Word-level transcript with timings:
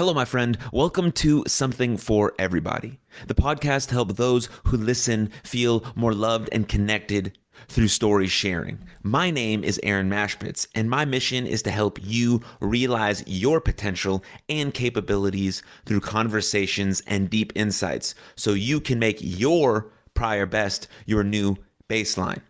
Hello, 0.00 0.14
my 0.14 0.24
friend. 0.24 0.56
Welcome 0.72 1.12
to 1.12 1.44
Something 1.46 1.98
for 1.98 2.32
Everybody, 2.38 3.00
the 3.26 3.34
podcast 3.34 3.90
help 3.90 4.16
those 4.16 4.48
who 4.64 4.78
listen 4.78 5.30
feel 5.44 5.84
more 5.94 6.14
loved 6.14 6.48
and 6.52 6.66
connected 6.66 7.36
through 7.68 7.88
story 7.88 8.26
sharing. 8.26 8.78
My 9.02 9.30
name 9.30 9.62
is 9.62 9.78
Aaron 9.82 10.08
Machbitz, 10.08 10.66
and 10.74 10.88
my 10.88 11.04
mission 11.04 11.46
is 11.46 11.60
to 11.64 11.70
help 11.70 11.98
you 12.02 12.40
realize 12.60 13.22
your 13.26 13.60
potential 13.60 14.24
and 14.48 14.72
capabilities 14.72 15.62
through 15.84 16.00
conversations 16.00 17.02
and 17.06 17.28
deep 17.28 17.52
insights 17.54 18.14
so 18.36 18.54
you 18.54 18.80
can 18.80 18.98
make 18.98 19.18
your 19.20 19.92
prior 20.14 20.46
best 20.46 20.88
your 21.04 21.24
new 21.24 21.58
baseline. 21.90 22.40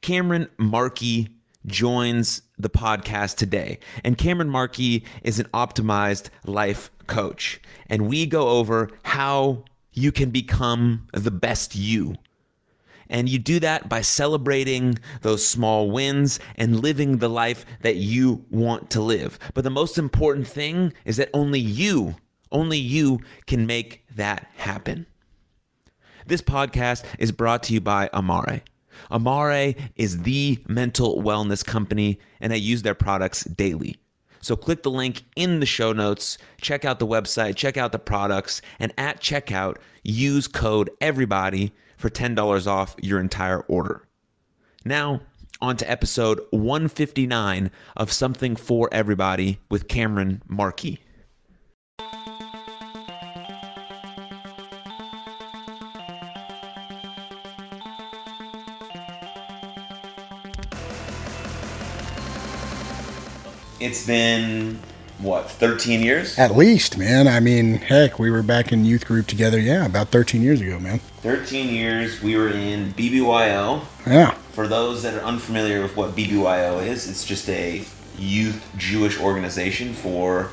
Cameron 0.00 0.48
Markey 0.56 1.36
joins 1.66 2.42
the 2.58 2.70
podcast 2.70 3.36
today. 3.36 3.78
And 4.04 4.18
Cameron 4.18 4.50
Markey 4.50 5.04
is 5.22 5.38
an 5.38 5.46
optimized 5.54 6.28
life 6.44 6.90
coach. 7.06 7.60
And 7.88 8.08
we 8.08 8.26
go 8.26 8.48
over 8.48 8.90
how 9.04 9.64
you 9.92 10.12
can 10.12 10.30
become 10.30 11.08
the 11.12 11.30
best 11.30 11.74
you. 11.74 12.16
And 13.08 13.28
you 13.28 13.38
do 13.38 13.60
that 13.60 13.88
by 13.88 14.00
celebrating 14.00 14.98
those 15.20 15.46
small 15.46 15.90
wins 15.90 16.40
and 16.56 16.80
living 16.80 17.18
the 17.18 17.28
life 17.28 17.66
that 17.82 17.96
you 17.96 18.44
want 18.50 18.90
to 18.90 19.02
live. 19.02 19.38
But 19.52 19.64
the 19.64 19.70
most 19.70 19.98
important 19.98 20.48
thing 20.48 20.94
is 21.04 21.18
that 21.18 21.28
only 21.34 21.60
you, 21.60 22.16
only 22.50 22.78
you 22.78 23.20
can 23.46 23.66
make 23.66 24.04
that 24.16 24.48
happen. 24.56 25.06
This 26.26 26.40
podcast 26.40 27.04
is 27.18 27.32
brought 27.32 27.64
to 27.64 27.74
you 27.74 27.80
by 27.80 28.08
Amare. 28.14 28.62
Amare 29.10 29.74
is 29.96 30.22
the 30.22 30.62
mental 30.68 31.22
wellness 31.22 31.64
company, 31.64 32.18
and 32.40 32.52
I 32.52 32.56
use 32.56 32.82
their 32.82 32.94
products 32.94 33.44
daily. 33.44 33.96
So 34.40 34.56
click 34.56 34.82
the 34.82 34.90
link 34.90 35.22
in 35.36 35.60
the 35.60 35.66
show 35.66 35.92
notes, 35.92 36.36
check 36.60 36.84
out 36.84 36.98
the 36.98 37.06
website, 37.06 37.54
check 37.54 37.76
out 37.76 37.92
the 37.92 37.98
products, 37.98 38.60
and 38.80 38.92
at 38.98 39.20
checkout, 39.20 39.76
use 40.02 40.48
code 40.48 40.90
EVERYBODY 41.00 41.70
for 41.96 42.10
$10 42.10 42.66
off 42.66 42.96
your 43.00 43.20
entire 43.20 43.60
order. 43.60 44.02
Now, 44.84 45.20
on 45.60 45.76
to 45.76 45.88
episode 45.88 46.40
159 46.50 47.70
of 47.96 48.10
Something 48.10 48.56
for 48.56 48.88
Everybody 48.90 49.60
with 49.70 49.86
Cameron 49.86 50.42
Markey. 50.48 51.01
It's 63.82 64.06
been 64.06 64.78
what 65.18 65.50
13 65.50 66.02
years? 66.02 66.38
At 66.38 66.56
least 66.56 66.96
man. 66.96 67.26
I 67.26 67.40
mean 67.40 67.74
heck 67.74 68.20
we 68.20 68.30
were 68.30 68.44
back 68.44 68.70
in 68.72 68.84
youth 68.84 69.04
group 69.04 69.26
together 69.26 69.58
yeah 69.58 69.84
about 69.86 70.08
13 70.10 70.40
years 70.40 70.60
ago 70.60 70.78
man. 70.78 71.00
13 71.22 71.68
years 71.68 72.22
we 72.22 72.36
were 72.36 72.50
in 72.50 72.92
bbyo 72.94 73.84
yeah. 74.06 74.30
For 74.52 74.68
those 74.68 75.02
that 75.02 75.14
are 75.14 75.24
unfamiliar 75.24 75.82
with 75.82 75.96
what 75.96 76.14
bbyo 76.14 76.86
is 76.86 77.10
it's 77.10 77.24
just 77.24 77.48
a 77.48 77.84
youth 78.16 78.64
jewish 78.76 79.18
organization 79.18 79.94
for 79.94 80.50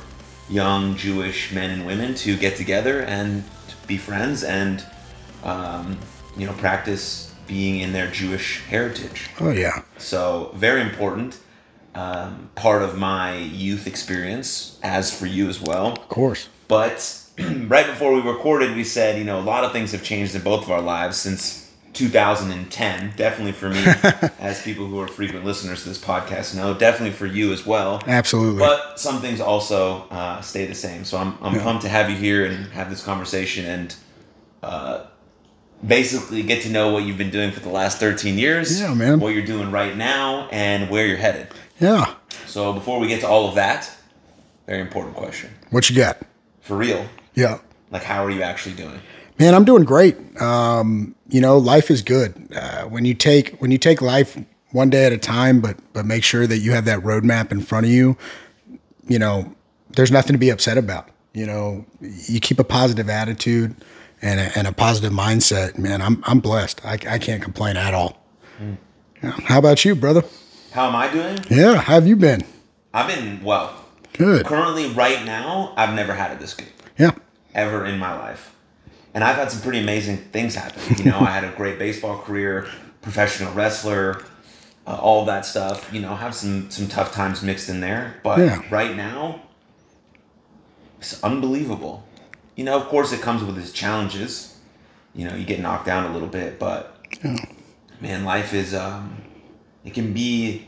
young 0.48 0.96
jewish 0.96 1.52
men 1.52 1.70
and 1.70 1.86
women 1.86 2.16
to 2.16 2.36
get 2.36 2.56
together 2.56 3.02
and 3.02 3.44
be 3.86 3.96
friends 3.96 4.42
and 4.42 4.84
um, 5.44 5.96
you 6.36 6.46
know 6.46 6.52
practice 6.54 7.32
being 7.46 7.80
in 7.80 7.92
their 7.92 8.10
jewish 8.10 8.62
heritage. 8.66 9.28
Oh 9.40 9.50
yeah. 9.50 9.82
So 9.98 10.52
very 10.54 10.80
important 10.80 11.38
um, 11.94 12.50
part 12.54 12.82
of 12.82 12.96
my 12.96 13.36
youth 13.36 13.86
experience, 13.86 14.78
as 14.82 15.16
for 15.16 15.26
you 15.26 15.48
as 15.48 15.60
well. 15.60 15.92
Of 15.92 16.08
course. 16.08 16.48
But 16.68 17.24
right 17.38 17.86
before 17.86 18.14
we 18.14 18.20
recorded, 18.20 18.76
we 18.76 18.84
said, 18.84 19.18
you 19.18 19.24
know, 19.24 19.40
a 19.40 19.42
lot 19.42 19.64
of 19.64 19.72
things 19.72 19.92
have 19.92 20.02
changed 20.02 20.34
in 20.34 20.42
both 20.42 20.64
of 20.64 20.70
our 20.70 20.80
lives 20.80 21.16
since 21.16 21.70
2010. 21.94 23.14
Definitely 23.16 23.52
for 23.52 23.68
me, 23.68 23.82
as 24.38 24.62
people 24.62 24.86
who 24.86 25.00
are 25.00 25.08
frequent 25.08 25.44
listeners 25.44 25.82
to 25.82 25.88
this 25.88 26.02
podcast 26.02 26.54
know, 26.54 26.74
definitely 26.74 27.12
for 27.12 27.26
you 27.26 27.52
as 27.52 27.66
well. 27.66 28.02
Absolutely. 28.06 28.60
But 28.60 29.00
some 29.00 29.20
things 29.20 29.40
also 29.40 30.08
uh, 30.10 30.40
stay 30.40 30.66
the 30.66 30.74
same. 30.74 31.04
So 31.04 31.18
I'm, 31.18 31.36
I'm 31.42 31.54
yeah. 31.56 31.62
pumped 31.62 31.82
to 31.82 31.88
have 31.88 32.08
you 32.08 32.16
here 32.16 32.44
and 32.44 32.66
have 32.72 32.90
this 32.90 33.04
conversation 33.04 33.66
and 33.66 33.96
uh, 34.62 35.06
basically 35.86 36.42
get 36.42 36.62
to 36.62 36.70
know 36.70 36.92
what 36.92 37.04
you've 37.04 37.18
been 37.18 37.30
doing 37.30 37.50
for 37.50 37.60
the 37.60 37.68
last 37.68 37.98
13 37.98 38.38
years. 38.38 38.80
Yeah, 38.80 38.94
man. 38.94 39.20
What 39.20 39.34
you're 39.34 39.44
doing 39.44 39.70
right 39.70 39.96
now 39.96 40.48
and 40.52 40.90
where 40.90 41.06
you're 41.06 41.16
headed. 41.16 41.48
Yeah. 41.80 42.14
So 42.46 42.72
before 42.72 42.98
we 42.98 43.08
get 43.08 43.20
to 43.20 43.28
all 43.28 43.48
of 43.48 43.54
that, 43.54 43.90
very 44.66 44.80
important 44.80 45.16
question. 45.16 45.50
What 45.70 45.88
you 45.90 45.96
got? 45.96 46.18
For 46.60 46.76
real. 46.76 47.06
Yeah. 47.34 47.58
Like, 47.90 48.02
how 48.04 48.24
are 48.24 48.30
you 48.30 48.42
actually 48.42 48.76
doing? 48.76 49.00
Man, 49.38 49.54
I'm 49.54 49.64
doing 49.64 49.84
great. 49.84 50.16
Um, 50.40 51.14
you 51.28 51.40
know, 51.40 51.56
life 51.58 51.90
is 51.90 52.02
good 52.02 52.52
uh, 52.54 52.82
when 52.84 53.04
you 53.04 53.14
take 53.14 53.56
when 53.58 53.70
you 53.70 53.78
take 53.78 54.02
life 54.02 54.38
one 54.72 54.90
day 54.90 55.06
at 55.06 55.12
a 55.12 55.18
time, 55.18 55.60
but 55.60 55.76
but 55.92 56.04
make 56.04 56.22
sure 56.22 56.46
that 56.46 56.58
you 56.58 56.72
have 56.72 56.84
that 56.84 57.00
roadmap 57.00 57.50
in 57.50 57.60
front 57.62 57.86
of 57.86 57.92
you. 57.92 58.16
You 59.08 59.18
know, 59.18 59.54
there's 59.90 60.10
nothing 60.10 60.34
to 60.34 60.38
be 60.38 60.50
upset 60.50 60.76
about. 60.76 61.08
You 61.32 61.46
know, 61.46 61.86
you 62.00 62.40
keep 62.40 62.58
a 62.58 62.64
positive 62.64 63.08
attitude 63.08 63.74
and 64.20 64.40
a, 64.40 64.58
and 64.58 64.66
a 64.66 64.72
positive 64.72 65.12
mindset. 65.12 65.78
Man, 65.78 66.02
I'm 66.02 66.22
I'm 66.26 66.40
blessed. 66.40 66.84
I, 66.84 66.98
I 67.08 67.18
can't 67.18 67.42
complain 67.42 67.76
at 67.76 67.94
all. 67.94 68.22
Mm. 68.60 68.76
How 69.44 69.58
about 69.58 69.84
you, 69.84 69.94
brother? 69.94 70.22
How 70.72 70.86
am 70.86 70.94
I 70.94 71.12
doing? 71.12 71.38
Yeah, 71.50 71.74
how 71.74 71.94
have 71.94 72.06
you 72.06 72.14
been? 72.14 72.42
I've 72.94 73.08
been 73.08 73.42
well. 73.42 73.74
Good. 74.12 74.46
Currently, 74.46 74.88
right 74.92 75.24
now, 75.24 75.72
I've 75.76 75.94
never 75.94 76.14
had 76.14 76.30
it 76.30 76.38
this 76.38 76.54
good. 76.54 76.68
Yeah. 76.96 77.12
Ever 77.54 77.86
in 77.86 77.98
my 77.98 78.16
life. 78.16 78.54
And 79.12 79.24
I've 79.24 79.34
had 79.34 79.50
some 79.50 79.62
pretty 79.62 79.80
amazing 79.80 80.18
things 80.18 80.54
happen. 80.54 80.80
You 80.96 81.10
know, 81.10 81.18
I 81.20 81.30
had 81.30 81.42
a 81.42 81.50
great 81.56 81.78
baseball 81.78 82.18
career, 82.18 82.68
professional 83.02 83.52
wrestler, 83.52 84.22
uh, 84.86 84.96
all 84.96 85.24
that 85.24 85.44
stuff. 85.44 85.92
You 85.92 86.00
know, 86.02 86.14
have 86.14 86.36
some 86.36 86.70
some 86.70 86.86
tough 86.86 87.12
times 87.12 87.42
mixed 87.42 87.68
in 87.68 87.80
there. 87.80 88.20
But 88.22 88.38
yeah. 88.38 88.62
right 88.70 88.94
now, 88.94 89.42
it's 90.98 91.20
unbelievable. 91.24 92.06
You 92.54 92.62
know, 92.62 92.76
of 92.76 92.86
course, 92.86 93.12
it 93.12 93.20
comes 93.20 93.42
with 93.42 93.58
its 93.58 93.72
challenges. 93.72 94.56
You 95.16 95.28
know, 95.28 95.34
you 95.34 95.44
get 95.44 95.58
knocked 95.58 95.86
down 95.86 96.08
a 96.08 96.12
little 96.12 96.28
bit, 96.28 96.60
but 96.60 96.96
yeah. 97.24 97.36
man, 98.00 98.24
life 98.24 98.54
is 98.54 98.72
um, 98.74 99.19
it 99.84 99.94
can 99.94 100.12
be 100.12 100.66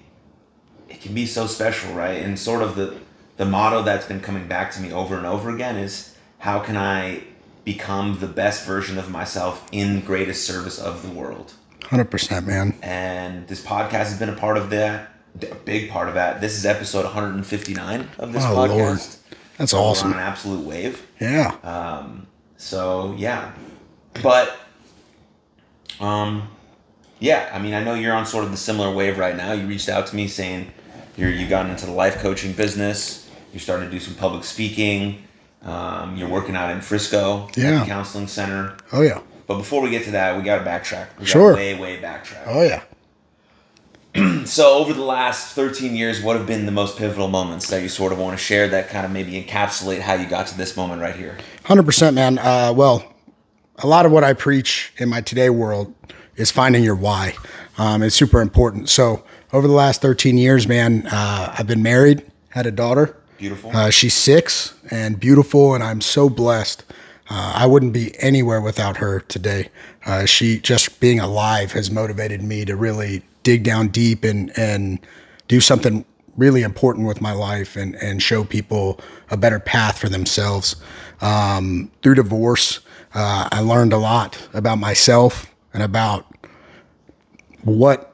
it 0.88 1.00
can 1.00 1.14
be 1.14 1.26
so 1.26 1.46
special, 1.46 1.94
right? 1.94 2.22
And 2.22 2.38
sort 2.38 2.62
of 2.62 2.76
the 2.76 2.98
the 3.36 3.46
motto 3.46 3.82
that's 3.82 4.06
been 4.06 4.20
coming 4.20 4.46
back 4.46 4.72
to 4.72 4.80
me 4.80 4.92
over 4.92 5.16
and 5.16 5.26
over 5.26 5.50
again 5.50 5.76
is 5.76 6.14
how 6.38 6.60
can 6.60 6.76
I 6.76 7.24
become 7.64 8.18
the 8.18 8.26
best 8.26 8.66
version 8.66 8.98
of 8.98 9.10
myself 9.10 9.66
in 9.72 10.00
greatest 10.00 10.46
service 10.46 10.78
of 10.78 11.02
the 11.02 11.08
world? 11.08 11.54
100%, 11.82 12.46
man. 12.46 12.74
And 12.82 13.46
this 13.48 13.64
podcast 13.64 13.90
has 13.90 14.18
been 14.18 14.28
a 14.28 14.36
part 14.36 14.56
of 14.56 14.70
that, 14.70 15.10
a 15.40 15.54
big 15.54 15.90
part 15.90 16.08
of 16.08 16.14
that. 16.14 16.40
This 16.40 16.56
is 16.56 16.66
episode 16.66 17.04
159 17.04 18.08
of 18.18 18.32
this 18.32 18.44
oh, 18.44 18.48
podcast. 18.48 18.68
Lord. 18.68 18.98
That's 19.58 19.74
awesome. 19.74 20.12
on 20.12 20.14
an 20.14 20.20
absolute 20.20 20.64
wave. 20.66 21.06
Yeah. 21.20 21.56
Um, 21.62 22.26
so 22.56 23.14
yeah. 23.18 23.52
But 24.22 24.56
um 26.00 26.48
yeah, 27.22 27.48
I 27.54 27.60
mean, 27.60 27.72
I 27.72 27.84
know 27.84 27.94
you're 27.94 28.14
on 28.14 28.26
sort 28.26 28.42
of 28.42 28.50
the 28.50 28.56
similar 28.56 28.92
wave 28.92 29.16
right 29.16 29.36
now. 29.36 29.52
You 29.52 29.64
reached 29.68 29.88
out 29.88 30.08
to 30.08 30.16
me 30.16 30.26
saying 30.26 30.72
you're 31.16 31.30
you 31.30 31.46
gotten 31.46 31.70
into 31.70 31.86
the 31.86 31.92
life 31.92 32.18
coaching 32.18 32.52
business. 32.52 33.30
You're 33.52 33.60
starting 33.60 33.88
to 33.88 33.92
do 33.92 34.00
some 34.00 34.16
public 34.16 34.42
speaking. 34.42 35.22
Um, 35.62 36.16
you're 36.16 36.28
working 36.28 36.56
out 36.56 36.72
in 36.72 36.80
Frisco, 36.80 37.48
yeah, 37.56 37.86
counseling 37.86 38.26
center. 38.26 38.76
Oh 38.92 39.02
yeah. 39.02 39.20
But 39.46 39.58
before 39.58 39.80
we 39.80 39.90
get 39.90 40.02
to 40.04 40.10
that, 40.12 40.36
we 40.36 40.42
got 40.42 40.58
to 40.58 40.64
backtrack. 40.64 41.16
We 41.20 41.24
sure. 41.24 41.54
Way 41.54 41.78
way 41.78 42.00
backtrack. 42.00 42.42
Oh 42.46 42.62
yeah. 42.62 42.82
so 44.44 44.74
over 44.74 44.92
the 44.92 45.04
last 45.04 45.54
13 45.54 45.94
years, 45.94 46.20
what 46.20 46.36
have 46.36 46.46
been 46.48 46.66
the 46.66 46.72
most 46.72 46.98
pivotal 46.98 47.28
moments 47.28 47.70
that 47.70 47.82
you 47.82 47.88
sort 47.88 48.12
of 48.12 48.18
want 48.18 48.36
to 48.36 48.44
share 48.44 48.66
that 48.68 48.88
kind 48.88 49.06
of 49.06 49.12
maybe 49.12 49.40
encapsulate 49.40 50.00
how 50.00 50.14
you 50.14 50.26
got 50.26 50.48
to 50.48 50.58
this 50.58 50.76
moment 50.76 51.00
right 51.00 51.14
here? 51.14 51.38
100%, 51.64 52.14
man. 52.14 52.38
Uh, 52.38 52.74
well, 52.76 53.14
a 53.78 53.86
lot 53.86 54.04
of 54.04 54.12
what 54.12 54.22
I 54.22 54.34
preach 54.34 54.92
in 54.98 55.08
my 55.08 55.22
today 55.22 55.48
world 55.48 55.94
is 56.42 56.50
finding 56.50 56.82
your 56.82 56.96
why. 56.96 57.34
Um, 57.78 58.02
it's 58.02 58.16
super 58.16 58.42
important. 58.42 58.88
So 58.88 59.24
over 59.52 59.66
the 59.66 59.72
last 59.72 60.02
13 60.02 60.36
years, 60.36 60.66
man, 60.66 61.06
uh, 61.06 61.54
I've 61.56 61.68
been 61.68 61.82
married, 61.82 62.30
had 62.50 62.66
a 62.66 62.72
daughter. 62.72 63.16
Beautiful. 63.38 63.70
Uh, 63.74 63.90
she's 63.90 64.14
six 64.14 64.74
and 64.90 65.18
beautiful, 65.18 65.74
and 65.74 65.82
I'm 65.82 66.00
so 66.00 66.28
blessed. 66.28 66.84
Uh, 67.30 67.52
I 67.54 67.66
wouldn't 67.66 67.92
be 67.92 68.14
anywhere 68.18 68.60
without 68.60 68.98
her 68.98 69.20
today. 69.20 69.70
Uh, 70.04 70.26
she 70.26 70.58
just 70.58 71.00
being 71.00 71.20
alive 71.20 71.72
has 71.72 71.90
motivated 71.90 72.42
me 72.42 72.64
to 72.64 72.76
really 72.76 73.22
dig 73.42 73.62
down 73.62 73.88
deep 73.88 74.22
and 74.24 74.52
and 74.56 74.98
do 75.48 75.60
something 75.60 76.04
really 76.36 76.62
important 76.62 77.06
with 77.06 77.20
my 77.20 77.32
life 77.32 77.76
and 77.76 77.94
and 77.96 78.22
show 78.22 78.44
people 78.44 79.00
a 79.30 79.36
better 79.36 79.58
path 79.58 79.98
for 79.98 80.08
themselves. 80.08 80.76
Um, 81.20 81.90
through 82.02 82.16
divorce, 82.16 82.80
uh, 83.14 83.48
I 83.50 83.60
learned 83.60 83.92
a 83.92 83.98
lot 83.98 84.48
about 84.52 84.78
myself 84.78 85.52
and 85.72 85.82
about 85.82 86.31
what 87.62 88.08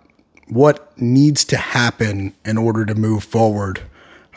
what 0.49 0.99
needs 0.99 1.45
to 1.45 1.59
happen 1.59 2.35
in 2.45 2.57
order 2.57 2.87
to 2.87 2.95
move 2.95 3.23
forward 3.23 3.83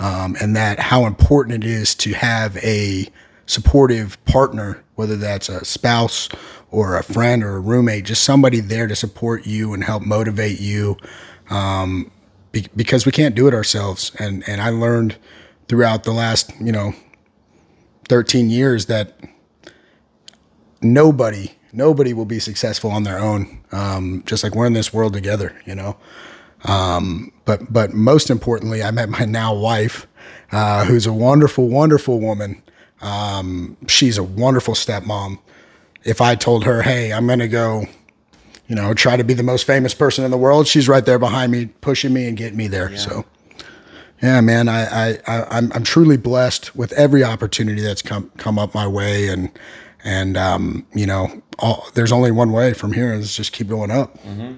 um, 0.02 0.36
and 0.42 0.56
that 0.56 0.80
how 0.80 1.06
important 1.06 1.64
it 1.64 1.70
is 1.70 1.94
to 1.96 2.14
have 2.14 2.58
a 2.58 3.08
supportive 3.46 4.24
partner, 4.26 4.84
whether 4.96 5.16
that's 5.16 5.48
a 5.48 5.64
spouse 5.64 6.28
or 6.72 6.98
a 6.98 7.04
friend 7.04 7.44
or 7.44 7.58
a 7.58 7.60
roommate, 7.60 8.06
just 8.06 8.24
somebody 8.24 8.60
there 8.60 8.88
to 8.88 8.96
support 8.96 9.46
you 9.46 9.74
and 9.74 9.84
help 9.84 10.04
motivate 10.04 10.60
you. 10.60 10.98
Um, 11.50 12.12
be, 12.52 12.68
because 12.76 13.06
we 13.06 13.12
can't 13.12 13.36
do 13.36 13.48
it 13.48 13.54
ourselves. 13.54 14.12
And, 14.18 14.44
and 14.48 14.60
I 14.60 14.70
learned 14.70 15.18
throughout 15.68 16.04
the 16.04 16.12
last, 16.12 16.52
you 16.60 16.72
know, 16.72 16.94
13 18.10 18.50
years 18.50 18.88
that 18.88 19.20
nobody, 20.82 21.52
nobody 21.74 22.14
will 22.14 22.26
be 22.26 22.40
successful 22.40 22.92
on 22.92 23.04
their 23.04 23.18
own. 23.18 23.62
Um, 23.72 24.24
just 24.26 24.44
like 24.44 24.56
we're 24.56 24.66
in 24.66 24.74
this 24.74 24.94
world 24.94 25.14
together, 25.14 25.60
you 25.66 25.76
know? 25.76 25.98
Um, 26.66 27.32
but, 27.46 27.72
but 27.72 27.94
most 27.94 28.30
importantly, 28.30 28.84
I 28.84 28.92
met 28.92 29.10
my 29.10 29.26
now 29.26 29.54
wife, 29.54 30.08
uh, 30.52 30.86
who's 30.86 31.06
a 31.06 31.14
wonderful, 31.14 31.68
wonderful 31.68 32.20
woman. 32.20 32.62
Um, 33.02 33.78
she's 33.88 34.18
a 34.18 34.24
wonderful 34.24 34.76
stepmom. 34.76 35.40
If 36.04 36.22
I 36.22 36.36
told 36.36 36.66
her, 36.66 36.82
Hey, 36.82 37.14
I'm 37.14 37.28
to 37.28 37.48
go, 37.48 37.86
you 38.68 38.76
know, 38.76 38.94
try 38.94 39.18
to 39.18 39.24
be 39.24 39.34
the 39.34 39.44
most 39.44 39.66
famous 39.66 39.94
person 39.94 40.24
in 40.24 40.32
the 40.32 40.38
world, 40.38 40.68
she's 40.68 40.88
right 40.88 41.06
there 41.06 41.20
behind 41.20 41.52
me, 41.52 41.68
pushing 41.82 42.14
me 42.14 42.28
and 42.28 42.38
getting 42.38 42.58
me 42.58 42.68
there. 42.68 42.92
Yeah. 42.92 42.98
So, 42.98 43.26
yeah, 44.22 44.40
man, 44.42 44.70
I, 44.70 45.10
I, 45.10 45.18
I, 45.28 45.58
am 45.58 45.72
I'm 45.74 45.84
truly 45.84 46.18
blessed 46.18 46.76
with 46.76 46.92
every 46.94 47.24
opportunity 47.24 47.82
that's 47.82 48.04
come, 48.04 48.32
come 48.38 48.60
up 48.60 48.76
my 48.76 48.88
way. 48.88 49.30
And, 49.30 49.52
and, 50.04 50.38
um, 50.38 50.86
you 50.94 51.06
know, 51.06 51.42
all, 51.62 51.88
there's 51.94 52.12
only 52.12 52.32
one 52.32 52.52
way 52.52 52.74
from 52.74 52.94
here 52.94 53.14
is 53.14 53.36
just 53.36 53.54
keep 53.54 53.68
going 53.68 53.92
up. 53.92 54.18
Mm-hmm. 54.24 54.54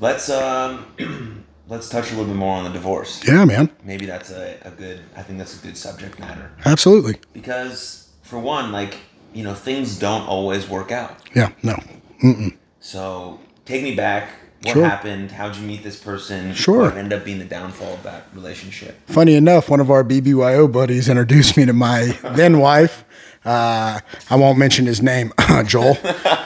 Let's, 0.00 0.28
um, 0.28 1.44
let's 1.68 1.88
touch 1.88 2.08
a 2.08 2.10
little 2.10 2.26
bit 2.26 2.36
more 2.36 2.56
on 2.56 2.64
the 2.64 2.70
divorce. 2.70 3.26
Yeah, 3.26 3.44
man. 3.44 3.70
Maybe 3.84 4.06
that's 4.06 4.30
a, 4.30 4.58
a 4.64 4.70
good. 4.70 5.00
I 5.16 5.22
think 5.22 5.38
that's 5.38 5.58
a 5.58 5.66
good 5.66 5.76
subject 5.76 6.18
matter. 6.18 6.50
Absolutely. 6.64 7.18
Because 7.32 8.10
for 8.22 8.38
one, 8.38 8.72
like 8.72 8.98
you 9.32 9.42
know, 9.44 9.54
things 9.54 9.98
don't 9.98 10.26
always 10.26 10.68
work 10.68 10.92
out. 10.92 11.16
Yeah. 11.34 11.50
No. 11.62 11.74
Mm-mm. 12.22 12.56
So 12.80 13.40
take 13.64 13.82
me 13.82 13.94
back. 13.94 14.30
What 14.62 14.72
sure. 14.72 14.84
happened? 14.84 15.30
How'd 15.30 15.56
you 15.56 15.66
meet 15.66 15.82
this 15.82 16.00
person? 16.00 16.54
Sure. 16.54 16.82
What 16.82 16.96
ended 16.96 17.18
up 17.18 17.24
being 17.24 17.38
the 17.38 17.44
downfall 17.44 17.92
of 17.94 18.02
that 18.04 18.28
relationship? 18.32 18.98
Funny 19.06 19.34
enough, 19.34 19.68
one 19.68 19.80
of 19.80 19.90
our 19.90 20.02
BBYO 20.02 20.72
buddies 20.72 21.06
introduced 21.06 21.58
me 21.58 21.66
to 21.66 21.74
my 21.74 22.18
then 22.34 22.58
wife. 22.58 23.03
Uh, 23.44 24.00
I 24.30 24.36
won't 24.36 24.58
mention 24.58 24.86
his 24.86 25.02
name, 25.02 25.32
Joel. 25.66 25.96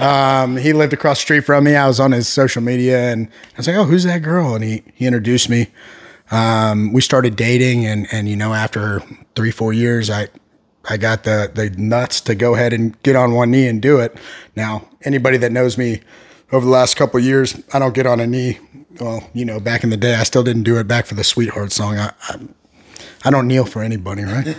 Um, 0.00 0.56
he 0.56 0.72
lived 0.72 0.92
across 0.92 1.18
the 1.18 1.22
street 1.22 1.40
from 1.42 1.64
me. 1.64 1.76
I 1.76 1.86
was 1.86 2.00
on 2.00 2.12
his 2.12 2.26
social 2.28 2.62
media 2.62 3.12
and 3.12 3.28
I 3.54 3.56
was 3.58 3.66
like, 3.68 3.76
oh, 3.76 3.84
who's 3.84 4.04
that 4.04 4.18
girl? 4.18 4.54
And 4.54 4.64
he, 4.64 4.82
he 4.94 5.06
introduced 5.06 5.48
me. 5.48 5.68
Um, 6.30 6.92
we 6.92 7.00
started 7.00 7.36
dating 7.36 7.86
and, 7.86 8.06
and, 8.12 8.28
you 8.28 8.36
know, 8.36 8.52
after 8.52 9.00
three, 9.36 9.50
four 9.50 9.72
years, 9.72 10.10
I, 10.10 10.28
I 10.88 10.96
got 10.96 11.24
the, 11.24 11.50
the 11.54 11.70
nuts 11.70 12.20
to 12.22 12.34
go 12.34 12.54
ahead 12.54 12.72
and 12.72 13.00
get 13.02 13.14
on 13.14 13.32
one 13.32 13.50
knee 13.50 13.68
and 13.68 13.80
do 13.80 13.98
it. 14.00 14.16
Now, 14.56 14.88
anybody 15.02 15.36
that 15.38 15.52
knows 15.52 15.78
me 15.78 16.00
over 16.50 16.64
the 16.64 16.70
last 16.70 16.96
couple 16.96 17.20
years, 17.20 17.62
I 17.72 17.78
don't 17.78 17.94
get 17.94 18.06
on 18.06 18.20
a 18.20 18.26
knee. 18.26 18.58
Well, 19.00 19.28
you 19.32 19.44
know, 19.44 19.60
back 19.60 19.84
in 19.84 19.90
the 19.90 19.96
day, 19.96 20.16
I 20.16 20.24
still 20.24 20.42
didn't 20.42 20.64
do 20.64 20.78
it 20.78 20.88
back 20.88 21.06
for 21.06 21.14
the 21.14 21.24
sweetheart 21.24 21.70
song. 21.72 21.96
I, 21.96 22.12
I, 22.28 22.38
I 23.24 23.30
don't 23.30 23.46
kneel 23.46 23.64
for 23.64 23.82
anybody, 23.82 24.24
right? 24.24 24.56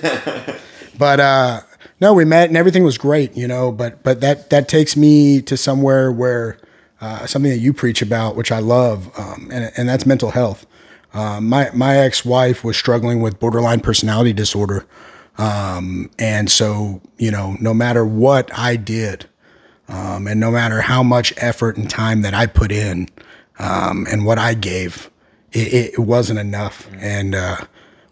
but, 0.98 1.20
uh, 1.20 1.62
no, 2.02 2.14
we 2.14 2.26
met 2.26 2.48
and 2.48 2.58
everything 2.58 2.84
was 2.84 2.98
great, 2.98 3.36
you 3.36 3.48
know. 3.48 3.72
But 3.72 4.04
but 4.04 4.22
that 4.22 4.50
that 4.50 4.68
takes 4.68 4.96
me 4.96 5.42
to 5.44 5.58
somewhere 5.58 6.12
where 6.12 6.58
uh, 7.02 7.26
something 7.26 7.52
that 7.52 7.60
you 7.60 7.74
preach 7.74 8.02
about, 8.02 8.36
which 8.36 8.52
I 8.52 8.60
love, 8.60 9.10
um, 9.18 9.50
and 9.52 9.72
and 9.76 9.88
that's 9.88 10.06
mental 10.06 10.32
health. 10.32 10.66
Uh, 11.14 11.42
my 11.42 11.70
my 11.74 11.98
ex 11.98 12.24
wife 12.24 12.64
was 12.64 12.78
struggling 12.78 13.22
with 13.22 13.40
borderline 13.40 13.80
personality 13.80 14.34
disorder, 14.34 14.86
um, 15.38 16.10
and 16.20 16.50
so 16.50 17.02
you 17.18 17.32
know, 17.32 17.58
no 17.60 17.74
matter 17.74 18.06
what 18.06 18.50
I 18.58 18.76
did, 18.76 19.28
um, 19.88 20.28
and 20.28 20.40
no 20.40 20.52
matter 20.52 20.82
how 20.82 21.04
much 21.04 21.34
effort 21.38 21.78
and 21.78 21.90
time 21.90 22.22
that 22.22 22.34
I 22.34 22.46
put 22.46 22.72
in, 22.72 23.10
um, 23.58 24.06
and 24.10 24.26
what 24.26 24.38
I 24.38 24.54
gave, 24.54 25.10
it, 25.52 25.94
it 25.96 26.00
wasn't 26.00 26.40
enough, 26.40 26.88
and 26.98 27.36
uh, 27.36 27.58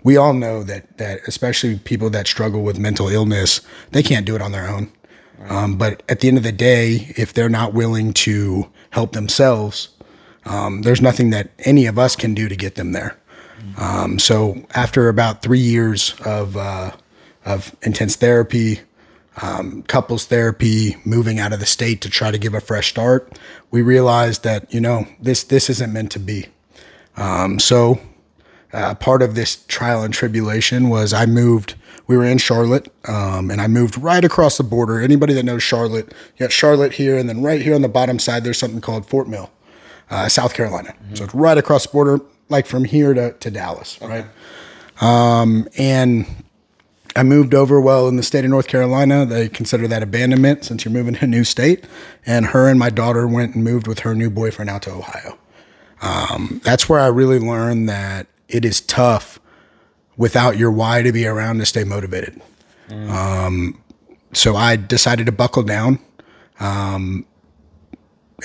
we 0.03 0.17
all 0.17 0.33
know 0.33 0.63
that 0.63 0.97
that 0.97 1.21
especially 1.27 1.79
people 1.79 2.09
that 2.11 2.27
struggle 2.27 2.61
with 2.61 2.79
mental 2.79 3.07
illness, 3.09 3.61
they 3.91 4.03
can't 4.03 4.25
do 4.25 4.35
it 4.35 4.41
on 4.41 4.51
their 4.51 4.67
own. 4.67 4.91
Right. 5.37 5.51
Um, 5.51 5.77
but 5.77 6.03
at 6.09 6.19
the 6.19 6.27
end 6.27 6.37
of 6.37 6.43
the 6.43 6.51
day, 6.51 7.13
if 7.15 7.33
they're 7.33 7.49
not 7.49 7.73
willing 7.73 8.13
to 8.13 8.69
help 8.91 9.11
themselves, 9.13 9.89
um, 10.45 10.81
there's 10.81 11.01
nothing 11.01 11.29
that 11.31 11.51
any 11.59 11.85
of 11.85 11.99
us 11.99 12.15
can 12.15 12.33
do 12.33 12.47
to 12.47 12.55
get 12.55 12.75
them 12.75 12.91
there. 12.91 13.17
Mm-hmm. 13.59 13.81
Um, 13.81 14.19
so 14.19 14.65
after 14.71 15.09
about 15.09 15.41
three 15.41 15.59
years 15.59 16.15
of 16.25 16.57
uh, 16.57 16.91
of 17.45 17.75
intense 17.81 18.15
therapy, 18.15 18.81
um, 19.41 19.83
couples 19.83 20.25
therapy, 20.25 20.97
moving 21.05 21.39
out 21.39 21.53
of 21.53 21.59
the 21.59 21.65
state 21.65 22.01
to 22.01 22.09
try 22.09 22.31
to 22.31 22.37
give 22.37 22.53
a 22.53 22.61
fresh 22.61 22.89
start, 22.89 23.37
we 23.71 23.81
realized 23.81 24.43
that 24.43 24.73
you 24.73 24.81
know 24.81 25.07
this 25.19 25.43
this 25.43 25.69
isn't 25.69 25.93
meant 25.93 26.11
to 26.11 26.19
be. 26.19 26.47
Um, 27.15 27.59
so 27.59 27.99
uh, 28.77 28.93
part 28.93 29.23
of 29.23 29.33
this 29.33 29.65
trial 29.65 30.03
and 30.03 30.13
tribulation 30.13 30.87
was 30.87 31.11
I 31.11 31.25
moved. 31.25 31.73
We 32.05 32.15
were 32.15 32.23
in 32.23 32.37
Charlotte, 32.37 32.93
um, 33.07 33.49
and 33.49 33.59
I 33.59 33.67
moved 33.67 33.97
right 33.97 34.23
across 34.23 34.57
the 34.57 34.63
border. 34.63 35.01
Anybody 35.01 35.33
that 35.33 35.43
knows 35.43 35.63
Charlotte, 35.63 36.13
you 36.37 36.45
got 36.45 36.51
Charlotte 36.51 36.93
here, 36.93 37.17
and 37.17 37.27
then 37.27 37.41
right 37.41 37.59
here 37.59 37.73
on 37.73 37.81
the 37.81 37.89
bottom 37.89 38.19
side, 38.19 38.43
there's 38.43 38.59
something 38.59 38.79
called 38.79 39.07
Fort 39.07 39.27
Mill, 39.27 39.49
uh, 40.11 40.29
South 40.29 40.53
Carolina. 40.53 40.89
Mm-hmm. 40.89 41.15
So 41.15 41.23
it's 41.23 41.33
right 41.33 41.57
across 41.57 41.87
the 41.87 41.91
border, 41.91 42.21
like 42.49 42.67
from 42.67 42.85
here 42.85 43.15
to, 43.15 43.33
to 43.33 43.49
Dallas, 43.49 43.97
okay. 43.99 44.23
right? 45.01 45.01
Um, 45.01 45.67
and 45.77 46.27
I 47.15 47.23
moved 47.23 47.55
over. 47.55 47.81
Well, 47.81 48.07
in 48.07 48.15
the 48.15 48.23
state 48.23 48.45
of 48.45 48.51
North 48.51 48.67
Carolina, 48.67 49.25
they 49.25 49.49
consider 49.49 49.87
that 49.87 50.03
abandonment 50.03 50.65
since 50.65 50.85
you're 50.85 50.93
moving 50.93 51.15
to 51.15 51.25
a 51.25 51.27
new 51.27 51.43
state. 51.43 51.85
And 52.27 52.47
her 52.47 52.69
and 52.69 52.79
my 52.79 52.91
daughter 52.91 53.27
went 53.27 53.55
and 53.55 53.63
moved 53.63 53.87
with 53.87 53.99
her 53.99 54.13
new 54.13 54.29
boyfriend 54.29 54.69
out 54.69 54.83
to 54.83 54.91
Ohio. 54.91 55.37
Um, 56.01 56.61
that's 56.63 56.87
where 56.87 56.99
I 56.99 57.07
really 57.07 57.39
learned 57.39 57.89
that 57.89 58.27
it 58.49 58.65
is 58.65 58.81
tough 58.81 59.39
without 60.15 60.57
your 60.57 60.71
why 60.71 61.01
to 61.01 61.11
be 61.11 61.27
around 61.27 61.59
to 61.59 61.65
stay 61.65 61.83
motivated. 61.83 62.41
Mm. 62.89 63.09
Um, 63.09 63.81
so 64.33 64.55
I 64.55 64.75
decided 64.75 65.25
to 65.27 65.31
buckle 65.31 65.63
down 65.63 65.99
um, 66.59 67.25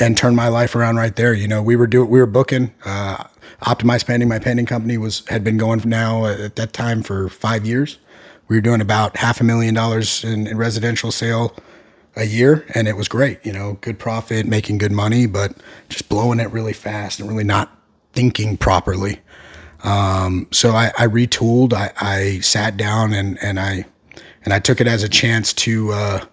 and 0.00 0.16
turn 0.16 0.34
my 0.34 0.48
life 0.48 0.74
around 0.74 0.96
right 0.96 1.14
there. 1.16 1.32
You 1.32 1.48
know, 1.48 1.62
we 1.62 1.76
were 1.76 1.86
doing, 1.86 2.08
we 2.08 2.20
were 2.20 2.26
booking. 2.26 2.72
Uh, 2.84 3.24
Optimized 3.62 4.06
Painting, 4.06 4.28
my 4.28 4.40
painting 4.40 4.66
company, 4.66 4.98
was 4.98 5.22
had 5.28 5.44
been 5.44 5.56
going 5.56 5.80
now 5.84 6.26
at 6.26 6.56
that 6.56 6.72
time 6.72 7.02
for 7.02 7.28
five 7.28 7.64
years. 7.64 7.98
We 8.48 8.56
were 8.56 8.60
doing 8.60 8.80
about 8.80 9.16
half 9.16 9.40
a 9.40 9.44
million 9.44 9.72
dollars 9.74 10.24
in, 10.24 10.46
in 10.48 10.58
residential 10.58 11.12
sale 11.12 11.56
a 12.16 12.24
year, 12.24 12.66
and 12.74 12.88
it 12.88 12.96
was 12.96 13.06
great. 13.06 13.38
You 13.44 13.52
know, 13.52 13.78
good 13.80 13.98
profit, 13.98 14.46
making 14.46 14.78
good 14.78 14.90
money, 14.92 15.26
but 15.26 15.54
just 15.88 16.08
blowing 16.08 16.40
it 16.40 16.50
really 16.50 16.72
fast 16.72 17.20
and 17.20 17.28
really 17.28 17.44
not 17.44 17.70
thinking 18.12 18.56
properly. 18.56 19.20
Um, 19.82 20.46
so 20.52 20.72
I, 20.72 20.92
I 20.98 21.06
retooled. 21.06 21.72
I, 21.72 21.92
I, 22.00 22.38
sat 22.40 22.76
down 22.76 23.12
and, 23.12 23.36
and 23.42 23.58
I 23.58 23.84
and 24.44 24.54
I 24.54 24.60
took 24.60 24.80
it 24.80 24.86
as 24.86 25.02
a 25.02 25.08
chance 25.08 25.52
to 25.54 25.92
uh, 25.92 26.24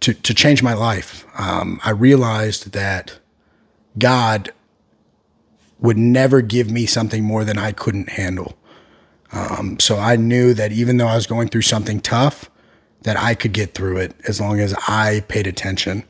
to 0.00 0.14
to 0.14 0.34
change 0.34 0.62
my 0.62 0.72
life. 0.72 1.26
Um, 1.38 1.80
I 1.84 1.90
realized 1.90 2.72
that 2.72 3.18
God 3.98 4.52
would 5.78 5.98
never 5.98 6.40
give 6.40 6.70
me 6.70 6.86
something 6.86 7.22
more 7.22 7.44
than 7.44 7.58
I 7.58 7.72
couldn't 7.72 8.10
handle. 8.10 8.56
Um, 9.32 9.78
so 9.78 9.98
I 9.98 10.16
knew 10.16 10.54
that 10.54 10.72
even 10.72 10.96
though 10.96 11.08
I 11.08 11.16
was 11.16 11.26
going 11.26 11.48
through 11.48 11.62
something 11.62 12.00
tough, 12.00 12.50
that 13.02 13.18
I 13.18 13.34
could 13.34 13.52
get 13.52 13.74
through 13.74 13.98
it 13.98 14.16
as 14.26 14.40
long 14.40 14.60
as 14.60 14.74
I 14.88 15.24
paid 15.28 15.46
attention. 15.46 16.04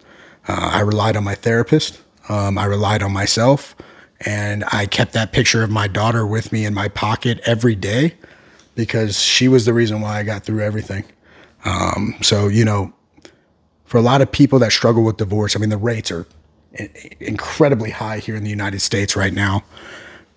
Uh, 0.48 0.70
I 0.72 0.80
relied 0.80 1.16
on 1.16 1.24
my 1.24 1.34
therapist. 1.34 2.00
Um, 2.28 2.56
I 2.56 2.64
relied 2.64 3.02
on 3.02 3.12
myself. 3.12 3.74
And 4.20 4.64
I 4.72 4.86
kept 4.86 5.12
that 5.12 5.32
picture 5.32 5.62
of 5.62 5.70
my 5.70 5.88
daughter 5.88 6.26
with 6.26 6.52
me 6.52 6.64
in 6.64 6.74
my 6.74 6.88
pocket 6.88 7.40
every 7.44 7.74
day 7.74 8.14
because 8.74 9.20
she 9.20 9.48
was 9.48 9.64
the 9.66 9.74
reason 9.74 10.00
why 10.00 10.18
I 10.18 10.22
got 10.22 10.44
through 10.44 10.60
everything. 10.60 11.04
Um, 11.64 12.14
so, 12.22 12.48
you 12.48 12.64
know, 12.64 12.92
for 13.84 13.98
a 13.98 14.02
lot 14.02 14.20
of 14.20 14.30
people 14.32 14.58
that 14.60 14.72
struggle 14.72 15.04
with 15.04 15.16
divorce, 15.16 15.56
I 15.56 15.58
mean, 15.58 15.70
the 15.70 15.76
rates 15.76 16.10
are 16.10 16.26
incredibly 17.20 17.90
high 17.90 18.18
here 18.18 18.36
in 18.36 18.44
the 18.44 18.50
United 18.50 18.80
States 18.80 19.16
right 19.16 19.32
now. 19.32 19.64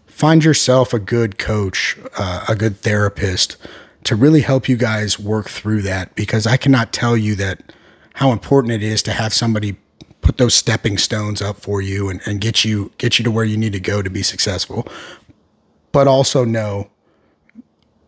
Find 0.08 0.44
yourself 0.44 0.94
a 0.94 1.00
good 1.00 1.38
coach, 1.38 1.98
uh, 2.18 2.46
a 2.50 2.56
good 2.56 2.78
therapist 2.78 3.58
to 4.04 4.16
really 4.16 4.42
help 4.42 4.70
you 4.70 4.78
guys 4.78 5.20
work 5.20 5.50
through 5.50 5.82
that 5.84 6.16
because 6.16 6.48
I 6.48 6.58
cannot 6.58 6.94
tell 6.94 7.18
you 7.18 7.36
that 7.36 7.74
how 8.16 8.32
important 8.32 8.74
it 8.74 8.84
is 8.84 9.02
to 9.04 9.12
have 9.12 9.34
somebody 9.34 9.78
put 10.22 10.38
those 10.38 10.54
stepping 10.54 10.98
stones 10.98 11.42
up 11.42 11.58
for 11.58 11.82
you 11.82 12.10
and, 12.10 12.22
and 12.26 12.42
get 12.42 12.66
you 12.66 12.92
get 12.98 13.20
you 13.20 13.24
to 13.24 13.32
where 13.32 13.46
you 13.46 13.58
need 13.58 13.74
to 13.74 13.80
go 13.80 14.02
to 14.02 14.10
be 14.10 14.24
successful. 14.24 14.88
But 15.92 16.08
also 16.08 16.46
know 16.46 16.90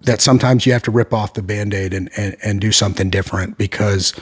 that 0.01 0.21
sometimes 0.21 0.65
you 0.65 0.73
have 0.73 0.83
to 0.83 0.91
rip 0.91 1.13
off 1.13 1.33
the 1.33 1.43
band-aid 1.43 1.93
and, 1.93 2.09
and, 2.17 2.35
and 2.43 2.59
do 2.59 2.71
something 2.71 3.09
different 3.09 3.57
because 3.57 4.13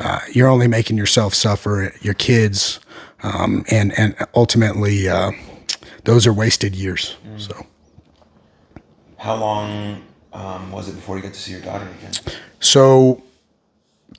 uh, 0.00 0.20
you're 0.32 0.48
only 0.48 0.66
making 0.66 0.96
yourself 0.96 1.34
suffer, 1.34 1.92
your 2.00 2.14
kids, 2.14 2.80
um, 3.22 3.64
and 3.70 3.96
and 3.98 4.16
ultimately 4.34 5.08
uh, 5.08 5.30
those 6.04 6.26
are 6.26 6.32
wasted 6.32 6.74
years. 6.74 7.16
Mm. 7.26 7.40
So 7.40 7.66
How 9.18 9.36
long 9.36 10.02
um, 10.32 10.72
was 10.72 10.88
it 10.88 10.94
before 10.94 11.16
you 11.16 11.22
got 11.22 11.34
to 11.34 11.40
see 11.40 11.52
your 11.52 11.60
daughter 11.60 11.86
again? 11.98 12.12
So, 12.60 13.22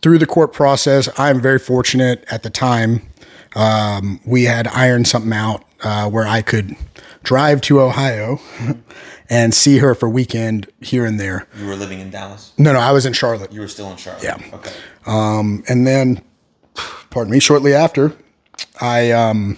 through 0.01 0.17
the 0.17 0.25
court 0.25 0.51
process, 0.53 1.07
I'm 1.17 1.41
very 1.41 1.59
fortunate 1.59 2.25
at 2.29 2.43
the 2.43 2.49
time. 2.49 3.10
Um, 3.55 4.19
we 4.25 4.43
had 4.45 4.67
ironed 4.67 5.07
something 5.07 5.33
out 5.33 5.65
uh, 5.83 6.09
where 6.09 6.25
I 6.25 6.41
could 6.41 6.75
drive 7.23 7.61
to 7.61 7.81
Ohio 7.81 8.39
and 9.29 9.53
see 9.53 9.79
her 9.79 9.93
for 9.95 10.09
weekend 10.09 10.69
here 10.79 11.05
and 11.05 11.19
there. 11.19 11.47
You 11.57 11.67
were 11.67 11.75
living 11.75 11.99
in 11.99 12.09
Dallas. 12.09 12.53
No, 12.57 12.73
no, 12.73 12.79
I 12.79 12.91
was 12.91 13.05
in 13.05 13.13
Charlotte. 13.13 13.51
You 13.51 13.61
were 13.61 13.67
still 13.67 13.89
in 13.91 13.97
Charlotte. 13.97 14.23
Yeah. 14.23 14.37
Okay. 14.53 14.71
and 15.05 15.85
then 15.85 16.21
pardon 17.11 17.31
me 17.31 17.39
shortly 17.39 17.73
after 17.73 18.15
i 18.79 19.11
um 19.11 19.57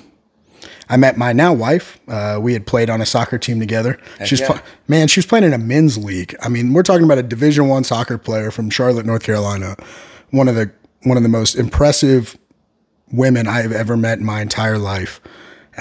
i 0.89 0.97
met 0.97 1.17
my 1.17 1.31
now 1.31 1.53
wife 1.53 1.99
uh, 2.09 2.37
we 2.41 2.51
had 2.53 2.67
played 2.67 2.89
on 2.89 2.99
a 2.99 3.05
soccer 3.05 3.37
team 3.37 3.59
together 3.59 3.97
she's 4.25 4.41
yeah. 4.41 4.47
pl- 4.47 4.59
man 4.87 5.07
she 5.07 5.19
was 5.19 5.25
playing 5.25 5.45
in 5.45 5.53
a 5.53 5.57
men's 5.57 5.97
league 5.97 6.35
i 6.41 6.49
mean 6.49 6.73
we're 6.73 6.83
talking 6.83 7.05
about 7.05 7.17
a 7.17 7.23
division 7.23 7.67
one 7.69 7.83
soccer 7.83 8.17
player 8.17 8.51
from 8.51 8.69
charlotte 8.69 9.05
north 9.05 9.23
carolina 9.23 9.75
one 10.31 10.47
of 10.47 10.55
the 10.55 10.69
one 11.03 11.15
of 11.15 11.23
the 11.23 11.29
most 11.29 11.55
impressive 11.55 12.37
women 13.13 13.47
i've 13.47 13.71
ever 13.71 13.95
met 13.95 14.19
in 14.19 14.25
my 14.25 14.41
entire 14.41 14.77
life. 14.77 15.21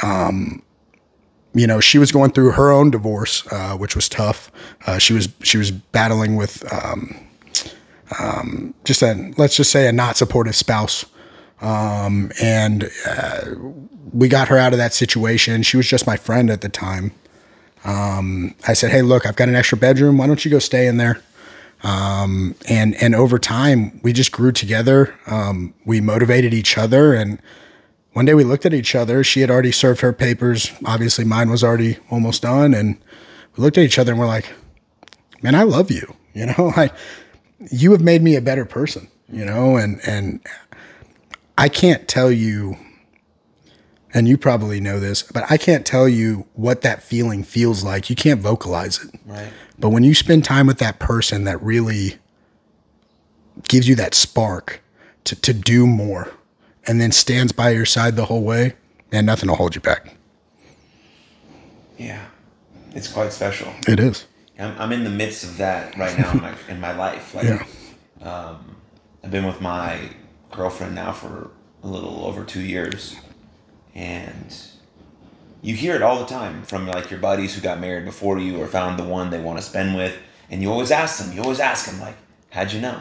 Um 0.02 0.62
you 1.54 1.66
know 1.66 1.80
she 1.80 1.98
was 1.98 2.12
going 2.12 2.30
through 2.30 2.52
her 2.52 2.70
own 2.70 2.90
divorce 2.90 3.46
uh, 3.52 3.76
which 3.76 3.94
was 3.94 4.08
tough. 4.08 4.50
Uh, 4.86 4.98
she 4.98 5.12
was 5.12 5.28
she 5.42 5.58
was 5.58 5.70
battling 5.70 6.36
with 6.36 6.64
um, 6.72 7.16
just 8.84 9.02
a 9.02 9.32
let's 9.36 9.56
just 9.56 9.70
say 9.70 9.88
a 9.88 9.92
not 9.92 10.16
supportive 10.16 10.56
spouse. 10.56 11.04
Um, 11.60 12.32
and 12.40 12.90
uh, 13.06 13.54
we 14.12 14.28
got 14.28 14.48
her 14.48 14.58
out 14.58 14.72
of 14.72 14.78
that 14.78 14.92
situation. 14.92 15.62
She 15.62 15.76
was 15.76 15.86
just 15.86 16.06
my 16.06 16.16
friend 16.16 16.50
at 16.50 16.60
the 16.60 16.68
time. 16.68 17.12
Um, 17.84 18.54
i 18.68 18.74
said 18.74 18.92
hey 18.92 19.02
look 19.02 19.26
i've 19.26 19.34
got 19.34 19.48
an 19.48 19.56
extra 19.56 19.76
bedroom. 19.76 20.18
Why 20.18 20.28
don't 20.28 20.44
you 20.44 20.50
go 20.50 20.60
stay 20.60 20.86
in 20.86 20.98
there 20.98 21.20
um, 21.82 22.54
and 22.68 22.94
and 23.02 23.14
over 23.14 23.38
time 23.38 24.00
we 24.02 24.12
just 24.12 24.32
grew 24.32 24.52
together. 24.52 25.14
Um, 25.26 25.74
we 25.84 26.00
motivated 26.00 26.54
each 26.54 26.78
other 26.78 27.14
and 27.14 27.40
one 28.12 28.26
day 28.26 28.34
we 28.34 28.44
looked 28.44 28.66
at 28.66 28.74
each 28.74 28.94
other. 28.94 29.24
She 29.24 29.40
had 29.40 29.50
already 29.50 29.72
served 29.72 30.02
her 30.02 30.12
papers. 30.12 30.70
Obviously 30.84 31.24
mine 31.24 31.50
was 31.50 31.64
already 31.64 31.98
almost 32.10 32.42
done 32.42 32.74
and 32.74 32.98
we 33.56 33.62
looked 33.62 33.78
at 33.78 33.84
each 33.84 33.98
other 33.98 34.12
and 34.12 34.20
we're 34.20 34.26
like 34.26 34.52
man 35.42 35.54
i 35.54 35.62
love 35.62 35.90
you 35.90 36.14
you 36.34 36.46
know? 36.46 36.72
I 36.76 36.90
you 37.70 37.92
have 37.92 38.00
made 38.00 38.22
me 38.22 38.36
a 38.36 38.40
better 38.40 38.64
person, 38.64 39.08
you 39.28 39.44
know, 39.44 39.76
and 39.76 40.00
and 40.06 40.40
I 41.58 41.68
can't 41.68 42.08
tell 42.08 42.30
you 42.30 42.76
and 44.14 44.28
you 44.28 44.36
probably 44.36 44.80
know 44.80 45.00
this, 45.00 45.22
but 45.22 45.44
I 45.50 45.56
can't 45.56 45.86
tell 45.86 46.08
you 46.08 46.46
what 46.54 46.82
that 46.82 47.02
feeling 47.02 47.42
feels 47.44 47.82
like. 47.82 48.10
You 48.10 48.16
can't 48.16 48.40
vocalize 48.40 49.02
it. 49.02 49.18
Right. 49.24 49.52
But 49.78 49.90
when 49.90 50.04
you 50.04 50.14
spend 50.14 50.44
time 50.44 50.66
with 50.66 50.78
that 50.78 50.98
person 50.98 51.44
that 51.44 51.62
really 51.62 52.16
gives 53.68 53.88
you 53.88 53.94
that 53.96 54.14
spark 54.14 54.82
to, 55.24 55.40
to 55.40 55.52
do 55.52 55.86
more 55.86 56.32
and 56.86 57.00
then 57.00 57.12
stands 57.12 57.52
by 57.52 57.70
your 57.70 57.86
side 57.86 58.16
the 58.16 58.26
whole 58.26 58.42
way, 58.42 58.74
and 59.12 59.26
nothing 59.26 59.48
will 59.48 59.56
hold 59.56 59.74
you 59.74 59.80
back. 59.80 60.16
Yeah. 61.98 62.26
It's 62.94 63.08
quite 63.08 63.32
special. 63.32 63.72
It 63.86 64.00
is. 64.00 64.26
I'm, 64.58 64.78
I'm 64.78 64.92
in 64.92 65.04
the 65.04 65.10
midst 65.10 65.44
of 65.44 65.56
that 65.58 65.96
right 65.96 66.16
now 66.18 66.32
in 66.32 66.40
my 66.40 66.54
in 66.68 66.80
my 66.80 66.92
life. 66.96 67.34
Like, 67.34 67.44
Yeah. 67.44 67.64
Um, 68.20 68.76
I've 69.24 69.30
been 69.30 69.46
with 69.46 69.60
my 69.60 70.10
girlfriend 70.50 70.94
now 70.94 71.12
for 71.12 71.50
a 71.82 71.88
little 71.88 72.24
over 72.24 72.44
two 72.44 72.60
years, 72.60 73.16
and 73.94 74.54
you 75.62 75.74
hear 75.74 75.94
it 75.94 76.02
all 76.02 76.18
the 76.18 76.26
time 76.26 76.62
from 76.64 76.86
like 76.86 77.10
your 77.10 77.20
buddies 77.20 77.54
who 77.54 77.60
got 77.60 77.80
married 77.80 78.04
before 78.04 78.38
you 78.38 78.60
or 78.60 78.66
found 78.66 78.98
the 78.98 79.04
one 79.04 79.30
they 79.30 79.40
want 79.40 79.58
to 79.58 79.64
spend 79.64 79.96
with, 79.96 80.16
and 80.50 80.60
you 80.62 80.70
always 80.70 80.90
ask 80.90 81.22
them. 81.24 81.34
You 81.34 81.42
always 81.42 81.60
ask 81.60 81.86
them 81.86 82.00
like, 82.00 82.16
"How'd 82.50 82.72
you 82.72 82.80
know?" 82.80 83.00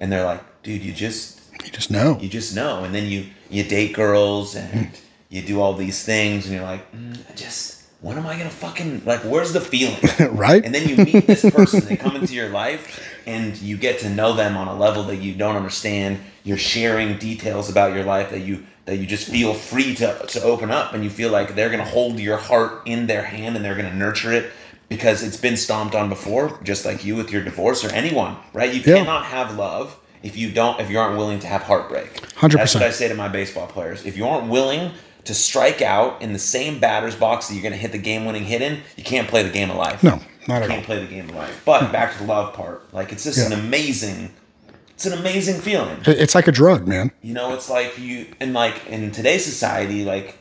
And 0.00 0.10
they're 0.10 0.24
like, 0.24 0.42
"Dude, 0.62 0.82
you 0.82 0.92
just 0.92 1.40
You 1.64 1.70
just 1.70 1.90
know. 1.90 2.18
you 2.20 2.28
just 2.28 2.54
know." 2.54 2.84
And 2.84 2.94
then 2.94 3.06
you 3.06 3.26
you 3.50 3.64
date 3.64 3.92
girls 3.92 4.54
and 4.54 4.90
you 5.28 5.42
do 5.42 5.60
all 5.60 5.74
these 5.74 6.04
things, 6.04 6.46
and 6.46 6.54
you're 6.54 6.64
like, 6.64 6.90
mm, 6.92 7.18
"I 7.30 7.34
just." 7.34 7.78
When 8.02 8.16
am 8.16 8.26
I 8.26 8.38
gonna 8.38 8.48
fucking 8.48 9.02
like? 9.04 9.20
Where's 9.24 9.52
the 9.52 9.60
feeling? 9.60 9.98
Right? 10.34 10.64
And 10.64 10.74
then 10.74 10.88
you 10.88 10.96
meet 11.04 11.26
this 11.26 11.42
person, 11.50 11.80
they 11.84 11.96
come 11.98 12.16
into 12.16 12.32
your 12.34 12.48
life, 12.48 12.98
and 13.26 13.54
you 13.58 13.76
get 13.76 13.98
to 13.98 14.08
know 14.08 14.32
them 14.32 14.56
on 14.56 14.68
a 14.68 14.74
level 14.74 15.02
that 15.04 15.16
you 15.16 15.34
don't 15.34 15.54
understand. 15.54 16.18
You're 16.42 16.56
sharing 16.56 17.18
details 17.18 17.68
about 17.68 17.92
your 17.94 18.04
life 18.04 18.30
that 18.30 18.40
you 18.40 18.64
that 18.90 18.96
you 18.96 19.06
just 19.06 19.28
feel 19.28 19.54
free 19.54 19.94
to 19.94 20.18
to 20.26 20.42
open 20.42 20.70
up, 20.72 20.92
and 20.94 21.04
you 21.04 21.10
feel 21.10 21.30
like 21.30 21.54
they're 21.54 21.70
gonna 21.70 21.84
hold 21.84 22.18
your 22.18 22.36
heart 22.36 22.82
in 22.86 23.06
their 23.06 23.22
hand 23.22 23.54
and 23.54 23.64
they're 23.64 23.76
gonna 23.76 23.94
nurture 23.94 24.32
it 24.32 24.50
because 24.88 25.22
it's 25.22 25.36
been 25.36 25.56
stomped 25.56 25.94
on 25.94 26.08
before, 26.08 26.58
just 26.64 26.84
like 26.84 27.04
you 27.04 27.14
with 27.14 27.30
your 27.30 27.42
divorce 27.44 27.84
or 27.84 27.92
anyone, 27.92 28.36
right? 28.52 28.74
You 28.74 28.80
Yeah. 28.84 28.96
cannot 28.98 29.26
have 29.26 29.56
love 29.56 29.96
if 30.24 30.36
you 30.36 30.50
don't 30.50 30.80
if 30.80 30.90
you 30.90 30.98
aren't 30.98 31.16
willing 31.16 31.38
to 31.38 31.46
have 31.46 31.62
heartbreak. 31.62 32.12
100%. 32.36 32.58
That's 32.58 32.74
what 32.74 32.82
I 32.82 32.90
say 32.90 33.06
to 33.08 33.14
my 33.14 33.28
baseball 33.28 33.68
players. 33.68 34.04
If 34.04 34.16
you 34.16 34.26
aren't 34.26 34.48
willing 34.48 34.90
to 35.24 35.34
strike 35.34 35.80
out 35.82 36.20
in 36.20 36.32
the 36.32 36.38
same 36.40 36.80
batter's 36.80 37.14
box 37.14 37.46
that 37.46 37.54
you're 37.54 37.62
going 37.62 37.74
to 37.74 37.78
hit 37.78 37.92
the 37.92 37.98
game-winning 37.98 38.42
hit 38.44 38.62
in, 38.62 38.80
you 38.96 39.04
can't 39.04 39.28
play 39.28 39.42
the 39.44 39.50
game 39.50 39.70
of 39.70 39.76
life. 39.76 40.02
No, 40.02 40.12
not 40.12 40.20
you 40.48 40.54
at 40.54 40.60
can't 40.68 40.72
all. 40.72 40.82
play 40.82 40.98
the 40.98 41.06
game 41.06 41.28
of 41.28 41.36
life. 41.36 41.60
But 41.66 41.92
back 41.92 42.12
to 42.14 42.18
the 42.18 42.24
love 42.24 42.54
part, 42.54 42.92
like 42.92 43.12
it's 43.12 43.22
just 43.24 43.38
an 43.38 43.52
amazing, 43.52 44.30
it's 45.00 45.06
an 45.06 45.18
amazing 45.18 45.62
feeling. 45.62 45.96
It's 46.04 46.34
like 46.34 46.46
a 46.46 46.52
drug, 46.52 46.86
man. 46.86 47.10
You 47.22 47.32
know, 47.32 47.54
it's 47.54 47.70
like 47.70 47.98
you 47.98 48.26
and 48.38 48.52
like 48.52 48.86
in 48.86 49.10
today's 49.12 49.46
society, 49.46 50.04
like 50.04 50.36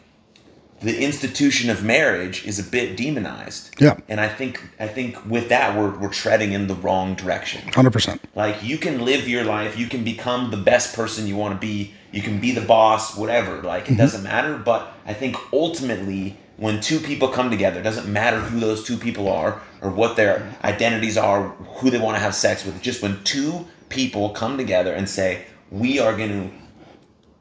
the 0.82 1.02
institution 1.02 1.70
of 1.70 1.82
marriage 1.82 2.46
is 2.46 2.60
a 2.60 2.70
bit 2.70 2.98
demonized. 2.98 3.74
Yeah. 3.80 3.96
And 4.10 4.20
I 4.20 4.28
think 4.28 4.62
I 4.78 4.88
think 4.88 5.26
with 5.26 5.48
that 5.48 5.78
we're 5.78 5.98
we're 5.98 6.10
treading 6.10 6.52
in 6.52 6.68
the 6.68 6.76
wrong 6.76 7.16
direction. 7.16 7.62
100%. 7.72 8.20
Like 8.36 8.62
you 8.62 8.78
can 8.78 9.06
live 9.06 9.30
your 9.30 9.46
life, 9.46 9.78
you 9.78 9.88
can 9.88 10.04
become 10.04 10.52
the 10.52 10.58
best 10.58 10.94
person 10.94 11.26
you 11.26 11.38
want 11.38 11.54
to 11.54 11.60
be, 11.66 11.94
you 12.12 12.22
can 12.22 12.42
be 12.42 12.52
the 12.52 12.60
boss, 12.60 13.16
whatever. 13.16 13.62
Like 13.62 13.84
it 13.84 13.92
mm-hmm. 13.92 13.96
doesn't 13.96 14.24
matter. 14.24 14.58
But 14.58 14.92
I 15.06 15.14
think 15.14 15.38
ultimately, 15.54 16.38
when 16.58 16.82
two 16.82 17.00
people 17.00 17.30
come 17.30 17.50
together, 17.50 17.80
it 17.80 17.84
doesn't 17.84 18.12
matter 18.12 18.42
who 18.42 18.60
those 18.60 18.84
two 18.84 18.98
people 18.98 19.30
are 19.30 19.62
or 19.82 19.90
what 19.90 20.18
their 20.18 20.54
identities 20.66 21.18
are, 21.18 21.48
who 21.78 21.90
they 21.90 21.98
want 21.98 22.18
to 22.18 22.22
have 22.22 22.36
sex 22.36 22.66
with. 22.66 22.82
Just 22.82 23.02
when 23.02 23.24
two 23.24 23.66
people 23.90 24.30
come 24.30 24.58
together 24.58 24.94
and 24.94 25.08
say, 25.10 25.46
"We 25.72 26.00
are 26.00 26.16
going 26.16 26.30
to." 26.50 26.56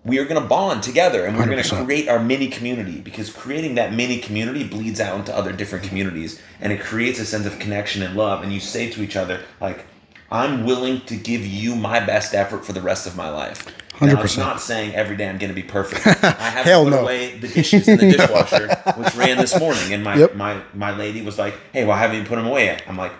We 0.05 0.19
are 0.21 0.25
going 0.25 0.41
to 0.41 0.49
bond 0.49 0.83
together 0.83 1.27
and 1.27 1.37
we're 1.37 1.45
going 1.47 1.63
to 1.63 1.85
create 1.85 2.09
our 2.09 2.19
mini 2.19 2.49
community 2.49 2.99
because 3.01 3.31
creating 3.31 3.75
that 3.75 3.93
mini 3.93 4.21
community 4.21 4.65
bleeds 4.65 5.01
out 5.01 5.19
into 5.19 5.37
other 5.37 5.53
different 5.53 5.85
communities 5.85 6.41
and 6.63 6.73
it 6.73 6.81
creates 6.81 7.19
a 7.19 7.27
sense 7.27 7.45
of 7.45 7.59
connection 7.59 8.03
and 8.03 8.17
love. 8.17 8.43
And 8.43 8.51
you 8.51 8.59
say 8.61 8.89
to 8.91 9.03
each 9.03 9.17
other, 9.17 9.41
like, 9.61 9.85
I'm 10.31 10.65
willing 10.65 11.03
to 11.07 11.17
give 11.17 11.45
you 11.45 11.75
my 11.75 12.01
best 12.01 12.33
effort 12.33 12.65
for 12.65 12.73
the 12.73 12.81
rest 12.81 13.07
of 13.07 13.17
my 13.17 13.29
life. 13.29 13.67
Now, 14.01 14.23
it's 14.23 14.37
100%. 14.37 14.39
not 14.39 14.61
saying 14.63 14.95
every 14.95 15.17
day 15.17 15.29
I'm 15.29 15.37
going 15.37 15.51
to 15.51 15.55
be 15.55 15.65
perfect. 15.65 16.07
I 16.25 16.49
have 16.49 16.65
Hell 16.65 16.85
to 16.85 16.91
put 16.91 16.97
no. 16.97 17.03
away 17.03 17.37
the 17.39 17.49
dishes 17.49 17.87
in 17.89 17.99
the 17.99 18.13
dishwasher, 18.17 18.69
which 18.97 19.15
ran 19.17 19.37
this 19.37 19.59
morning, 19.59 19.93
and 19.93 20.03
my, 20.05 20.17
Yep. 20.17 20.37
my 20.37 20.63
my 20.73 20.97
lady 20.97 21.21
was 21.23 21.39
like, 21.39 21.55
"Hey, 21.73 21.85
why 21.85 21.99
haven't 21.99 22.17
you 22.17 22.25
put 22.25 22.37
them 22.37 22.47
away 22.47 22.67
yet?" 22.67 22.83
I'm 22.89 22.97
like, 22.97 23.13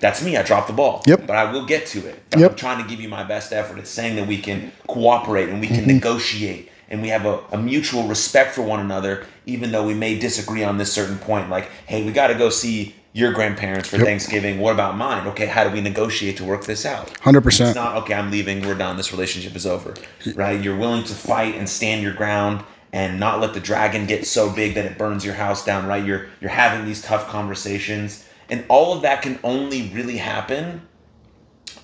"That's 0.00 0.22
me. 0.22 0.36
I 0.36 0.42
dropped 0.42 0.66
the 0.68 0.72
ball. 0.74 1.02
Yep. 1.06 1.26
But 1.26 1.36
I 1.36 1.50
will 1.52 1.64
get 1.66 1.86
to 1.88 2.06
it. 2.06 2.20
Yep. 2.36 2.50
I'm 2.52 2.56
trying 2.56 2.82
to 2.82 2.88
give 2.88 3.00
you 3.00 3.08
my 3.08 3.24
best 3.24 3.52
effort. 3.52 3.78
It's 3.78 3.90
saying 3.90 4.16
that 4.16 4.26
we 4.26 4.38
can 4.38 4.72
cooperate 4.86 5.48
and 5.48 5.60
we 5.60 5.66
can 5.68 5.78
Mm-hmm. 5.78 5.88
negotiate." 5.88 6.70
And 6.88 7.02
we 7.02 7.08
have 7.08 7.26
a, 7.26 7.40
a 7.50 7.58
mutual 7.58 8.06
respect 8.06 8.54
for 8.54 8.62
one 8.62 8.78
another, 8.78 9.26
even 9.44 9.72
though 9.72 9.84
we 9.84 9.92
may 9.94 10.16
disagree 10.18 10.62
on 10.62 10.78
this 10.78 10.92
certain 10.92 11.18
point. 11.18 11.50
Like, 11.50 11.68
hey, 11.86 12.04
we 12.06 12.12
got 12.12 12.28
to 12.28 12.34
go 12.34 12.48
see 12.48 12.94
your 13.12 13.32
grandparents 13.32 13.88
for 13.88 13.96
Yep. 13.96 14.06
Thanksgiving. 14.06 14.60
What 14.60 14.72
about 14.72 14.96
mine? 14.96 15.26
Okay, 15.28 15.46
how 15.46 15.64
do 15.64 15.70
we 15.70 15.80
negotiate 15.80 16.36
to 16.36 16.44
work 16.44 16.64
this 16.64 16.86
out? 16.86 17.08
100%. 17.22 17.46
It's 17.66 17.74
not 17.74 17.96
okay. 17.96 18.14
I'm 18.14 18.30
leaving. 18.30 18.62
We're 18.64 18.76
done. 18.76 18.96
This 18.96 19.10
relationship 19.10 19.56
is 19.56 19.66
over. 19.66 19.94
Right? 20.36 20.62
You're 20.62 20.76
willing 20.76 21.02
to 21.04 21.14
fight 21.14 21.56
and 21.56 21.68
stand 21.68 22.02
your 22.02 22.12
ground 22.14 22.62
and 22.92 23.18
not 23.18 23.40
let 23.40 23.52
the 23.52 23.60
dragon 23.60 24.06
get 24.06 24.24
so 24.24 24.48
big 24.48 24.74
that 24.76 24.84
it 24.84 24.96
burns 24.96 25.24
your 25.24 25.34
house 25.34 25.64
down. 25.64 25.86
Right? 25.86 26.04
You're 26.04 26.26
you're 26.40 26.50
having 26.50 26.86
these 26.86 27.02
tough 27.02 27.26
conversations, 27.28 28.24
and 28.48 28.64
all 28.68 28.94
of 28.94 29.02
that 29.02 29.22
can 29.22 29.38
only 29.42 29.90
really 29.90 30.16
happen 30.16 30.82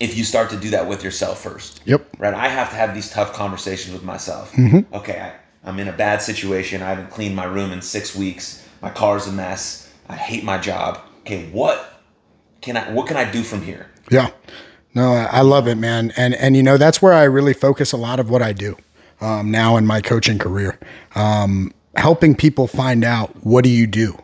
if 0.00 0.16
you 0.16 0.24
start 0.24 0.50
to 0.50 0.56
do 0.56 0.70
that 0.70 0.88
with 0.88 1.04
yourself 1.04 1.40
first. 1.42 1.80
Yep. 1.84 2.16
Right? 2.18 2.34
I 2.34 2.48
have 2.48 2.70
to 2.70 2.76
have 2.76 2.94
these 2.94 3.10
tough 3.10 3.32
conversations 3.32 3.94
with 3.94 4.02
myself. 4.02 4.52
Okay, 4.92 5.20
I, 5.20 5.68
I'm 5.68 5.78
in 5.78 5.88
a 5.88 5.92
bad 5.92 6.22
situation. 6.22 6.82
I 6.82 6.88
haven't 6.88 7.10
cleaned 7.10 7.36
my 7.36 7.44
room 7.44 7.72
in 7.72 7.82
six 7.82 8.14
weeks. 8.14 8.66
My 8.80 8.90
car's 8.90 9.26
a 9.26 9.32
mess. 9.32 9.92
I 10.08 10.16
hate 10.16 10.44
my 10.44 10.58
job. 10.58 11.00
Okay, 11.20 11.48
what 11.50 12.02
can 12.60 12.76
I? 12.76 12.90
What 12.90 13.06
can 13.06 13.16
I 13.16 13.30
do 13.30 13.42
from 13.42 13.62
here? 13.62 13.90
Yeah. 14.10 14.30
No, 14.94 15.12
I 15.12 15.24
I 15.24 15.40
love 15.42 15.68
it, 15.68 15.76
man. 15.76 16.12
And 16.16 16.34
and 16.34 16.56
you 16.56 16.62
know 16.62 16.76
that's 16.76 17.00
where 17.00 17.12
I 17.12 17.24
really 17.24 17.54
focus 17.54 17.92
a 17.92 17.96
lot 17.96 18.18
of 18.20 18.28
what 18.28 18.42
I 18.42 18.52
do 18.52 18.76
um, 19.20 19.50
now 19.50 19.76
in 19.76 19.86
my 19.86 20.00
coaching 20.00 20.38
career, 20.38 20.78
um, 21.14 21.72
helping 21.96 22.34
people 22.34 22.66
find 22.66 23.04
out 23.04 23.44
what 23.44 23.64
do 23.64 23.70
you 23.70 23.86
do. 23.86 24.18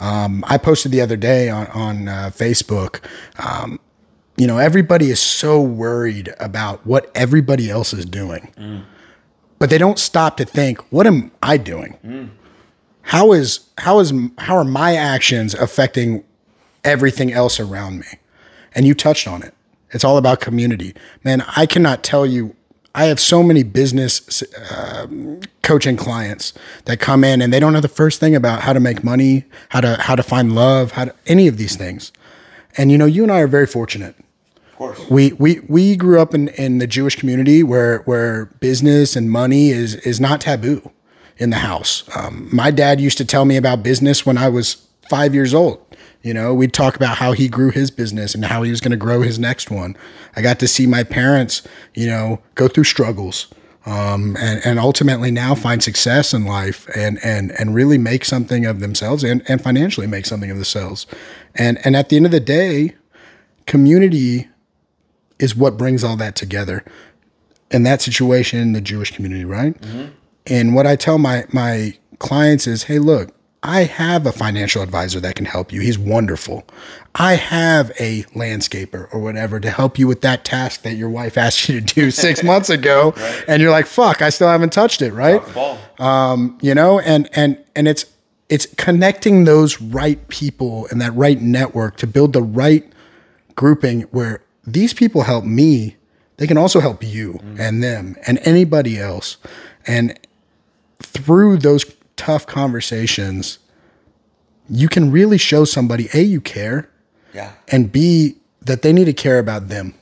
Um, 0.00 0.44
I 0.46 0.58
posted 0.58 0.92
the 0.92 1.00
other 1.00 1.16
day 1.16 1.48
on 1.48 1.66
on 1.68 2.08
uh, 2.08 2.30
Facebook. 2.34 3.00
Um, 3.38 3.80
you 4.36 4.46
know, 4.46 4.58
everybody 4.58 5.10
is 5.10 5.20
so 5.20 5.60
worried 5.60 6.32
about 6.38 6.86
what 6.86 7.10
everybody 7.14 7.70
else 7.70 7.92
is 7.92 8.04
doing, 8.04 8.84
but 9.58 9.68
they 9.70 9.78
don't 9.78 9.98
stop 9.98 10.36
to 10.36 10.44
think, 10.44 10.78
what 10.92 11.06
am 11.06 11.32
I 11.42 11.56
doing? 11.56 12.30
How 13.02 13.32
is 13.32 13.60
how 13.78 13.98
is 13.98 14.12
how 14.38 14.56
are 14.56 14.64
my 14.64 14.94
actions 14.94 15.54
affecting 15.54 16.22
everything 16.84 17.32
else 17.32 17.60
around 17.60 18.00
me. 18.00 18.06
And 18.74 18.86
you 18.86 18.94
touched 18.94 19.28
on 19.28 19.42
it. 19.42 19.54
It's 19.90 20.04
all 20.04 20.16
about 20.18 20.40
community. 20.40 20.94
Man, 21.24 21.44
I 21.56 21.66
cannot 21.66 22.02
tell 22.02 22.26
you 22.26 22.54
I 22.98 23.04
have 23.04 23.20
so 23.20 23.44
many 23.44 23.62
business 23.62 24.42
um, 24.76 25.40
coaching 25.62 25.96
clients 25.96 26.52
that 26.86 26.98
come 26.98 27.22
in 27.22 27.40
and 27.40 27.52
they 27.52 27.60
don't 27.60 27.72
know 27.72 27.80
the 27.80 27.86
first 27.86 28.18
thing 28.18 28.34
about 28.34 28.62
how 28.62 28.72
to 28.72 28.80
make 28.80 29.04
money, 29.04 29.44
how 29.68 29.80
to 29.80 29.94
how 30.00 30.16
to 30.16 30.22
find 30.24 30.52
love, 30.52 30.90
how 30.90 31.04
to 31.04 31.14
any 31.28 31.46
of 31.46 31.58
these 31.58 31.76
things. 31.76 32.10
And 32.76 32.90
you 32.90 32.98
know, 32.98 33.06
you 33.06 33.22
and 33.22 33.30
I 33.30 33.38
are 33.38 33.46
very 33.46 33.68
fortunate. 33.68 34.16
Of 34.66 34.74
course. 34.74 35.08
We 35.08 35.32
we 35.34 35.60
we 35.68 35.94
grew 35.94 36.20
up 36.20 36.34
in, 36.34 36.48
in 36.48 36.78
the 36.78 36.88
Jewish 36.88 37.14
community 37.14 37.62
where 37.62 37.98
where 37.98 38.46
business 38.58 39.14
and 39.14 39.30
money 39.30 39.70
is 39.70 39.94
is 39.94 40.18
not 40.18 40.40
taboo 40.40 40.90
in 41.36 41.50
the 41.50 41.58
house. 41.58 42.02
Um, 42.16 42.48
my 42.52 42.72
dad 42.72 43.00
used 43.00 43.18
to 43.18 43.24
tell 43.24 43.44
me 43.44 43.56
about 43.56 43.84
business 43.84 44.26
when 44.26 44.36
I 44.36 44.48
was 44.48 44.88
five 45.08 45.34
years 45.34 45.54
old. 45.54 45.87
You 46.28 46.34
know, 46.34 46.52
we'd 46.52 46.74
talk 46.74 46.94
about 46.94 47.16
how 47.16 47.32
he 47.32 47.48
grew 47.48 47.70
his 47.70 47.90
business 47.90 48.34
and 48.34 48.44
how 48.44 48.62
he 48.62 48.70
was 48.70 48.82
going 48.82 48.90
to 48.90 48.98
grow 48.98 49.22
his 49.22 49.38
next 49.38 49.70
one. 49.70 49.96
I 50.36 50.42
got 50.42 50.58
to 50.58 50.68
see 50.68 50.86
my 50.86 51.02
parents, 51.02 51.62
you 51.94 52.06
know, 52.06 52.42
go 52.54 52.68
through 52.68 52.84
struggles 52.84 53.48
um, 53.86 54.36
and, 54.38 54.60
and 54.62 54.78
ultimately 54.78 55.30
now 55.30 55.54
find 55.54 55.82
success 55.82 56.34
in 56.34 56.44
life 56.44 56.86
and, 56.94 57.18
and, 57.24 57.52
and 57.52 57.74
really 57.74 57.96
make 57.96 58.26
something 58.26 58.66
of 58.66 58.80
themselves 58.80 59.24
and, 59.24 59.42
and 59.48 59.62
financially 59.62 60.06
make 60.06 60.26
something 60.26 60.50
of 60.50 60.58
themselves. 60.58 61.06
And, 61.54 61.78
and 61.82 61.96
at 61.96 62.10
the 62.10 62.16
end 62.16 62.26
of 62.26 62.32
the 62.32 62.40
day, 62.40 62.94
community 63.66 64.48
is 65.38 65.56
what 65.56 65.78
brings 65.78 66.04
all 66.04 66.16
that 66.18 66.36
together. 66.36 66.84
In 67.70 67.84
that 67.84 68.02
situation, 68.02 68.74
the 68.74 68.82
Jewish 68.82 69.16
community, 69.16 69.46
right? 69.46 69.74
And 70.46 70.74
what 70.74 70.86
I 70.86 70.94
tell 70.94 71.16
my, 71.16 71.46
my 71.54 71.96
clients 72.18 72.66
is, 72.66 72.82
hey, 72.82 72.98
look, 72.98 73.34
I 73.62 73.84
have 73.84 74.24
a 74.24 74.30
financial 74.32 74.82
advisor 74.82 75.18
that 75.20 75.34
can 75.34 75.44
help 75.44 75.72
you. 75.72 75.80
He's 75.80 75.98
wonderful. 75.98 76.64
I 77.16 77.34
have 77.34 77.90
a 77.98 78.22
landscaper 78.34 79.12
or 79.12 79.18
whatever 79.20 79.58
to 79.58 79.70
help 79.70 79.98
you 79.98 80.06
with 80.06 80.20
that 80.20 80.44
task 80.44 80.82
that 80.82 80.94
your 80.94 81.10
wife 81.10 81.36
asked 81.36 81.68
you 81.68 81.80
to 81.80 81.94
do 81.94 82.10
six 82.12 82.44
months 82.44 82.70
ago, 82.70 83.14
and 83.48 83.60
you're 83.60 83.72
like, 83.72 83.86
"Fuck, 83.86 84.22
I 84.22 84.30
still 84.30 84.48
haven't 84.48 84.72
touched 84.72 85.02
it." 85.02 85.12
Right? 85.12 85.42
Um, 85.98 86.56
you 86.62 86.74
know, 86.74 87.00
and 87.00 87.28
and 87.32 87.58
and 87.74 87.88
it's 87.88 88.06
it's 88.48 88.66
connecting 88.76 89.44
those 89.44 89.80
right 89.80 90.26
people 90.28 90.86
and 90.90 91.00
that 91.00 91.12
right 91.14 91.40
network 91.40 91.96
to 91.96 92.06
build 92.06 92.32
the 92.34 92.42
right 92.42 92.90
grouping 93.56 94.02
where 94.02 94.40
these 94.64 94.94
people 94.94 95.22
help 95.22 95.44
me. 95.44 95.96
They 96.36 96.46
can 96.46 96.56
also 96.56 96.78
help 96.78 97.02
you 97.02 97.40
and 97.58 97.82
them 97.82 98.14
and 98.24 98.38
anybody 98.44 99.00
else, 99.00 99.36
and 99.88 100.16
through 101.00 101.56
those 101.58 101.84
tough 102.18 102.46
conversations, 102.46 103.58
you 104.68 104.88
can 104.88 105.10
really 105.10 105.38
show 105.38 105.64
somebody 105.64 106.08
A, 106.12 106.20
you 106.20 106.40
care, 106.42 106.88
Yeah. 107.32 107.52
and 107.68 107.90
B, 107.90 108.36
that 108.60 108.82
they 108.82 108.92
need 108.92 109.06
to 109.06 109.12
care 109.14 109.38
about 109.38 109.68
them 109.68 109.94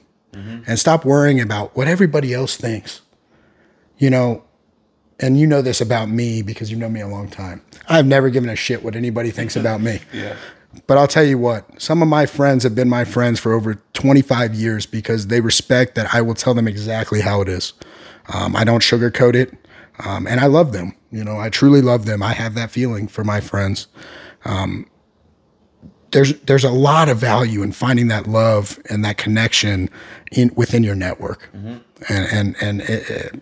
and 0.66 0.78
stop 0.78 1.04
worrying 1.06 1.40
about 1.40 1.75
what 1.76 1.88
everybody 1.88 2.35
else 2.35 2.56
thinks. 2.56 3.00
You 3.96 4.11
know, 4.11 4.42
and 5.18 5.38
you 5.38 5.46
know 5.46 5.62
this 5.62 5.80
about 5.80 6.11
me 6.11 6.42
because 6.42 6.70
you 6.70 6.76
know 6.76 6.90
me 6.90 7.00
a 7.00 7.08
long 7.08 7.28
time. 7.28 7.62
I've 7.88 8.04
never 8.04 8.28
given 8.28 8.50
a 8.50 8.56
shit 8.56 8.82
what 8.85 8.96
anybody 8.96 9.30
thinks 9.30 9.56
about 9.62 9.80
me. 9.80 10.00
Yeah. 10.12 10.37
But 10.87 10.99
I'll 10.99 11.06
tell 11.08 11.25
you 11.25 11.38
what, 11.38 11.80
some 11.80 12.02
of 12.02 12.08
my 12.08 12.26
friends 12.26 12.64
have 12.64 12.75
been 12.75 12.88
my 12.90 13.04
friends 13.04 13.40
for 13.40 13.54
over 13.54 13.76
25 13.94 14.54
years 14.54 14.85
because 14.85 15.28
they 15.28 15.40
respect 15.40 15.94
that 15.94 16.12
I 16.14 16.20
will 16.20 16.35
tell 16.35 16.52
them 16.52 16.68
exactly 16.68 17.23
how 17.23 17.40
it 17.40 17.49
is. 17.49 17.73
Um, 18.35 18.54
I 18.54 18.64
don't 18.64 18.82
sugarcoat 18.82 19.35
it. 19.35 19.54
Um, 20.04 20.26
and 20.26 20.38
I 20.38 20.46
love 20.46 20.73
them. 20.73 20.94
You 21.16 21.25
know, 21.25 21.38
I 21.38 21.49
truly 21.49 21.80
love 21.80 22.04
them. 22.04 22.23
I 22.23 22.32
have 22.35 22.54
that 22.54 22.70
feeling 22.70 23.08
for 23.08 23.25
my 23.25 23.40
friends. 23.40 23.87
Um, 24.44 24.87
there's 26.12 26.38
there's 26.42 26.64
a 26.64 26.70
lot 26.70 27.08
of 27.08 27.18
value 27.18 27.62
in 27.62 27.73
finding 27.73 28.08
that 28.08 28.26
love 28.26 28.78
and 28.90 29.04
that 29.04 29.16
connection 29.16 29.90
in 30.30 30.52
within 30.54 30.82
your 30.85 30.94
network, 30.94 31.49
and 31.54 31.82
and 32.08 32.56
and 32.61 32.80
it, 32.82 33.11
it- 33.11 33.40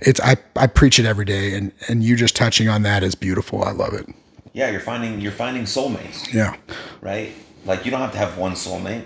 it's 0.00 0.20
I, 0.20 0.36
I 0.56 0.66
preach 0.66 0.98
it 0.98 1.06
every 1.06 1.24
day, 1.24 1.54
and 1.54 1.72
and 1.88 2.04
you 2.04 2.14
just 2.16 2.36
touching 2.36 2.68
on 2.68 2.82
that 2.82 3.02
is 3.02 3.14
beautiful. 3.14 3.64
I 3.64 3.72
love 3.72 3.94
it. 3.94 4.06
Yeah, 4.52 4.70
you're 4.70 4.80
finding 4.80 5.20
you're 5.20 5.32
finding 5.32 5.64
soulmates, 5.64 6.32
Yeah, 6.32 6.56
right? 7.00 7.32
Like 7.64 7.84
you 7.84 7.90
don't 7.90 8.00
have 8.00 8.12
to 8.12 8.18
have 8.18 8.38
one 8.38 8.52
soulmate. 8.52 9.04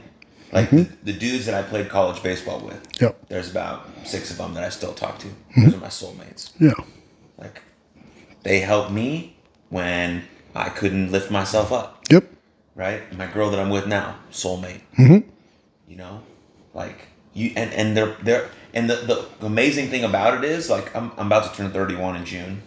Like 0.53 0.71
the, 0.71 0.89
the 1.03 1.13
dudes 1.13 1.45
that 1.47 1.55
I 1.55 1.63
played 1.63 1.89
college 1.91 2.23
baseball 2.23 2.61
with. 2.61 2.81
Yep. 3.01 3.29
There's 3.29 3.51
about 3.51 3.87
six 4.05 4.31
of 4.31 4.39
them 4.39 4.55
that 4.55 4.65
I 4.65 4.71
still 4.71 4.95
talk 4.95 5.19
to. 5.19 5.27
Mm-hmm. 5.27 5.65
Those 5.65 5.75
are 5.75 5.79
my 5.79 5.89
soulmates. 5.89 6.53
yeah, 6.59 6.73
Like 7.37 7.61
they 8.49 8.61
helped 8.61 8.91
me 8.91 9.37
when 9.69 10.25
I 10.55 10.71
couldn't 10.71 11.13
lift 11.13 11.31
myself 11.31 11.71
up. 11.71 12.03
yep, 12.11 12.25
right? 12.75 13.01
My 13.17 13.27
girl 13.27 13.51
that 13.51 13.61
I'm 13.61 13.69
with 13.71 13.87
now, 13.87 14.17
soulmate. 14.33 14.81
Mm-hmm. 14.99 15.29
You 15.89 15.97
know, 15.97 16.23
like 16.73 17.09
you 17.35 17.53
and 17.57 17.73
and 17.75 17.95
they're 17.97 18.17
they're 18.23 18.49
and 18.73 18.89
the, 18.89 18.97
the 19.41 19.47
amazing 19.47 19.89
thing 19.89 20.05
about 20.05 20.33
it 20.39 20.45
is 20.51 20.71
like 20.71 20.95
I'm 20.97 21.13
I'm 21.19 21.27
about 21.27 21.51
to 21.51 21.57
turn 21.57 21.71
31 21.71 22.17
in 22.17 22.25
June. 22.25 22.63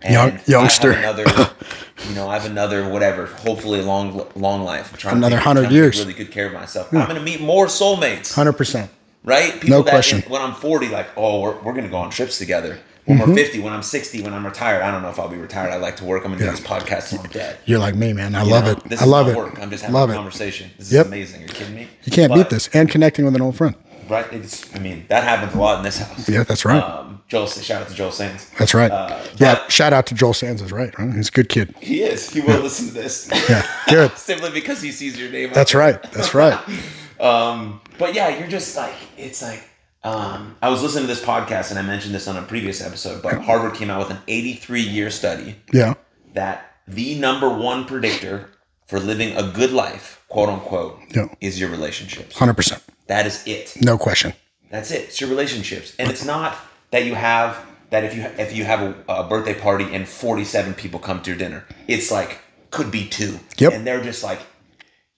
And 0.00 0.12
Young- 0.14 0.38
youngster. 0.46 0.92
another, 0.92 1.24
you 2.08 2.14
know, 2.14 2.28
I 2.28 2.34
have 2.38 2.48
another 2.48 2.88
whatever. 2.88 3.26
Hopefully, 3.26 3.82
long 3.82 4.24
long 4.36 4.62
life. 4.62 4.92
I'm 4.92 4.98
trying 4.98 5.16
Another 5.16 5.34
100 5.36 5.72
years. 5.72 5.98
really 5.98 6.12
good 6.12 6.30
care 6.30 6.46
of 6.46 6.52
myself. 6.52 6.94
I'm 6.94 7.08
gonna 7.08 7.18
meet 7.20 7.40
more 7.40 7.66
soulmates, 7.66 8.32
hundred 8.32 8.52
percent. 8.52 8.88
right? 9.24 9.54
People 9.54 9.70
No 9.70 9.82
that 9.82 9.90
question. 9.90 10.22
when 10.30 10.40
I'm 10.40 10.54
40, 10.54 10.86
like, 10.90 11.08
oh, 11.16 11.40
we're, 11.40 11.56
we're 11.62 11.72
gonna 11.72 11.88
go 11.88 11.96
on 11.96 12.10
trips 12.10 12.38
together. 12.38 12.78
When 13.06 13.18
Mm-hmm. 13.18 13.30
we're 13.30 13.36
50, 13.36 13.60
when 13.60 13.72
I'm 13.72 13.82
60, 13.84 14.22
when 14.22 14.34
I'm 14.34 14.44
retired, 14.44 14.82
I 14.82 14.90
don't 14.90 15.00
know 15.02 15.08
if 15.10 15.18
I'll 15.20 15.28
be 15.28 15.36
retired. 15.36 15.70
I 15.72 15.76
like 15.76 15.96
to 15.98 16.04
work. 16.04 16.24
I'm 16.24 16.32
gonna 16.32 16.44
do 16.44 16.50
this 16.50 16.60
podcast 16.60 17.12
until 17.12 17.20
I'm 17.26 17.30
dead. 17.30 17.58
You're 17.64 17.78
like 17.78 17.94
me, 17.94 18.12
man. 18.12 18.34
I 18.34 18.42
You 18.42 18.50
love 18.50 18.64
know, 18.64 18.70
it. 18.72 18.84
This 18.88 19.00
I 19.00 19.04
is 19.04 19.10
love 19.10 19.28
it. 19.28 19.36
Work. 19.36 19.60
I'm 19.60 19.70
just 19.70 19.82
having 19.84 19.94
love 19.94 20.10
a 20.10 20.14
conversation. 20.14 20.70
This 20.76 20.92
Yep. 20.92 21.06
is 21.06 21.12
amazing. 21.12 21.38
Are 21.40 21.42
you 21.46 21.48
kidding 21.48 21.74
me? 21.76 21.88
You 22.04 22.12
can't 22.12 22.30
But, 22.30 22.36
beat 22.36 22.50
this. 22.50 22.68
And 22.74 22.90
connecting 22.90 23.24
with 23.24 23.34
an 23.36 23.42
old 23.42 23.56
friend. 23.56 23.74
Right? 24.08 24.26
It's, 24.32 24.74
I 24.74 24.78
mean, 24.78 25.04
that 25.08 25.24
happens 25.24 25.54
a 25.54 25.58
lot 25.58 25.78
in 25.78 25.84
this 25.84 25.98
house. 25.98 26.28
Yeah, 26.28 26.42
that's 26.44 26.64
right. 26.64 26.80
Um, 26.82 27.22
Joel, 27.28 27.46
shout 27.48 27.82
out 27.82 27.88
to 27.88 27.94
Joel 27.94 28.12
Sands. 28.12 28.48
That's 28.58 28.72
right. 28.74 28.90
Uh, 28.90 29.18
yeah. 29.36 29.54
but- 29.54 29.72
Shout 29.72 29.92
out 29.92 30.06
to 30.06 30.14
Joel 30.14 30.34
Sands. 30.34 30.62
Is 30.62 30.70
right. 30.72 30.96
Right. 30.98 31.12
He's 31.14 31.28
a 31.28 31.32
good 31.32 31.48
kid. 31.48 31.74
He 31.80 32.02
is. 32.02 32.30
He 32.30 32.40
will 32.40 32.60
listen 32.60 32.88
to 32.88 32.94
this. 32.94 33.28
Yeah. 33.48 33.66
Good. 33.88 34.12
Simply 34.16 34.50
because 34.50 34.80
he 34.82 34.90
sees 34.92 35.16
your 35.18 35.30
name. 35.30 35.50
That's 35.52 35.74
right. 35.74 36.00
That's 36.12 36.34
right. 36.34 36.58
Um, 37.18 37.80
but 37.98 38.14
yeah, 38.14 38.38
you're 38.38 38.46
just 38.48 38.76
like 38.76 38.92
it's 39.16 39.40
like 39.40 39.62
um, 40.06 40.56
I 40.62 40.68
was 40.68 40.82
listening 40.82 41.04
to 41.04 41.08
this 41.08 41.22
podcast 41.24 41.70
and 41.70 41.78
I 41.78 41.82
mentioned 41.82 42.14
this 42.14 42.28
on 42.28 42.36
a 42.36 42.42
previous 42.42 42.80
episode, 42.80 43.22
but 43.22 43.42
Harvard 43.42 43.74
came 43.74 43.90
out 43.90 43.98
with 43.98 44.10
an 44.16 44.22
83 44.28 44.80
year 44.82 45.10
study 45.10 45.56
Yeah. 45.72 45.94
that 46.34 46.76
the 46.86 47.18
number 47.18 47.48
one 47.48 47.84
predictor 47.84 48.50
for 48.86 49.00
living 49.00 49.36
a 49.36 49.42
good 49.42 49.72
life, 49.72 50.22
quote 50.28 50.48
unquote, 50.48 51.00
Yeah. 51.14 51.26
is 51.40 51.58
your 51.58 51.70
relationships. 51.70 52.36
Hundred 52.36 52.54
percent. 52.54 52.82
That 53.08 53.26
is 53.26 53.42
it. 53.46 53.74
No 53.82 53.98
question. 53.98 54.32
That's 54.70 54.90
it. 54.90 55.02
It's 55.08 55.20
your 55.20 55.30
relationships, 55.30 55.94
and 55.98 56.10
it's 56.10 56.24
not 56.24 56.56
that 56.90 57.04
you 57.04 57.14
have 57.14 57.56
that 57.90 58.02
if 58.04 58.14
you 58.16 58.22
if 58.38 58.52
you 58.56 58.64
have 58.64 58.80
a, 58.82 58.94
a 59.08 59.24
birthday 59.28 59.54
party 59.54 59.92
and 59.94 60.08
forty 60.08 60.44
seven 60.44 60.74
people 60.74 60.98
come 61.00 61.20
to 61.22 61.30
your 61.30 61.38
dinner, 61.38 61.64
it's 61.88 62.10
like 62.10 62.40
could 62.70 62.90
be 62.90 63.06
two. 63.08 63.38
Yep. 63.58 63.72
And 63.72 63.86
they're 63.86 64.02
just 64.02 64.22
like 64.24 64.40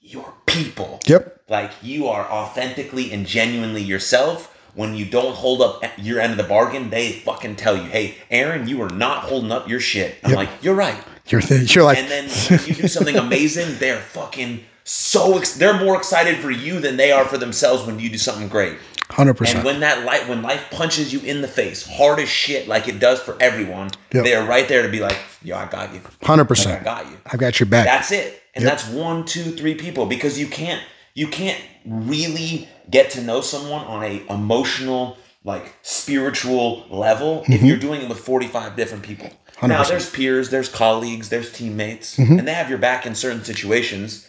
your 0.00 0.32
people. 0.46 1.00
Yep. 1.06 1.42
Like 1.48 1.72
you 1.82 2.08
are 2.08 2.24
authentically 2.30 3.10
and 3.12 3.26
genuinely 3.26 3.82
yourself. 3.82 4.54
When 4.78 4.94
you 4.94 5.06
don't 5.06 5.34
hold 5.34 5.60
up 5.60 5.82
your 5.98 6.20
end 6.20 6.30
of 6.30 6.36
the 6.38 6.44
bargain, 6.44 6.88
they 6.90 7.10
fucking 7.10 7.56
tell 7.56 7.76
you, 7.76 7.82
"Hey, 7.82 8.14
Aaron, 8.30 8.68
you 8.68 8.80
are 8.82 8.88
not 8.90 9.24
holding 9.24 9.50
up 9.50 9.68
your 9.68 9.80
shit." 9.80 10.14
I'm 10.22 10.32
like, 10.34 10.48
"You're 10.62 10.76
right." 10.76 10.96
You're 11.28 11.40
th- 11.40 11.74
you're 11.74 11.82
like 11.84 11.98
And 11.98 12.08
then 12.08 12.24
you 12.66 12.74
do 12.74 12.86
something 12.88 13.16
amazing, 13.26 13.78
they're 13.78 13.98
fucking 13.98 14.60
so 14.84 15.36
ex- 15.36 15.54
they're 15.54 15.78
more 15.84 15.96
excited 15.96 16.36
for 16.38 16.52
you 16.52 16.78
than 16.78 16.96
they 16.96 17.10
are 17.10 17.24
for 17.24 17.36
themselves 17.38 17.84
when 17.86 17.98
you 17.98 18.08
do 18.08 18.18
something 18.18 18.46
great. 18.48 18.78
hundred 19.10 19.30
And 19.30 19.38
percent. 19.38 19.56
And 19.58 19.64
when 19.66 19.80
that 19.80 20.04
light, 20.04 20.28
when 20.28 20.42
life 20.42 20.64
punches 20.70 21.12
you 21.12 21.20
in 21.20 21.42
the 21.42 21.48
face, 21.48 21.84
hard 21.84 22.20
as 22.20 22.28
shit, 22.28 22.68
like 22.68 22.86
it 22.86 23.00
does 23.00 23.18
for 23.20 23.36
everyone, 23.40 23.90
Yep. 24.14 24.22
they 24.24 24.34
are 24.36 24.46
right 24.46 24.68
there 24.68 24.82
to 24.82 24.88
be 24.88 25.00
like, 25.00 25.18
"Yo, 25.42 25.56
I 25.56 25.66
got 25.66 25.92
you. 25.92 26.00
Hundred 26.22 26.44
percent. 26.46 26.80
I 26.82 26.84
got 26.84 27.04
you." 27.10 27.16
I've 27.26 27.40
got 27.40 27.58
your 27.58 27.66
back. 27.66 27.84
That's 27.84 28.12
it, 28.12 28.40
and 28.54 28.64
that's 28.64 28.86
one, 28.86 29.24
two, 29.24 29.50
three 29.60 29.74
people 29.74 30.06
because 30.06 30.38
you 30.38 30.46
can't, 30.46 30.82
you 31.14 31.26
can't 31.26 31.60
really 31.84 32.68
get 32.90 33.10
to 33.12 33.20
know 33.22 33.40
someone 33.40 33.84
on 33.86 34.02
a 34.04 34.24
emotional, 34.30 35.16
like 35.44 35.74
spiritual 35.82 36.84
level 36.90 37.44
if 37.48 37.62
you're 37.62 37.76
doing 37.76 38.02
it 38.02 38.08
with 38.08 38.18
forty 38.18 38.46
five 38.46 38.76
different 38.76 39.04
people. 39.04 39.30
Now 39.62 39.82
100%. 39.82 39.88
there's 39.88 40.10
peers, 40.10 40.50
there's 40.50 40.68
colleagues, 40.68 41.28
there's 41.30 41.50
teammates, 41.52 42.16
Mm-hmm. 42.16 42.38
and 42.38 42.46
they 42.46 42.54
have 42.54 42.68
your 42.70 42.78
back 42.78 43.06
in 43.06 43.14
certain 43.16 43.42
situations, 43.44 44.28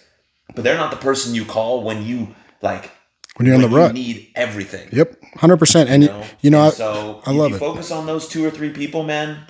but 0.55 0.63
they're 0.63 0.75
not 0.77 0.89
the 0.89 0.97
person 0.97 1.35
you 1.35 1.45
call 1.45 1.83
when 1.83 2.03
you 2.03 2.33
like 2.63 2.89
When 3.37 3.45
you're 3.45 3.53
in 3.55 3.61
the 3.61 3.69
you 3.69 3.77
rut. 3.77 3.93
need 3.93 4.31
everything. 4.35 4.89
Yep. 4.91 5.21
Hundred 5.35 5.57
percent. 5.57 5.87
And 5.89 6.01
you 6.03 6.09
know? 6.09 6.23
you 6.41 6.49
know, 6.49 6.61
I, 6.61 6.69
so 6.71 7.21
I 7.27 7.31
love 7.31 7.51
you 7.51 7.57
it. 7.57 7.59
focus 7.59 7.91
on 7.91 8.07
those 8.07 8.27
two 8.27 8.43
or 8.43 8.49
three 8.49 8.71
people, 8.71 9.03
man. 9.03 9.45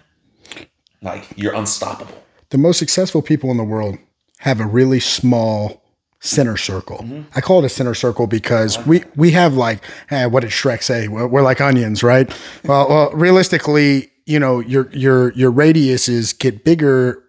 Like 1.02 1.26
you're 1.38 1.54
unstoppable. 1.56 2.14
the 2.50 2.58
most 2.58 2.78
successful 2.78 3.22
people 3.22 3.50
in 3.52 3.58
the 3.58 3.64
world 3.64 3.98
have 4.40 4.60
a 4.60 4.66
really 4.66 5.00
small 5.00 5.82
center 6.20 6.58
circle. 6.58 6.98
Mm-hmm. 6.98 7.22
I 7.36 7.42
call 7.42 7.60
it 7.60 7.66
a 7.66 7.70
center 7.70 7.94
circle 7.94 8.28
because 8.28 8.84
we 8.86 9.04
we 9.16 9.32
have 9.32 9.56
like 9.56 9.84
eh, 10.12 10.26
what 10.26 10.42
did 10.42 10.52
Shrek 10.52 10.84
say? 10.84 11.08
We're, 11.08 11.28
we're 11.28 11.42
like 11.42 11.62
onions, 11.62 12.04
right? 12.04 12.30
well, 12.64 12.90
well, 12.90 13.12
realistically, 13.12 14.12
you 14.26 14.40
know, 14.40 14.60
your 14.60 14.90
your 14.92 15.32
your 15.34 15.52
radiuses 15.52 16.38
get 16.38 16.64
bigger, 16.64 17.24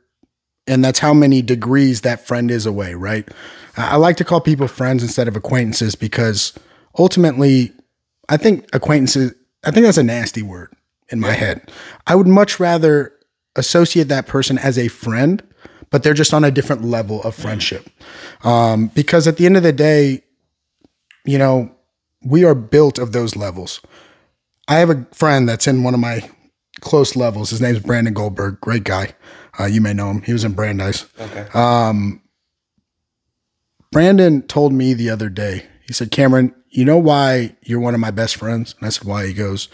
and 0.67 0.85
that's 0.85 0.99
how 0.99 1.15
many 1.15 1.43
degrees 1.43 2.03
that 2.03 2.27
friend 2.27 2.51
is 2.51 2.67
away, 2.67 2.95
right? 2.95 3.29
I 3.77 3.93
I 3.93 3.97
like 3.97 4.17
to 4.19 4.25
call 4.25 4.41
people 4.41 4.69
friends 4.69 5.03
instead 5.03 5.29
of 5.29 5.37
acquaintances 5.37 5.95
because 5.95 6.53
ultimately, 6.99 7.73
I 8.29 8.37
think 8.37 8.69
acquaintances, 8.75 9.35
I 9.65 9.71
think 9.71 9.87
that's 9.87 9.99
a 9.99 10.03
nasty 10.03 10.43
word 10.43 10.75
in 11.11 11.21
my 11.21 11.33
head. 11.33 11.71
I 12.07 12.15
would 12.15 12.27
much 12.27 12.61
rather 12.61 13.13
associate 13.57 14.09
that 14.09 14.27
person 14.27 14.59
as 14.59 14.79
a 14.79 14.89
friend, 14.89 15.43
but 15.91 16.03
they're 16.03 16.15
just 16.15 16.33
on 16.33 16.45
a 16.45 16.51
different 16.51 16.85
level 16.85 17.23
of 17.23 17.35
friendship. 17.35 17.91
Um, 18.45 18.89
because 18.89 19.27
at 19.27 19.37
the 19.37 19.47
end 19.47 19.57
of 19.57 19.63
the 19.63 19.73
day, 19.73 20.23
you 21.25 21.39
know, 21.39 21.71
we 22.25 22.45
are 22.45 22.55
built 22.55 22.99
of 22.99 23.13
those 23.13 23.37
levels. 23.37 23.81
I 24.69 24.77
have 24.77 24.91
a 24.91 25.07
friend 25.13 25.49
that's 25.49 25.67
in 25.67 25.83
one 25.83 25.95
of 25.95 26.01
my 26.01 26.31
close 26.81 27.17
levels. 27.17 27.51
His 27.51 27.61
name's 27.61 27.81
Brandon 27.81 28.15
Goldberg. 28.15 28.61
Great 28.61 28.85
guy. 28.85 29.15
Uh, 29.59 29.65
you 29.65 29.81
may 29.81 29.93
know 29.93 30.11
him. 30.11 30.23
He 30.23 30.33
was 30.33 30.45
in 30.45 30.53
Brandeis. 30.53 31.07
Okay. 31.19 31.47
Brandon 33.91 34.43
told 34.43 34.73
me 34.73 34.95
the 34.95 35.11
other 35.11 35.29
day, 35.29 35.67
he 35.87 35.93
said, 35.93 36.13
Cameron, 36.13 36.55
you 36.69 36.85
know 36.85 36.99
why 36.99 37.57
you're 37.63 37.81
one 37.81 37.95
of 37.95 38.01
my 38.01 38.13
best 38.13 38.37
friends? 38.37 38.77
And 38.79 38.87
I 38.87 38.91
said, 38.91 39.05
why? 39.05 39.27
He 39.27 39.33
goes, 39.33 39.69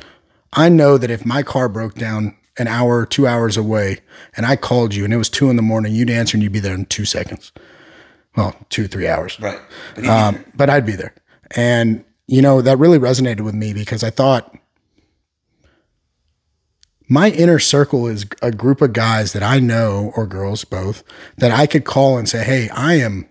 I 0.54 0.70
know 0.70 0.96
that 0.96 1.10
if 1.10 1.26
my 1.26 1.42
car 1.42 1.68
broke 1.68 1.94
down 1.94 2.34
an 2.58 2.68
hour, 2.68 3.04
two 3.06 3.26
hours 3.26 3.56
away, 3.56 3.98
and 4.36 4.46
I 4.46 4.56
called 4.56 4.94
you 4.94 5.04
and 5.04 5.12
it 5.12 5.18
was 5.18 5.28
two 5.28 5.50
in 5.50 5.56
the 5.56 5.62
morning, 5.62 5.94
you'd 5.94 6.10
answer 6.10 6.36
and 6.36 6.42
you'd 6.42 6.52
be 6.52 6.60
there 6.60 6.74
in 6.74 6.86
two 6.86 7.04
seconds. 7.04 7.52
Well, 8.36 8.54
two, 8.68 8.86
three 8.86 9.08
hours. 9.08 9.38
right. 9.40 9.58
But 9.94 10.04
Um, 10.06 10.44
but 10.54 10.68
I'd 10.70 10.86
be 10.86 10.94
there. 10.94 11.14
And, 11.54 12.04
you 12.26 12.42
know, 12.42 12.60
that 12.60 12.78
really 12.78 12.98
resonated 12.98 13.40
with 13.40 13.54
me 13.54 13.72
because 13.72 14.04
I 14.04 14.10
thought 14.10 14.56
my 17.08 17.30
inner 17.30 17.58
circle 17.58 18.06
is 18.06 18.26
a 18.42 18.50
group 18.50 18.82
of 18.82 18.92
guys 18.92 19.32
that 19.32 19.42
I 19.42 19.60
know, 19.60 20.12
or 20.16 20.26
girls 20.26 20.64
both, 20.64 21.04
that 21.38 21.50
I 21.50 21.66
could 21.66 21.84
call 21.84 22.18
and 22.18 22.28
say, 22.28 22.44
Hey, 22.44 22.68
I 22.70 22.94
am 22.94 23.28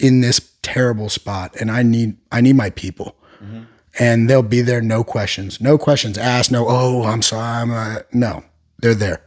in 0.00 0.20
this 0.20 0.52
terrible 0.62 1.08
spot 1.08 1.56
and 1.60 1.70
I 1.70 1.82
need, 1.82 2.16
I 2.32 2.40
need 2.40 2.56
my 2.56 2.70
people. 2.70 3.16
And 3.98 4.30
they'll 4.30 4.42
be 4.42 4.60
there, 4.60 4.80
no 4.80 5.02
questions, 5.02 5.60
no 5.60 5.76
questions 5.76 6.16
asked, 6.16 6.52
no, 6.52 6.66
oh, 6.68 7.04
I'm 7.04 7.22
sorry. 7.22 7.42
I'm, 7.42 7.70
uh, 7.72 8.02
no, 8.12 8.44
they're 8.78 8.94
there. 8.94 9.22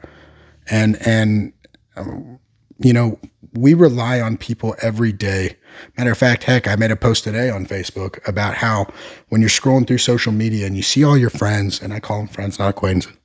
And, 0.70 0.98
and, 1.06 1.54
um, 1.98 2.40
you 2.80 2.94
know, 2.94 3.20
we 3.54 3.74
rely 3.74 4.22
on 4.22 4.38
people 4.38 4.76
every 4.82 5.12
day. 5.12 5.58
Matter 5.98 6.12
of 6.12 6.18
fact, 6.18 6.44
heck, 6.44 6.68
I 6.68 6.76
made 6.76 6.92
a 6.92 6.96
post 6.96 7.24
today 7.24 7.50
on 7.50 7.66
Facebook 7.66 8.26
about 8.28 8.56
how 8.56 8.88
when 9.30 9.42
you're 9.42 9.50
scrolling 9.50 9.88
through 9.88 9.98
social 9.98 10.32
media 10.32 10.66
and 10.66 10.76
you 10.76 10.84
see 10.84 11.04
all 11.04 11.18
your 11.18 11.30
friends, 11.30 11.82
and 11.82 11.94
I 11.94 12.00
call 12.00 12.20
them 12.20 12.28
friends, 12.28 12.60
not 12.60 12.70
acquaintances, 12.70 13.18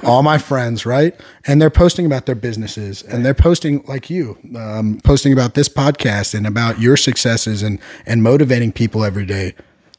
all 0.04 0.22
my 0.22 0.38
friends, 0.38 0.86
right? 0.86 1.18
And 1.46 1.60
they're 1.60 1.70
posting 1.70 2.06
about 2.06 2.26
their 2.26 2.34
businesses 2.34 3.02
and 3.02 3.24
they're 3.24 3.34
posting 3.34 3.84
like 3.86 4.10
you, 4.10 4.38
um, 4.56 5.00
posting 5.02 5.32
about 5.32 5.54
this 5.54 5.68
podcast 5.68 6.34
and 6.34 6.46
about 6.46 6.80
your 6.80 6.96
successes 6.96 7.62
and, 7.62 7.78
and 8.06 8.22
motivating 8.22 8.72
people 8.72 9.04
every 9.04 9.26
day. 9.26 9.54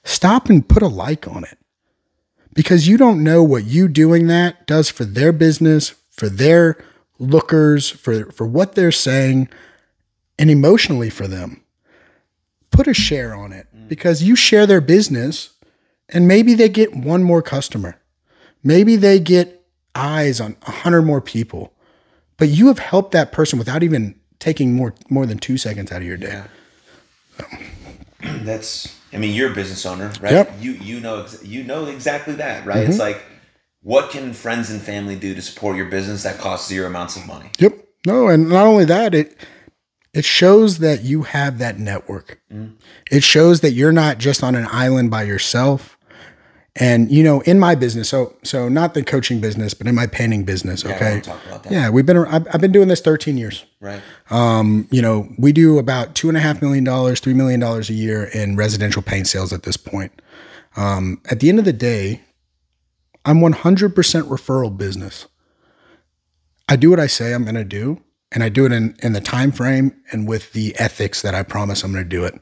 Stop 0.05 0.49
and 0.49 0.67
put 0.67 0.83
a 0.83 0.87
like 0.87 1.27
on 1.27 1.43
it. 1.43 1.57
Because 2.53 2.87
you 2.87 2.95
don't 2.95 3.23
know 3.23 3.43
what 3.43 3.65
you 3.65 3.89
doing 3.89 4.27
that 4.27 4.65
does 4.65 4.89
for 4.89 5.03
their 5.03 5.33
business, 5.33 5.95
for 6.09 6.29
their 6.29 6.77
lookers, 7.19 7.89
for 7.89 8.31
for 8.31 8.47
what 8.47 8.75
they're 8.75 8.93
saying, 8.93 9.49
and 10.39 10.49
emotionally 10.49 11.09
for 11.09 11.27
them. 11.27 11.61
Put 12.71 12.87
a 12.87 12.93
share 12.93 13.35
on 13.35 13.51
it. 13.51 13.67
Mm. 13.75 13.89
Because 13.89 14.23
you 14.23 14.37
share 14.37 14.65
their 14.65 14.79
business, 14.79 15.49
and 16.07 16.27
maybe 16.27 16.53
they 16.53 16.69
get 16.69 16.95
one 16.95 17.23
more 17.23 17.41
customer, 17.41 17.99
maybe 18.63 18.95
they 18.95 19.19
get 19.19 19.65
eyes 19.95 20.39
on 20.39 20.55
a 20.67 20.71
hundred 20.71 21.01
more 21.01 21.21
people, 21.21 21.73
but 22.37 22.47
you 22.47 22.67
have 22.67 22.79
helped 22.79 23.11
that 23.11 23.31
person 23.31 23.59
without 23.59 23.83
even 23.83 24.15
taking 24.39 24.73
more 24.73 24.93
more 25.09 25.25
than 25.25 25.39
two 25.39 25.57
seconds 25.57 25.91
out 25.91 26.01
of 26.01 26.07
your 26.07 26.17
day. 26.17 26.43
that's 28.21 28.95
I 29.15 29.17
mean 29.17 29.33
you're 29.33 29.51
a 29.51 29.55
business 29.55 29.85
owner, 29.85 30.11
right? 30.21 30.33
Yep. 30.33 30.49
Mm-hmm. 30.49 30.61
You 30.61 30.71
you 30.73 30.99
know 30.99 31.25
you 31.41 31.63
know 31.63 31.85
exactly 31.85 32.35
that, 32.35 32.65
right? 32.65 32.87
It's 32.87 32.99
like 32.99 33.23
what 33.81 34.09
can 34.09 34.33
friends 34.33 34.69
and 34.69 34.81
family 34.81 35.15
do 35.15 35.33
to 35.35 35.41
support 35.41 35.77
your 35.77 35.85
business 35.85 36.23
that 36.23 36.39
costs 36.39 36.67
zero 36.67 36.87
amounts 36.87 37.15
of 37.15 37.25
money? 37.25 37.51
Yep. 37.59 37.73
No, 38.05 38.27
and 38.27 38.49
not 38.49 38.67
only 38.67 38.85
that, 38.85 39.15
it 39.15 39.37
it 40.13 40.25
shows 40.25 40.79
that 40.79 41.03
you 41.03 41.23
have 41.23 41.57
that 41.59 41.77
network. 41.77 42.41
It 43.11 43.23
shows 43.23 43.61
that 43.61 43.71
you're 43.71 43.91
not 43.91 44.17
just 44.17 44.43
on 44.43 44.55
an 44.55 44.67
island 44.71 45.11
by 45.11 45.23
yourself. 45.23 45.94
And 46.77 47.09
you 47.09 47.23
know, 47.23 47.39
in 47.41 47.57
my 47.57 47.73
business, 47.73 48.09
so 48.09 48.35
so 48.43 48.67
not 48.67 48.95
the 48.95 49.03
coaching 49.03 49.39
business, 49.39 49.73
but 49.73 49.87
in 49.87 49.95
my 49.95 50.07
painting 50.07 50.43
business, 50.43 50.83
I 50.85 50.93
okay. 50.93 51.09
wanna 51.09 51.21
talk 51.21 51.45
about 51.45 51.63
that. 51.63 51.71
Yeah, 51.71 51.89
we've 51.89 52.05
been. 52.05 52.17
I've, 52.17 52.45
I've 52.53 52.59
been 52.59 52.73
doing 52.73 52.89
this 52.89 52.99
13 52.99 53.37
years. 53.37 53.65
Right. 53.79 54.01
Um, 54.29 54.85
you 54.91 55.01
know, 55.01 55.29
we 55.37 55.53
do 55.53 55.79
about 55.79 56.15
two 56.15 56.27
and 56.27 56.37
a 56.37 56.41
half 56.41 56.61
million 56.61 56.83
dollars, 56.83 57.21
three 57.21 57.33
million 57.33 57.61
dollars 57.61 57.89
a 57.89 57.93
year 57.93 58.25
in 58.25 58.57
residential 58.57 59.01
paint 59.01 59.27
sales 59.27 59.53
at 59.53 59.63
this 59.63 59.77
point. 59.77 60.21
Um, 60.75 61.21
at 61.31 61.39
the 61.39 61.47
end 61.47 61.59
of 61.59 61.65
the 61.65 61.71
day, 61.71 62.21
I'm 63.23 63.39
100% 63.39 63.93
referral 63.93 64.77
business. 64.77 65.27
I 66.67 66.75
do 66.75 66.89
what 66.89 66.99
I 66.99 67.07
say 67.07 67.33
I'm 67.33 67.43
going 67.43 67.55
to 67.55 67.63
do, 67.63 68.01
and 68.33 68.43
I 68.43 68.49
do 68.49 68.65
it 68.65 68.73
in 68.73 68.97
in 69.01 69.13
the 69.13 69.21
time 69.21 69.53
frame 69.53 69.95
and 70.11 70.27
with 70.27 70.51
the 70.51 70.75
ethics 70.77 71.21
that 71.21 71.33
I 71.33 71.43
promise 71.43 71.83
I'm 71.83 71.93
going 71.93 72.03
to 72.03 72.09
do 72.09 72.25
it. 72.25 72.37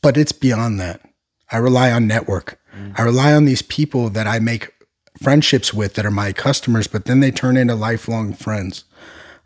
But 0.00 0.16
it's 0.16 0.32
beyond 0.32 0.80
that. 0.80 1.02
I 1.50 1.56
rely 1.58 1.90
on 1.90 2.06
network. 2.06 2.60
I 2.96 3.02
rely 3.02 3.32
on 3.32 3.44
these 3.44 3.62
people 3.62 4.08
that 4.10 4.26
I 4.26 4.38
make 4.38 4.72
friendships 5.20 5.74
with 5.74 5.94
that 5.94 6.06
are 6.06 6.10
my 6.10 6.32
customers, 6.32 6.86
but 6.86 7.06
then 7.06 7.20
they 7.20 7.30
turn 7.30 7.56
into 7.56 7.74
lifelong 7.74 8.32
friends. 8.32 8.84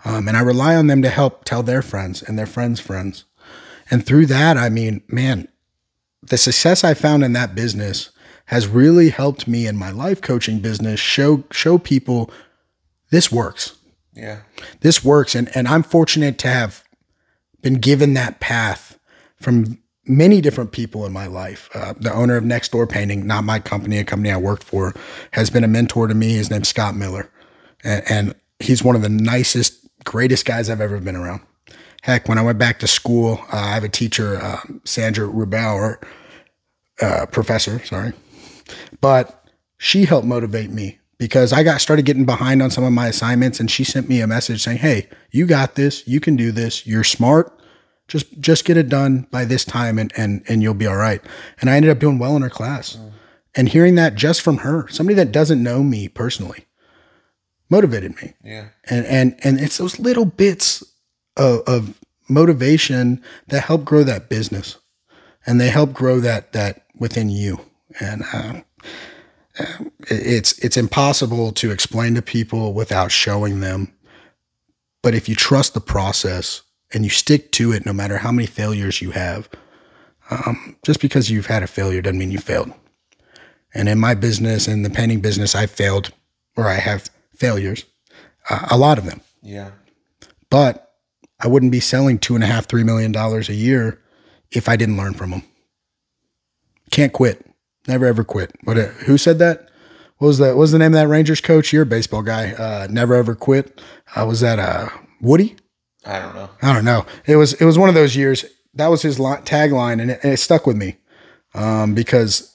Um, 0.04 0.28
and 0.28 0.36
I 0.36 0.40
rely 0.40 0.74
on 0.74 0.88
them 0.88 1.02
to 1.02 1.08
help 1.08 1.44
tell 1.44 1.62
their 1.62 1.82
friends 1.82 2.22
and 2.22 2.38
their 2.38 2.46
friends' 2.46 2.80
friends. 2.80 3.24
And 3.90 4.04
through 4.04 4.26
that, 4.26 4.56
I 4.56 4.68
mean, 4.68 5.02
man, 5.08 5.48
the 6.22 6.36
success 6.36 6.84
I 6.84 6.94
found 6.94 7.24
in 7.24 7.32
that 7.34 7.54
business 7.54 8.10
has 8.46 8.66
really 8.66 9.10
helped 9.10 9.46
me 9.46 9.66
in 9.66 9.76
my 9.76 9.90
life 9.90 10.20
coaching 10.20 10.58
business 10.60 11.00
show 11.00 11.44
show 11.52 11.78
people 11.78 12.30
this 13.10 13.30
works. 13.30 13.76
Yeah. 14.14 14.40
This 14.80 15.04
works. 15.04 15.34
And 15.34 15.54
and 15.56 15.68
I'm 15.68 15.82
fortunate 15.82 16.38
to 16.38 16.48
have 16.48 16.84
been 17.60 17.74
given 17.74 18.14
that 18.14 18.40
path 18.40 18.98
from 19.36 19.81
many 20.06 20.40
different 20.40 20.72
people 20.72 21.06
in 21.06 21.12
my 21.12 21.26
life. 21.26 21.68
Uh, 21.74 21.94
the 21.96 22.12
owner 22.12 22.36
of 22.36 22.44
Next 22.44 22.72
Door 22.72 22.88
Painting, 22.88 23.26
not 23.26 23.44
my 23.44 23.58
company, 23.58 23.98
a 23.98 24.04
company 24.04 24.30
I 24.30 24.36
worked 24.36 24.64
for, 24.64 24.94
has 25.32 25.50
been 25.50 25.64
a 25.64 25.68
mentor 25.68 26.08
to 26.08 26.14
me. 26.14 26.32
His 26.32 26.50
name's 26.50 26.68
Scott 26.68 26.96
Miller. 26.96 27.30
And, 27.84 28.04
and 28.08 28.34
he's 28.58 28.82
one 28.82 28.96
of 28.96 29.02
the 29.02 29.08
nicest, 29.08 29.78
greatest 30.04 30.44
guys 30.44 30.68
I've 30.68 30.80
ever 30.80 30.98
been 30.98 31.16
around. 31.16 31.42
Heck, 32.02 32.28
when 32.28 32.36
I 32.36 32.42
went 32.42 32.58
back 32.58 32.80
to 32.80 32.88
school, 32.88 33.40
uh, 33.52 33.56
I 33.56 33.74
have 33.74 33.84
a 33.84 33.88
teacher, 33.88 34.36
uh, 34.42 34.60
Sandra 34.84 35.28
Rubauer, 35.28 36.02
uh, 37.00 37.26
professor, 37.26 37.84
sorry, 37.84 38.12
but 39.00 39.48
she 39.78 40.04
helped 40.04 40.26
motivate 40.26 40.70
me 40.70 40.98
because 41.16 41.52
I 41.52 41.62
got 41.62 41.80
started 41.80 42.04
getting 42.04 42.24
behind 42.24 42.60
on 42.60 42.70
some 42.70 42.82
of 42.82 42.92
my 42.92 43.06
assignments, 43.06 43.60
and 43.60 43.70
she 43.70 43.84
sent 43.84 44.08
me 44.08 44.20
a 44.20 44.26
message 44.26 44.62
saying, 44.62 44.78
"Hey, 44.78 45.08
you 45.30 45.46
got 45.46 45.76
this. 45.76 46.06
You 46.06 46.18
can 46.18 46.34
do 46.34 46.50
this. 46.50 46.86
You're 46.86 47.04
smart. 47.04 47.56
Just 48.12 48.38
just 48.40 48.66
get 48.66 48.77
it 48.77 48.90
done 48.90 49.27
by 49.31 49.46
this 49.46 49.64
time, 49.64 49.98
and 49.98 50.12
and 50.18 50.44
and 50.46 50.62
you'll 50.62 50.75
be 50.75 50.87
all 50.87 50.96
right." 50.96 51.22
And 51.62 51.70
I 51.70 51.77
ended 51.77 51.90
up 51.90 51.98
doing 51.98 52.18
well 52.18 52.37
in 52.37 52.42
her 52.42 52.51
class, 52.51 52.98
and 53.55 53.70
hearing 53.70 53.94
that 53.94 54.16
just 54.16 54.42
from 54.42 54.59
her, 54.59 54.87
somebody 54.88 55.14
that 55.14 55.33
doesn't 55.33 55.62
know 55.62 55.83
me 55.83 56.09
personally, 56.09 56.66
motivated 57.70 58.14
me. 58.16 58.35
Yeah. 58.44 58.66
and 58.85 59.07
and 59.07 59.40
and 59.42 59.59
it's 59.59 59.79
those 59.79 59.98
little 59.98 60.27
bits 60.27 60.85
of, 61.38 61.61
of 61.66 61.98
motivation 62.29 63.22
that 63.48 63.64
help 63.64 63.87
grow 63.87 64.03
that 64.05 64.29
business. 64.29 64.77
And 65.46 65.59
they 65.59 65.70
help 65.70 65.94
grow 65.94 66.20
that 66.20 66.53
that 66.53 66.85
within 66.94 67.31
you. 67.31 67.61
And 67.98 68.25
uh, 68.31 68.61
it's 70.11 70.59
it's 70.59 70.77
impossible 70.77 71.53
to 71.53 71.70
explain 71.70 72.14
to 72.14 72.20
people 72.20 72.75
without 72.75 73.11
showing 73.11 73.61
them. 73.61 73.94
But 75.03 75.14
if 75.14 75.31
you 75.31 75.35
trust 75.35 75.72
the 75.72 75.81
process 75.81 76.61
and 76.92 77.05
you 77.05 77.11
stick 77.11 77.52
to 77.52 77.72
it 77.72 77.85
no 77.87 77.92
matter 77.92 78.18
how 78.18 78.31
many 78.33 78.46
failures 78.46 79.00
you 79.02 79.11
have 79.12 79.48
um, 80.31 80.76
just 80.83 81.00
because 81.00 81.31
you've 81.31 81.46
had 81.46 81.62
a 81.62 81.66
failure 81.66 82.00
doesn't 82.02 82.18
mean 82.18 82.31
you 82.31 82.38
failed 82.38 82.72
and 83.74 83.88
in 83.88 83.98
my 83.98 84.14
business 84.14 84.68
in 84.68 84.83
the 84.83 84.90
painting 84.90 85.20
business 85.20 85.55
i 85.55 85.66
failed 85.66 86.11
or 86.57 86.66
i 86.68 86.74
have 86.74 87.11
failures 87.37 87.85
uh, 88.50 88.66
a 88.70 88.76
lot 88.78 88.98
of 88.98 89.05
them 89.05 89.20
Yeah. 89.42 89.70
but 90.50 90.88
I 91.44 91.48
wouldn't 91.48 91.72
be 91.72 91.81
selling 91.81 92.20
two 92.20 92.37
and 92.37 92.44
a 92.44 92.46
half, 92.46 92.66
three 92.68 92.85
million 92.85 93.11
dollars 93.11 93.48
a 93.48 93.55
year 93.55 94.00
if 94.52 94.68
I 94.68 94.76
didn't 94.76 94.96
learn 94.96 95.12
from 95.14 95.31
them. 95.33 95.42
Can't 96.92 97.12
quit. 97.12 97.44
Never 97.88 98.07
ever 98.07 98.22
quit. 98.22 98.52
What? 98.62 98.78
uh, 98.78 98.87
Who 99.07 99.18
said 99.18 99.40
that? 99.40 99.68
What 100.18 100.28
was 100.28 100.38
that? 100.38 100.50
What 100.50 100.59
was 100.59 100.70
the 100.72 100.78
name 100.78 100.92
of 100.94 101.00
that 101.00 101.09
Rangers 101.09 101.40
coach? 101.40 101.72
You're 101.72 101.83
a 101.83 101.87
baseball 101.87 102.22
guy. 102.22 102.52
Uh, 102.52 102.87
never 102.88 103.14
ever 103.14 103.35
quit. 103.35 103.81
Uh, 104.14 104.24
was 104.24 104.38
that 104.40 104.61
uh, 104.61 104.88
Woody? 105.20 105.57
I 106.04 106.18
don't 106.18 106.34
know. 106.34 106.50
I 106.62 106.72
don't 106.72 106.84
know. 106.84 107.06
It 107.26 107.36
was 107.36 107.54
it 107.54 107.64
was 107.64 107.78
one 107.78 107.88
of 107.88 107.94
those 107.94 108.16
years. 108.16 108.44
That 108.74 108.88
was 108.88 109.02
his 109.02 109.18
tagline, 109.18 110.00
and 110.00 110.10
it, 110.12 110.20
and 110.22 110.32
it 110.32 110.38
stuck 110.38 110.66
with 110.66 110.76
me 110.76 110.96
um, 111.54 111.94
because 111.94 112.54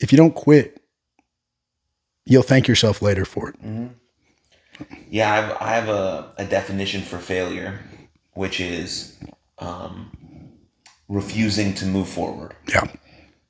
if 0.00 0.12
you 0.12 0.18
don't 0.18 0.34
quit, 0.34 0.80
you'll 2.24 2.42
thank 2.42 2.68
yourself 2.68 3.02
later 3.02 3.24
for 3.24 3.50
it. 3.50 3.56
Yeah, 5.10 5.32
I 5.32 5.36
have, 5.36 5.56
I 5.60 5.70
have 5.70 5.88
a, 5.88 6.32
a 6.36 6.44
definition 6.44 7.02
for 7.02 7.18
failure, 7.18 7.80
which 8.34 8.60
is 8.60 9.18
um, 9.58 10.12
refusing 11.08 11.74
to 11.74 11.86
move 11.86 12.08
forward. 12.08 12.54
Yeah. 12.68 12.84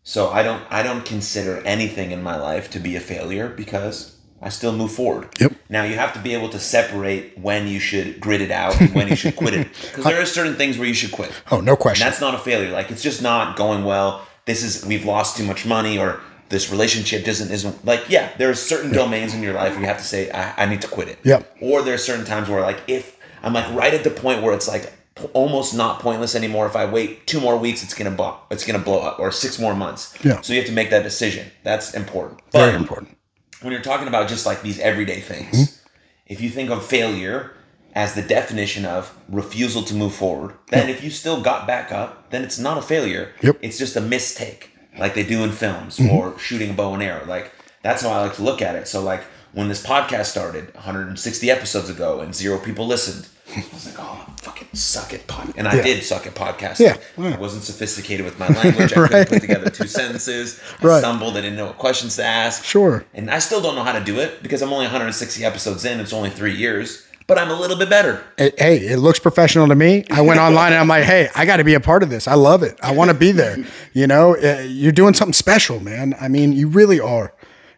So 0.05 0.31
I 0.31 0.43
don't 0.43 0.63
I 0.71 0.83
don't 0.83 1.05
consider 1.05 1.61
anything 1.67 2.13
in 2.13 2.23
my 2.23 2.37
life 2.37 2.71
to 2.71 2.79
be 2.79 2.97
a 2.97 3.01
failure 3.01 3.49
because 3.51 4.18
I 4.41 4.51
still 4.51 4.73
move 4.73 4.93
forward. 4.93 5.29
Yep. 5.41 5.53
Now 5.69 5.83
you 5.85 5.95
have 5.97 6.13
to 6.15 6.21
be 6.21 6.33
able 6.35 6.49
to 6.51 6.59
separate 6.61 7.37
when 7.39 7.67
you 7.67 7.81
should 7.81 8.21
grit 8.21 8.41
it 8.41 8.51
out 8.51 8.81
and 8.81 8.95
when 8.95 9.09
you 9.09 9.17
should 9.17 9.35
quit 9.37 9.55
it 9.55 9.69
because 9.83 10.05
there 10.05 10.21
are 10.21 10.27
certain 10.27 10.55
things 10.55 10.79
where 10.79 10.87
you 10.87 10.95
should 10.95 11.11
quit. 11.13 11.33
Oh, 11.51 11.61
no 11.61 11.73
And 11.73 11.81
question. 11.81 12.07
that's 12.07 12.21
not 12.21 12.35
a 12.35 12.39
failure. 12.39 12.71
Like 12.71 12.91
it's 12.91 13.03
just 13.03 13.21
not 13.23 13.57
going 13.57 13.85
well. 13.85 14.27
This 14.47 14.63
is 14.63 14.85
we've 14.87 15.05
lost 15.05 15.37
too 15.37 15.45
much 15.45 15.67
money 15.67 15.99
or 15.99 16.21
this 16.51 16.71
relationship 16.71 17.25
doesn't 17.25 17.51
isn't 17.51 17.85
like 17.85 18.09
yeah. 18.09 18.31
There 18.39 18.49
are 18.49 18.55
certain 18.55 18.93
domains 18.93 19.35
in 19.35 19.43
your 19.43 19.55
life 19.55 19.73
where 19.73 19.81
you 19.81 19.87
have 19.87 19.99
to 19.99 20.05
say 20.05 20.31
I, 20.31 20.63
I 20.63 20.67
need 20.67 20.81
to 20.83 20.89
quit 20.89 21.09
it. 21.09 21.19
Yep. 21.25 21.57
Or 21.61 21.83
there 21.83 21.95
are 21.95 21.99
certain 21.99 22.25
times 22.25 22.49
where 22.49 22.61
like 22.63 22.81
if 22.87 23.19
I'm 23.43 23.53
like 23.53 23.71
right 23.75 23.93
at 23.93 24.05
the 24.05 24.11
point 24.11 24.43
where 24.43 24.55
it's 24.55 24.69
like 24.69 24.93
almost 25.33 25.75
not 25.75 25.99
pointless 26.01 26.35
anymore. 26.37 26.65
If 26.67 26.77
I 26.77 26.87
wait 26.87 27.27
two 27.27 27.41
more 27.41 27.57
weeks, 27.59 27.83
it's 27.83 27.93
gonna 27.93 28.13
blow. 28.13 28.37
It's 28.53 28.65
gonna 28.65 28.79
blow 28.79 29.01
up 29.01 29.19
or 29.19 29.33
six 29.33 29.59
more 29.59 29.75
months. 29.75 30.15
Yeah. 30.25 30.41
So 30.43 30.53
you 30.53 30.61
have 30.61 30.69
to 30.69 30.75
make 30.75 30.91
that 30.91 31.03
decision. 31.03 31.51
That's 31.65 31.93
important. 31.93 32.41
But 32.53 32.67
Very 32.67 32.77
important. 32.77 33.18
When 33.63 33.73
you're 33.73 33.83
talking 33.83 34.09
about 34.09 34.29
just 34.29 34.47
like 34.47 34.63
these 34.63 34.79
everyday 34.79 35.21
things, 35.21 35.49
Mm-hmm. 35.57 35.89
if 36.27 36.41
you 36.41 36.51
think 36.51 36.71
of 36.71 36.85
failure 36.85 37.53
as 37.95 38.15
the 38.15 38.23
definition 38.23 38.85
of 38.85 39.17
refusal 39.29 39.83
to 39.83 39.95
move 39.95 40.15
forward, 40.15 40.55
then 40.69 40.89
if 40.89 41.03
you 41.03 41.11
still 41.11 41.41
got 41.41 41.67
back 41.67 41.91
up, 41.91 42.31
then 42.31 42.45
it's 42.45 42.59
not 42.59 42.79
a 42.79 42.83
failure. 42.83 43.33
Yep. 43.43 43.57
Mm-hmm. 43.57 43.65
It's 43.65 43.79
just 43.79 43.97
a 43.97 44.01
mistake, 44.01 44.71
like 44.99 45.15
they 45.15 45.25
do 45.25 45.43
in 45.43 45.51
films 45.53 45.99
or 46.01 46.39
shooting 46.39 46.71
a 46.71 46.75
bow 46.75 46.95
and 46.95 47.03
arrow. 47.03 47.25
Like 47.27 47.51
that's 47.83 48.03
how 48.03 48.11
I 48.11 48.21
like 48.23 48.35
to 48.37 48.43
look 48.43 48.61
at 48.63 48.77
it. 48.77 48.87
So 48.87 49.03
like 49.03 49.23
when 49.53 49.69
this 49.69 49.85
podcast 49.85 50.27
started 50.27 50.73
160 50.75 51.51
episodes 51.51 51.89
ago 51.91 52.21
and 52.21 52.35
zero 52.35 52.59
people 52.59 52.87
listened, 52.87 53.29
was 53.73 53.87
like, 53.87 53.97
oh, 53.99 54.27
fucking 54.43 54.69
suck 54.75 55.13
it 55.13 55.27
pod. 55.27 55.53
And 55.57 55.67
I 55.69 55.77
Yeah. 55.77 55.83
did 55.83 56.03
suck 56.05 56.27
at 56.27 56.35
podcasting. 56.35 56.81
Yeah, 56.81 56.97
yeah. 57.17 57.35
I 57.35 57.39
wasn't 57.39 57.65
sophisticated 57.65 58.25
with 58.25 58.39
my 58.39 58.49
language. 58.49 58.93
I 58.93 59.07
couldn't 59.09 59.29
put 59.29 59.41
together 59.41 59.71
two 59.71 59.87
sentences. 59.89 60.61
I 60.83 60.87
Right. 60.87 60.99
stumbled. 61.01 61.37
I 61.37 61.41
didn't 61.41 61.57
know 61.57 61.67
what 61.67 61.79
questions 61.79 62.17
to 62.17 62.25
ask. 62.25 62.65
Sure. 62.65 63.05
And 63.15 63.31
I 63.31 63.39
still 63.39 63.61
don't 63.61 63.75
know 63.75 63.85
how 63.85 63.93
to 63.93 64.05
do 64.05 64.19
it 64.21 64.43
because 64.43 64.63
I'm 64.63 64.73
only 64.73 64.87
160 64.87 65.45
episodes 65.45 65.85
in. 65.85 66.01
It's 66.01 66.13
only 66.13 66.31
three 66.31 66.55
years, 66.55 67.03
but 67.27 67.39
I'm 67.39 67.51
a 67.51 67.59
little 67.59 67.77
bit 67.77 67.89
better. 67.91 68.23
It- 68.37 68.59
hey, 68.61 68.77
it 68.79 68.99
looks 68.99 69.19
professional 69.19 69.67
to 69.69 69.75
me. 69.75 70.05
I 70.11 70.21
went 70.21 70.41
online 70.41 70.73
and 70.73 70.81
I'm 70.81 70.89
like, 70.89 71.05
hey, 71.05 71.29
I 71.35 71.45
got 71.47 71.57
to 71.57 71.65
be 71.65 71.75
a 71.75 71.81
part 71.81 72.03
of 72.03 72.11
this. 72.11 72.29
I 72.29 72.35
love 72.35 72.63
it. 72.63 72.79
I 72.83 72.93
want 72.93 73.11
to 73.11 73.15
be 73.17 73.33
there. 73.33 73.57
You 73.95 74.07
know, 74.07 74.37
uh, 74.37 74.63
you're 74.67 74.93
doing 74.93 75.15
something 75.15 75.33
special, 75.33 75.81
man. 75.81 76.15
I 76.21 76.29
mean, 76.29 76.53
you 76.53 76.69
really 76.69 77.01
are. 77.01 77.33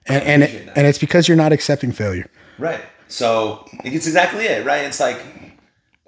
And 0.06 0.22
and, 0.24 0.42
it, 0.42 0.68
and 0.74 0.86
it's 0.86 0.98
because 0.98 1.28
you're 1.28 1.36
not 1.36 1.52
accepting 1.52 1.92
failure. 1.92 2.28
Right. 2.58 2.80
So 3.08 3.66
it's 3.84 4.06
exactly 4.06 4.46
it, 4.46 4.64
right? 4.64 4.84
It's 4.84 4.98
like 5.00 5.18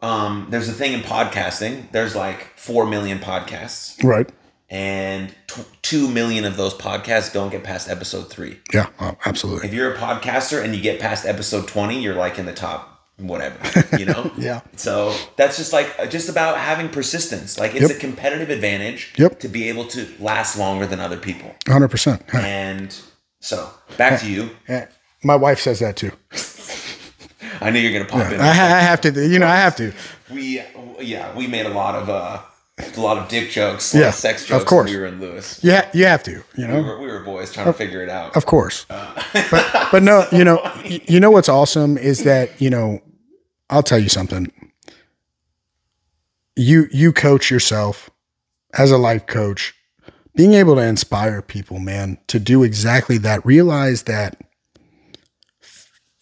um, 0.02 0.46
there's 0.50 0.68
a 0.68 0.72
thing 0.72 0.92
in 0.92 1.00
podcasting. 1.00 1.90
There's 1.92 2.14
like 2.14 2.58
4 2.58 2.86
million 2.86 3.18
podcasts, 3.18 4.02
Right. 4.04 4.28
and 4.68 5.34
t- 5.48 5.62
2 5.82 6.08
million 6.08 6.44
of 6.44 6.56
those 6.56 6.74
podcasts 6.74 7.32
don't 7.32 7.50
get 7.50 7.62
past 7.64 7.88
episode 7.88 8.28
three. 8.30 8.58
Yeah. 8.72 8.86
Oh, 9.00 9.16
absolutely. 9.24 9.68
If 9.68 9.74
you're 9.74 9.92
a 9.94 9.96
podcaster 9.98 10.62
and 10.64 10.74
you 10.74 10.80
get 10.82 11.00
past 11.00 11.24
episode 11.26 11.68
20, 11.68 12.02
you're 12.02 12.14
like 12.14 12.38
in 12.38 12.46
the 12.46 12.52
top 12.54 12.88
whatever, 13.18 13.56
you 13.98 14.04
know? 14.06 14.32
Yeah. 14.36 14.62
So 14.76 15.14
that's 15.36 15.56
just 15.56 15.72
like 15.72 16.10
just 16.10 16.28
about 16.28 16.56
having 16.58 16.88
persistence. 16.88 17.58
Like 17.60 17.72
it's 17.74 17.82
Yep. 17.88 17.90
a 17.98 18.00
competitive 18.00 18.50
advantage 18.50 19.12
Yep. 19.16 19.38
to 19.40 19.48
be 19.48 19.68
able 19.68 19.84
to 19.88 20.08
last 20.18 20.58
longer 20.58 20.86
than 20.86 20.98
other 20.98 21.18
people. 21.18 21.54
100%. 21.66 22.34
And 22.34 22.96
so 23.40 23.70
back 23.96 24.20
to 24.22 24.30
you. 24.30 24.50
My 25.22 25.36
wife 25.36 25.60
says 25.60 25.78
that 25.80 25.96
too. 25.96 26.10
I 27.60 27.70
knew 27.70 27.78
you're 27.80 27.92
gonna 27.92 28.04
pop 28.10 28.32
in. 28.32 28.40
I, 28.40 28.48
I 28.50 28.80
have 28.80 29.00
to, 29.02 29.28
you 29.28 29.38
know, 29.38 29.46
I 29.46 29.56
have 29.56 29.76
to. 29.76 29.92
We 30.30 30.62
yeah, 31.00 31.34
we 31.36 31.46
made 31.46 31.66
a 31.66 31.70
lot 31.74 31.94
of 31.94 32.08
uh 32.08 32.40
a 32.96 33.00
lot 33.00 33.18
of 33.18 33.28
dick 33.28 33.50
jokes, 33.50 33.94
Yeah, 33.94 34.10
sex 34.10 34.42
of 34.44 34.48
jokes 34.48 34.64
course. 34.64 34.86
when 34.86 34.94
we 34.94 35.00
were 35.00 35.06
in 35.06 35.20
Lewis. 35.20 35.60
Yeah, 35.62 35.88
you 35.92 36.06
have 36.06 36.22
to, 36.24 36.30
you 36.32 36.44
We 36.56 36.64
know, 36.66 36.82
were, 36.82 36.98
we 37.00 37.06
were 37.06 37.20
boys 37.20 37.52
trying 37.52 37.66
to 37.66 37.72
figure 37.72 38.02
it 38.02 38.08
out. 38.08 38.36
of 38.36 38.46
course. 38.46 38.86
But, 39.50 39.88
but 39.92 40.02
no, 40.02 40.26
you 40.32 40.44
know, 40.44 40.60
you 40.84 41.20
know 41.20 41.30
what's 41.30 41.48
awesome 41.48 41.96
is 41.98 42.24
that, 42.24 42.60
you 42.60 42.70
know, 42.70 43.00
I'll 43.70 43.82
tell 43.82 43.98
you 43.98 44.08
something. 44.08 44.50
You, 46.56 46.86
you 46.92 47.12
coach 47.12 47.50
yourself 47.50 48.10
as 48.74 48.90
a 48.90 48.98
life 48.98 49.26
coach, 49.26 49.74
being 50.34 50.54
able 50.54 50.74
to 50.76 50.82
inspire 50.82 51.40
people, 51.42 51.78
man, 51.78 52.18
to 52.28 52.38
do 52.38 52.62
exactly 52.62 53.18
that. 53.18 53.44
Realize 53.46 54.02
that 54.04 54.40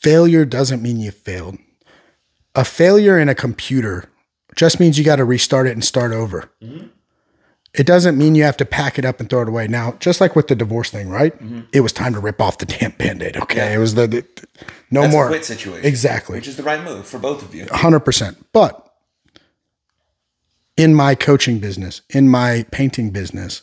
failure 0.00 0.44
doesn't 0.44 0.82
mean 0.82 0.98
you 1.00 1.10
failed. 1.10 1.58
A 2.54 2.64
failure 2.64 3.18
in 3.18 3.28
a 3.28 3.34
computer 3.34 4.10
just 4.56 4.80
means 4.80 4.98
you 4.98 5.04
got 5.04 5.16
to 5.16 5.24
restart 5.24 5.66
it 5.66 5.72
and 5.72 5.84
start 5.84 6.12
over. 6.12 6.50
Mm-hmm. 6.62 6.88
It 7.72 7.86
doesn't 7.86 8.18
mean 8.18 8.34
you 8.34 8.42
have 8.42 8.56
to 8.56 8.64
pack 8.64 8.98
it 8.98 9.04
up 9.04 9.20
and 9.20 9.30
throw 9.30 9.42
it 9.42 9.48
away. 9.48 9.68
Now, 9.68 9.92
just 10.00 10.20
like 10.20 10.34
with 10.34 10.48
the 10.48 10.56
divorce 10.56 10.90
thing, 10.90 11.08
right? 11.08 11.32
Mm-hmm. 11.34 11.60
It 11.72 11.82
was 11.82 11.92
time 11.92 12.14
to 12.14 12.18
rip 12.18 12.40
off 12.40 12.58
the 12.58 12.66
damn 12.66 12.90
band-aid. 12.90 13.36
Okay. 13.36 13.58
Yeah. 13.58 13.74
It 13.74 13.78
was 13.78 13.94
the, 13.94 14.08
the 14.08 14.26
no 14.90 15.02
That's 15.02 15.12
more 15.12 15.26
a 15.26 15.28
quit 15.28 15.44
situation. 15.44 15.86
Exactly. 15.86 16.38
Which 16.38 16.48
is 16.48 16.56
the 16.56 16.64
right 16.64 16.82
move 16.82 17.06
for 17.06 17.20
both 17.20 17.42
of 17.44 17.54
you. 17.54 17.68
hundred 17.70 18.00
percent. 18.00 18.44
But 18.52 18.92
in 20.76 20.96
my 20.96 21.14
coaching 21.14 21.60
business, 21.60 22.00
in 22.10 22.28
my 22.28 22.64
painting 22.72 23.10
business, 23.10 23.62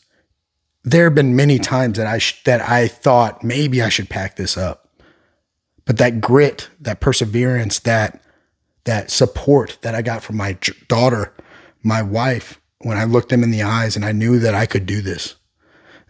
there 0.86 1.04
have 1.04 1.16
been 1.16 1.36
many 1.36 1.60
times 1.60 1.98
that 1.98 2.08
I 2.08 2.20
sh- 2.20 2.42
that 2.46 2.62
I 2.62 2.88
thought 2.88 3.44
maybe 3.44 3.82
I 3.82 3.90
should 3.90 4.10
pack 4.10 4.38
this 4.38 4.56
up, 4.56 4.87
but 5.88 5.98
that 5.98 6.22
grit, 6.22 6.70
that 6.82 7.00
perseverance, 7.00 7.80
that 7.80 8.22
that 8.84 9.10
support 9.10 9.78
that 9.82 9.96
I 9.96 10.02
got 10.02 10.22
from 10.22 10.38
my 10.38 10.58
daughter, 10.88 11.34
my 11.84 12.02
wife, 12.02 12.62
when 12.80 12.98
I 12.98 13.06
looked 13.06 13.30
them 13.30 13.44
in 13.44 13.52
the 13.52 13.64
eyes 13.64 13.96
and 13.96 14.06
I 14.06 14.12
knew 14.12 14.40
that 14.40 14.54
I 14.54 14.66
could 14.66 14.86
do 14.86 15.02
this. 15.02 15.36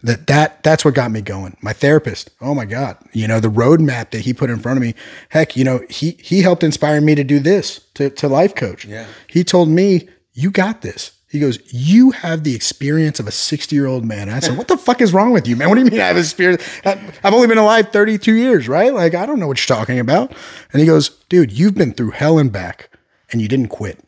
That 0.02 0.26
that 0.28 0.62
that's 0.62 0.84
what 0.84 0.94
got 0.94 1.10
me 1.10 1.22
going. 1.22 1.56
My 1.60 1.72
therapist, 1.72 2.30
oh 2.40 2.54
my 2.54 2.64
God, 2.66 2.98
you 3.12 3.26
know 3.26 3.40
the 3.40 3.50
roadmap 3.50 4.10
that 4.10 4.20
he 4.20 4.32
put 4.32 4.50
in 4.50 4.60
front 4.60 4.76
of 4.76 4.82
me. 4.82 4.94
Heck, 5.30 5.56
you 5.56 5.64
know 5.64 5.80
he 5.88 6.12
he 6.22 6.42
helped 6.42 6.62
inspire 6.62 7.00
me 7.00 7.14
to 7.14 7.24
do 7.24 7.40
this 7.40 7.80
to 7.94 8.10
to 8.10 8.28
life 8.28 8.54
coach. 8.54 8.84
Yeah. 8.84 9.06
he 9.26 9.42
told 9.42 9.68
me 9.68 10.08
you 10.32 10.50
got 10.50 10.82
this. 10.82 11.17
He 11.30 11.40
goes, 11.40 11.58
you 11.72 12.12
have 12.12 12.42
the 12.42 12.54
experience 12.54 13.20
of 13.20 13.26
a 13.26 13.30
sixty 13.30 13.76
year 13.76 13.86
old 13.86 14.04
man. 14.04 14.28
And 14.28 14.32
I 14.32 14.40
said, 14.40 14.56
what 14.56 14.68
the 14.68 14.78
fuck 14.78 15.02
is 15.02 15.12
wrong 15.12 15.32
with 15.32 15.46
you, 15.46 15.56
man? 15.56 15.68
What 15.68 15.74
do 15.74 15.82
you 15.82 15.90
mean 15.90 16.00
I 16.00 16.06
have 16.06 16.16
experience? 16.16 16.62
I've 16.84 17.34
only 17.34 17.46
been 17.46 17.58
alive 17.58 17.90
thirty 17.90 18.16
two 18.16 18.34
years, 18.34 18.66
right? 18.66 18.94
Like 18.94 19.14
I 19.14 19.26
don't 19.26 19.38
know 19.38 19.46
what 19.46 19.58
you're 19.58 19.76
talking 19.76 19.98
about. 19.98 20.32
And 20.72 20.80
he 20.80 20.86
goes, 20.86 21.10
dude, 21.28 21.52
you've 21.52 21.74
been 21.74 21.92
through 21.92 22.12
hell 22.12 22.38
and 22.38 22.50
back, 22.50 22.90
and 23.30 23.42
you 23.42 23.48
didn't 23.48 23.68
quit. 23.68 24.02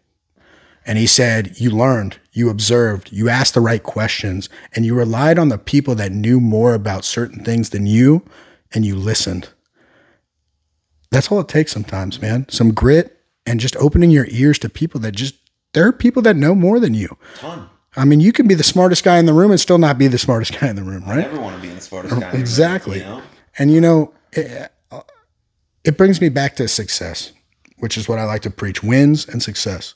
And 0.86 0.98
he 0.98 1.06
said, 1.06 1.60
You 1.60 1.70
learned, 1.70 2.18
you 2.32 2.48
observed, 2.48 3.12
you 3.12 3.28
asked 3.28 3.54
the 3.54 3.60
right 3.60 3.82
questions, 3.82 4.48
and 4.74 4.86
you 4.86 4.94
relied 4.94 5.38
on 5.38 5.48
the 5.48 5.58
people 5.58 5.94
that 5.96 6.12
knew 6.12 6.40
more 6.40 6.74
about 6.74 7.04
certain 7.04 7.44
things 7.44 7.70
than 7.70 7.86
you, 7.86 8.24
and 8.72 8.84
you 8.84 8.96
listened. 8.96 9.50
That's 11.10 11.30
all 11.30 11.40
it 11.40 11.48
takes 11.48 11.72
sometimes, 11.72 12.20
man. 12.20 12.46
Some 12.48 12.72
grit 12.72 13.20
and 13.44 13.60
just 13.60 13.76
opening 13.76 14.10
your 14.10 14.26
ears 14.30 14.58
to 14.60 14.68
people 14.68 15.00
that 15.00 15.12
just, 15.12 15.34
there 15.72 15.86
are 15.86 15.92
people 15.92 16.22
that 16.22 16.36
know 16.36 16.54
more 16.54 16.80
than 16.80 16.94
you. 16.94 17.16
Ton. 17.36 17.68
I 17.96 18.04
mean, 18.04 18.20
you 18.20 18.32
can 18.32 18.46
be 18.46 18.54
the 18.54 18.62
smartest 18.64 19.02
guy 19.04 19.18
in 19.18 19.26
the 19.26 19.32
room 19.32 19.50
and 19.50 19.58
still 19.60 19.78
not 19.78 19.98
be 19.98 20.06
the 20.06 20.18
smartest 20.18 20.58
guy 20.60 20.68
in 20.68 20.76
the 20.76 20.82
room, 20.84 21.02
right? 21.04 21.18
I 21.18 21.22
never 21.22 21.40
want 21.40 21.56
to 21.56 21.62
be 21.62 21.68
the 21.74 21.80
smartest 21.80 22.12
guy. 22.12 22.16
in 22.18 22.20
the 22.20 22.32
room, 22.32 22.40
Exactly. 22.40 22.98
you 22.98 23.04
know? 23.04 23.22
And 23.58 23.72
you 23.72 23.80
know, 23.80 24.14
it, 24.32 24.72
it 25.84 25.96
brings 25.96 26.20
me 26.20 26.28
back 26.28 26.56
to 26.56 26.68
success, 26.68 27.32
which 27.78 27.96
is 27.98 28.08
what 28.08 28.18
I 28.18 28.24
like 28.24 28.42
to 28.42 28.50
preach 28.50 28.82
wins 28.82 29.26
and 29.28 29.42
success. 29.42 29.94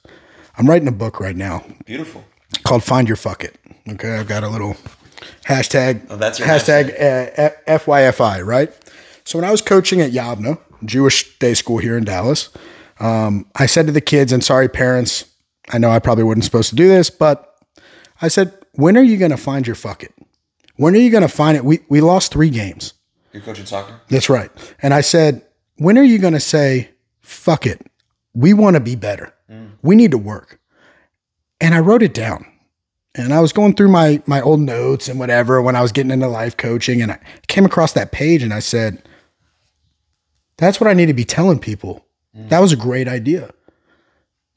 I'm 0.59 0.69
writing 0.69 0.89
a 0.89 0.93
book 0.93 1.21
right 1.21 1.37
now 1.37 1.65
Beautiful. 1.87 2.25
called 2.65 2.83
Find 2.83 3.07
Your 3.09 3.17
Fuck 3.17 3.45
It. 3.45 3.59
Okay, 3.89 4.17
I've 4.17 4.29
got 4.29 4.43
a 4.45 4.49
little 4.49 4.77
hashtag. 5.47 6.07
Oh, 6.11 6.17
that's 6.17 6.39
your 6.39 6.49
hashtag 6.49 6.91
uh, 6.95 7.53
F- 7.67 7.85
FYFI, 7.85 8.45
right? 8.45 8.73
So 9.25 9.39
when 9.39 9.45
I 9.49 9.51
was 9.51 9.61
coaching 9.63 10.01
at 10.01 10.11
Yavneh, 10.11 10.59
Jewish 10.85 11.39
day 11.39 11.55
school 11.55 11.79
here 11.79 11.97
in 11.97 12.05
Dallas, 12.05 12.51
um, 13.01 13.47
I 13.57 13.67
said 13.67 13.87
to 13.87 13.93
the 13.93 14.01
kids, 14.01 14.33
and 14.33 14.45
sorry, 14.45 14.69
parents, 14.69 15.25
I 15.71 15.79
know 15.79 15.91
I 15.91 15.99
probably 15.99 16.25
wasn't 16.25 16.45
supposed 16.45 16.71
to 16.71 16.77
do 16.77 16.89
this, 16.89 17.11
but 17.11 17.57
I 18.21 18.29
said, 18.29 18.53
when 18.73 18.97
are 18.97 19.03
you 19.03 19.17
going 19.17 19.31
to 19.31 19.37
find 19.37 19.67
your 19.67 19.77
fuck 19.77 20.03
it? 20.03 20.15
When 20.77 20.95
are 20.95 20.99
you 20.99 21.11
going 21.11 21.23
to 21.23 21.29
find 21.29 21.57
it? 21.57 21.65
We, 21.65 21.81
we 21.89 22.01
lost 22.01 22.33
three 22.33 22.51
games. 22.51 22.95
You're 23.33 23.43
coaching 23.43 23.67
soccer? 23.67 24.01
That's 24.09 24.29
right. 24.29 24.51
And 24.81 24.93
I 24.93 25.01
said, 25.01 25.43
when 25.77 25.99
are 25.99 26.05
you 26.05 26.19
going 26.19 26.35
to 26.35 26.41
say, 26.41 26.91
fuck 27.21 27.67
it? 27.67 27.85
We 28.35 28.53
want 28.53 28.75
to 28.75 28.81
be 28.81 28.97
better. 28.97 29.35
Mm. 29.51 29.73
We 29.83 29.97
need 29.97 30.11
to 30.11 30.19
work. 30.19 30.61
And 31.61 31.75
I 31.75 31.81
wrote 31.81 32.03
it 32.03 32.15
down. 32.15 32.47
And 33.17 33.33
I 33.33 33.41
was 33.41 33.53
going 33.53 33.75
through 33.75 33.91
my 33.91 34.21
my 34.27 34.41
old 34.41 34.61
notes 34.61 35.09
and 35.09 35.21
whatever 35.21 35.63
when 35.63 35.77
I 35.77 35.83
was 35.83 35.93
getting 35.93 36.11
into 36.11 36.27
life 36.27 36.57
coaching 36.57 37.01
and 37.01 37.13
I 37.13 37.21
came 37.47 37.65
across 37.65 37.93
that 37.93 38.11
page 38.11 38.43
and 38.43 38.53
I 38.53 38.59
said, 38.59 39.03
that's 40.57 40.81
what 40.81 40.89
I 40.89 40.95
need 40.95 41.07
to 41.07 41.15
be 41.15 41.25
telling 41.25 41.61
people. 41.61 42.05
Mm. 42.37 42.49
That 42.49 42.59
was 42.59 42.73
a 42.73 42.77
great 42.77 43.07
idea. 43.07 43.53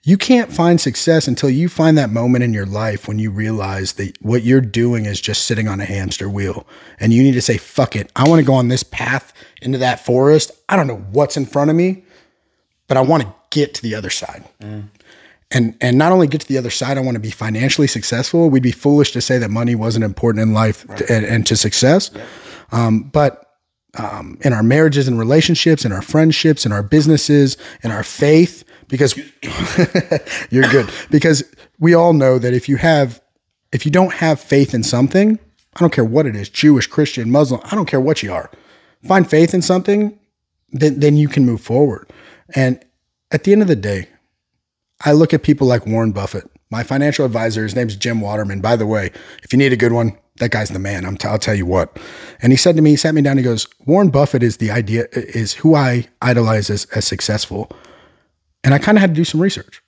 You 0.08 0.16
can't 0.16 0.54
find 0.54 0.80
success 0.80 1.28
until 1.28 1.50
you 1.50 1.68
find 1.68 1.98
that 1.98 2.10
moment 2.10 2.42
in 2.42 2.54
your 2.54 2.66
life 2.66 3.10
when 3.10 3.20
you 3.20 3.30
realize 3.30 3.92
that 3.94 4.16
what 4.22 4.42
you're 4.44 4.62
doing 4.62 5.04
is 5.04 5.20
just 5.20 5.44
sitting 5.44 5.68
on 5.68 5.82
a 5.82 5.86
hamster 5.86 6.30
wheel. 6.30 6.66
And 6.98 7.12
you 7.12 7.22
need 7.22 7.34
to 7.34 7.42
say, 7.42 7.58
fuck 7.58 7.94
it. 7.94 8.10
I 8.16 8.26
want 8.26 8.40
to 8.40 8.46
go 8.46 8.54
on 8.54 8.70
this 8.70 8.84
path 8.84 9.34
into 9.62 9.78
that 9.80 10.06
forest. 10.06 10.52
I 10.70 10.78
don't 10.78 10.88
know 10.88 11.04
what's 11.12 11.36
in 11.36 11.46
front 11.46 11.72
of 11.72 11.76
me, 11.76 12.06
but 12.88 12.96
I 12.96 13.02
want 13.02 13.24
to 13.24 13.34
get 13.50 13.74
to 13.74 13.82
the 13.82 13.96
other 13.96 14.10
side. 14.10 14.46
and 15.52 15.76
and 15.82 15.98
not 15.98 16.14
only 16.14 16.28
get 16.28 16.40
to 16.40 16.48
the 16.48 16.58
other 16.58 16.70
side, 16.70 16.98
I 16.98 17.02
want 17.02 17.16
to 17.16 17.20
be 17.20 17.30
financially 17.30 17.88
successful. 17.88 18.50
We'd 18.50 18.64
be 18.64 18.72
foolish 18.72 19.12
to 19.12 19.20
say 19.20 19.38
that 19.40 19.50
money 19.50 19.76
wasn't 19.76 20.06
important 20.06 20.42
in 20.42 20.54
life 20.54 20.88
to, 20.88 21.14
and, 21.14 21.26
and, 21.26 21.46
to 21.48 21.58
success. 21.58 22.12
Um, 22.72 23.04
but 23.04 23.58
um, 23.98 24.38
in 24.42 24.54
our 24.54 24.64
marriages 24.64 25.10
and 25.10 25.20
relationships, 25.20 25.84
in 25.84 25.92
our 25.92 26.02
friendships, 26.02 26.66
in 26.66 26.72
our 26.72 26.84
businesses, 26.84 27.58
in 27.84 27.92
our 27.92 28.04
faith, 28.04 28.64
because 28.88 29.18
you're 30.50 30.70
good. 30.70 30.90
Because 31.10 31.44
we 31.80 31.94
all 31.94 32.14
know 32.14 32.40
that 32.40 32.54
if 32.54 32.70
you 32.70 32.78
have, 32.78 33.22
if 33.72 33.86
you 33.86 33.92
don't 33.92 34.14
have 34.14 34.40
faith 34.40 34.74
in 34.74 34.84
something, 34.84 35.40
I 35.76 35.80
don't 35.80 35.94
care 35.94 36.06
what 36.06 36.26
it 36.26 36.36
is, 36.36 36.50
Jewish, 36.50 36.88
Christian, 36.88 37.32
Muslim, 37.32 37.62
I 37.66 37.76
don't 37.76 37.88
care 37.88 38.02
what 38.02 38.24
you 38.24 38.34
are, 38.34 38.50
find 39.04 39.30
faith 39.30 39.54
in 39.54 39.62
something, 39.62 40.18
then 40.72 41.00
then 41.00 41.18
you 41.18 41.28
can 41.28 41.46
move 41.46 41.62
forward. 41.62 42.10
And 42.56 42.84
at 43.32 43.44
the 43.44 43.52
end 43.52 43.62
of 43.62 43.68
the 43.68 43.76
day, 43.76 44.08
I 45.02 45.12
look 45.12 45.34
at 45.34 45.44
people 45.44 45.68
like 45.68 45.86
Warren 45.86 46.12
Buffett. 46.12 46.50
My 46.70 46.84
financial 46.84 47.26
advisor, 47.26 47.64
his 47.64 47.76
name's 47.76 47.96
Jim 47.96 48.20
Waterman. 48.20 48.62
By 48.62 48.76
the 48.76 48.88
way, 48.88 49.12
if 49.44 49.54
you 49.54 49.60
need 49.60 49.72
a 49.72 49.78
good 49.78 49.94
one, 49.94 50.18
that 50.38 50.52
guy's 50.52 50.70
the 50.70 50.80
man. 50.80 51.06
I'll 51.06 51.40
tell 51.40 51.56
you 51.56 51.66
what. 51.66 51.98
And 52.42 52.52
he 52.52 52.58
said 52.58 52.76
to 52.76 52.82
me, 52.82 52.92
he 52.92 52.96
sat 52.96 53.16
me 53.16 53.22
down. 53.22 53.38
He 53.38 53.44
goes, 53.44 53.68
Warren 53.86 54.10
Buffett 54.10 54.44
is 54.44 54.58
the 54.58 54.72
idea, 54.72 55.08
is 55.14 55.54
who 55.54 55.76
I 55.76 56.08
idolize 56.22 56.70
as, 56.70 56.86
as 56.86 57.06
successful. 57.06 57.72
And 58.68 58.74
I 58.74 58.80
kind 58.80 58.98
of 58.98 59.02
had 59.02 59.12
to 59.12 59.16
do 59.16 59.24
some 59.24 59.42
research. 59.42 59.82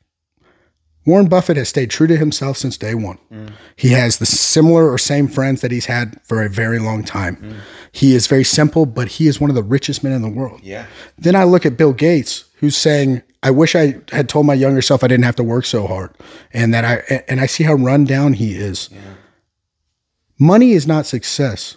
Warren 1.05 1.27
Buffett 1.27 1.57
has 1.57 1.67
stayed 1.67 1.89
true 1.89 2.07
to 2.07 2.15
himself 2.15 2.55
since 2.55 2.77
day 2.77 2.95
one. 2.95 3.17
Mm. 3.29 3.51
He 3.75 3.89
has 3.89 4.19
the 4.19 4.25
similar 4.25 4.89
or 4.89 4.97
same 4.97 5.27
friends 5.27 5.59
that 5.59 5.69
he's 5.69 5.87
had 5.87 6.17
for 6.23 6.41
a 6.41 6.47
very 6.47 6.79
long 6.79 7.03
time. 7.03 7.35
Mm. 7.35 7.55
He 7.91 8.15
is 8.15 8.25
very 8.27 8.45
simple, 8.45 8.85
but 8.85 9.09
he 9.09 9.27
is 9.27 9.41
one 9.41 9.49
of 9.49 9.55
the 9.57 9.63
richest 9.63 10.01
men 10.01 10.13
in 10.13 10.21
the 10.21 10.29
world. 10.29 10.61
Yeah. 10.63 10.85
Then 11.17 11.35
I 11.35 11.43
look 11.43 11.65
at 11.65 11.75
Bill 11.75 11.91
Gates, 11.91 12.45
who's 12.59 12.77
saying, 12.77 13.21
I 13.43 13.51
wish 13.51 13.75
I 13.75 13.99
had 14.13 14.29
told 14.29 14.45
my 14.45 14.53
younger 14.53 14.81
self 14.81 15.03
I 15.03 15.07
didn't 15.07 15.25
have 15.25 15.35
to 15.35 15.43
work 15.43 15.65
so 15.65 15.85
hard, 15.85 16.15
and 16.53 16.73
that 16.73 16.85
I 16.85 17.23
and 17.27 17.41
I 17.41 17.47
see 17.47 17.65
how 17.65 17.73
run 17.73 18.05
down 18.05 18.31
he 18.31 18.55
is. 18.55 18.87
Yeah. 18.93 19.15
Money 20.39 20.71
is 20.71 20.87
not 20.87 21.05
success, 21.05 21.75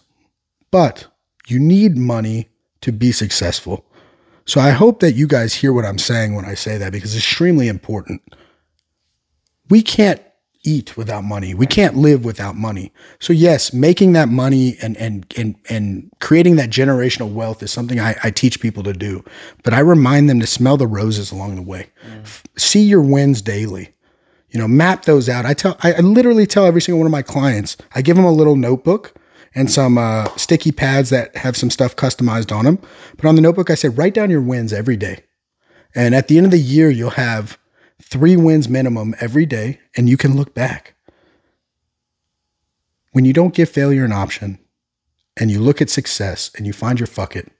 but 0.71 1.09
you 1.49 1.59
need 1.59 1.97
money 1.97 2.49
to 2.83 2.93
be 2.93 3.11
successful. 3.11 3.87
So 4.45 4.61
I 4.61 4.71
hope 4.71 5.01
that 5.01 5.13
you 5.13 5.27
guys 5.27 5.55
hear 5.55 5.73
what 5.73 5.85
I'm 5.85 5.99
saying 5.99 6.35
when 6.35 6.45
I 6.45 6.55
say 6.55 6.79
that 6.79 6.93
because 6.93 7.15
it's 7.15 7.25
extremely 7.25 7.69
important. 7.69 8.23
We 9.69 9.83
can't 9.83 10.21
eat 10.65 10.97
without 10.97 11.25
money. 11.25 11.55
We 11.55 11.67
can't 11.67 11.97
live 11.97 12.25
without 12.25 12.55
money. 12.55 12.93
So 13.19 13.33
yes, 13.33 13.73
making 13.73 14.13
that 14.13 14.29
money 14.29 14.77
and 14.81 14.97
and 14.97 15.33
and 15.37 15.57
and 15.69 16.11
creating 16.21 16.57
that 16.57 16.71
generational 16.71 17.33
wealth 17.33 17.63
is 17.63 17.73
something 17.73 17.99
I, 17.99 18.17
I 18.23 18.31
teach 18.31 18.61
people 18.61 18.83
to 18.85 18.93
do. 18.93 19.25
But 19.65 19.75
I 19.75 19.81
remind 19.81 20.29
them 20.29 20.41
to 20.41 20.47
smell 20.47 20.77
the 20.77 20.87
roses 20.87 21.33
along 21.33 21.57
the 21.57 21.63
way. 21.63 21.89
Mm. 22.07 22.43
See 22.59 22.83
your 22.83 23.03
wins 23.03 23.43
daily. 23.43 23.95
You 24.51 24.61
know, 24.61 24.69
map 24.69 25.05
those 25.05 25.29
out. 25.29 25.47
I 25.47 25.55
tell 25.55 25.77
I, 25.83 25.95
I, 25.95 26.01
literally 26.01 26.47
tell 26.47 26.67
every 26.67 26.83
single 26.83 26.99
one 26.99 27.07
of 27.07 27.13
my 27.13 27.23
clients, 27.23 27.77
I 27.95 28.03
give 28.03 28.17
them 28.17 28.27
a 28.27 28.33
little 28.33 28.57
notebook 28.57 29.15
and 29.55 29.71
some 29.71 29.99
uh, 29.99 30.29
sticky 30.37 30.73
pads 30.73 31.11
that 31.11 31.37
have 31.37 31.57
some 31.57 31.71
stuff 31.71 31.97
customized 31.97 32.55
on 32.57 32.65
them. 32.65 32.79
But 33.17 33.27
on 33.27 33.35
the 33.35 33.43
notebook, 33.43 33.71
I 33.71 33.75
said, 33.75 33.99
write 33.99 34.15
down 34.15 34.31
your 34.31 34.41
wins 34.41 34.73
every 34.73 34.97
day. 34.97 35.25
And 35.95 36.15
at 36.15 36.29
the 36.29 36.39
end 36.39 36.47
of 36.47 36.53
the 36.53 36.59
year, 36.59 36.91
you'll 36.91 37.11
have 37.11 37.59
three 38.01 38.37
wins 38.37 38.69
minimum 38.69 39.15
every 39.21 39.47
day, 39.47 39.81
and 39.97 40.09
you 40.09 40.17
can 40.17 40.37
look 40.37 40.55
back. 40.55 40.95
When 43.13 43.25
you 43.25 43.33
don't 43.33 43.55
give 43.55 43.69
failure 43.69 44.05
an 44.05 44.13
option 44.13 44.59
and 45.37 45.51
you 45.51 45.61
look 45.61 45.83
at 45.83 45.91
success 45.91 46.51
and 46.57 46.67
you 46.67 46.73
find 46.73 46.99
your 46.99 47.07
fuck 47.07 47.37
it, 47.37 47.53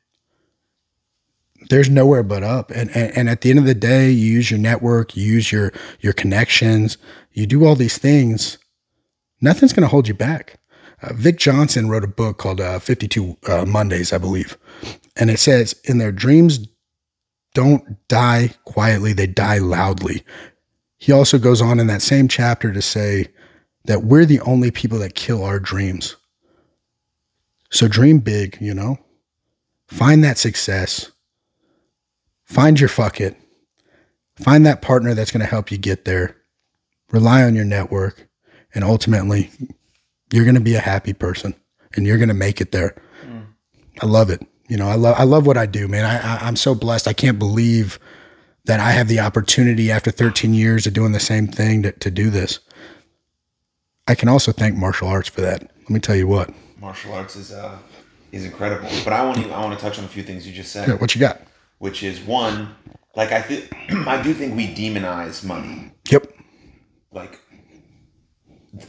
there's 1.69 1.91
nowhere 1.91 2.23
but 2.23 2.43
up. 2.43 2.71
And, 2.71 2.91
and, 2.97 3.17
and 3.17 3.29
at 3.29 3.43
the 3.43 3.51
end 3.51 3.59
of 3.59 3.67
the 3.67 3.75
day, 3.75 4.11
you 4.11 4.33
use 4.33 4.51
your 4.51 4.59
network, 4.59 5.17
you 5.17 5.25
use 5.25 5.53
your 5.53 5.73
your 6.01 6.13
connections, 6.13 6.97
you 7.33 7.47
do 7.47 7.65
all 7.65 7.77
these 7.77 7.99
things. 7.99 8.59
Nothing's 9.41 9.73
going 9.73 9.83
to 9.83 9.89
hold 9.89 10.09
you 10.09 10.15
back. 10.15 10.59
Uh, 11.03 11.13
Vic 11.15 11.37
Johnson 11.37 11.89
wrote 11.89 12.05
a 12.05 12.09
book 12.09 12.39
called 12.39 12.61
uh, 12.61 12.79
52 12.79 13.37
uh, 13.49 13.65
Mondays, 13.65 14.13
I 14.13 14.19
believe. 14.19 14.57
And 15.17 15.31
it 15.31 15.39
says, 15.39 15.75
in 15.85 15.99
their 15.99 16.13
dreams 16.13 16.67
don't 17.55 18.07
die 18.09 18.55
quietly, 18.65 19.13
they 19.13 19.27
die 19.27 19.59
loudly. 19.59 20.25
He 20.99 21.13
also 21.13 21.39
goes 21.39 21.61
on 21.61 21.81
in 21.81 21.89
that 21.89 22.03
same 22.03 22.29
chapter 22.29 22.73
to 22.73 22.81
say 22.81 23.27
that 23.85 24.05
we're 24.05 24.25
the 24.25 24.41
only 24.41 24.71
people 24.71 24.99
that 25.01 25.15
kill 25.17 25.45
our 25.45 25.59
dreams. 25.59 26.17
So 27.71 27.89
dream 27.89 28.21
big, 28.21 28.59
you 28.61 28.73
know? 28.73 28.99
Find 29.89 30.23
that 30.23 30.39
success. 30.39 31.11
Find 32.45 32.79
your 32.79 32.89
fuck 32.89 33.21
it. 33.21 33.37
Find 34.37 34.65
that 34.65 34.83
partner 34.83 35.15
that's 35.15 35.31
going 35.31 35.41
to 35.41 35.47
help 35.47 35.71
you 35.73 35.79
get 35.79 36.05
there. 36.05 36.37
Rely 37.11 37.43
on 37.43 37.55
your 37.55 37.65
network. 37.65 38.29
And 38.75 38.85
ultimately, 38.85 39.51
you're 40.33 40.45
going 40.45 40.55
to 40.55 40.61
be 40.61 40.75
a 40.75 40.81
happy 40.81 41.13
person 41.13 41.55
and 41.95 42.07
you're 42.07 42.19
going 42.19 42.29
to 42.29 42.35
make 42.35 42.61
it 42.61 42.73
there. 42.73 42.97
Mm. 43.25 43.47
I 44.01 44.07
love 44.07 44.31
it. 44.31 44.45
You 44.69 44.77
know, 44.77 44.89
I 44.89 44.95
love 44.95 45.17
I 45.19 45.25
love 45.25 45.47
what 45.47 45.59
I 45.59 45.67
do, 45.67 45.87
man. 45.87 46.05
I, 46.05 46.17
I 46.17 46.47
I'm 46.47 46.57
so 46.57 46.75
blessed. 46.75 47.07
I 47.07 47.13
can't 47.13 47.39
believe 47.39 47.99
that 48.65 48.81
I 48.81 48.93
have 48.93 49.09
the 49.09 49.21
opportunity 49.21 49.91
after 49.91 50.11
13 50.11 50.55
years 50.55 50.87
of 50.87 50.95
doing 50.95 51.13
the 51.13 51.21
same 51.21 51.47
thing 51.47 51.83
to, 51.83 51.93
to 51.93 52.11
do 52.11 52.31
this. 52.31 52.61
I 54.09 54.15
can 54.15 54.29
also 54.29 54.53
thank 54.53 54.77
martial 54.77 55.09
arts 55.09 55.29
for 55.29 55.41
that. 55.43 55.63
Let 55.63 55.91
me 55.91 56.01
tell 56.01 56.17
you 56.17 56.27
what. 56.27 56.51
Martial 56.79 57.13
arts 57.13 57.37
is 57.37 57.53
uh 57.53 57.77
is 58.31 58.45
incredible. 58.45 58.89
But 59.05 59.13
I 59.13 59.25
want 59.27 59.39
to 59.39 59.51
I 59.51 59.61
want 59.63 59.79
to 59.79 59.85
touch 59.85 59.99
on 59.99 60.05
a 60.05 60.09
few 60.09 60.23
things 60.23 60.47
you 60.47 60.55
just 60.55 60.73
said. 60.73 60.89
Yeah, 60.89 60.95
what 60.95 61.15
you 61.15 61.21
got? 61.21 61.43
Which 61.79 62.03
is 62.03 62.21
one, 62.21 62.75
like 63.15 63.33
I 63.33 63.43
think 63.43 63.71
I 64.07 64.23
do 64.23 64.33
think 64.33 64.57
we 64.57 64.69
demonize 64.69 65.45
money. 65.45 65.93
Yep. 66.11 66.33
Like 67.11 67.42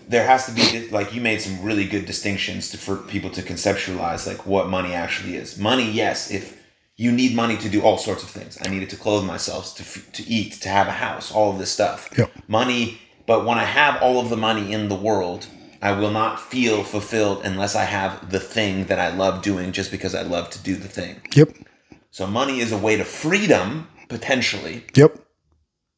there 0.08 0.26
has 0.26 0.46
to 0.46 0.52
be 0.52 0.90
like 0.90 1.14
you 1.14 1.22
made 1.22 1.42
some 1.42 1.62
really 1.62 1.86
good 1.86 2.06
distinctions 2.06 2.70
to, 2.70 2.78
for 2.78 2.98
people 2.98 3.30
to 3.32 3.42
conceptualize 3.42 4.26
like 4.26 4.46
what 4.46 4.70
money 4.70 4.94
actually 4.94 5.36
is. 5.36 5.58
Money, 5.58 5.92
yes, 5.92 6.32
if 6.32 6.62
you 6.96 7.12
need 7.12 7.36
money 7.36 7.58
to 7.58 7.70
do 7.70 7.82
all 7.82 7.98
sorts 7.98 8.24
of 8.24 8.30
things. 8.30 8.58
I 8.64 8.70
needed 8.70 8.90
to 8.92 8.96
clothe 8.96 9.26
myself, 9.26 9.76
to 9.76 10.12
to 10.12 10.30
eat, 10.30 10.54
to 10.62 10.70
have 10.70 10.88
a 10.88 10.92
house, 10.92 11.32
all 11.32 11.52
of 11.52 11.60
this 11.60 11.72
stuff. 11.72 12.10
Yep. 12.18 12.32
Money, 12.48 13.00
but 13.26 13.46
when 13.46 13.58
I 13.58 13.66
have 13.66 14.02
all 14.02 14.20
of 14.20 14.30
the 14.30 14.38
money 14.38 14.72
in 14.72 14.88
the 14.88 14.96
world, 14.96 15.48
I 15.82 15.92
will 15.92 16.12
not 16.12 16.40
feel 16.40 16.84
fulfilled 16.84 17.42
unless 17.44 17.76
I 17.76 17.84
have 17.84 18.32
the 18.32 18.40
thing 18.40 18.86
that 18.86 19.00
I 19.00 19.14
love 19.14 19.42
doing 19.42 19.74
just 19.74 19.92
because 19.92 20.16
I 20.16 20.22
love 20.22 20.50
to 20.52 20.64
do 20.64 20.76
the 20.76 20.88
thing. 20.88 21.22
Yep. 21.36 21.58
So 22.12 22.26
money 22.26 22.60
is 22.60 22.72
a 22.72 22.78
way 22.78 22.96
to 22.96 23.04
freedom 23.04 23.90
potentially. 24.08 24.86
Yep 24.96 25.23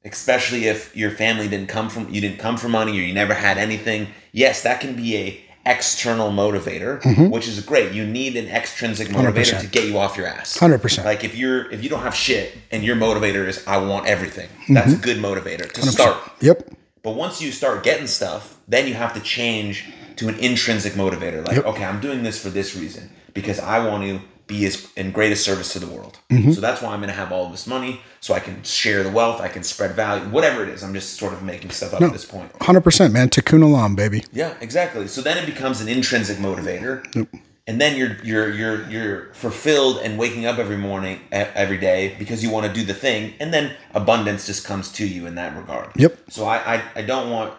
especially 0.05 0.65
if 0.67 0.95
your 0.95 1.11
family 1.11 1.47
didn't 1.47 1.67
come 1.67 1.89
from 1.89 2.07
you 2.09 2.21
didn't 2.21 2.39
come 2.39 2.57
from 2.57 2.71
money 2.71 2.91
or 2.97 3.01
you 3.01 3.13
never 3.13 3.33
had 3.33 3.57
anything 3.57 4.07
yes 4.31 4.63
that 4.63 4.79
can 4.79 4.95
be 4.95 5.17
a 5.17 5.41
external 5.65 6.29
motivator 6.29 7.01
mm-hmm. 7.01 7.29
which 7.29 7.47
is 7.47 7.59
great 7.61 7.91
you 7.91 8.05
need 8.05 8.35
an 8.35 8.47
extrinsic 8.47 9.07
motivator 9.07 9.55
100%. 9.55 9.61
to 9.61 9.67
get 9.67 9.87
you 9.87 9.97
off 9.97 10.15
your 10.15 10.27
ass 10.27 10.57
100% 10.57 11.03
like 11.03 11.23
if 11.23 11.35
you're 11.35 11.69
if 11.71 11.83
you 11.83 11.89
don't 11.89 12.03
have 12.03 12.13
shit 12.13 12.55
and 12.71 12.83
your 12.83 12.95
motivator 12.95 13.47
is 13.47 13.65
i 13.67 13.75
want 13.77 14.05
everything 14.05 14.47
that's 14.69 14.91
mm-hmm. 14.91 15.01
a 15.01 15.03
good 15.03 15.17
motivator 15.17 15.69
to 15.71 15.81
100%. 15.81 15.87
start 15.87 16.31
yep 16.39 16.69
but 17.01 17.15
once 17.15 17.41
you 17.41 17.51
start 17.51 17.83
getting 17.83 18.05
stuff 18.05 18.59
then 18.67 18.87
you 18.87 18.93
have 18.93 19.13
to 19.13 19.19
change 19.19 19.85
to 20.17 20.27
an 20.27 20.35
intrinsic 20.35 20.93
motivator 20.93 21.45
like 21.47 21.55
yep. 21.55 21.65
okay 21.65 21.83
i'm 21.83 21.99
doing 21.99 22.21
this 22.21 22.39
for 22.41 22.49
this 22.49 22.75
reason 22.75 23.09
because 23.33 23.59
i 23.59 23.79
want 23.79 24.03
to 24.03 24.21
be 24.47 24.65
as 24.65 24.91
in 24.95 25.11
greatest 25.11 25.43
service 25.43 25.73
to 25.73 25.79
the 25.79 25.87
world. 25.87 26.19
Mm-hmm. 26.29 26.51
So 26.51 26.61
that's 26.61 26.81
why 26.81 26.93
I'm 26.93 26.99
going 26.99 27.09
to 27.09 27.15
have 27.15 27.31
all 27.31 27.49
this 27.49 27.65
money, 27.65 28.01
so 28.19 28.33
I 28.33 28.39
can 28.39 28.61
share 28.63 29.03
the 29.03 29.09
wealth, 29.09 29.41
I 29.41 29.47
can 29.47 29.63
spread 29.63 29.91
value, 29.91 30.25
whatever 30.29 30.63
it 30.63 30.69
is. 30.69 30.83
I'm 30.83 30.93
just 30.93 31.15
sort 31.17 31.33
of 31.33 31.41
making 31.43 31.71
stuff 31.71 31.93
up 31.93 32.01
no, 32.01 32.07
at 32.07 32.13
this 32.13 32.25
point. 32.25 32.51
Hundred 32.61 32.81
percent, 32.81 33.13
man. 33.13 33.29
Tikkun 33.29 33.63
olam, 33.63 33.95
baby. 33.95 34.23
Yeah, 34.31 34.55
exactly. 34.61 35.07
So 35.07 35.21
then 35.21 35.37
it 35.37 35.45
becomes 35.45 35.81
an 35.81 35.87
intrinsic 35.87 36.37
motivator, 36.37 37.03
yep. 37.15 37.27
and 37.65 37.81
then 37.81 37.97
you're 37.97 38.17
you're 38.23 38.53
you're 38.53 38.89
you're 38.89 39.33
fulfilled 39.33 39.99
and 40.03 40.19
waking 40.19 40.45
up 40.45 40.59
every 40.59 40.77
morning, 40.77 41.21
every 41.31 41.77
day 41.77 42.15
because 42.19 42.43
you 42.43 42.51
want 42.51 42.67
to 42.67 42.73
do 42.73 42.83
the 42.85 42.93
thing, 42.93 43.33
and 43.39 43.53
then 43.53 43.75
abundance 43.93 44.45
just 44.45 44.65
comes 44.65 44.91
to 44.93 45.07
you 45.07 45.25
in 45.25 45.35
that 45.35 45.57
regard. 45.57 45.89
Yep. 45.95 46.17
So 46.29 46.45
I 46.45 46.75
I, 46.75 46.83
I 46.95 47.01
don't 47.01 47.29
want. 47.31 47.53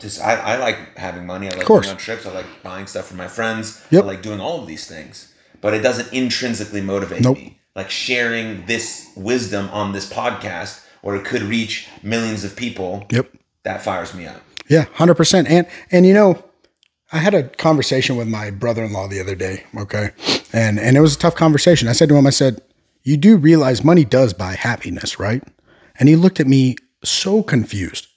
To, 0.00 0.22
I, 0.22 0.34
I 0.54 0.56
like 0.58 0.96
having 0.96 1.26
money. 1.26 1.48
I 1.48 1.56
like 1.56 1.66
going 1.66 1.88
on 1.88 1.96
trips. 1.96 2.24
I 2.24 2.32
like 2.32 2.46
buying 2.62 2.86
stuff 2.86 3.06
for 3.06 3.16
my 3.16 3.26
friends. 3.26 3.84
Yep. 3.90 4.04
I 4.04 4.06
like 4.06 4.22
doing 4.22 4.38
all 4.38 4.60
of 4.60 4.68
these 4.68 4.86
things 4.86 5.34
but 5.60 5.74
it 5.74 5.80
doesn't 5.80 6.12
intrinsically 6.12 6.80
motivate 6.80 7.22
nope. 7.22 7.36
me. 7.36 7.58
Like 7.74 7.90
sharing 7.90 8.66
this 8.66 9.10
wisdom 9.16 9.68
on 9.70 9.92
this 9.92 10.10
podcast, 10.10 10.84
where 11.02 11.16
it 11.16 11.24
could 11.24 11.42
reach 11.42 11.88
millions 12.02 12.44
of 12.44 12.56
people. 12.56 13.06
Yep, 13.10 13.32
that 13.62 13.82
fires 13.82 14.14
me 14.14 14.26
up. 14.26 14.42
Yeah, 14.68 14.86
hundred 14.94 15.14
percent. 15.14 15.48
And 15.48 15.66
and 15.90 16.06
you 16.06 16.12
know, 16.12 16.42
I 17.12 17.18
had 17.18 17.34
a 17.34 17.44
conversation 17.44 18.16
with 18.16 18.28
my 18.28 18.50
brother-in-law 18.50 19.08
the 19.08 19.20
other 19.20 19.34
day. 19.34 19.64
Okay, 19.76 20.10
and 20.52 20.78
and 20.78 20.96
it 20.96 21.00
was 21.00 21.14
a 21.14 21.18
tough 21.18 21.34
conversation. 21.34 21.88
I 21.88 21.92
said 21.92 22.08
to 22.08 22.16
him, 22.16 22.26
I 22.26 22.30
said, 22.30 22.60
"You 23.02 23.16
do 23.16 23.36
realize 23.36 23.84
money 23.84 24.04
does 24.04 24.32
buy 24.32 24.54
happiness, 24.54 25.18
right?" 25.18 25.42
And 26.00 26.08
he 26.08 26.16
looked 26.16 26.40
at 26.40 26.46
me 26.46 26.76
so 27.04 27.42
confused, 27.42 28.08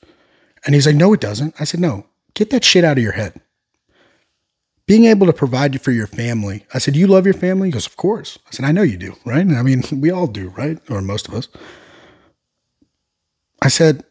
and 0.65 0.73
he's 0.73 0.87
like, 0.87 0.95
"No, 0.95 1.13
it 1.13 1.21
doesn't." 1.21 1.53
I 1.59 1.65
said, 1.65 1.79
"No, 1.79 2.07
get 2.33 2.49
that 2.49 2.63
shit 2.63 2.83
out 2.83 2.97
of 2.97 3.03
your 3.03 3.13
head." 3.13 3.39
Being 4.91 5.05
able 5.05 5.25
to 5.25 5.31
provide 5.31 5.73
you 5.73 5.79
for 5.79 5.91
your 5.91 6.05
family. 6.05 6.65
I 6.73 6.77
said, 6.77 6.97
You 6.97 7.07
love 7.07 7.23
your 7.23 7.33
family? 7.33 7.69
He 7.69 7.71
goes, 7.71 7.87
Of 7.87 7.95
course. 7.95 8.37
I 8.45 8.51
said, 8.51 8.65
I 8.65 8.73
know 8.73 8.81
you 8.81 8.97
do, 8.97 9.15
right? 9.23 9.47
I 9.47 9.61
mean, 9.61 9.83
we 10.01 10.11
all 10.11 10.27
do, 10.27 10.49
right? 10.49 10.79
Or 10.89 11.01
most 11.01 11.29
of 11.29 11.33
us. 11.33 11.47
I 13.61 13.69
said, 13.69 14.03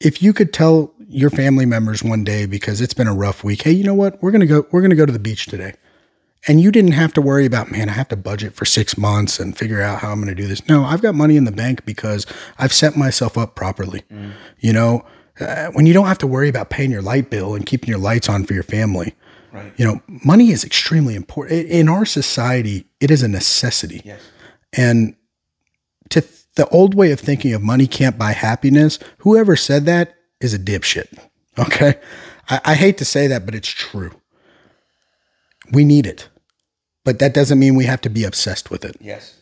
if 0.00 0.22
you 0.22 0.32
could 0.32 0.54
tell 0.54 0.94
your 1.06 1.28
family 1.28 1.66
members 1.66 2.02
one 2.02 2.24
day 2.24 2.46
because 2.46 2.80
it's 2.80 2.94
been 2.94 3.08
a 3.08 3.14
rough 3.14 3.44
week, 3.44 3.60
hey, 3.60 3.72
you 3.72 3.84
know 3.84 3.92
what? 3.92 4.22
We're 4.22 4.30
gonna 4.30 4.46
go. 4.46 4.66
We're 4.70 4.80
gonna 4.80 4.94
go 4.94 5.04
to 5.04 5.12
the 5.12 5.18
beach 5.18 5.44
today, 5.44 5.74
and 6.46 6.62
you 6.62 6.72
didn't 6.72 6.92
have 6.92 7.12
to 7.14 7.20
worry 7.20 7.44
about, 7.44 7.70
man, 7.70 7.90
I 7.90 7.92
have 7.92 8.08
to 8.08 8.16
budget 8.16 8.54
for 8.54 8.64
six 8.64 8.96
months 8.96 9.38
and 9.38 9.58
figure 9.58 9.82
out 9.82 9.98
how 9.98 10.12
I'm 10.12 10.20
gonna 10.20 10.34
do 10.34 10.46
this. 10.46 10.66
No, 10.66 10.84
I've 10.84 11.02
got 11.02 11.14
money 11.14 11.36
in 11.36 11.44
the 11.44 11.52
bank 11.52 11.84
because 11.84 12.24
I've 12.58 12.72
set 12.72 12.96
myself 12.96 13.36
up 13.36 13.54
properly. 13.54 14.02
Mm. 14.10 14.32
You 14.60 14.72
know, 14.72 15.04
uh, 15.40 15.66
when 15.72 15.84
you 15.84 15.92
don't 15.92 16.06
have 16.06 16.18
to 16.18 16.26
worry 16.26 16.48
about 16.48 16.70
paying 16.70 16.90
your 16.90 17.02
light 17.02 17.28
bill 17.28 17.54
and 17.54 17.66
keeping 17.66 17.90
your 17.90 17.98
lights 17.98 18.30
on 18.30 18.44
for 18.44 18.54
your 18.54 18.62
family. 18.62 19.14
Right. 19.52 19.72
You 19.76 19.84
know, 19.86 20.02
money 20.24 20.50
is 20.50 20.64
extremely 20.64 21.14
important 21.14 21.68
in 21.68 21.88
our 21.88 22.04
society. 22.04 22.86
It 23.00 23.10
is 23.10 23.22
a 23.22 23.28
necessity, 23.28 24.02
yes. 24.04 24.20
and 24.74 25.16
to 26.10 26.22
the 26.56 26.68
old 26.68 26.94
way 26.94 27.12
of 27.12 27.20
thinking 27.20 27.54
of 27.54 27.62
money 27.62 27.86
can't 27.86 28.18
buy 28.18 28.32
happiness. 28.32 28.98
Whoever 29.18 29.56
said 29.56 29.86
that 29.86 30.16
is 30.40 30.54
a 30.54 30.58
dipshit. 30.58 31.06
Okay. 31.58 31.96
I, 32.48 32.60
I 32.66 32.74
hate 32.76 32.98
to 32.98 33.04
say 33.04 33.26
that, 33.26 33.44
but 33.44 33.52
it's 33.52 33.66
true. 33.66 34.12
We 35.72 35.84
need 35.84 36.06
it, 36.06 36.28
but 37.04 37.18
that 37.18 37.34
doesn't 37.34 37.58
mean 37.58 37.74
we 37.74 37.86
have 37.86 38.00
to 38.02 38.08
be 38.08 38.22
obsessed 38.22 38.70
with 38.70 38.84
it. 38.84 38.96
Yes. 39.00 39.34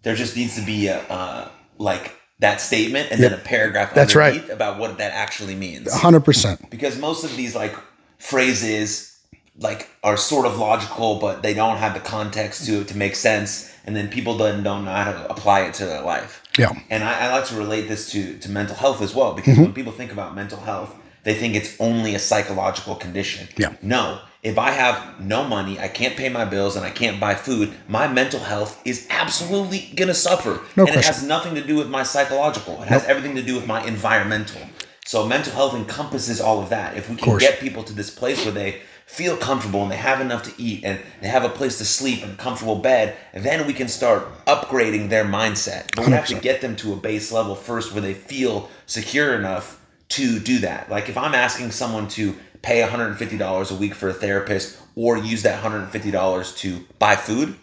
There 0.00 0.14
just 0.14 0.34
needs 0.34 0.56
to 0.56 0.62
be 0.64 0.86
a, 0.86 0.98
uh, 1.10 1.50
like 1.76 2.16
that 2.38 2.62
statement 2.62 3.10
and 3.10 3.20
yep. 3.20 3.32
then 3.32 3.38
a 3.38 3.42
paragraph 3.42 3.92
That's 3.92 4.14
right. 4.14 4.48
about 4.48 4.78
what 4.78 4.96
that 4.96 5.12
actually 5.12 5.54
means. 5.54 5.88
100%. 5.88 6.70
Because 6.70 6.98
most 6.98 7.22
of 7.22 7.36
these 7.36 7.54
like 7.54 7.76
phrases 8.20 9.18
like 9.58 9.90
are 10.04 10.16
sort 10.16 10.46
of 10.46 10.56
logical 10.58 11.18
but 11.18 11.42
they 11.42 11.52
don't 11.52 11.78
have 11.78 11.94
the 11.94 12.00
context 12.00 12.66
to 12.66 12.84
to 12.84 12.96
make 12.96 13.16
sense 13.16 13.70
and 13.84 13.96
then 13.96 14.08
people 14.08 14.36
then 14.36 14.62
don't 14.62 14.84
know 14.84 14.92
how 14.92 15.12
to 15.12 15.30
apply 15.30 15.62
it 15.62 15.74
to 15.74 15.86
their 15.86 16.02
life. 16.02 16.42
Yeah. 16.58 16.72
And 16.90 17.02
I, 17.02 17.26
I 17.26 17.32
like 17.32 17.46
to 17.46 17.56
relate 17.56 17.88
this 17.88 18.10
to 18.12 18.38
to 18.38 18.50
mental 18.50 18.76
health 18.76 19.02
as 19.02 19.14
well 19.14 19.34
because 19.34 19.54
mm-hmm. 19.54 19.64
when 19.64 19.72
people 19.72 19.92
think 19.92 20.12
about 20.12 20.34
mental 20.34 20.60
health, 20.60 20.94
they 21.24 21.34
think 21.34 21.54
it's 21.54 21.76
only 21.80 22.14
a 22.14 22.18
psychological 22.18 22.94
condition. 22.94 23.48
Yeah. 23.56 23.74
No. 23.82 24.20
If 24.42 24.58
I 24.58 24.70
have 24.70 25.20
no 25.20 25.44
money, 25.44 25.78
I 25.78 25.88
can't 25.88 26.16
pay 26.16 26.30
my 26.30 26.46
bills, 26.46 26.74
and 26.74 26.86
I 26.86 26.90
can't 26.90 27.20
buy 27.20 27.34
food, 27.34 27.74
my 27.88 28.08
mental 28.08 28.40
health 28.40 28.80
is 28.86 29.06
absolutely 29.10 29.92
gonna 29.94 30.14
suffer. 30.14 30.62
No 30.76 30.84
and 30.84 30.92
question. 30.92 30.98
it 30.98 31.04
has 31.04 31.22
nothing 31.22 31.54
to 31.56 31.62
do 31.62 31.76
with 31.76 31.90
my 31.90 32.04
psychological. 32.04 32.80
It 32.82 32.88
has 32.88 33.04
everything 33.04 33.34
to 33.36 33.42
do 33.42 33.54
with 33.54 33.66
my 33.66 33.84
environmental. 33.84 34.62
So 35.06 35.26
mental 35.26 35.52
health 35.52 35.74
encompasses 35.74 36.40
all 36.40 36.62
of 36.62 36.70
that. 36.70 36.96
If 36.96 37.10
we 37.10 37.16
can 37.16 37.38
get 37.38 37.58
people 37.60 37.82
to 37.84 37.92
this 37.92 38.10
place 38.10 38.44
where 38.44 38.54
they 38.54 38.82
feel 39.06 39.36
comfortable 39.36 39.82
and 39.82 39.90
they 39.90 39.96
have 39.96 40.20
enough 40.20 40.44
to 40.44 40.62
eat 40.62 40.84
and 40.84 41.00
they 41.20 41.26
have 41.26 41.44
a 41.44 41.48
place 41.48 41.78
to 41.78 41.84
sleep 41.84 42.22
and 42.22 42.34
a 42.34 42.36
comfortable 42.36 42.76
bed, 42.76 43.16
then 43.34 43.66
we 43.66 43.72
can 43.72 43.88
start 43.88 44.28
upgrading 44.44 45.08
their 45.08 45.24
mindset. 45.24 45.94
But 45.96 46.06
we 46.06 46.12
have 46.12 46.26
to 46.28 46.36
get 46.36 46.60
them 46.60 46.76
to 46.76 46.92
a 46.92 46.96
base 46.96 47.32
level 47.32 47.56
first 47.56 47.92
where 47.92 48.02
they 48.02 48.14
feel 48.14 48.70
secure 48.86 49.34
enough 49.34 49.84
to 50.10 50.38
do 50.38 50.60
that. 50.60 50.90
Like 50.90 51.08
if 51.08 51.18
I'm 51.18 51.34
asking 51.34 51.72
someone 51.72 52.06
to 52.08 52.36
pay 52.62 52.82
$150 52.82 53.70
a 53.70 53.74
week 53.74 53.94
for 53.94 54.08
a 54.08 54.14
therapist 54.14 54.78
or 54.94 55.16
use 55.16 55.42
that 55.42 55.62
$150 55.62 56.56
to 56.58 56.84
buy 56.98 57.16
food, 57.16 57.56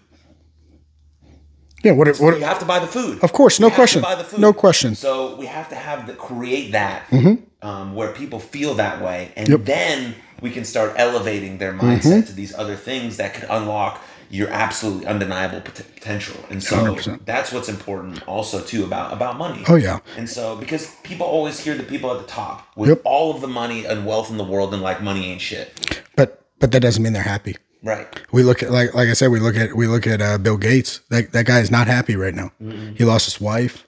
yeah, 1.87 1.93
what, 1.93 2.17
what 2.17 2.37
you 2.37 2.43
have 2.43 2.59
to 2.59 2.65
buy 2.65 2.79
the 2.79 2.87
food. 2.87 3.23
Of 3.23 3.31
course, 3.31 3.59
no 3.59 3.69
question. 3.69 4.03
No 4.37 4.51
question. 4.51 4.93
So 4.95 5.35
we 5.37 5.45
have 5.45 5.69
to 5.69 5.75
have 5.75 6.05
the 6.05 6.13
create 6.13 6.73
that 6.73 7.07
mm-hmm. 7.07 7.67
um, 7.67 7.95
where 7.95 8.11
people 8.11 8.39
feel 8.39 8.75
that 8.75 9.01
way, 9.01 9.31
and 9.37 9.47
yep. 9.47 9.63
then 9.63 10.15
we 10.41 10.51
can 10.51 10.65
start 10.65 10.93
elevating 10.97 11.57
their 11.57 11.73
mindset 11.73 12.01
mm-hmm. 12.01 12.27
to 12.27 12.33
these 12.33 12.53
other 12.53 12.75
things 12.75 13.17
that 13.17 13.33
could 13.33 13.45
unlock 13.49 14.01
your 14.29 14.49
absolutely 14.49 15.05
undeniable 15.05 15.61
pot- 15.61 15.85
potential. 15.95 16.37
And 16.49 16.61
so 16.61 16.75
100%. 16.75 17.23
that's 17.23 17.53
what's 17.53 17.69
important 17.69 18.27
also 18.27 18.61
too 18.61 18.83
about 18.83 19.13
about 19.13 19.37
money. 19.37 19.63
Oh 19.69 19.75
yeah. 19.75 19.99
And 20.17 20.29
so 20.29 20.57
because 20.57 20.93
people 21.03 21.25
always 21.25 21.57
hear 21.57 21.75
the 21.75 21.83
people 21.83 22.11
at 22.11 22.19
the 22.19 22.27
top 22.27 22.67
with 22.75 22.89
yep. 22.89 23.01
all 23.05 23.33
of 23.33 23.39
the 23.39 23.47
money 23.47 23.85
and 23.85 24.05
wealth 24.05 24.29
in 24.29 24.35
the 24.35 24.43
world 24.43 24.73
and 24.73 24.83
like 24.83 25.01
money 25.01 25.31
ain't 25.31 25.41
shit. 25.41 26.03
But 26.17 26.43
but 26.59 26.73
that 26.73 26.81
doesn't 26.81 27.01
mean 27.01 27.13
they're 27.13 27.23
happy. 27.23 27.55
Right. 27.83 28.07
We 28.31 28.43
look 28.43 28.63
at 28.63 28.71
like 28.71 28.93
like 28.93 29.09
I 29.09 29.13
said 29.13 29.29
we 29.29 29.39
look 29.39 29.55
at 29.55 29.75
we 29.75 29.87
look 29.87 30.07
at 30.07 30.21
uh, 30.21 30.37
Bill 30.37 30.57
Gates. 30.57 31.01
That 31.09 31.31
that 31.33 31.45
guy 31.45 31.59
is 31.59 31.71
not 31.71 31.87
happy 31.87 32.15
right 32.15 32.33
now. 32.33 32.51
Mm-hmm. 32.61 32.95
He 32.95 33.05
lost 33.05 33.25
his 33.25 33.39
wife. 33.39 33.87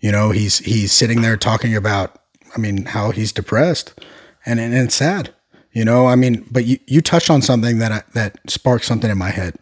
You 0.00 0.12
know, 0.12 0.30
he's 0.30 0.58
he's 0.58 0.92
sitting 0.92 1.22
there 1.22 1.36
talking 1.36 1.74
about 1.74 2.20
I 2.54 2.58
mean 2.58 2.86
how 2.86 3.10
he's 3.10 3.32
depressed 3.32 4.00
and 4.46 4.60
and 4.60 4.74
it's 4.74 4.94
sad. 4.94 5.34
You 5.72 5.84
know, 5.84 6.06
I 6.06 6.14
mean, 6.14 6.46
but 6.52 6.66
you, 6.66 6.78
you 6.86 7.00
touched 7.00 7.30
on 7.30 7.42
something 7.42 7.78
that 7.78 7.90
I, 7.90 8.02
that 8.14 8.38
sparked 8.48 8.84
something 8.84 9.10
in 9.10 9.18
my 9.18 9.30
head. 9.30 9.56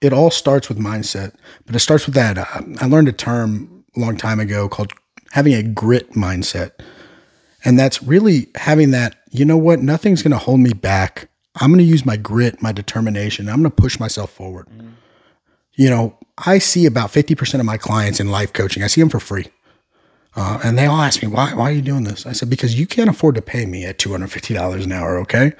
It 0.00 0.12
all 0.12 0.30
starts 0.30 0.68
with 0.68 0.78
mindset, 0.78 1.34
but 1.66 1.74
it 1.74 1.80
starts 1.80 2.06
with 2.06 2.14
that. 2.14 2.38
Uh, 2.38 2.62
I 2.80 2.86
learned 2.86 3.08
a 3.08 3.12
term 3.12 3.84
a 3.96 4.00
long 4.00 4.16
time 4.16 4.38
ago 4.38 4.68
called 4.68 4.92
having 5.32 5.54
a 5.54 5.62
grit 5.62 6.12
mindset. 6.12 6.72
And 7.64 7.78
that's 7.78 8.02
really 8.02 8.48
having 8.54 8.90
that, 8.92 9.16
you 9.30 9.44
know 9.44 9.56
what, 9.56 9.80
nothing's 9.80 10.22
going 10.22 10.32
to 10.32 10.38
hold 10.38 10.60
me 10.60 10.72
back. 10.72 11.28
I'm 11.56 11.70
going 11.70 11.78
to 11.78 11.84
use 11.84 12.06
my 12.06 12.16
grit, 12.16 12.62
my 12.62 12.72
determination. 12.72 13.48
I'm 13.48 13.62
going 13.62 13.70
to 13.70 13.82
push 13.82 14.00
myself 14.00 14.30
forward. 14.30 14.66
Mm-hmm. 14.66 14.88
You 15.74 15.90
know, 15.90 16.18
I 16.38 16.58
see 16.58 16.86
about 16.86 17.10
50% 17.10 17.60
of 17.60 17.66
my 17.66 17.76
clients 17.76 18.20
in 18.20 18.30
life 18.30 18.52
coaching, 18.52 18.82
I 18.82 18.86
see 18.86 19.00
them 19.00 19.10
for 19.10 19.20
free. 19.20 19.46
Uh, 20.34 20.60
and 20.64 20.78
they 20.78 20.86
all 20.86 21.00
ask 21.00 21.22
me, 21.22 21.28
why, 21.28 21.52
why 21.52 21.68
are 21.68 21.74
you 21.74 21.82
doing 21.82 22.04
this? 22.04 22.24
I 22.26 22.32
said, 22.32 22.48
because 22.48 22.78
you 22.78 22.86
can't 22.86 23.10
afford 23.10 23.34
to 23.34 23.42
pay 23.42 23.66
me 23.66 23.84
at 23.84 23.98
$250 23.98 24.84
an 24.84 24.92
hour, 24.92 25.18
okay? 25.18 25.52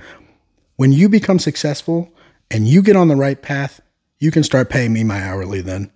When 0.77 0.93
you 0.93 1.11
become 1.11 1.39
successful 1.39 2.11
and 2.51 2.67
you 2.67 2.83
get 2.83 2.97
on 2.97 3.09
the 3.09 3.17
right 3.17 3.41
path, 3.41 3.83
you 4.19 4.31
can 4.31 4.43
start 4.43 4.71
paying 4.71 4.93
me 4.93 5.05
my 5.05 5.23
hourly 5.23 5.61
then. 5.61 5.91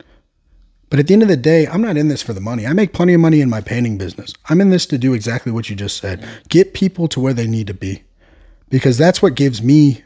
But 0.90 1.01
at 1.01 1.07
the 1.07 1.14
end 1.14 1.22
of 1.22 1.28
the 1.28 1.36
day, 1.36 1.66
I'm 1.66 1.80
not 1.80 1.97
in 1.97 2.09
this 2.09 2.22
for 2.22 2.32
the 2.32 2.40
money. 2.40 2.66
I 2.66 2.72
make 2.74 2.92
plenty 2.92 3.14
of 3.14 3.20
money 3.20 3.40
in 3.40 3.51
my 3.51 3.61
painting 3.61 3.99
business. 3.99 4.34
I'm 4.49 4.61
in 4.61 4.70
this 4.70 4.86
to 4.86 4.99
do 4.99 5.14
exactly 5.14 5.53
what 5.53 5.70
you 5.70 5.76
just 5.76 5.97
said 5.97 6.26
get 6.49 6.74
people 6.74 7.09
to 7.09 7.20
where 7.20 7.34
they 7.34 7.47
need 7.47 7.66
to 7.68 7.74
be 7.74 8.05
because 8.68 8.98
that's 8.98 9.22
what 9.22 9.34
gives 9.34 9.62
me 9.62 10.02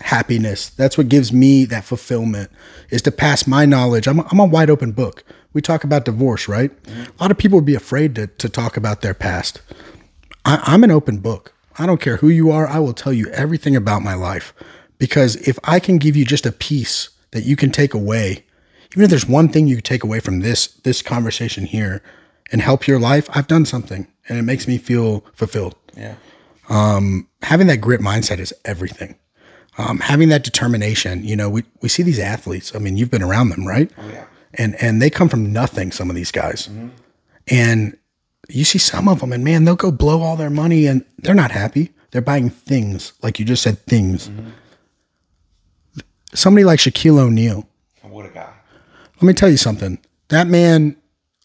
happiness. 0.00 0.70
That's 0.70 0.96
what 0.96 1.08
gives 1.08 1.32
me 1.32 1.64
that 1.66 1.84
fulfillment 1.84 2.50
is 2.90 3.02
to 3.02 3.12
pass 3.12 3.46
my 3.46 3.66
knowledge. 3.66 4.06
I'm 4.06 4.20
a, 4.20 4.26
I'm 4.30 4.40
a 4.40 4.46
wide 4.46 4.70
open 4.70 4.92
book. 4.92 5.24
We 5.52 5.60
talk 5.60 5.84
about 5.84 6.04
divorce, 6.04 6.48
right? 6.48 6.70
Mm-hmm. 6.84 7.02
A 7.02 7.22
lot 7.22 7.30
of 7.30 7.38
people 7.38 7.58
would 7.58 7.66
be 7.66 7.74
afraid 7.74 8.14
to, 8.14 8.26
to 8.26 8.48
talk 8.48 8.76
about 8.76 9.02
their 9.02 9.14
past. 9.14 9.60
I, 10.44 10.60
I'm 10.64 10.84
an 10.84 10.90
open 10.90 11.18
book. 11.18 11.54
I 11.78 11.86
don't 11.86 12.00
care 12.00 12.16
who 12.16 12.28
you 12.28 12.50
are. 12.50 12.66
I 12.66 12.78
will 12.78 12.92
tell 12.92 13.12
you 13.12 13.28
everything 13.28 13.76
about 13.76 14.02
my 14.02 14.14
life 14.14 14.54
because 14.98 15.36
if 15.36 15.58
I 15.64 15.80
can 15.80 15.98
give 15.98 16.16
you 16.16 16.24
just 16.24 16.46
a 16.46 16.52
piece 16.52 17.10
that 17.30 17.44
you 17.44 17.56
can 17.56 17.70
take 17.70 17.94
away, 17.94 18.44
even 18.92 19.04
if 19.04 19.10
there's 19.10 19.26
one 19.26 19.48
thing 19.48 19.66
you 19.66 19.80
take 19.80 20.02
away 20.02 20.20
from 20.20 20.40
this 20.40 20.66
this 20.66 21.00
conversation 21.00 21.64
here 21.64 22.02
and 22.52 22.60
help 22.60 22.86
your 22.86 22.98
life, 22.98 23.28
I've 23.34 23.46
done 23.46 23.64
something 23.64 24.08
and 24.28 24.38
it 24.38 24.42
makes 24.42 24.66
me 24.66 24.78
feel 24.78 25.24
fulfilled. 25.32 25.74
Yeah. 25.96 26.16
Um, 26.70 27.28
having 27.42 27.66
that 27.66 27.80
grit 27.80 28.00
mindset 28.00 28.38
is 28.38 28.54
everything 28.64 29.16
um, 29.78 30.00
having 30.00 30.28
that 30.28 30.44
determination. 30.44 31.24
You 31.24 31.36
know, 31.36 31.48
we, 31.48 31.64
we 31.80 31.88
see 31.88 32.02
these 32.02 32.18
athletes. 32.18 32.74
I 32.74 32.78
mean, 32.78 32.96
you've 32.96 33.10
been 33.10 33.22
around 33.22 33.50
them, 33.50 33.66
right? 33.66 33.90
Oh, 33.98 34.08
yeah. 34.08 34.26
And 34.54 34.74
and 34.82 35.00
they 35.00 35.10
come 35.10 35.28
from 35.28 35.52
nothing. 35.52 35.92
Some 35.92 36.10
of 36.10 36.16
these 36.16 36.32
guys, 36.32 36.66
mm-hmm. 36.66 36.88
and 37.46 37.96
you 38.48 38.64
see 38.64 38.78
some 38.78 39.06
of 39.06 39.20
them, 39.20 39.32
and 39.32 39.44
man, 39.44 39.64
they'll 39.64 39.76
go 39.76 39.92
blow 39.92 40.22
all 40.22 40.34
their 40.34 40.50
money, 40.50 40.86
and 40.88 41.04
they're 41.18 41.36
not 41.36 41.52
happy. 41.52 41.92
They're 42.10 42.20
buying 42.20 42.50
things, 42.50 43.12
like 43.22 43.38
you 43.38 43.44
just 43.44 43.62
said, 43.62 43.78
things. 43.86 44.28
Mm-hmm. 44.28 44.50
Somebody 46.34 46.64
like 46.64 46.80
Shaquille 46.80 47.20
O'Neal. 47.20 47.68
What 48.02 48.26
a 48.26 48.30
guy! 48.30 48.52
Let 49.14 49.22
me 49.22 49.34
tell 49.34 49.48
you 49.48 49.56
something. 49.56 50.00
That 50.30 50.48
man 50.48 50.96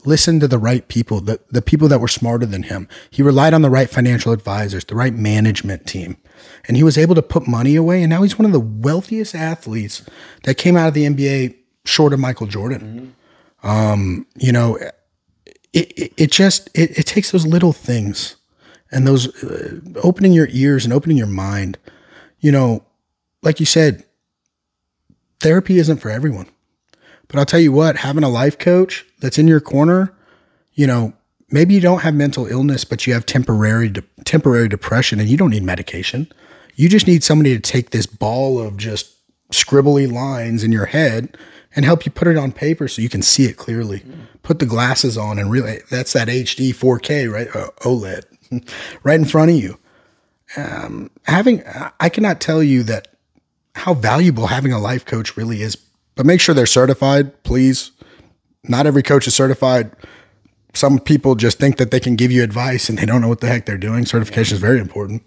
listened 0.06 0.42
to 0.42 0.48
the 0.48 0.58
right 0.58 0.88
people, 0.88 1.22
the, 1.22 1.40
the 1.50 1.62
people 1.62 1.88
that 1.88 2.00
were 2.00 2.08
smarter 2.08 2.46
than 2.46 2.64
him. 2.64 2.88
He 3.10 3.22
relied 3.22 3.54
on 3.54 3.62
the 3.62 3.70
right 3.70 3.90
financial 3.90 4.32
advisors, 4.32 4.86
the 4.86 4.96
right 4.96 5.14
management 5.14 5.86
team. 5.86 6.18
And 6.68 6.78
he 6.78 6.84
was 6.84 6.98
able 6.98 7.16
to 7.16 7.22
put 7.22 7.48
money 7.48 7.76
away. 7.76 8.02
And 8.02 8.10
now 8.10 8.24
he's 8.24 8.38
one 8.38 8.46
of 8.46 8.52
the 8.52 8.60
wealthiest 8.60 9.36
athletes 9.36 10.04
that 10.44 10.56
came 10.56 10.76
out 10.76 10.88
of 10.88 10.94
the 10.94 11.06
NBA 11.06 11.56
short 11.86 12.14
of 12.14 12.20
Michael 12.20 12.48
Jordan. 12.48 13.14
Mm-hmm. 13.64 13.68
Um, 13.68 14.28
you 14.36 14.52
know, 14.52 14.76
it, 14.76 14.94
it, 15.74 16.14
it 16.18 16.32
just, 16.32 16.70
it, 16.74 16.98
it, 17.00 17.06
takes 17.06 17.32
those 17.32 17.48
little 17.48 17.74
things 17.74 18.36
and 18.92 19.08
those 19.08 19.44
uh, 19.44 19.80
opening 20.04 20.34
your 20.34 20.48
ears 20.52 20.86
and 20.86 20.94
opening 20.94 21.18
your 21.18 21.28
mind. 21.28 21.78
You 22.40 22.52
know, 22.52 22.86
like 23.42 23.60
you 23.60 23.66
said, 23.66 24.06
therapy 25.40 25.78
isn't 25.78 25.98
for 25.98 26.10
everyone. 26.10 26.48
But 27.28 27.40
I'll 27.40 27.46
tell 27.46 27.60
you 27.60 27.72
what, 27.72 27.98
having 27.98 28.24
a 28.24 28.30
life 28.30 28.58
coach 28.58 29.06
that's 29.20 29.38
in 29.38 29.48
your 29.48 29.60
corner, 29.60 30.14
you 30.74 30.88
know, 30.88 31.14
maybe 31.50 31.74
you 31.74 31.80
don't 31.80 32.02
have 32.02 32.14
mental 32.14 32.46
illness, 32.48 32.84
but 32.86 33.08
you 33.08 33.14
have 33.14 33.26
temporary 33.26 33.90
de- 33.90 34.04
temporary 34.24 34.68
depression 34.68 35.20
and 35.20 35.30
you 35.30 35.38
don't 35.38 35.52
need 35.52 35.64
medication. 35.64 36.32
You 36.76 36.90
just 36.90 37.08
need 37.08 37.24
somebody 37.24 37.56
to 37.56 37.60
take 37.60 37.92
this 37.92 38.06
ball 38.06 38.60
of 38.60 38.78
just 38.78 39.12
scribbly 39.52 40.12
lines 40.12 40.64
in 40.64 40.72
your 40.72 40.88
head 40.88 41.38
and 41.76 41.86
help 41.86 42.06
you 42.06 42.12
put 42.12 42.28
it 42.28 42.38
on 42.38 42.52
paper 42.52 42.88
so 42.88 43.02
you 43.02 43.10
can 43.10 43.22
see 43.22 43.46
it 43.46 43.58
clearly. 43.58 44.00
Mm. 44.00 44.28
Put 44.44 44.60
the 44.60 44.66
glasses 44.66 45.18
on 45.18 45.40
and 45.40 45.52
really 45.52 45.80
that's 45.90 46.14
that 46.14 46.28
HD 46.28 46.74
4K, 46.74 47.32
right? 47.32 47.48
Uh, 47.56 47.70
OLED 47.82 48.24
right 49.04 49.20
in 49.20 49.26
front 49.26 49.52
of 49.52 49.58
you. 49.58 49.78
Um, 50.58 51.10
having 51.24 51.64
I 52.00 52.10
cannot 52.10 52.40
tell 52.40 52.62
you 52.62 52.84
that 52.84 53.08
how 53.76 53.94
valuable 53.94 54.48
having 54.48 54.72
a 54.72 54.80
life 54.80 55.06
coach 55.06 55.36
really 55.36 55.62
is 55.62 55.78
but 56.16 56.26
make 56.26 56.42
sure 56.42 56.56
they're 56.56 56.66
certified, 56.66 57.44
please. 57.44 57.92
Not 58.64 58.88
every 58.88 59.04
coach 59.04 59.28
is 59.28 59.36
certified. 59.36 59.92
some 60.74 61.00
people 61.00 61.36
just 61.36 61.60
think 61.60 61.78
that 61.78 61.92
they 61.92 62.00
can 62.00 62.16
give 62.16 62.32
you 62.32 62.44
advice 62.44 62.90
and 62.90 62.98
they 62.98 63.06
don't 63.06 63.22
know 63.22 63.30
what 63.30 63.40
the 63.42 63.48
heck 63.48 63.66
they're 63.66 63.78
doing. 63.78 64.06
Certification 64.06 64.56
is 64.56 64.62
very 64.62 64.80
important. 64.80 65.24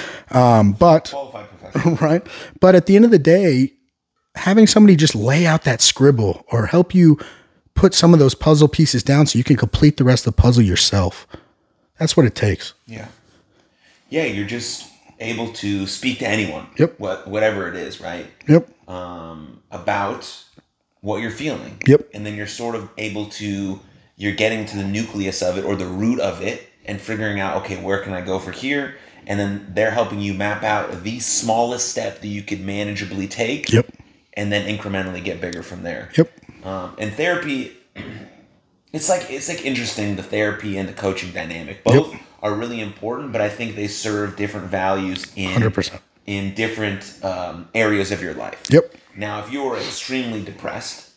um, 0.30 0.72
but 0.72 1.10
Qualified 1.10 1.46
right? 2.00 2.26
But 2.60 2.74
at 2.74 2.86
the 2.86 2.96
end 2.96 3.04
of 3.04 3.10
the 3.10 3.18
day, 3.18 3.72
having 4.34 4.66
somebody 4.66 4.96
just 4.96 5.14
lay 5.14 5.46
out 5.46 5.62
that 5.64 5.80
scribble 5.80 6.44
or 6.50 6.66
help 6.66 6.94
you 6.94 7.18
put 7.74 7.94
some 7.94 8.12
of 8.12 8.18
those 8.18 8.34
puzzle 8.34 8.68
pieces 8.68 9.02
down 9.02 9.26
so 9.26 9.38
you 9.38 9.44
can 9.44 9.56
complete 9.56 9.96
the 9.96 10.04
rest 10.04 10.26
of 10.26 10.34
the 10.36 10.42
puzzle 10.42 10.62
yourself. 10.62 11.26
That's 11.98 12.16
what 12.16 12.26
it 12.26 12.34
takes. 12.34 12.74
Yeah. 12.86 13.08
Yeah, 14.08 14.24
you're 14.24 14.46
just 14.46 14.89
able 15.20 15.52
to 15.54 15.86
speak 15.86 16.18
to 16.20 16.28
anyone. 16.28 16.66
Yep. 16.78 16.98
What 16.98 17.28
whatever 17.28 17.68
it 17.68 17.76
is, 17.76 18.00
right? 18.00 18.26
Yep. 18.48 18.88
Um, 18.88 19.62
about 19.70 20.44
what 21.00 21.18
you're 21.18 21.30
feeling. 21.30 21.80
Yep. 21.86 22.10
And 22.14 22.26
then 22.26 22.34
you're 22.34 22.46
sort 22.46 22.74
of 22.74 22.88
able 22.98 23.26
to 23.26 23.80
you're 24.16 24.34
getting 24.34 24.66
to 24.66 24.76
the 24.76 24.84
nucleus 24.84 25.42
of 25.42 25.56
it 25.58 25.64
or 25.64 25.76
the 25.76 25.86
root 25.86 26.20
of 26.20 26.42
it 26.42 26.68
and 26.84 27.00
figuring 27.00 27.40
out 27.40 27.62
okay, 27.62 27.82
where 27.82 28.00
can 28.00 28.12
I 28.12 28.20
go 28.20 28.38
for 28.38 28.52
here? 28.52 28.96
And 29.26 29.38
then 29.38 29.72
they're 29.74 29.90
helping 29.90 30.20
you 30.20 30.34
map 30.34 30.62
out 30.62 31.02
the 31.02 31.20
smallest 31.20 31.88
step 31.88 32.20
that 32.20 32.26
you 32.26 32.42
could 32.42 32.60
manageably 32.60 33.28
take. 33.30 33.70
Yep. 33.70 33.86
And 34.34 34.50
then 34.50 34.66
incrementally 34.66 35.22
get 35.22 35.40
bigger 35.40 35.62
from 35.62 35.82
there. 35.82 36.10
Yep. 36.16 36.32
Um, 36.64 36.94
and 36.98 37.12
therapy, 37.12 37.72
it's 38.92 39.08
like 39.08 39.30
it's 39.30 39.48
like 39.48 39.64
interesting 39.64 40.16
the 40.16 40.22
therapy 40.22 40.78
and 40.78 40.88
the 40.88 40.92
coaching 40.92 41.32
dynamic. 41.32 41.84
Both 41.84 42.16
are 42.42 42.54
really 42.54 42.80
important, 42.80 43.32
but 43.32 43.40
I 43.40 43.48
think 43.48 43.76
they 43.76 43.86
serve 43.88 44.36
different 44.36 44.66
values 44.66 45.26
in 45.36 45.50
100%. 45.60 45.98
in 46.26 46.54
different 46.54 47.02
um, 47.24 47.68
areas 47.74 48.10
of 48.12 48.22
your 48.22 48.34
life. 48.34 48.62
Yep. 48.70 48.94
Now, 49.16 49.40
if 49.44 49.50
you're 49.52 49.76
extremely 49.76 50.42
depressed, 50.42 51.10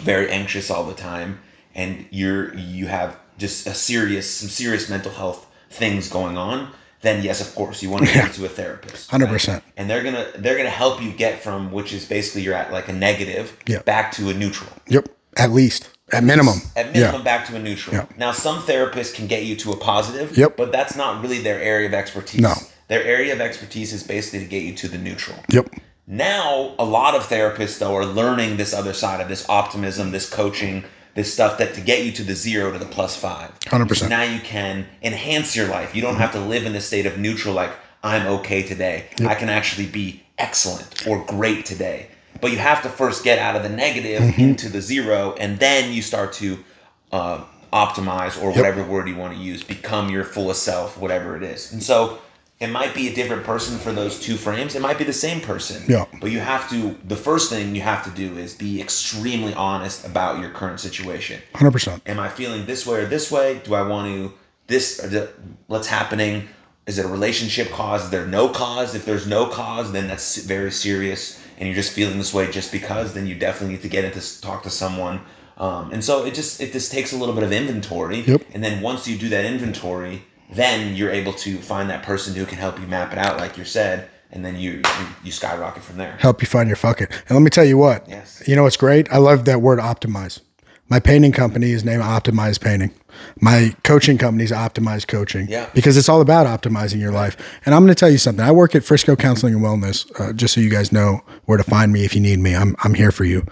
very 0.00 0.30
anxious 0.30 0.70
all 0.70 0.84
the 0.84 0.94
time, 0.94 1.38
and 1.74 2.06
you're 2.10 2.54
you 2.54 2.86
have 2.86 3.16
just 3.38 3.66
a 3.66 3.74
serious 3.74 4.30
some 4.30 4.48
serious 4.48 4.88
mental 4.88 5.12
health 5.12 5.46
things 5.70 6.08
going 6.08 6.36
on, 6.36 6.70
then 7.02 7.22
yes, 7.22 7.40
of 7.40 7.54
course, 7.54 7.82
you 7.82 7.90
want 7.90 8.06
to 8.06 8.12
Yeah. 8.12 8.26
go 8.26 8.32
to 8.32 8.44
a 8.46 8.48
therapist. 8.48 9.10
100%. 9.10 9.48
right? 9.54 9.62
And 9.76 9.88
they're 9.88 10.02
gonna 10.02 10.26
they're 10.36 10.56
gonna 10.56 10.68
help 10.70 11.02
you 11.02 11.12
get 11.12 11.42
from 11.42 11.70
which 11.72 11.92
is 11.92 12.04
basically 12.04 12.42
you're 12.42 12.54
at 12.54 12.72
like 12.72 12.88
a 12.88 12.92
negative 12.92 13.56
Yeah. 13.66 13.80
back 13.82 14.12
to 14.12 14.28
a 14.30 14.34
neutral. 14.34 14.70
Yep. 14.88 15.08
At 15.36 15.52
least. 15.52 15.88
At 16.12 16.22
minimum. 16.22 16.60
At 16.76 16.92
minimum, 16.92 17.16
Yeah. 17.20 17.24
back 17.24 17.46
to 17.48 17.56
a 17.56 17.58
neutral. 17.58 17.96
Yeah. 17.96 18.04
Now, 18.16 18.30
some 18.32 18.62
therapists 18.62 19.12
can 19.14 19.26
get 19.26 19.42
you 19.44 19.56
to 19.56 19.72
a 19.72 19.76
positive, 19.76 20.36
Yep. 20.36 20.56
but 20.56 20.70
that's 20.70 20.94
not 20.94 21.20
really 21.20 21.40
their 21.40 21.60
area 21.60 21.88
of 21.88 21.94
expertise. 21.94 22.40
No. 22.40 22.54
Their 22.88 23.02
area 23.02 23.32
of 23.32 23.40
expertise 23.40 23.92
is 23.92 24.04
basically 24.04 24.38
to 24.40 24.44
get 24.44 24.62
you 24.62 24.72
to 24.74 24.88
the 24.88 24.98
neutral. 24.98 25.36
Yep. 25.48 25.68
Now, 26.06 26.74
a 26.78 26.84
lot 26.84 27.16
of 27.16 27.28
therapists, 27.28 27.78
though, 27.78 27.96
are 27.96 28.06
learning 28.06 28.56
this 28.56 28.72
other 28.72 28.92
side 28.92 29.20
of 29.20 29.28
this 29.28 29.44
optimism, 29.48 30.12
this 30.12 30.28
coaching, 30.28 30.84
this 31.16 31.32
stuff 31.32 31.58
that 31.58 31.74
to 31.74 31.80
get 31.80 32.04
you 32.04 32.12
to 32.12 32.22
the 32.22 32.34
zero 32.36 32.70
to 32.70 32.78
the 32.78 32.84
plus 32.84 33.16
five. 33.16 33.50
100%. 33.66 34.08
Now 34.08 34.22
you 34.22 34.38
can 34.38 34.86
enhance 35.02 35.56
your 35.56 35.66
life. 35.66 35.96
You 35.96 36.02
don't 36.02 36.16
have 36.18 36.30
to 36.32 36.38
live 36.38 36.64
in 36.66 36.76
a 36.76 36.80
state 36.80 37.06
of 37.06 37.18
neutral, 37.18 37.54
like, 37.54 37.72
I'm 38.04 38.26
okay 38.28 38.62
today. 38.62 39.06
I 39.26 39.34
can 39.34 39.48
actually 39.48 39.86
be 39.86 40.22
excellent 40.38 41.04
or 41.08 41.24
great 41.24 41.66
today. 41.66 42.06
But 42.46 42.52
you 42.52 42.58
have 42.58 42.80
to 42.84 42.88
first 42.88 43.24
get 43.24 43.40
out 43.40 43.56
of 43.56 43.64
the 43.64 43.68
negative 43.68 44.22
Mm-hmm. 44.22 44.40
into 44.40 44.68
the 44.68 44.80
zero, 44.80 45.34
and 45.36 45.58
then 45.58 45.92
you 45.92 46.00
start 46.00 46.32
to 46.34 46.62
uh, 47.10 47.42
optimize 47.72 48.40
or 48.40 48.52
whatever 48.52 48.84
word 48.84 49.08
you 49.08 49.16
want 49.16 49.34
to 49.34 49.40
use, 49.40 49.64
become 49.64 50.10
your 50.10 50.22
fullest 50.22 50.62
self, 50.62 50.96
whatever 50.96 51.36
it 51.36 51.42
is. 51.42 51.72
And 51.72 51.82
so 51.82 52.20
it 52.60 52.68
might 52.68 52.94
be 52.94 53.08
a 53.08 53.14
different 53.14 53.42
person 53.42 53.78
for 53.78 53.92
those 53.92 54.20
two 54.20 54.36
frames. 54.36 54.76
It 54.76 54.80
might 54.80 54.96
be 54.96 55.02
the 55.02 55.12
same 55.12 55.40
person. 55.40 55.82
Yeah. 55.88 56.04
But 56.20 56.30
you 56.30 56.38
have 56.38 56.70
to, 56.70 56.96
the 57.02 57.16
first 57.16 57.50
thing 57.50 57.74
you 57.74 57.80
have 57.80 58.04
to 58.04 58.10
do 58.10 58.38
is 58.38 58.54
be 58.54 58.80
extremely 58.80 59.52
honest 59.54 60.06
about 60.06 60.40
your 60.40 60.50
current 60.50 60.78
situation. 60.78 61.42
100%. 61.54 62.02
Am 62.06 62.20
I 62.20 62.28
feeling 62.28 62.64
this 62.66 62.86
way 62.86 63.00
or 63.00 63.06
this 63.06 63.28
way? 63.32 63.60
Do 63.64 63.74
I 63.74 63.82
want 63.82 64.06
to, 64.06 64.32
this, 64.68 64.98
the, 64.98 65.30
what's 65.66 65.88
happening? 65.88 66.48
Is 66.86 66.98
it 66.98 67.06
a 67.06 67.08
relationship 67.08 67.70
cause? 67.70 68.04
Is 68.04 68.10
there 68.10 68.24
no 68.24 68.48
cause? 68.48 68.94
If 68.94 69.04
there's 69.04 69.26
no 69.26 69.46
cause, 69.48 69.90
then 69.90 70.06
that's 70.06 70.36
very 70.44 70.70
serious. 70.70 71.42
And 71.58 71.66
you're 71.66 71.74
just 71.74 71.92
feeling 71.92 72.18
this 72.18 72.34
way 72.34 72.50
just 72.50 72.70
because, 72.70 73.14
then 73.14 73.26
you 73.26 73.34
definitely 73.34 73.76
need 73.76 73.82
to 73.82 73.88
get 73.88 74.04
into 74.04 74.40
talk 74.40 74.62
to 74.64 74.70
someone. 74.70 75.20
Um, 75.56 75.90
and 75.92 76.04
so 76.04 76.24
it 76.24 76.34
just 76.34 76.60
it 76.60 76.72
just 76.72 76.92
takes 76.92 77.12
a 77.12 77.16
little 77.16 77.34
bit 77.34 77.44
of 77.44 77.52
inventory. 77.52 78.20
Yep. 78.20 78.42
And 78.52 78.62
then 78.62 78.82
once 78.82 79.08
you 79.08 79.16
do 79.16 79.28
that 79.30 79.44
inventory, 79.44 80.22
then 80.52 80.94
you're 80.94 81.10
able 81.10 81.32
to 81.32 81.56
find 81.58 81.88
that 81.90 82.02
person 82.02 82.34
who 82.34 82.44
can 82.44 82.58
help 82.58 82.78
you 82.78 82.86
map 82.86 83.12
it 83.12 83.18
out, 83.18 83.38
like 83.38 83.56
you 83.56 83.64
said, 83.64 84.08
and 84.30 84.44
then 84.44 84.56
you 84.56 84.82
you, 85.24 85.32
skyrocket 85.32 85.82
from 85.82 85.96
there. 85.96 86.16
Help 86.18 86.42
you 86.42 86.46
find 86.46 86.68
your 86.68 86.76
fucking. 86.76 87.08
And 87.10 87.30
let 87.30 87.40
me 87.40 87.50
tell 87.50 87.64
you 87.64 87.78
what. 87.78 88.08
Yes. 88.08 88.42
You 88.46 88.54
know 88.54 88.64
what's 88.64 88.76
great? 88.76 89.10
I 89.10 89.16
love 89.16 89.44
that 89.46 89.62
word 89.62 89.78
optimize. 89.78 90.40
My 90.88 91.00
painting 91.00 91.32
company 91.32 91.72
is 91.72 91.84
named 91.84 92.02
Optimize 92.02 92.60
Painting. 92.60 92.92
My 93.40 93.74
coaching 93.82 94.18
company 94.18 94.44
is 94.44 94.52
Optimize 94.52 95.06
Coaching. 95.06 95.48
Yeah. 95.48 95.68
Because 95.74 95.96
it's 95.96 96.08
all 96.08 96.20
about 96.20 96.46
optimizing 96.46 97.00
your 97.00 97.10
life. 97.10 97.36
And 97.66 97.74
I'm 97.74 97.82
going 97.82 97.94
to 97.94 97.98
tell 97.98 98.10
you 98.10 98.18
something. 98.18 98.44
I 98.44 98.52
work 98.52 98.74
at 98.76 98.84
Frisco 98.84 99.16
Counseling 99.16 99.54
and 99.54 99.62
Wellness, 99.64 100.08
uh, 100.20 100.32
just 100.32 100.54
so 100.54 100.60
you 100.60 100.70
guys 100.70 100.92
know 100.92 101.22
where 101.46 101.58
to 101.58 101.64
find 101.64 101.92
me 101.92 102.04
if 102.04 102.14
you 102.14 102.20
need 102.20 102.38
me. 102.38 102.54
I'm, 102.54 102.76
I'm 102.84 102.94
here 102.94 103.10
for 103.10 103.24
you. 103.24 103.44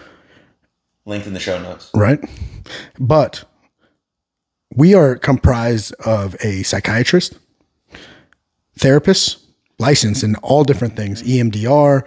Linked 1.06 1.26
in 1.26 1.34
the 1.34 1.40
show 1.40 1.60
notes. 1.60 1.90
right? 1.94 2.20
But 3.00 3.44
we 4.76 4.94
are 4.94 5.16
comprised 5.16 5.92
of 6.06 6.36
a 6.42 6.62
psychiatrist, 6.62 7.36
therapist, 8.78 9.38
licensed 9.78 10.22
in 10.22 10.36
all 10.36 10.62
different 10.64 10.96
things, 10.96 11.22
EMDR, 11.22 12.06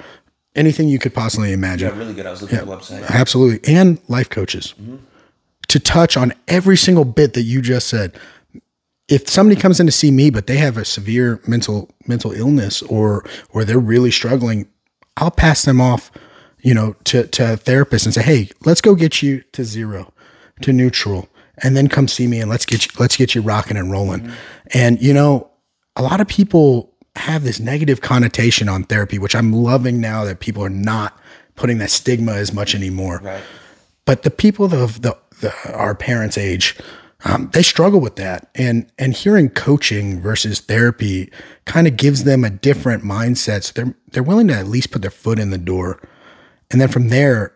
anything 0.56 0.88
you 0.88 1.00
could 1.00 1.14
possibly 1.14 1.52
imagine. 1.54 1.90
Yeah, 1.90 1.98
really 1.98 2.14
good. 2.14 2.26
I 2.26 2.32
was 2.32 2.42
looking 2.42 2.58
at 2.60 2.66
the 2.66 2.72
website. 2.72 3.08
Absolutely. 3.10 3.74
And 3.74 4.00
life 4.08 4.30
coaches 4.30 4.74
to 5.70 5.80
touch 5.80 6.16
on 6.18 6.34
every 6.48 6.78
single 6.78 7.06
bit 7.06 7.34
that 7.34 7.44
you 7.44 7.62
just 7.62 7.88
said. 7.88 8.18
If 9.08 9.30
somebody 9.30 9.60
comes 9.60 9.80
in 9.80 9.86
to 9.86 9.92
see 9.92 10.12
me, 10.12 10.30
but 10.30 10.48
they 10.48 10.58
have 10.58 10.78
a 10.78 10.84
severe 10.84 11.42
mental 11.48 11.90
mental 12.06 12.32
illness 12.34 12.82
or 12.84 13.26
or 13.50 13.64
they're 13.64 13.80
really 13.80 14.12
struggling, 14.12 14.68
I'll 15.16 15.32
pass 15.32 15.64
them 15.64 15.80
off, 15.80 16.12
you 16.62 16.74
know, 16.74 16.96
to, 17.06 17.26
to 17.28 17.54
a 17.54 17.58
therapist 17.58 18.06
and 18.06 18.14
say, 18.14 18.22
hey, 18.22 18.50
let's 18.66 18.82
go 18.82 18.96
get 18.96 19.22
you 19.22 19.44
to 19.54 19.64
zero, 19.64 20.14
to 20.62 20.74
neutral, 20.74 21.30
and 21.64 21.76
then 21.76 21.88
come 21.88 22.08
see 22.08 22.28
me 22.28 22.42
and 22.42 22.50
let's 22.50 22.66
get 22.66 22.86
you 22.86 22.92
let's 23.00 23.16
get 23.16 23.34
you 23.34 23.42
rocking 23.42 23.78
and 23.78 23.92
rolling. 23.92 24.22
Mm-hmm. 24.22 24.34
And 24.74 25.02
you 25.02 25.14
know, 25.14 25.50
a 25.96 26.02
lot 26.02 26.20
of 26.20 26.28
people 26.28 26.94
have 27.16 27.44
this 27.44 27.60
negative 27.60 28.02
connotation 28.02 28.70
on 28.70 28.84
therapy, 28.84 29.18
which 29.18 29.36
I'm 29.36 29.52
loving 29.52 30.00
now 30.00 30.24
that 30.26 30.40
people 30.40 30.64
are 30.64 30.70
not 30.70 31.18
putting 31.56 31.80
that 31.80 31.90
stigma 31.90 32.34
as 32.34 32.54
much 32.54 32.76
anymore. 32.76 33.20
Right. 33.24 33.44
But 34.08 34.24
the 34.24 34.32
people 34.32 34.74
of 34.74 35.02
the, 35.02 35.18
the 35.42 35.54
our 35.74 35.94
parents' 35.94 36.38
age, 36.38 36.78
um, 37.26 37.50
they 37.52 37.62
struggle 37.62 38.00
with 38.00 38.16
that, 38.16 38.50
and 38.56 38.90
and 38.98 39.14
hearing 39.14 39.50
coaching 39.50 40.22
versus 40.22 40.62
therapy 40.62 41.30
kind 41.66 41.88
of 41.88 41.98
gives 41.98 42.24
them 42.24 42.46
a 42.46 42.50
different 42.50 43.04
mindset. 43.04 43.66
So 43.66 43.74
they're 43.76 43.96
they're 44.12 44.24
willing 44.24 44.48
to 44.48 44.56
at 44.56 44.68
least 44.68 44.92
put 44.92 45.02
their 45.02 45.12
foot 45.12 45.40
in 45.40 45.50
the 45.50 45.58
door, 45.58 46.02
and 46.72 46.80
then 46.80 46.88
from 46.88 47.10
there, 47.10 47.54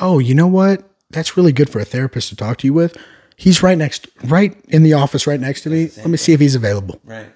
oh, 0.00 0.18
you 0.18 0.34
know 0.34 0.48
what? 0.48 0.82
That's 1.10 1.36
really 1.36 1.52
good 1.52 1.70
for 1.70 1.78
a 1.78 1.84
therapist 1.84 2.28
to 2.30 2.36
talk 2.36 2.58
to 2.58 2.66
you 2.66 2.74
with. 2.74 2.96
He's 3.36 3.62
right 3.62 3.78
next, 3.78 4.08
right 4.24 4.56
in 4.68 4.82
the 4.82 4.94
office, 4.94 5.28
right 5.28 5.38
next 5.38 5.60
to 5.62 5.70
me. 5.70 5.90
Let 5.96 6.08
me 6.08 6.16
see 6.16 6.32
if 6.32 6.40
he's 6.40 6.56
available. 6.56 7.00
Right. 7.04 7.28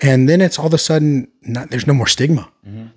And 0.00 0.28
then 0.28 0.40
it's 0.40 0.58
all 0.58 0.66
of 0.66 0.74
a 0.74 0.78
sudden, 0.78 1.28
not, 1.42 1.70
there's 1.70 1.86
no 1.86 1.94
more 1.94 2.06
stigma. 2.06 2.50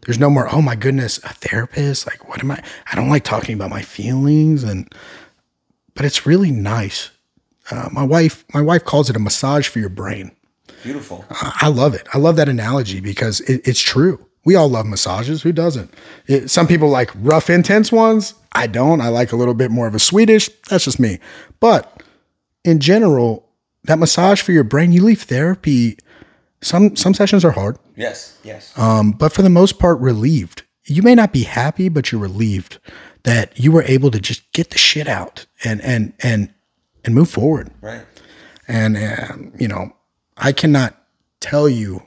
There's 0.05 0.19
no 0.19 0.29
more, 0.29 0.53
oh 0.53 0.61
my 0.61 0.75
goodness, 0.75 1.17
a 1.19 1.33
therapist. 1.33 2.05
Like, 2.05 2.27
what 2.27 2.41
am 2.43 2.51
I? 2.51 2.61
I 2.91 2.95
don't 2.95 3.09
like 3.09 3.23
talking 3.23 3.55
about 3.55 3.69
my 3.69 3.81
feelings. 3.81 4.63
And, 4.63 4.93
but 5.95 6.05
it's 6.05 6.25
really 6.25 6.51
nice. 6.51 7.09
Uh, 7.71 7.89
my 7.91 8.03
wife, 8.03 8.43
my 8.53 8.61
wife 8.61 8.83
calls 8.83 9.09
it 9.09 9.15
a 9.15 9.19
massage 9.19 9.67
for 9.67 9.79
your 9.79 9.89
brain. 9.89 10.31
Beautiful. 10.83 11.25
I 11.29 11.59
I 11.61 11.67
love 11.67 11.93
it. 11.93 12.07
I 12.13 12.17
love 12.17 12.35
that 12.35 12.49
analogy 12.49 12.99
because 12.99 13.39
it, 13.41 13.61
it's 13.67 13.79
true. 13.79 14.25
We 14.43 14.55
all 14.55 14.67
love 14.67 14.85
massages. 14.85 15.43
Who 15.43 15.51
doesn't? 15.51 15.93
It, 16.27 16.49
some 16.49 16.67
people 16.67 16.89
like 16.89 17.11
rough, 17.15 17.49
intense 17.49 17.91
ones. 17.91 18.33
I 18.53 18.67
don't. 18.67 18.99
I 18.99 19.09
like 19.09 19.31
a 19.31 19.35
little 19.35 19.53
bit 19.53 19.71
more 19.71 19.87
of 19.87 19.95
a 19.95 19.99
Swedish. 19.99 20.49
That's 20.69 20.85
just 20.85 20.99
me. 20.99 21.19
But 21.59 22.03
in 22.63 22.79
general, 22.79 23.47
that 23.83 23.99
massage 23.99 24.41
for 24.41 24.51
your 24.51 24.63
brain, 24.63 24.91
you 24.91 25.03
leave 25.03 25.21
therapy. 25.21 25.97
Some 26.61 26.95
some 26.95 27.13
sessions 27.13 27.43
are 27.43 27.51
hard, 27.51 27.77
Yes. 27.95 28.37
Yes. 28.43 28.77
um, 28.77 29.11
but 29.11 29.33
for 29.33 29.41
the 29.41 29.49
most 29.49 29.79
part, 29.79 29.99
relieved. 29.99 30.63
You 30.85 31.01
may 31.03 31.15
not 31.15 31.31
be 31.33 31.43
happy, 31.43 31.89
but 31.89 32.11
you're 32.11 32.21
relieved 32.21 32.79
that 33.23 33.59
you 33.59 33.71
were 33.71 33.83
able 33.83 34.11
to 34.11 34.19
just 34.19 34.51
get 34.51 34.69
the 34.71 34.77
shit 34.77 35.07
out 35.07 35.45
and 35.63 35.81
and 35.81 36.13
and 36.21 36.53
and 37.03 37.15
move 37.15 37.29
forward. 37.29 37.71
right. 37.81 38.05
And, 38.67 38.95
um, 38.95 39.51
you 39.59 39.67
know, 39.67 39.91
I 40.37 40.51
cannot 40.53 40.95
tell 41.41 41.67
you 41.67 42.03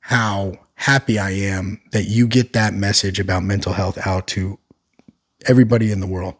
how 0.00 0.52
happy 0.74 1.18
I 1.18 1.30
am 1.30 1.80
that 1.92 2.04
you 2.04 2.26
get 2.28 2.52
that 2.52 2.72
message 2.74 3.18
about 3.18 3.42
mental 3.42 3.72
health 3.72 3.98
out 4.06 4.26
to 4.28 4.58
everybody 5.46 5.90
in 5.90 6.00
the 6.00 6.06
world. 6.06 6.34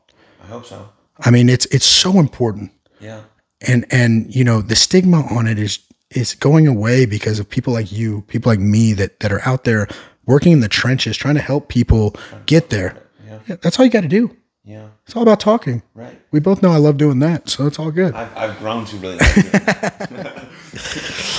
I 0.45 0.47
hope 0.47 0.67
so. 0.67 0.89
I 1.21 1.31
mean, 1.31 1.49
it's 1.49 1.67
it's 1.67 1.87
so 1.87 2.19
important. 2.21 2.71
Yeah. 3.01 3.23
And 3.67 3.85
and 3.91 4.35
you 4.35 4.45
know, 4.45 4.61
the 4.63 4.77
stigma 4.77 5.23
on 5.31 5.47
it 5.47 5.59
is 5.59 5.79
is 6.17 6.35
going 6.35 6.67
away 6.67 7.07
because 7.07 7.39
of 7.39 7.49
people 7.49 7.73
like 7.73 7.93
you, 7.93 8.23
people 8.29 8.51
like 8.51 8.61
me 8.61 8.93
that 8.95 9.21
that 9.21 9.33
are 9.33 9.43
out 9.47 9.65
there 9.65 9.89
working 10.27 10.53
in 10.53 10.61
the 10.61 10.69
trenches 10.69 11.17
trying 11.17 11.35
to 11.35 11.41
help 11.41 11.69
people 11.69 12.15
get 12.47 12.71
there. 12.71 12.97
Yeah, 13.27 13.57
that's 13.61 13.79
all 13.79 13.85
you 13.85 13.91
got 13.91 14.03
to 14.03 14.09
do. 14.09 14.37
Yeah. 14.65 14.89
It's 15.05 15.17
all 15.17 15.25
about 15.25 15.41
talking. 15.41 15.83
Right. 15.95 16.17
We 16.31 16.39
both 16.39 16.63
know 16.63 16.71
I 16.71 16.77
love 16.77 16.97
doing 16.97 17.19
that, 17.19 17.49
so 17.49 17.67
it's 17.67 17.81
all 17.81 17.91
good. 17.91 18.15
I've, 18.15 18.37
I've 18.37 18.59
grown 18.61 18.85
to 18.85 18.97
really 18.99 19.17
like 19.17 19.33
it. 19.37 20.77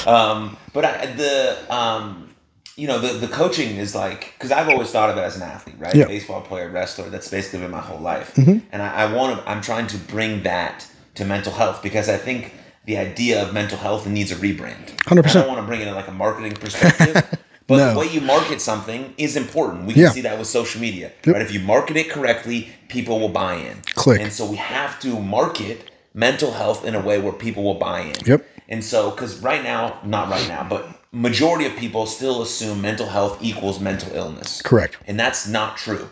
um, 0.07 0.57
but 0.74 0.86
I, 0.86 1.05
the 1.07 1.57
um, 1.74 2.30
you 2.76 2.88
know 2.88 2.99
the 2.99 3.13
the 3.26 3.28
coaching 3.28 3.78
is 3.78 3.95
like 3.95 4.34
because 4.38 4.51
I've 4.51 4.69
always 4.69 4.91
thought 4.91 5.09
of 5.09 5.17
it 5.17 5.21
as 5.21 5.36
an 5.38 5.43
athlete, 5.43 5.76
right? 5.80 5.95
Yeah. 5.95 6.05
Baseball 6.07 6.41
player, 6.41 6.69
wrestler. 6.69 7.09
That's 7.09 7.30
basically 7.30 7.59
been 7.59 7.71
my 7.71 7.80
whole 7.80 7.99
life, 7.99 8.34
Mm-hmm. 8.36 8.65
and 8.71 8.82
I, 8.82 9.05
I 9.05 9.13
want 9.13 9.39
to. 9.39 9.49
I'm 9.49 9.61
trying 9.61 9.88
to 9.88 9.97
bring 9.97 10.43
that 10.43 10.88
to 11.15 11.26
mental 11.26 11.53
health 11.53 11.82
because 11.84 12.09
I 12.09 12.17
think 12.17 12.53
the 12.86 12.97
idea 12.97 13.41
of 13.41 13.53
mental 13.53 13.77
health 13.77 14.05
needs 14.07 14.31
a 14.31 14.36
rebrand. 14.36 14.88
100%. 15.05 15.25
I 15.27 15.34
don't 15.34 15.47
want 15.47 15.59
to 15.61 15.65
bring 15.67 15.81
it 15.81 15.88
in 15.88 15.95
like 15.95 16.07
a 16.07 16.11
marketing 16.11 16.53
perspective. 16.53 17.39
But 17.65 17.77
No. 17.77 17.93
the 17.93 17.99
way 18.01 18.07
you 18.07 18.19
market 18.19 18.59
something 18.59 19.13
is 19.17 19.38
important. 19.38 19.86
We 19.86 19.93
can 19.93 20.01
Yeah. 20.03 20.09
see 20.11 20.19
that 20.21 20.38
with 20.38 20.47
social 20.49 20.81
media. 20.81 21.13
Yep. 21.25 21.34
Right? 21.34 21.41
If 21.41 21.53
you 21.53 21.61
market 21.61 21.95
it 21.95 22.09
correctly, 22.09 22.67
people 22.89 23.21
will 23.21 23.29
buy 23.29 23.53
in. 23.55 23.77
Click. 23.95 24.19
And 24.19 24.34
so 24.34 24.45
we 24.45 24.57
have 24.57 24.99
to 24.99 25.17
market 25.17 25.89
mental 26.13 26.51
health 26.51 26.84
in 26.84 26.93
a 26.93 26.99
way 26.99 27.19
where 27.19 27.31
people 27.31 27.63
will 27.63 27.79
buy 27.89 28.01
in. 28.01 28.15
Yep. 28.25 28.45
And 28.67 28.84
so, 28.84 29.11
because 29.11 29.39
right 29.39 29.63
now, 29.63 29.97
not 30.03 30.27
right 30.29 30.45
now, 30.49 30.65
but 30.69 30.88
majority 31.13 31.65
of 31.65 31.73
people 31.77 32.05
still 32.05 32.41
assume 32.41 32.81
mental 32.81 33.07
health 33.07 33.38
equals 33.41 33.79
mental 33.79 34.13
illness. 34.13 34.61
Correct. 34.61 34.97
And 35.07 35.17
that's 35.17 35.47
not 35.47 35.77
true. 35.77 36.09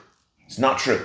It's 0.47 0.57
not 0.57 0.77
true. 0.79 1.03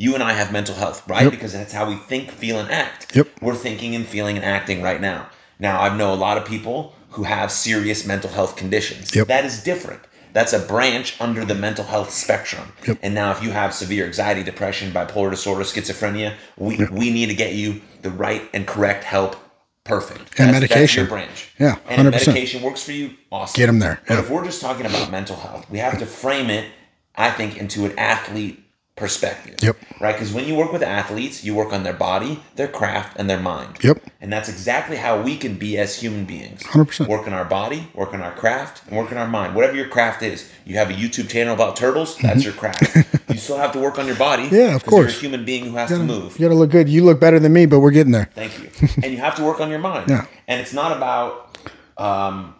You 0.00 0.14
and 0.14 0.22
I 0.22 0.32
have 0.32 0.52
mental 0.52 0.76
health, 0.76 1.06
right? 1.08 1.24
Yep. 1.24 1.32
Because 1.32 1.52
that's 1.52 1.72
how 1.72 1.88
we 1.88 1.96
think, 1.96 2.30
feel, 2.30 2.58
and 2.60 2.70
act. 2.70 3.14
Yep. 3.16 3.28
We're 3.42 3.56
thinking 3.56 3.94
and 3.96 4.06
feeling 4.06 4.36
and 4.36 4.44
acting 4.44 4.80
right 4.80 5.00
now. 5.00 5.28
Now, 5.58 5.80
I 5.80 5.94
know 5.96 6.14
a 6.14 6.16
lot 6.16 6.38
of 6.38 6.44
people 6.46 6.94
who 7.10 7.24
have 7.24 7.50
serious 7.50 8.06
mental 8.06 8.30
health 8.30 8.54
conditions. 8.56 9.14
Yep. 9.14 9.26
That 9.26 9.44
is 9.44 9.62
different. 9.62 10.00
That's 10.34 10.52
a 10.52 10.60
branch 10.60 11.20
under 11.20 11.44
the 11.44 11.56
mental 11.56 11.84
health 11.84 12.10
spectrum. 12.10 12.72
Yep. 12.86 12.98
And 13.02 13.12
now, 13.12 13.32
if 13.32 13.42
you 13.42 13.50
have 13.50 13.74
severe 13.74 14.06
anxiety, 14.06 14.44
depression, 14.44 14.92
bipolar 14.92 15.30
disorder, 15.30 15.64
schizophrenia, 15.64 16.34
we, 16.56 16.76
we 16.92 17.10
need 17.10 17.26
to 17.26 17.34
get 17.34 17.54
you 17.54 17.80
the 18.02 18.10
right 18.10 18.48
and 18.54 18.68
correct 18.68 19.02
help. 19.02 19.34
Perfect. 19.82 20.20
And 20.38 20.54
That's- 20.54 20.60
That's 20.60 20.70
medication. 20.70 21.00
your 21.00 21.08
branch. 21.08 21.48
Yeah, 21.58 21.76
And 21.88 22.06
if 22.06 22.14
100%. 22.14 22.26
medication 22.28 22.62
works 22.62 22.84
for 22.84 22.92
you, 22.92 23.14
awesome. 23.32 23.58
Get 23.58 23.66
them 23.66 23.80
there. 23.80 24.00
But 24.06 24.18
if 24.20 24.30
we're 24.30 24.44
just 24.44 24.60
talking 24.60 24.86
about 24.86 25.10
mental 25.10 25.34
health, 25.34 25.68
we 25.70 25.78
have 25.78 25.98
to 25.98 26.06
frame 26.06 26.50
it, 26.50 26.70
I 27.16 27.30
think, 27.30 27.56
into 27.56 27.84
an 27.86 27.98
athlete 27.98 28.62
perspective. 28.98 29.56
Yep. 29.62 29.76
Right? 30.00 30.12
Because 30.12 30.32
when 30.32 30.46
you 30.46 30.54
work 30.54 30.72
with 30.72 30.82
athletes, 30.82 31.44
you 31.44 31.54
work 31.54 31.72
on 31.72 31.82
their 31.82 31.92
body, 31.94 32.42
their 32.56 32.68
craft, 32.68 33.16
and 33.18 33.28
their 33.30 33.40
mind. 33.40 33.78
Yep. 33.82 34.02
And 34.20 34.32
that's 34.32 34.48
exactly 34.48 34.96
how 34.96 35.20
we 35.22 35.36
can 35.36 35.54
be 35.56 35.78
as 35.78 35.98
human 36.00 36.24
beings. 36.24 36.62
100%. 36.64 37.08
Work 37.08 37.26
on 37.26 37.32
our 37.32 37.44
body, 37.44 37.88
work 37.94 38.12
on 38.14 38.20
our 38.20 38.32
craft, 38.34 38.82
and 38.88 38.96
work 38.96 39.10
on 39.12 39.18
our 39.18 39.28
mind. 39.28 39.54
Whatever 39.54 39.76
your 39.76 39.88
craft 39.88 40.22
is. 40.22 40.50
You 40.64 40.76
have 40.76 40.90
a 40.90 40.92
YouTube 40.92 41.28
channel 41.30 41.54
about 41.54 41.76
turtles, 41.76 42.16
that's 42.18 42.44
your 42.44 42.52
craft. 42.52 42.82
you 43.28 43.36
still 43.38 43.56
have 43.56 43.72
to 43.72 43.78
work 43.78 43.98
on 43.98 44.06
your 44.06 44.16
body. 44.16 44.44
Mm-hmm. 44.44 44.54
Yeah, 44.54 44.74
of 44.76 44.84
'cause 44.84 44.92
You're 44.92 45.02
course. 45.04 45.16
a 45.16 45.20
human 45.20 45.44
being 45.44 45.64
who 45.66 45.76
has 45.76 45.88
to 45.90 45.98
move. 45.98 46.38
You 46.38 46.46
gotta 46.46 46.58
look 46.58 46.70
good. 46.70 46.88
You 46.88 47.04
look 47.04 47.18
better 47.20 47.38
than 47.38 47.52
me, 47.52 47.66
but 47.66 47.80
we're 47.80 47.90
getting 47.90 48.12
there. 48.12 48.28
Thank 48.34 48.58
you. 48.60 48.68
and 49.02 49.12
you 49.12 49.18
have 49.18 49.34
to 49.36 49.44
work 49.44 49.60
on 49.60 49.70
your 49.70 49.78
mind. 49.78 50.10
Yeah. 50.10 50.26
And 50.46 50.60
it's 50.60 50.72
not 50.74 50.96
about, 50.96 51.56
um, 51.96 52.54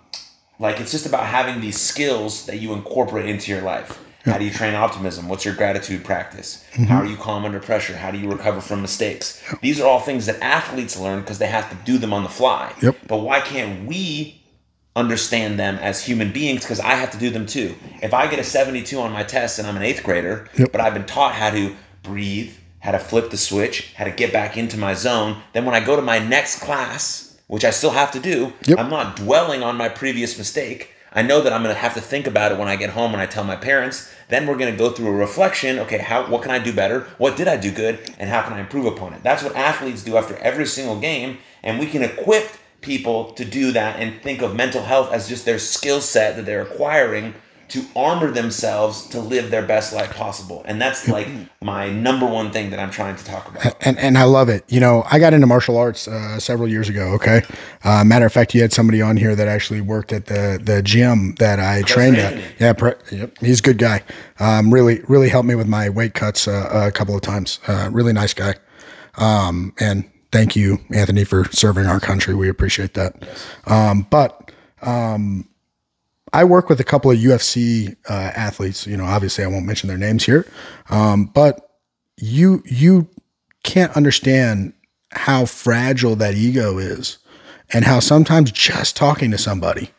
like, 0.58 0.80
it's 0.80 0.90
just 0.90 1.06
about 1.06 1.24
having 1.24 1.60
these 1.60 1.78
skills 1.78 2.46
that 2.46 2.60
you 2.60 2.72
incorporate 2.72 3.26
into 3.26 3.52
your 3.52 3.62
life. 3.62 3.98
How 4.28 4.38
do 4.38 4.44
you 4.44 4.50
train 4.50 4.74
optimism? 4.74 5.28
What's 5.28 5.44
your 5.44 5.54
gratitude 5.54 6.04
practice? 6.04 6.64
Mm-hmm. 6.72 6.84
How 6.84 6.98
are 7.02 7.06
you 7.06 7.16
calm 7.16 7.44
under 7.44 7.60
pressure? 7.60 7.96
How 7.96 8.10
do 8.10 8.18
you 8.18 8.30
recover 8.30 8.60
from 8.60 8.82
mistakes? 8.82 9.42
These 9.62 9.80
are 9.80 9.86
all 9.86 10.00
things 10.00 10.26
that 10.26 10.40
athletes 10.42 10.98
learn 10.98 11.20
because 11.20 11.38
they 11.38 11.46
have 11.48 11.68
to 11.70 11.76
do 11.84 11.98
them 11.98 12.12
on 12.12 12.22
the 12.22 12.28
fly. 12.28 12.74
Yep. 12.82 12.96
But 13.06 13.18
why 13.18 13.40
can't 13.40 13.86
we 13.86 14.34
understand 14.96 15.58
them 15.58 15.76
as 15.76 16.04
human 16.04 16.32
beings 16.32 16.62
because 16.62 16.80
I 16.80 16.94
have 16.94 17.12
to 17.12 17.18
do 17.18 17.30
them 17.30 17.46
too. 17.46 17.76
If 18.02 18.12
I 18.12 18.26
get 18.28 18.40
a 18.40 18.44
72 18.44 18.98
on 18.98 19.12
my 19.12 19.22
test 19.22 19.58
and 19.58 19.68
I'm 19.68 19.76
an 19.76 19.82
eighth 19.82 20.02
grader, 20.02 20.48
Yep. 20.58 20.72
but 20.72 20.80
I've 20.80 20.94
been 20.94 21.06
taught 21.06 21.34
how 21.34 21.50
to 21.50 21.74
breathe, 22.02 22.52
how 22.80 22.90
to 22.92 22.98
flip 22.98 23.30
the 23.30 23.36
switch, 23.36 23.92
how 23.94 24.04
to 24.04 24.10
get 24.10 24.32
back 24.32 24.56
into 24.56 24.76
my 24.76 24.94
zone, 24.94 25.40
then 25.52 25.64
when 25.64 25.74
I 25.74 25.80
go 25.84 25.94
to 25.94 26.02
my 26.02 26.18
next 26.18 26.60
class, 26.60 27.38
which 27.46 27.64
I 27.64 27.70
still 27.70 27.90
have 27.90 28.10
to 28.12 28.20
do, 28.20 28.52
Yep. 28.66 28.78
I'm 28.78 28.90
not 28.90 29.16
dwelling 29.16 29.62
on 29.62 29.76
my 29.76 29.88
previous 29.88 30.36
mistake. 30.36 30.90
I 31.12 31.22
know 31.22 31.40
that 31.40 31.52
I'm 31.52 31.62
going 31.62 31.74
to 31.74 31.80
have 31.80 31.94
to 31.94 32.00
think 32.00 32.26
about 32.26 32.52
it 32.52 32.58
when 32.58 32.68
I 32.68 32.76
get 32.76 32.90
home 32.90 33.12
and 33.12 33.20
I 33.20 33.26
tell 33.26 33.44
my 33.44 33.56
parents. 33.56 34.12
Then 34.28 34.46
we're 34.46 34.58
going 34.58 34.72
to 34.72 34.78
go 34.78 34.90
through 34.90 35.08
a 35.08 35.12
reflection. 35.12 35.78
Okay, 35.80 35.98
how 35.98 36.30
what 36.30 36.42
can 36.42 36.50
I 36.50 36.58
do 36.58 36.72
better? 36.72 37.00
What 37.18 37.36
did 37.36 37.48
I 37.48 37.56
do 37.56 37.72
good? 37.72 37.98
And 38.18 38.28
how 38.28 38.42
can 38.42 38.52
I 38.52 38.60
improve 38.60 38.86
upon 38.86 39.14
it? 39.14 39.22
That's 39.22 39.42
what 39.42 39.56
athletes 39.56 40.04
do 40.04 40.16
after 40.16 40.36
every 40.36 40.66
single 40.66 41.00
game, 41.00 41.38
and 41.62 41.78
we 41.78 41.86
can 41.86 42.02
equip 42.02 42.50
people 42.80 43.32
to 43.32 43.44
do 43.44 43.72
that 43.72 43.98
and 43.98 44.22
think 44.22 44.40
of 44.40 44.54
mental 44.54 44.82
health 44.82 45.12
as 45.12 45.28
just 45.28 45.44
their 45.44 45.58
skill 45.58 46.00
set 46.00 46.36
that 46.36 46.46
they're 46.46 46.62
acquiring 46.62 47.34
to 47.68 47.84
armor 47.94 48.30
themselves 48.30 49.06
to 49.08 49.20
live 49.20 49.50
their 49.50 49.62
best 49.66 49.92
life 49.92 50.14
possible. 50.14 50.62
And 50.64 50.80
that's 50.80 51.08
like 51.16 51.28
my 51.60 51.90
number 51.90 52.26
one 52.26 52.50
thing 52.50 52.70
that 52.70 52.78
I'm 52.78 52.90
trying 52.90 53.16
to 53.16 53.24
talk 53.24 53.48
about. 53.48 53.76
and 53.80 53.98
and 53.98 54.16
I 54.16 54.24
love 54.24 54.48
it. 54.48 54.64
You 54.68 54.80
know, 54.80 55.04
I 55.10 55.18
got 55.18 55.34
into 55.34 55.46
martial 55.46 55.76
arts 55.76 56.08
uh, 56.08 56.38
several 56.40 56.68
years 56.68 56.88
ago. 56.88 57.12
Okay, 57.14 57.42
uh, 57.84 58.04
matter 58.04 58.26
of 58.26 58.32
fact, 58.32 58.54
you 58.54 58.60
had 58.62 58.72
somebody 58.72 59.02
on 59.02 59.16
here 59.16 59.34
that 59.36 59.48
actually 59.48 59.80
worked 59.80 60.12
at 60.12 60.26
the 60.26 60.60
the 60.62 60.82
gym 60.82 61.34
that 61.38 61.60
I 61.60 61.82
trained 61.82 62.16
at. 62.16 62.42
Yeah, 62.58 62.72
pre- 62.72 62.94
yep, 63.10 63.36
he's 63.40 63.60
a 63.60 63.62
good 63.62 63.78
guy. 63.78 64.02
Um, 64.40 64.72
really, 64.72 65.00
really 65.08 65.28
helped 65.28 65.48
me 65.48 65.54
with 65.54 65.68
my 65.68 65.88
weight 65.88 66.14
cuts 66.14 66.48
uh, 66.48 66.88
a 66.88 66.92
couple 66.92 67.14
of 67.14 67.22
times. 67.22 67.60
Uh, 67.66 67.88
really 67.92 68.12
nice 68.12 68.34
guy. 68.34 68.54
Um, 69.16 69.74
and 69.80 70.08
thank 70.32 70.54
you, 70.56 70.78
Anthony, 70.94 71.24
for 71.24 71.44
serving 71.46 71.86
our 71.86 72.00
country. 72.00 72.34
We 72.34 72.48
appreciate 72.48 72.94
that. 72.94 73.14
Um, 73.66 74.06
but 74.10 74.52
I 76.32 76.44
work 76.44 76.68
with 76.68 76.80
a 76.80 76.84
couple 76.84 77.10
of 77.10 77.18
UFC 77.18 77.96
uh, 78.08 78.12
athletes. 78.12 78.86
You 78.86 78.96
know, 78.96 79.04
obviously, 79.04 79.44
I 79.44 79.46
won't 79.46 79.66
mention 79.66 79.88
their 79.88 79.98
names 79.98 80.24
here, 80.24 80.46
um, 80.90 81.26
but 81.26 81.70
you 82.16 82.62
you 82.66 83.08
can't 83.62 83.94
understand 83.96 84.72
how 85.12 85.46
fragile 85.46 86.16
that 86.16 86.34
ego 86.34 86.78
is, 86.78 87.18
and 87.72 87.84
how 87.84 88.00
sometimes 88.00 88.52
just 88.52 88.96
talking 88.96 89.30
to 89.30 89.38
somebody 89.38 89.90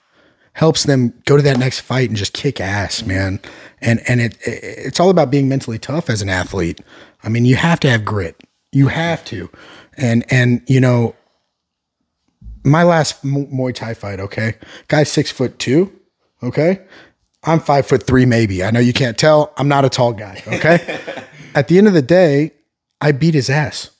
helps 0.54 0.84
them 0.84 1.14
go 1.26 1.38
to 1.38 1.44
that 1.44 1.58
next 1.58 1.80
fight 1.80 2.10
and 2.10 2.18
just 2.18 2.34
kick 2.34 2.60
ass, 2.60 3.06
man. 3.06 3.40
And 3.82 4.02
and 4.10 4.20
it, 4.20 4.36
it 4.46 4.64
it's 4.64 5.00
all 5.00 5.10
about 5.10 5.32
being 5.32 5.48
mentally 5.48 5.80
tough 5.80 6.10
as 6.10 6.22
an 6.22 6.30
athlete. 6.30 6.82
I 7.24 7.30
mean, 7.30 7.46
you 7.46 7.56
have 7.56 7.80
to 7.82 7.90
have 7.90 8.04
grit. 8.04 8.44
You 8.72 8.88
have 8.88 9.24
to, 9.26 9.50
and 9.98 10.26
and 10.30 10.62
you 10.68 10.80
know, 10.80 11.16
my 12.64 12.84
last 12.84 13.24
Mu- 13.24 13.48
Muay 13.48 13.74
Thai 13.74 13.94
fight, 13.94 14.20
okay, 14.20 14.56
guy's 14.90 15.12
six 15.12 15.32
foot 15.32 15.58
two, 15.58 15.92
okay, 16.44 16.82
I'm 17.44 17.60
five 17.60 17.86
foot 17.86 18.04
three, 18.04 18.26
maybe. 18.26 18.64
I 18.64 18.72
know 18.72 18.80
you 18.80 18.94
can't 18.94 19.18
tell. 19.18 19.54
I'm 19.58 19.68
not 19.68 19.86
a 19.86 19.90
tall 19.90 20.14
guy, 20.14 20.42
okay. 20.48 21.00
At 21.56 21.68
the 21.68 21.78
end 21.78 21.88
of 21.88 21.94
the 21.94 22.02
day, 22.02 22.52
I 23.02 23.12
beat 23.12 23.34
his 23.34 23.50
ass, 23.50 23.92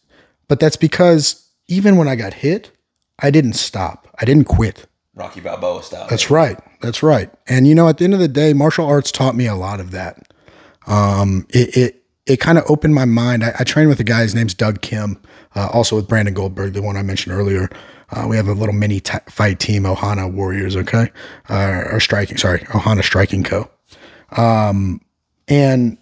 but 0.48 0.60
that's 0.60 0.78
because 0.78 1.50
even 1.68 1.98
when 1.98 2.08
I 2.08 2.16
got 2.16 2.36
hit, 2.36 2.72
I 3.20 3.32
didn't 3.32 3.54
stop. 3.54 4.08
I 4.20 4.26
didn't 4.26 4.46
quit. 4.46 4.88
Rocky 5.16 5.42
Balboa 5.42 5.84
style. 5.84 6.08
That's 6.10 6.30
right. 6.30 6.58
That's 6.82 7.04
right. 7.04 7.30
And 7.48 7.68
you 7.68 7.76
know, 7.76 7.90
at 7.90 7.98
the 7.98 8.06
end 8.06 8.14
of 8.14 8.20
the 8.20 8.28
day, 8.28 8.54
martial 8.54 8.86
arts 8.86 9.12
taught 9.12 9.36
me 9.36 9.48
a 9.48 9.56
lot 9.56 9.80
of 9.80 9.92
that. 9.92 10.34
Um, 10.88 11.46
it 11.50 11.76
it 11.76 12.04
it 12.26 12.38
kind 12.40 12.58
of 12.58 12.64
opened 12.70 12.96
my 12.96 13.06
mind. 13.06 13.44
I, 13.44 13.54
I 13.60 13.64
trained 13.64 13.90
with 13.90 14.00
a 14.00 14.04
guy. 14.04 14.22
His 14.22 14.36
name's 14.36 14.54
Doug 14.54 14.82
Kim, 14.82 15.22
uh, 15.56 15.70
also 15.74 15.96
with 15.96 16.08
Brandon 16.08 16.34
Goldberg, 16.34 16.74
the 16.74 16.82
one 16.82 16.96
I 16.96 17.04
mentioned 17.04 17.36
earlier. 17.36 17.70
Uh, 18.12 18.26
we 18.28 18.36
have 18.36 18.48
a 18.48 18.54
little 18.54 18.74
mini 18.74 19.00
t- 19.00 19.18
fight 19.28 19.60
team, 19.60 19.84
Ohana 19.84 20.32
Warriors. 20.32 20.76
Okay, 20.76 21.12
uh, 21.50 21.84
or 21.92 22.00
striking. 22.00 22.38
Sorry, 22.38 22.60
Ohana 22.60 23.04
Striking 23.04 23.44
Co. 23.44 23.70
Um, 24.32 25.02
and 25.48 25.98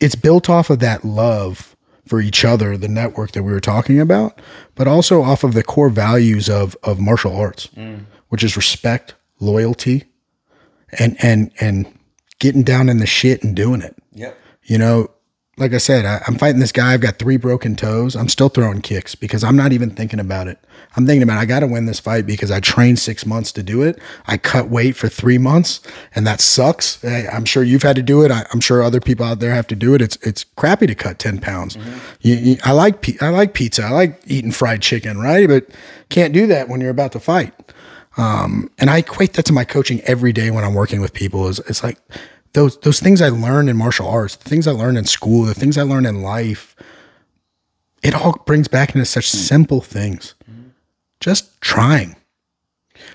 it's 0.00 0.14
built 0.14 0.48
off 0.48 0.70
of 0.70 0.78
that 0.80 1.04
love 1.04 1.76
for 2.06 2.20
each 2.20 2.44
other, 2.44 2.76
the 2.76 2.88
network 2.88 3.32
that 3.32 3.42
we 3.42 3.52
were 3.52 3.60
talking 3.60 4.00
about, 4.00 4.40
but 4.74 4.88
also 4.88 5.22
off 5.22 5.44
of 5.44 5.52
the 5.54 5.62
core 5.62 5.90
values 5.90 6.48
of 6.48 6.76
of 6.82 6.98
martial 6.98 7.36
arts, 7.36 7.68
which 8.28 8.42
is 8.42 8.56
respect, 8.56 9.14
loyalty, 9.40 10.04
and 10.98 11.16
and 11.22 11.50
and 11.60 11.86
getting 12.38 12.62
down 12.62 12.88
in 12.88 12.98
the 12.98 13.06
shit 13.06 13.42
and 13.42 13.54
doing 13.56 13.82
it. 13.82 13.96
Yep. 14.12 14.38
You 14.64 14.78
know, 14.78 15.10
like 15.58 15.72
I 15.72 15.78
said, 15.78 16.04
I, 16.06 16.22
I'm 16.26 16.36
fighting 16.36 16.60
this 16.60 16.72
guy. 16.72 16.92
I've 16.94 17.00
got 17.00 17.18
three 17.18 17.36
broken 17.36 17.76
toes. 17.76 18.14
I'm 18.16 18.28
still 18.28 18.48
throwing 18.48 18.80
kicks 18.80 19.14
because 19.14 19.42
I'm 19.44 19.56
not 19.56 19.72
even 19.72 19.90
thinking 19.90 20.20
about 20.20 20.48
it. 20.48 20.58
I'm 20.96 21.06
thinking 21.06 21.22
about 21.22 21.38
I 21.38 21.44
got 21.44 21.60
to 21.60 21.66
win 21.66 21.86
this 21.86 22.00
fight 22.00 22.26
because 22.26 22.50
I 22.50 22.60
trained 22.60 22.98
six 22.98 23.26
months 23.26 23.52
to 23.52 23.62
do 23.62 23.82
it. 23.82 24.00
I 24.26 24.36
cut 24.38 24.68
weight 24.68 24.96
for 24.96 25.08
three 25.08 25.38
months, 25.38 25.80
and 26.14 26.26
that 26.26 26.40
sucks. 26.40 27.04
I- 27.04 27.26
I'm 27.32 27.44
sure 27.44 27.62
you've 27.62 27.82
had 27.82 27.96
to 27.96 28.02
do 28.02 28.24
it. 28.24 28.30
I, 28.30 28.46
I'm 28.52 28.60
sure 28.60 28.82
other 28.82 29.00
people 29.00 29.24
out 29.26 29.40
there 29.40 29.54
have 29.54 29.66
to 29.68 29.76
do 29.76 29.94
it. 29.94 30.00
It's 30.02 30.16
it's 30.22 30.44
crappy 30.56 30.86
to 30.86 30.94
cut 30.94 31.18
ten 31.18 31.38
pounds. 31.38 31.76
You, 32.20 32.34
you, 32.36 32.56
I 32.64 32.72
like 32.72 33.22
I 33.22 33.28
like 33.28 33.52
pizza. 33.54 33.82
I 33.84 33.90
like 33.90 34.20
eating 34.26 34.50
fried 34.52 34.82
chicken, 34.82 35.18
right? 35.18 35.46
But 35.48 35.66
can't 36.08 36.32
do 36.32 36.46
that 36.46 36.68
when 36.68 36.80
you're 36.80 36.90
about 36.90 37.12
to 37.12 37.20
fight. 37.20 37.52
Um, 38.16 38.70
and 38.78 38.90
I 38.90 38.98
equate 38.98 39.34
that 39.34 39.44
to 39.46 39.52
my 39.52 39.64
coaching 39.64 40.00
every 40.02 40.32
day 40.32 40.50
when 40.50 40.64
I'm 40.64 40.74
working 40.74 41.00
with 41.00 41.12
people. 41.12 41.46
Is 41.48 41.60
it's 41.60 41.84
like 41.84 41.98
those 42.52 42.78
those 42.80 43.00
things 43.00 43.20
I 43.20 43.28
learned 43.28 43.68
in 43.68 43.76
martial 43.76 44.08
arts, 44.08 44.36
the 44.36 44.48
things 44.48 44.66
I 44.66 44.72
learned 44.72 44.98
in 44.98 45.04
school, 45.04 45.44
the 45.44 45.54
things 45.54 45.78
I 45.78 45.82
learned 45.82 46.06
in 46.06 46.22
life. 46.22 46.74
It 48.02 48.14
all 48.14 48.42
brings 48.46 48.68
back 48.68 48.94
into 48.94 49.04
such 49.04 49.28
simple 49.28 49.80
things. 49.80 50.34
Just 51.20 51.60
trying, 51.60 52.14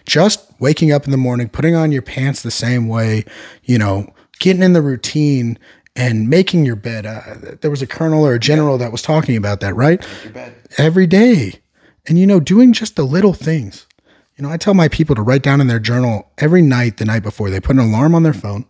just 0.06 0.52
waking 0.60 0.92
up 0.92 1.06
in 1.06 1.12
the 1.12 1.18
morning, 1.18 1.48
putting 1.48 1.74
on 1.74 1.92
your 1.92 2.02
pants 2.02 2.44
the 2.44 2.52
same 2.52 2.90
way, 2.90 3.24
you 3.64 3.78
know, 3.78 4.14
getting 4.40 4.62
in 4.62 4.74
the 4.74 4.82
routine 4.82 5.58
and 5.96 6.30
making 6.30 6.66
your 6.66 6.76
bed. 6.76 7.06
Uh, 7.06 7.56
there 7.62 7.72
was 7.72 7.82
a 7.82 7.88
colonel 7.88 8.26
or 8.26 8.34
a 8.34 8.40
general 8.40 8.78
that 8.78 8.92
was 8.92 9.02
talking 9.02 9.38
about 9.38 9.62
that, 9.62 9.76
right? 9.76 10.06
Your 10.24 10.34
bed. 10.34 10.56
Every 10.78 11.08
day. 11.08 11.62
And, 12.06 12.20
you 12.20 12.28
know, 12.28 12.42
doing 12.42 12.74
just 12.74 12.98
the 12.98 13.06
little 13.06 13.34
things. 13.34 13.88
You 14.36 14.44
know, 14.44 14.50
I 14.50 14.58
tell 14.58 14.74
my 14.74 14.90
people 14.90 15.16
to 15.16 15.22
write 15.22 15.44
down 15.44 15.62
in 15.62 15.68
their 15.68 15.80
journal 15.80 16.30
every 16.40 16.62
night, 16.62 16.98
the 16.98 17.06
night 17.06 17.24
before, 17.24 17.50
they 17.50 17.62
put 17.62 17.78
an 17.78 17.82
alarm 17.82 18.16
on 18.16 18.24
their 18.24 18.34
phone 18.34 18.66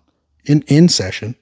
in, 0.46 0.64
in 0.68 0.90
session. 0.90 1.36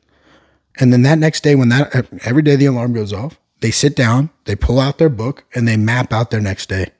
And 0.80 0.92
then 0.94 1.02
that 1.04 1.18
next 1.18 1.44
day, 1.44 1.56
when 1.56 1.70
that, 1.70 2.08
every 2.24 2.42
day 2.42 2.56
the 2.56 2.66
alarm 2.66 2.94
goes 2.94 3.14
off, 3.14 3.40
they 3.60 3.72
sit 3.72 3.96
down, 3.96 4.30
they 4.46 4.56
pull 4.56 4.80
out 4.80 4.98
their 4.98 5.10
book, 5.10 5.44
and 5.54 5.68
they 5.68 5.78
map 5.78 6.12
out 6.12 6.32
their 6.32 6.42
next 6.42 6.70
day 6.70 6.92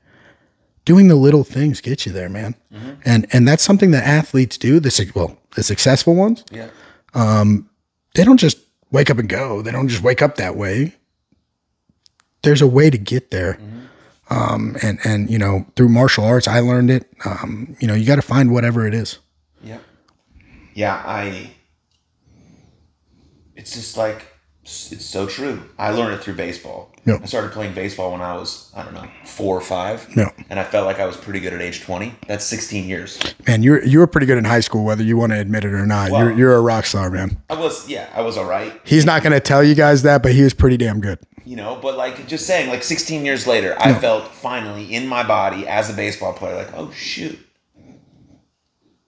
doing 0.86 1.08
the 1.08 1.16
little 1.16 1.44
things 1.44 1.82
get 1.82 2.06
you 2.06 2.12
there, 2.12 2.30
man. 2.30 2.56
Mm-hmm. 2.74 2.92
And 3.06 3.28
and 3.32 3.48
that's 3.48 3.64
something 3.64 3.92
that 3.92 4.06
athletes 4.06 4.58
do. 4.58 4.80
The 4.80 5.12
well, 5.16 5.38
the 5.56 5.64
successful 5.64 6.16
ones. 6.16 6.44
Yeah. 6.52 6.70
Um, 7.14 7.70
they 8.16 8.24
don't 8.24 8.38
just 8.38 8.58
wake 8.92 9.10
up 9.10 9.18
and 9.18 9.30
go. 9.30 9.62
They 9.62 9.72
don't 9.72 9.88
just 9.88 10.04
wake 10.04 10.22
up 10.22 10.36
that 10.36 10.56
way. 10.56 10.96
There's 12.44 12.62
a 12.62 12.68
way 12.68 12.90
to 12.90 12.98
get 12.98 13.32
there. 13.32 13.54
Mm-hmm. 13.54 13.78
Um, 14.30 14.78
and 14.82 15.00
and 15.04 15.30
you 15.30 15.38
know 15.38 15.66
through 15.76 15.90
martial 15.90 16.24
arts, 16.24 16.48
I 16.48 16.60
learned 16.60 16.90
it. 16.90 17.08
Um, 17.26 17.76
you 17.80 17.88
know, 17.88 17.94
you 17.94 18.06
got 18.06 18.16
to 18.16 18.22
find 18.22 18.52
whatever 18.52 18.88
it 18.88 18.94
is. 18.94 19.20
Yeah. 19.64 19.80
Yeah, 20.74 21.02
I. 21.06 21.52
It's 23.62 23.74
just 23.74 23.96
like 23.96 24.26
it's 24.64 25.06
so 25.06 25.28
true. 25.28 25.62
I 25.78 25.92
learned 25.92 26.16
it 26.16 26.24
through 26.24 26.34
baseball. 26.34 26.92
Yeah. 27.06 27.20
I 27.22 27.26
started 27.26 27.52
playing 27.52 27.76
baseball 27.76 28.12
when 28.12 28.22
I 28.22 28.36
was, 28.36 28.72
I 28.76 28.84
don't 28.84 28.96
know, 28.96 29.08
four 29.24 29.56
or 29.56 29.62
five. 29.62 30.08
Yeah. 30.16 30.30
And 30.50 30.60
I 30.60 30.64
felt 30.64 30.88
like 30.88 31.00
I 31.00 31.06
was 31.06 31.16
pretty 31.16 31.40
good 31.40 31.54
at 31.54 31.62
age 31.62 31.82
20. 31.82 32.14
That's 32.28 32.44
16 32.46 32.88
years. 32.90 33.20
Man, 33.48 33.62
you're 33.62 33.84
you 33.84 34.00
were 34.00 34.08
pretty 34.08 34.26
good 34.26 34.40
in 34.40 34.46
high 34.46 34.60
school, 34.60 34.84
whether 34.84 35.04
you 35.04 35.16
want 35.16 35.32
to 35.32 35.40
admit 35.40 35.64
it 35.64 35.74
or 35.74 35.86
not. 35.86 36.10
Well, 36.10 36.24
you're, 36.26 36.38
you're 36.38 36.56
a 36.56 36.62
rock 36.62 36.86
star, 36.86 37.12
man. 37.12 37.40
I 37.52 37.60
was, 37.60 37.88
yeah, 37.88 38.10
I 38.16 38.22
was 38.22 38.36
all 38.36 38.46
right. 38.46 38.74
He's 38.84 39.06
not 39.06 39.22
going 39.22 39.34
to 39.34 39.40
tell 39.40 39.64
you 39.64 39.76
guys 39.76 40.02
that, 40.02 40.24
but 40.24 40.32
he 40.34 40.42
was 40.42 40.56
pretty 40.56 40.78
damn 40.78 41.02
good. 41.02 41.20
You 41.46 41.56
know, 41.56 41.78
but 41.80 41.98
like 41.98 42.28
just 42.28 42.48
saying, 42.48 42.70
like 42.70 42.84
16 42.84 43.24
years 43.26 43.46
later, 43.46 43.76
I 43.80 43.94
felt 43.94 44.28
finally 44.28 44.92
in 44.92 45.08
my 45.08 45.22
body 45.22 45.68
as 45.68 45.90
a 45.90 45.94
baseball 45.94 46.34
player, 46.34 46.56
like, 46.56 46.74
oh, 46.74 46.92
shoot. 46.92 47.38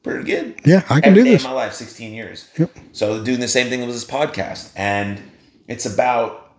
Pretty 0.03 0.25
good. 0.25 0.59
Yeah, 0.65 0.83
I 0.89 0.99
can 0.99 1.11
Every 1.11 1.23
do 1.23 1.29
this. 1.31 1.43
in 1.43 1.49
my 1.49 1.55
life, 1.55 1.73
16 1.73 2.13
years. 2.13 2.49
Yep. 2.57 2.71
So 2.91 3.23
doing 3.23 3.39
the 3.39 3.47
same 3.47 3.69
thing 3.69 3.79
with 3.79 3.89
this 3.89 4.05
podcast. 4.05 4.71
And 4.75 5.21
it's 5.67 5.85
about 5.85 6.51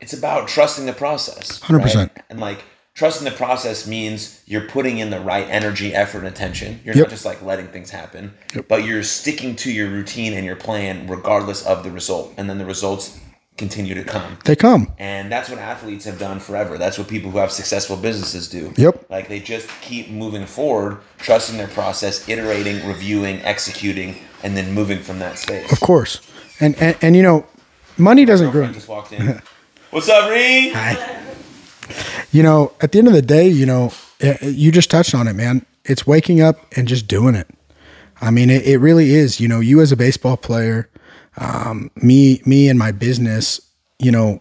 it's 0.00 0.12
about 0.12 0.48
trusting 0.48 0.84
the 0.84 0.92
process. 0.92 1.60
100%. 1.60 1.94
Right? 1.94 2.10
And 2.28 2.40
like 2.40 2.64
trusting 2.94 3.24
the 3.24 3.30
process 3.34 3.86
means 3.86 4.42
you're 4.46 4.68
putting 4.68 4.98
in 4.98 5.10
the 5.10 5.20
right 5.20 5.46
energy, 5.48 5.94
effort, 5.94 6.18
and 6.18 6.26
attention. 6.26 6.80
You're 6.84 6.94
yep. 6.94 7.04
not 7.04 7.10
just 7.10 7.24
like 7.24 7.40
letting 7.40 7.68
things 7.68 7.90
happen, 7.90 8.34
yep. 8.54 8.68
but 8.68 8.84
you're 8.84 9.04
sticking 9.04 9.56
to 9.56 9.72
your 9.72 9.88
routine 9.88 10.34
and 10.34 10.44
your 10.44 10.56
plan 10.56 11.06
regardless 11.06 11.64
of 11.64 11.84
the 11.84 11.90
result. 11.90 12.34
And 12.36 12.50
then 12.50 12.58
the 12.58 12.66
results 12.66 13.18
continue 13.56 13.94
to 13.94 14.04
come. 14.04 14.38
They 14.44 14.56
come. 14.56 14.92
And 14.98 15.30
that's 15.30 15.48
what 15.48 15.58
athletes 15.58 16.04
have 16.04 16.18
done 16.18 16.40
forever. 16.40 16.78
That's 16.78 16.98
what 16.98 17.08
people 17.08 17.30
who 17.30 17.38
have 17.38 17.52
successful 17.52 17.96
businesses 17.96 18.48
do. 18.48 18.72
Yep. 18.76 19.06
Like 19.10 19.28
they 19.28 19.40
just 19.40 19.68
keep 19.80 20.10
moving 20.10 20.46
forward, 20.46 20.98
trusting 21.18 21.58
their 21.58 21.68
process, 21.68 22.28
iterating, 22.28 22.86
reviewing, 22.86 23.40
executing, 23.42 24.16
and 24.42 24.56
then 24.56 24.72
moving 24.72 24.98
from 25.00 25.18
that 25.20 25.38
space. 25.38 25.70
Of 25.70 25.80
course. 25.80 26.20
And 26.60 26.74
and, 26.76 26.96
and 27.02 27.16
you 27.16 27.22
know, 27.22 27.46
money 27.98 28.24
doesn't 28.24 28.50
grow. 28.50 28.70
Just 28.72 28.88
walked 28.88 29.12
in. 29.12 29.40
What's 29.90 30.08
up, 30.08 30.30
Reed? 30.30 30.72
Hi. 30.74 31.22
You 32.30 32.42
know, 32.42 32.72
at 32.80 32.92
the 32.92 32.98
end 32.98 33.08
of 33.08 33.14
the 33.14 33.22
day, 33.22 33.48
you 33.48 33.66
know, 33.66 33.92
eh, 34.20 34.38
eh, 34.40 34.48
you 34.48 34.72
just 34.72 34.90
touched 34.90 35.14
on 35.14 35.28
it, 35.28 35.34
man. 35.34 35.66
It's 35.84 36.06
waking 36.06 36.40
up 36.40 36.56
and 36.76 36.88
just 36.88 37.06
doing 37.06 37.34
it. 37.34 37.48
I 38.20 38.30
mean, 38.30 38.48
it, 38.48 38.64
it 38.64 38.78
really 38.78 39.12
is. 39.14 39.40
You 39.40 39.48
know, 39.48 39.60
you 39.60 39.80
as 39.80 39.92
a 39.92 39.96
baseball 39.96 40.36
player, 40.36 40.88
um, 41.36 41.90
me, 41.96 42.42
me 42.44 42.68
and 42.68 42.78
my 42.78 42.92
business, 42.92 43.60
you 43.98 44.10
know, 44.10 44.40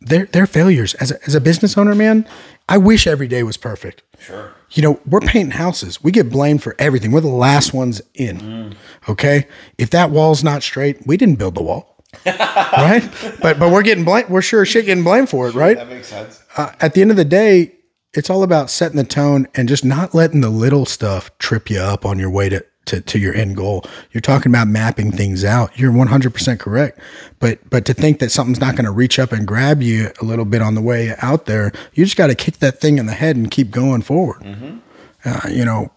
they're 0.00 0.26
they're 0.26 0.46
failures. 0.46 0.94
As 0.94 1.10
a, 1.10 1.22
as 1.26 1.34
a 1.34 1.40
business 1.40 1.76
owner, 1.76 1.94
man, 1.94 2.26
I 2.68 2.78
wish 2.78 3.06
every 3.06 3.28
day 3.28 3.42
was 3.42 3.56
perfect. 3.56 4.02
Sure. 4.18 4.52
You 4.70 4.82
know, 4.82 5.00
we're 5.06 5.20
painting 5.20 5.52
houses. 5.52 6.02
We 6.02 6.12
get 6.12 6.30
blamed 6.30 6.62
for 6.62 6.76
everything. 6.78 7.10
We're 7.10 7.20
the 7.20 7.28
last 7.28 7.74
ones 7.74 8.00
in. 8.14 8.38
Mm. 8.38 8.74
Okay. 9.08 9.46
If 9.78 9.90
that 9.90 10.10
wall's 10.10 10.44
not 10.44 10.62
straight, 10.62 11.06
we 11.06 11.16
didn't 11.16 11.36
build 11.36 11.54
the 11.54 11.62
wall. 11.62 12.04
right? 12.26 13.08
But 13.40 13.58
but 13.58 13.70
we're 13.70 13.82
getting 13.82 14.04
blamed. 14.04 14.28
We're 14.30 14.42
sure 14.42 14.64
shit 14.64 14.86
getting 14.86 15.04
blamed 15.04 15.28
for 15.28 15.48
it, 15.48 15.54
right? 15.54 15.76
That 15.76 15.88
makes 15.88 16.08
sense. 16.08 16.42
Uh, 16.56 16.72
at 16.80 16.94
the 16.94 17.02
end 17.02 17.10
of 17.10 17.16
the 17.16 17.24
day, 17.24 17.72
it's 18.12 18.28
all 18.28 18.42
about 18.42 18.70
setting 18.70 18.96
the 18.96 19.04
tone 19.04 19.46
and 19.54 19.68
just 19.68 19.84
not 19.84 20.14
letting 20.14 20.40
the 20.40 20.50
little 20.50 20.86
stuff 20.86 21.36
trip 21.38 21.70
you 21.70 21.78
up 21.78 22.04
on 22.04 22.18
your 22.18 22.30
way 22.30 22.48
to, 22.48 22.64
to, 22.86 23.00
to 23.00 23.18
your 23.18 23.34
end 23.34 23.56
goal. 23.56 23.84
You're 24.12 24.20
talking 24.20 24.50
about 24.50 24.68
mapping 24.68 25.12
things 25.12 25.44
out. 25.44 25.78
You're 25.78 25.92
100% 25.92 26.58
correct. 26.58 26.98
But 27.38 27.58
but 27.70 27.84
to 27.86 27.94
think 27.94 28.18
that 28.18 28.30
something's 28.30 28.60
not 28.60 28.74
going 28.74 28.84
to 28.84 28.90
reach 28.90 29.18
up 29.18 29.32
and 29.32 29.46
grab 29.46 29.82
you 29.82 30.10
a 30.20 30.24
little 30.24 30.44
bit 30.44 30.62
on 30.62 30.74
the 30.74 30.82
way 30.82 31.14
out 31.18 31.46
there, 31.46 31.72
you 31.94 32.04
just 32.04 32.16
got 32.16 32.28
to 32.28 32.34
kick 32.34 32.58
that 32.58 32.80
thing 32.80 32.98
in 32.98 33.06
the 33.06 33.12
head 33.12 33.36
and 33.36 33.50
keep 33.50 33.70
going 33.70 34.02
forward. 34.02 34.40
Mm-hmm. 34.42 34.78
Uh, 35.24 35.48
you 35.50 35.64
know, 35.64 35.90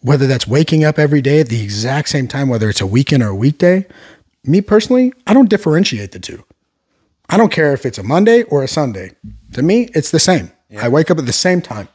whether 0.00 0.26
that's 0.26 0.46
waking 0.46 0.84
up 0.84 0.98
every 0.98 1.22
day 1.22 1.40
at 1.40 1.48
the 1.48 1.62
exact 1.62 2.08
same 2.08 2.28
time, 2.28 2.48
whether 2.48 2.68
it's 2.68 2.80
a 2.80 2.86
weekend 2.86 3.22
or 3.22 3.28
a 3.28 3.34
weekday, 3.34 3.86
me 4.44 4.60
personally, 4.60 5.12
I 5.26 5.32
don't 5.32 5.48
differentiate 5.48 6.12
the 6.12 6.18
two. 6.18 6.44
I 7.30 7.36
don't 7.36 7.50
care 7.50 7.72
if 7.72 7.86
it's 7.86 7.96
a 7.96 8.02
Monday 8.02 8.42
or 8.44 8.62
a 8.62 8.68
Sunday. 8.68 9.12
To 9.52 9.62
me, 9.62 9.88
it's 9.94 10.10
the 10.10 10.20
same. 10.20 10.52
Yeah. 10.68 10.84
I 10.84 10.88
wake 10.88 11.10
up 11.10 11.18
at 11.18 11.26
the 11.26 11.32
same 11.32 11.62
time 11.62 11.88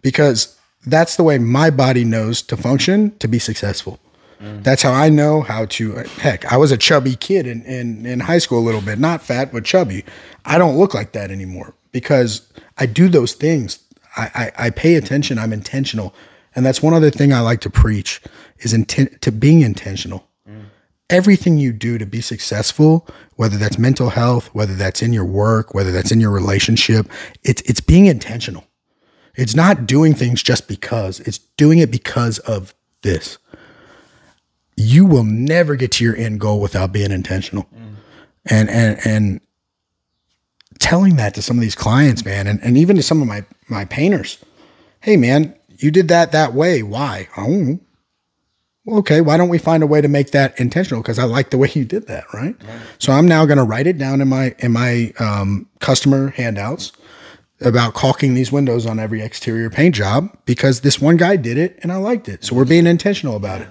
because 0.00 0.59
that's 0.86 1.16
the 1.16 1.22
way 1.22 1.38
my 1.38 1.70
body 1.70 2.04
knows 2.04 2.42
to 2.42 2.56
function 2.56 3.16
to 3.18 3.28
be 3.28 3.38
successful. 3.38 3.98
Mm. 4.40 4.62
That's 4.64 4.82
how 4.82 4.92
I 4.92 5.10
know 5.10 5.42
how 5.42 5.66
to. 5.66 5.92
Heck, 6.18 6.50
I 6.50 6.56
was 6.56 6.72
a 6.72 6.78
chubby 6.78 7.16
kid 7.16 7.46
in, 7.46 7.62
in, 7.62 8.06
in 8.06 8.20
high 8.20 8.38
school 8.38 8.58
a 8.58 8.64
little 8.64 8.80
bit, 8.80 8.98
not 8.98 9.22
fat, 9.22 9.52
but 9.52 9.64
chubby. 9.64 10.04
I 10.44 10.56
don't 10.58 10.78
look 10.78 10.94
like 10.94 11.12
that 11.12 11.30
anymore 11.30 11.74
because 11.92 12.50
I 12.78 12.86
do 12.86 13.08
those 13.08 13.34
things. 13.34 13.78
I, 14.16 14.52
I, 14.56 14.66
I 14.66 14.70
pay 14.70 14.94
attention. 14.94 15.38
I'm 15.38 15.52
intentional. 15.52 16.14
And 16.56 16.64
that's 16.64 16.82
one 16.82 16.94
other 16.94 17.10
thing 17.10 17.32
I 17.32 17.40
like 17.40 17.60
to 17.60 17.70
preach 17.70 18.20
is 18.60 18.72
intent 18.72 19.20
to 19.22 19.30
being 19.30 19.60
intentional 19.60 20.26
everything 21.10 21.58
you 21.58 21.72
do 21.72 21.98
to 21.98 22.06
be 22.06 22.20
successful, 22.20 23.06
whether 23.36 23.56
that's 23.56 23.78
mental 23.78 24.10
health, 24.10 24.46
whether 24.54 24.74
that's 24.74 25.02
in 25.02 25.12
your 25.12 25.24
work, 25.24 25.74
whether 25.74 25.92
that's 25.92 26.12
in 26.12 26.20
your 26.20 26.30
relationship, 26.30 27.10
it's 27.42 27.60
it's 27.62 27.80
being 27.80 28.06
intentional. 28.06 28.64
It's 29.40 29.56
not 29.56 29.86
doing 29.86 30.12
things 30.12 30.42
just 30.42 30.68
because. 30.68 31.18
It's 31.20 31.38
doing 31.38 31.78
it 31.78 31.90
because 31.90 32.38
of 32.40 32.74
this. 33.00 33.38
You 34.76 35.06
will 35.06 35.24
never 35.24 35.76
get 35.76 35.92
to 35.92 36.04
your 36.04 36.14
end 36.14 36.40
goal 36.40 36.60
without 36.60 36.92
being 36.92 37.10
intentional. 37.10 37.64
Mm. 37.74 37.94
And 38.44 38.68
and 38.68 39.06
and 39.06 39.40
telling 40.78 41.16
that 41.16 41.34
to 41.34 41.42
some 41.42 41.56
of 41.56 41.62
these 41.62 41.74
clients, 41.74 42.22
man, 42.22 42.46
and, 42.46 42.60
and 42.62 42.76
even 42.76 42.96
to 42.96 43.02
some 43.02 43.22
of 43.22 43.28
my 43.28 43.44
my 43.68 43.86
painters. 43.86 44.38
Hey 45.00 45.16
man, 45.16 45.54
you 45.78 45.90
did 45.90 46.08
that 46.08 46.32
that 46.32 46.52
way. 46.52 46.82
Why? 46.82 47.28
Oh, 47.34 47.80
okay, 48.88 49.22
why 49.22 49.38
don't 49.38 49.48
we 49.48 49.58
find 49.58 49.82
a 49.82 49.86
way 49.86 50.02
to 50.02 50.08
make 50.08 50.32
that 50.32 50.58
intentional? 50.60 51.00
Because 51.00 51.18
I 51.18 51.24
like 51.24 51.48
the 51.48 51.58
way 51.58 51.70
you 51.72 51.86
did 51.86 52.08
that, 52.08 52.24
right? 52.34 52.56
right. 52.62 52.80
So 52.98 53.12
I'm 53.12 53.26
now 53.26 53.46
going 53.46 53.58
to 53.58 53.64
write 53.64 53.86
it 53.86 53.96
down 53.96 54.20
in 54.20 54.28
my 54.28 54.54
in 54.58 54.72
my 54.72 55.14
um, 55.18 55.66
customer 55.80 56.28
handouts 56.28 56.92
about 57.60 57.94
caulking 57.94 58.34
these 58.34 58.50
windows 58.50 58.86
on 58.86 58.98
every 58.98 59.22
exterior 59.22 59.70
paint 59.70 59.94
job 59.94 60.36
because 60.44 60.80
this 60.80 61.00
one 61.00 61.16
guy 61.16 61.36
did 61.36 61.58
it 61.58 61.78
and 61.82 61.92
I 61.92 61.96
liked 61.96 62.28
it. 62.28 62.44
So 62.44 62.54
we're 62.56 62.64
being 62.64 62.86
intentional 62.86 63.36
about 63.36 63.60
it. 63.60 63.68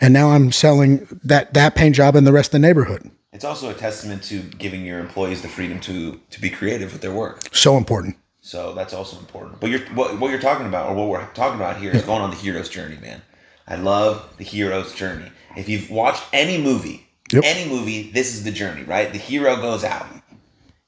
And 0.00 0.12
now 0.12 0.30
I'm 0.30 0.52
selling 0.52 1.06
that 1.24 1.54
that 1.54 1.74
paint 1.74 1.94
job 1.94 2.16
in 2.16 2.24
the 2.24 2.32
rest 2.32 2.48
of 2.48 2.52
the 2.52 2.58
neighborhood. 2.58 3.10
It's 3.32 3.44
also 3.44 3.70
a 3.70 3.74
testament 3.74 4.22
to 4.24 4.40
giving 4.40 4.84
your 4.84 4.98
employees 4.98 5.42
the 5.42 5.48
freedom 5.48 5.80
to 5.80 6.20
to 6.30 6.40
be 6.40 6.50
creative 6.50 6.92
with 6.92 7.02
their 7.02 7.14
work. 7.14 7.48
So 7.52 7.76
important. 7.76 8.16
So 8.40 8.74
that's 8.74 8.94
also 8.94 9.18
important. 9.18 9.60
But 9.60 9.70
you're 9.70 9.80
what, 9.94 10.20
what 10.20 10.30
you're 10.30 10.40
talking 10.40 10.66
about, 10.66 10.90
or 10.90 10.94
what 10.94 11.08
we're 11.08 11.26
talking 11.32 11.56
about 11.56 11.78
here, 11.78 11.90
is 11.90 12.02
going 12.02 12.22
on 12.22 12.30
the 12.30 12.36
hero's 12.36 12.68
journey, 12.68 12.96
man. 13.00 13.22
I 13.66 13.76
love 13.76 14.34
the 14.36 14.44
hero's 14.44 14.94
journey. 14.94 15.30
If 15.56 15.68
you've 15.68 15.90
watched 15.90 16.22
any 16.32 16.62
movie, 16.62 17.08
yep. 17.32 17.42
any 17.44 17.68
movie, 17.68 18.10
this 18.12 18.34
is 18.34 18.44
the 18.44 18.52
journey, 18.52 18.84
right? 18.84 19.10
The 19.10 19.18
hero 19.18 19.56
goes 19.56 19.82
out. 19.82 20.06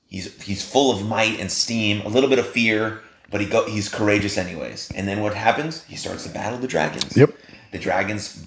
He's 0.08 0.42
he's 0.42 0.68
full 0.68 0.90
of 0.90 1.06
might 1.06 1.38
and 1.38 1.50
steam, 1.50 2.00
a 2.02 2.08
little 2.08 2.30
bit 2.30 2.38
of 2.38 2.46
fear, 2.46 3.00
but 3.30 3.40
he 3.40 3.46
go 3.46 3.66
he's 3.66 3.88
courageous 3.88 4.38
anyways. 4.38 4.90
And 4.94 5.06
then 5.06 5.20
what 5.20 5.34
happens? 5.34 5.84
He 5.84 5.96
starts 5.96 6.24
to 6.24 6.30
battle 6.30 6.58
the 6.58 6.66
dragons. 6.66 7.16
Yep. 7.16 7.30
The 7.72 7.78
dragons 7.78 8.46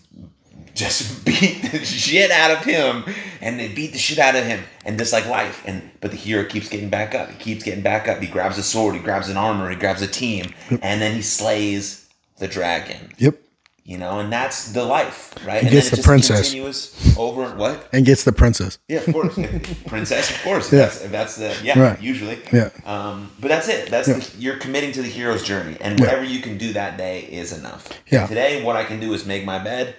just 0.73 1.25
beat 1.25 1.61
the 1.71 1.83
shit 1.85 2.31
out 2.31 2.51
of 2.51 2.63
him 2.63 3.03
and 3.41 3.59
they 3.59 3.67
beat 3.67 3.91
the 3.91 3.97
shit 3.97 4.19
out 4.19 4.35
of 4.35 4.43
him 4.43 4.63
and 4.85 4.97
just 4.97 5.13
like 5.13 5.25
life 5.27 5.61
and 5.65 5.91
but 5.99 6.11
the 6.11 6.17
hero 6.17 6.45
keeps 6.45 6.69
getting 6.69 6.89
back 6.89 7.13
up 7.13 7.29
he 7.29 7.37
keeps 7.37 7.63
getting 7.63 7.83
back 7.83 8.07
up 8.07 8.19
he 8.19 8.27
grabs 8.27 8.57
a 8.57 8.63
sword 8.63 8.95
he 8.95 9.01
grabs 9.01 9.29
an 9.29 9.37
armor 9.37 9.69
he 9.69 9.75
grabs 9.75 10.01
a 10.01 10.07
team 10.07 10.53
yep. 10.69 10.79
and 10.81 11.01
then 11.01 11.13
he 11.13 11.21
slays 11.21 12.09
the 12.37 12.47
dragon 12.47 13.11
yep 13.17 13.37
you 13.83 13.97
know, 13.97 14.19
and 14.19 14.31
that's 14.31 14.71
the 14.73 14.83
life, 14.83 15.33
right? 15.45 15.57
And, 15.57 15.67
and 15.67 15.71
gets 15.71 15.89
the 15.89 16.01
princess. 16.01 17.17
Over 17.17 17.55
what? 17.55 17.89
And 17.91 18.05
gets 18.05 18.23
the 18.23 18.31
princess. 18.31 18.77
Yeah, 18.87 18.99
of 18.99 19.13
course, 19.13 19.33
princess, 19.87 20.29
of 20.29 20.41
course. 20.43 20.71
yeah, 20.71 20.79
that's, 20.79 20.99
that's, 21.07 21.35
the 21.37 21.57
yeah, 21.63 21.79
right. 21.79 22.01
usually. 22.01 22.39
Yeah. 22.53 22.69
Um, 22.85 23.31
but 23.39 23.47
that's 23.47 23.67
it. 23.67 23.89
That's 23.89 24.07
yeah. 24.07 24.19
the, 24.19 24.37
you're 24.37 24.57
committing 24.57 24.91
to 24.93 25.01
the 25.01 25.07
hero's 25.07 25.43
journey, 25.43 25.77
and 25.81 25.99
whatever 25.99 26.23
yeah. 26.23 26.29
you 26.29 26.41
can 26.41 26.57
do 26.57 26.73
that 26.73 26.97
day 26.97 27.21
is 27.21 27.57
enough. 27.57 27.89
Yeah. 28.11 28.27
Today, 28.27 28.63
what 28.63 28.75
I 28.75 28.83
can 28.83 28.99
do 28.99 29.13
is 29.13 29.25
make 29.25 29.45
my 29.45 29.57
bed. 29.57 29.95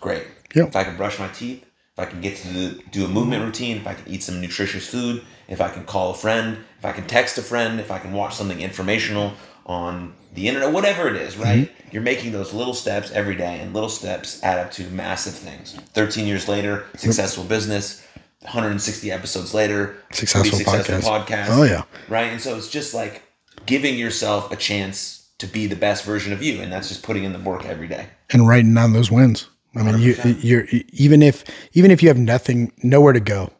Great. 0.00 0.24
Yeah. 0.54 0.66
If 0.66 0.76
I 0.76 0.84
can 0.84 0.96
brush 0.96 1.18
my 1.18 1.28
teeth, 1.28 1.64
if 1.92 1.98
I 1.98 2.04
can 2.06 2.20
get 2.20 2.36
to 2.38 2.48
the, 2.48 2.82
do 2.92 3.04
a 3.04 3.08
movement 3.08 3.44
routine, 3.44 3.78
if 3.78 3.86
I 3.86 3.94
can 3.94 4.08
eat 4.12 4.22
some 4.22 4.40
nutritious 4.40 4.88
food, 4.88 5.24
if 5.48 5.60
I 5.60 5.68
can 5.68 5.84
call 5.84 6.10
a 6.10 6.14
friend, 6.14 6.58
if 6.78 6.84
I 6.84 6.92
can 6.92 7.06
text 7.06 7.38
a 7.38 7.42
friend, 7.42 7.80
if 7.80 7.90
I 7.90 7.98
can 7.98 8.12
watch 8.12 8.34
something 8.34 8.60
informational 8.60 9.34
on 9.66 10.14
the 10.34 10.48
internet, 10.48 10.72
whatever 10.72 11.08
it 11.08 11.16
is, 11.16 11.36
right? 11.36 11.68
Mm-hmm. 11.68 11.88
You're 11.92 12.02
making 12.02 12.32
those 12.32 12.52
little 12.52 12.74
steps 12.74 13.10
every 13.12 13.36
day, 13.36 13.60
and 13.60 13.72
little 13.72 13.88
steps 13.88 14.42
add 14.42 14.58
up 14.58 14.70
to 14.72 14.84
massive 14.90 15.34
things. 15.34 15.74
13 15.94 16.26
years 16.26 16.48
later, 16.48 16.86
successful 16.96 17.44
business. 17.44 18.00
160 18.42 19.10
episodes 19.10 19.54
later, 19.54 19.96
Successful 20.12 20.58
successful 20.58 21.00
podcast. 21.00 21.24
podcast. 21.26 21.46
Oh, 21.48 21.62
yeah. 21.62 21.84
right. 22.10 22.30
And 22.30 22.38
so 22.40 22.56
it's 22.58 22.68
just 22.68 22.92
like 22.92 23.22
giving 23.64 23.96
yourself 23.96 24.52
a 24.52 24.56
chance 24.56 25.30
to 25.38 25.46
be 25.46 25.66
the 25.66 25.76
best 25.76 26.04
version 26.04 26.30
of 26.32 26.42
you, 26.42 26.60
and 26.60 26.70
that's 26.70 26.88
just 26.88 27.02
putting 27.02 27.24
in 27.24 27.32
the 27.32 27.38
work 27.38 27.64
every 27.64 27.88
day. 27.88 28.06
and 28.30 28.46
writing 28.46 28.74
down 28.74 28.92
those 28.92 29.10
wins. 29.10 29.48
I 29.76 29.82
mean, 29.82 29.98
you, 29.98 30.14
100%. 30.14 30.44
you're 30.44 30.66
even 30.92 31.22
if 31.22 31.42
even 31.72 31.90
if 31.90 32.02
you 32.02 32.08
have 32.08 32.18
nothing, 32.18 32.70
nowhere 32.82 33.12
to 33.14 33.20
go, 33.20 33.50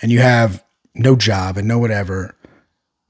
and 0.00 0.10
you 0.10 0.20
have 0.20 0.64
no 0.94 1.16
job 1.16 1.58
and 1.58 1.68
no 1.68 1.78
whatever, 1.78 2.34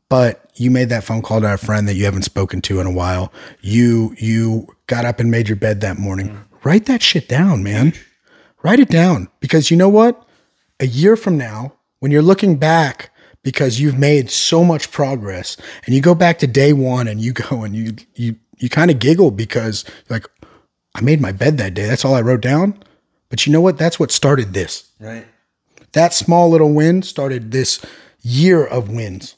but 0.08 0.43
you 0.56 0.70
made 0.70 0.88
that 0.88 1.04
phone 1.04 1.22
call 1.22 1.40
to 1.40 1.54
a 1.54 1.56
friend 1.56 1.88
that 1.88 1.94
you 1.94 2.04
haven't 2.04 2.22
spoken 2.22 2.60
to 2.62 2.80
in 2.80 2.86
a 2.86 2.90
while. 2.90 3.32
You 3.60 4.14
you 4.18 4.68
got 4.86 5.04
up 5.04 5.20
and 5.20 5.30
made 5.30 5.48
your 5.48 5.56
bed 5.56 5.80
that 5.80 5.98
morning. 5.98 6.44
Write 6.62 6.86
that 6.86 7.02
shit 7.02 7.28
down, 7.28 7.62
man. 7.62 7.92
Write 8.62 8.80
it 8.80 8.88
down 8.88 9.28
because 9.40 9.70
you 9.70 9.76
know 9.76 9.88
what? 9.88 10.26
A 10.80 10.86
year 10.86 11.16
from 11.16 11.36
now, 11.36 11.74
when 12.00 12.10
you're 12.10 12.22
looking 12.22 12.56
back 12.56 13.10
because 13.42 13.78
you've 13.78 13.98
made 13.98 14.30
so 14.30 14.64
much 14.64 14.90
progress 14.90 15.56
and 15.84 15.94
you 15.94 16.00
go 16.00 16.14
back 16.14 16.38
to 16.38 16.46
day 16.46 16.72
1 16.72 17.06
and 17.06 17.20
you 17.20 17.32
go 17.32 17.62
and 17.64 17.76
you 17.76 17.94
you 18.14 18.36
you 18.58 18.68
kind 18.68 18.90
of 18.90 18.98
giggle 18.98 19.30
because 19.30 19.84
like 20.08 20.26
I 20.94 21.00
made 21.00 21.20
my 21.20 21.32
bed 21.32 21.58
that 21.58 21.74
day. 21.74 21.86
That's 21.86 22.04
all 22.04 22.14
I 22.14 22.20
wrote 22.20 22.40
down. 22.40 22.82
But 23.28 23.46
you 23.46 23.52
know 23.52 23.60
what? 23.60 23.78
That's 23.78 23.98
what 23.98 24.12
started 24.12 24.52
this. 24.54 24.90
Right. 25.00 25.26
That 25.92 26.14
small 26.14 26.50
little 26.50 26.72
win 26.72 27.02
started 27.02 27.50
this 27.50 27.84
year 28.22 28.64
of 28.64 28.88
wins. 28.88 29.34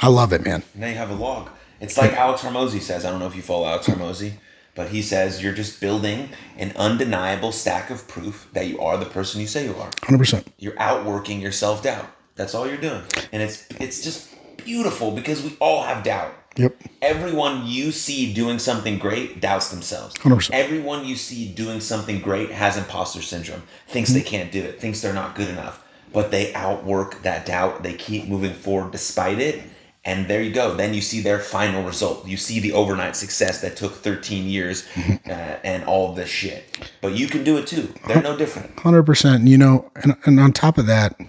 I 0.00 0.08
love 0.08 0.32
it, 0.32 0.44
man. 0.44 0.62
And 0.74 0.82
then 0.82 0.90
you 0.90 0.98
have 0.98 1.10
a 1.10 1.14
log. 1.14 1.50
It's 1.80 1.96
like 1.96 2.12
Alex 2.12 2.42
Hormozi 2.42 2.80
says. 2.80 3.04
I 3.04 3.10
don't 3.10 3.20
know 3.20 3.26
if 3.26 3.36
you 3.36 3.42
follow 3.42 3.66
Alex 3.66 3.86
Hormozi, 3.86 4.32
but 4.74 4.88
he 4.88 5.02
says 5.02 5.42
you're 5.42 5.52
just 5.52 5.80
building 5.80 6.30
an 6.56 6.72
undeniable 6.76 7.52
stack 7.52 7.90
of 7.90 8.08
proof 8.08 8.48
that 8.52 8.66
you 8.66 8.80
are 8.80 8.96
the 8.96 9.06
person 9.06 9.40
you 9.40 9.46
say 9.46 9.64
you 9.64 9.74
are. 9.76 9.90
100%. 9.90 10.46
You're 10.58 10.78
outworking 10.78 11.40
your 11.40 11.52
self 11.52 11.82
doubt. 11.82 12.06
That's 12.34 12.54
all 12.54 12.66
you're 12.66 12.76
doing, 12.76 13.02
and 13.32 13.42
it's 13.42 13.66
it's 13.80 14.04
just 14.04 14.28
beautiful 14.58 15.10
because 15.10 15.42
we 15.42 15.56
all 15.58 15.84
have 15.84 16.04
doubt. 16.04 16.34
Yep. 16.56 16.76
Everyone 17.02 17.66
you 17.66 17.92
see 17.92 18.32
doing 18.32 18.58
something 18.58 18.98
great 18.98 19.40
doubts 19.40 19.70
themselves. 19.70 20.14
100%. 20.16 20.50
Everyone 20.52 21.04
you 21.04 21.16
see 21.16 21.48
doing 21.52 21.80
something 21.80 22.20
great 22.20 22.50
has 22.50 22.76
imposter 22.78 23.20
syndrome, 23.20 23.62
thinks 23.88 24.10
they 24.10 24.20
mm-hmm. 24.20 24.28
can't 24.28 24.52
do 24.52 24.62
it, 24.62 24.80
thinks 24.80 25.00
they're 25.00 25.12
not 25.12 25.34
good 25.34 25.48
enough. 25.48 25.82
But 26.12 26.30
they 26.30 26.54
outwork 26.54 27.22
that 27.22 27.44
doubt. 27.44 27.82
They 27.82 27.92
keep 27.92 28.26
moving 28.26 28.54
forward 28.54 28.92
despite 28.92 29.38
it. 29.38 29.62
And 30.06 30.28
there 30.28 30.40
you 30.40 30.52
go. 30.52 30.74
Then 30.74 30.94
you 30.94 31.00
see 31.00 31.20
their 31.20 31.40
final 31.40 31.82
result. 31.82 32.26
You 32.26 32.36
see 32.36 32.60
the 32.60 32.72
overnight 32.72 33.16
success 33.16 33.60
that 33.62 33.76
took 33.76 33.92
13 33.92 34.48
years 34.48 34.86
uh, 35.26 35.58
and 35.64 35.84
all 35.84 36.14
this 36.14 36.30
shit. 36.30 36.88
But 37.02 37.14
you 37.14 37.26
can 37.26 37.42
do 37.42 37.58
it 37.58 37.66
too. 37.66 37.92
They're 38.06 38.22
no 38.22 38.36
different. 38.36 38.78
Hundred 38.78 39.02
percent. 39.02 39.48
You 39.48 39.58
know, 39.58 39.90
and 39.96 40.16
and 40.24 40.38
on 40.38 40.52
top 40.52 40.78
of 40.78 40.86
that, 40.86 41.20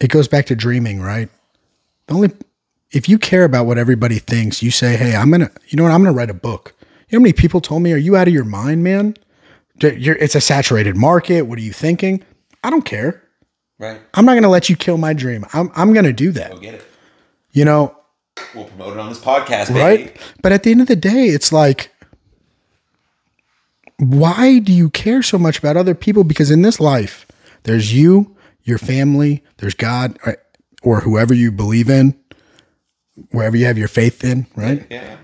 it 0.00 0.08
goes 0.08 0.28
back 0.28 0.46
to 0.46 0.54
dreaming, 0.54 1.00
right? 1.00 1.30
The 2.06 2.14
only 2.14 2.30
if 2.90 3.08
you 3.08 3.18
care 3.18 3.44
about 3.44 3.64
what 3.64 3.78
everybody 3.78 4.18
thinks, 4.18 4.62
you 4.62 4.70
say, 4.70 4.96
"Hey, 4.96 5.16
I'm 5.16 5.30
gonna," 5.30 5.50
you 5.68 5.76
know 5.76 5.84
what? 5.84 5.92
I'm 5.92 6.02
gonna 6.02 6.16
write 6.16 6.30
a 6.30 6.34
book. 6.34 6.74
You 7.08 7.18
know 7.18 7.20
how 7.20 7.22
many 7.22 7.32
people 7.32 7.62
told 7.62 7.82
me, 7.82 7.92
"Are 7.92 7.96
you 7.96 8.16
out 8.16 8.28
of 8.28 8.34
your 8.34 8.44
mind, 8.44 8.84
man? 8.84 9.16
You're, 9.80 10.16
it's 10.16 10.34
a 10.34 10.40
saturated 10.42 10.96
market. 10.96 11.42
What 11.42 11.58
are 11.58 11.62
you 11.62 11.72
thinking?" 11.72 12.22
I 12.62 12.68
don't 12.68 12.84
care. 12.84 13.22
Right? 13.78 13.98
I'm 14.12 14.26
not 14.26 14.34
gonna 14.34 14.50
let 14.50 14.68
you 14.68 14.76
kill 14.76 14.98
my 14.98 15.14
dream. 15.14 15.46
I'm 15.54 15.70
I'm 15.74 15.94
gonna 15.94 16.12
do 16.12 16.32
that. 16.32 16.50
Go 16.50 16.58
get 16.58 16.74
it. 16.74 16.89
You 17.52 17.64
know, 17.64 17.96
We'll 18.54 18.64
promote 18.64 18.94
it 18.94 18.98
on 19.00 19.08
this 19.10 19.18
podcast, 19.18 19.68
baby. 19.68 19.80
right? 20.04 20.16
But 20.42 20.52
at 20.52 20.62
the 20.62 20.70
end 20.70 20.80
of 20.80 20.86
the 20.86 20.96
day, 20.96 21.26
it's 21.26 21.52
like, 21.52 21.92
why 23.98 24.58
do 24.58 24.72
you 24.72 24.88
care 24.90 25.22
so 25.22 25.38
much 25.38 25.58
about 25.58 25.76
other 25.76 25.94
people? 25.94 26.24
Because 26.24 26.50
in 26.50 26.62
this 26.62 26.80
life, 26.80 27.26
there's 27.64 27.92
you, 27.92 28.34
your 28.62 28.78
family, 28.78 29.44
there's 29.58 29.74
God, 29.74 30.18
or- 30.24 30.38
or 30.82 31.00
whoever 31.00 31.34
you 31.34 31.52
believe 31.52 31.90
in, 31.90 32.18
wherever 33.32 33.56
you 33.56 33.66
have 33.66 33.76
your 33.76 33.88
faith 33.88 34.24
in, 34.24 34.46
right? 34.56 34.86
Yeah. 34.90 35.16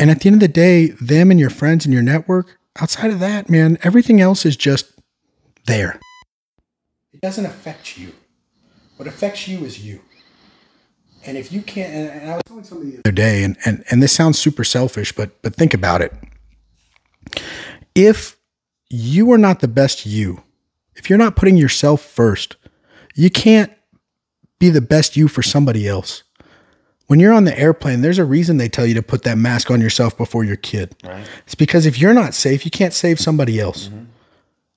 And 0.00 0.10
at 0.10 0.20
the 0.20 0.26
end 0.28 0.34
of 0.34 0.40
the 0.40 0.48
day, 0.48 0.88
them 1.00 1.30
and 1.30 1.38
your 1.38 1.50
friends 1.50 1.84
and 1.84 1.94
your 1.94 2.02
network, 2.02 2.58
outside 2.80 3.10
of 3.12 3.20
that, 3.20 3.48
man, 3.48 3.78
everything 3.82 4.20
else 4.20 4.44
is 4.44 4.56
just 4.56 4.86
there. 5.66 6.00
It 7.12 7.20
doesn't 7.20 7.46
affect 7.46 7.96
you. 7.96 8.12
What 8.96 9.06
affects 9.06 9.46
you 9.46 9.64
is 9.64 9.84
you. 9.84 10.00
And 11.26 11.36
if 11.36 11.52
you 11.52 11.62
can't, 11.62 11.92
and, 11.92 12.30
I 12.30 12.34
was 12.34 12.42
telling 12.44 12.64
somebody 12.64 12.92
the 12.92 12.98
other 13.00 13.12
day, 13.12 13.42
and, 13.42 13.56
and, 13.64 13.84
and 13.90 14.02
this 14.02 14.12
sounds 14.12 14.38
super 14.38 14.64
selfish, 14.64 15.12
but 15.12 15.40
but 15.42 15.54
think 15.54 15.74
about 15.74 16.00
it. 16.00 16.12
If 17.94 18.36
you 18.88 19.30
are 19.32 19.38
not 19.38 19.60
the 19.60 19.68
best 19.68 20.06
you, 20.06 20.42
if 20.94 21.10
you're 21.10 21.18
not 21.18 21.36
putting 21.36 21.56
yourself 21.56 22.00
first, 22.02 22.56
you 23.14 23.30
can't 23.30 23.72
be 24.58 24.70
the 24.70 24.80
best 24.80 25.16
you 25.16 25.28
for 25.28 25.42
somebody 25.42 25.88
else. 25.88 26.22
When 27.06 27.20
you're 27.20 27.32
on 27.32 27.44
the 27.44 27.58
airplane, 27.58 28.00
there's 28.00 28.18
a 28.18 28.24
reason 28.24 28.56
they 28.56 28.68
tell 28.68 28.86
you 28.86 28.94
to 28.94 29.02
put 29.02 29.22
that 29.22 29.38
mask 29.38 29.70
on 29.70 29.80
yourself 29.80 30.16
before 30.16 30.44
your 30.44 30.56
kid. 30.56 30.94
Right. 31.04 31.26
It's 31.44 31.54
because 31.54 31.86
if 31.86 32.00
you're 32.00 32.14
not 32.14 32.34
safe, 32.34 32.64
you 32.64 32.70
can't 32.70 32.92
save 32.92 33.20
somebody 33.20 33.60
else. 33.60 33.88
Mm-hmm. 33.88 34.04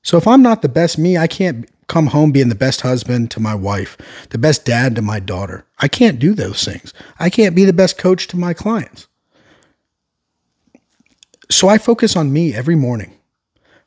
So 0.04 0.18
if 0.18 0.28
I'm 0.28 0.41
not 0.41 0.62
the 0.62 0.70
best 0.70 0.97
me, 0.97 1.18
I 1.18 1.28
can't 1.28 1.68
come 1.90 2.08
home 2.08 2.32
being 2.32 2.48
the 2.48 2.56
best 2.56 2.82
husband 2.82 3.30
to 3.32 3.42
my 3.42 3.54
wife, 3.54 3.98
the 4.30 4.38
best 4.38 4.64
dad 4.64 4.96
to 4.96 5.02
my 5.02 5.20
daughter. 5.20 5.66
I 5.80 5.90
can't 5.90 6.20
do 6.20 6.34
those 6.34 6.64
things. 6.64 6.94
I 7.20 7.30
can't 7.30 7.56
be 7.56 7.66
the 7.66 7.74
best 7.74 7.98
coach 7.98 8.28
to 8.28 8.38
my 8.38 8.54
clients. 8.54 9.08
So 11.52 11.68
I 11.68 11.78
focus 11.78 12.16
on 12.16 12.32
me 12.32 12.54
every 12.54 12.76
morning, 12.76 13.14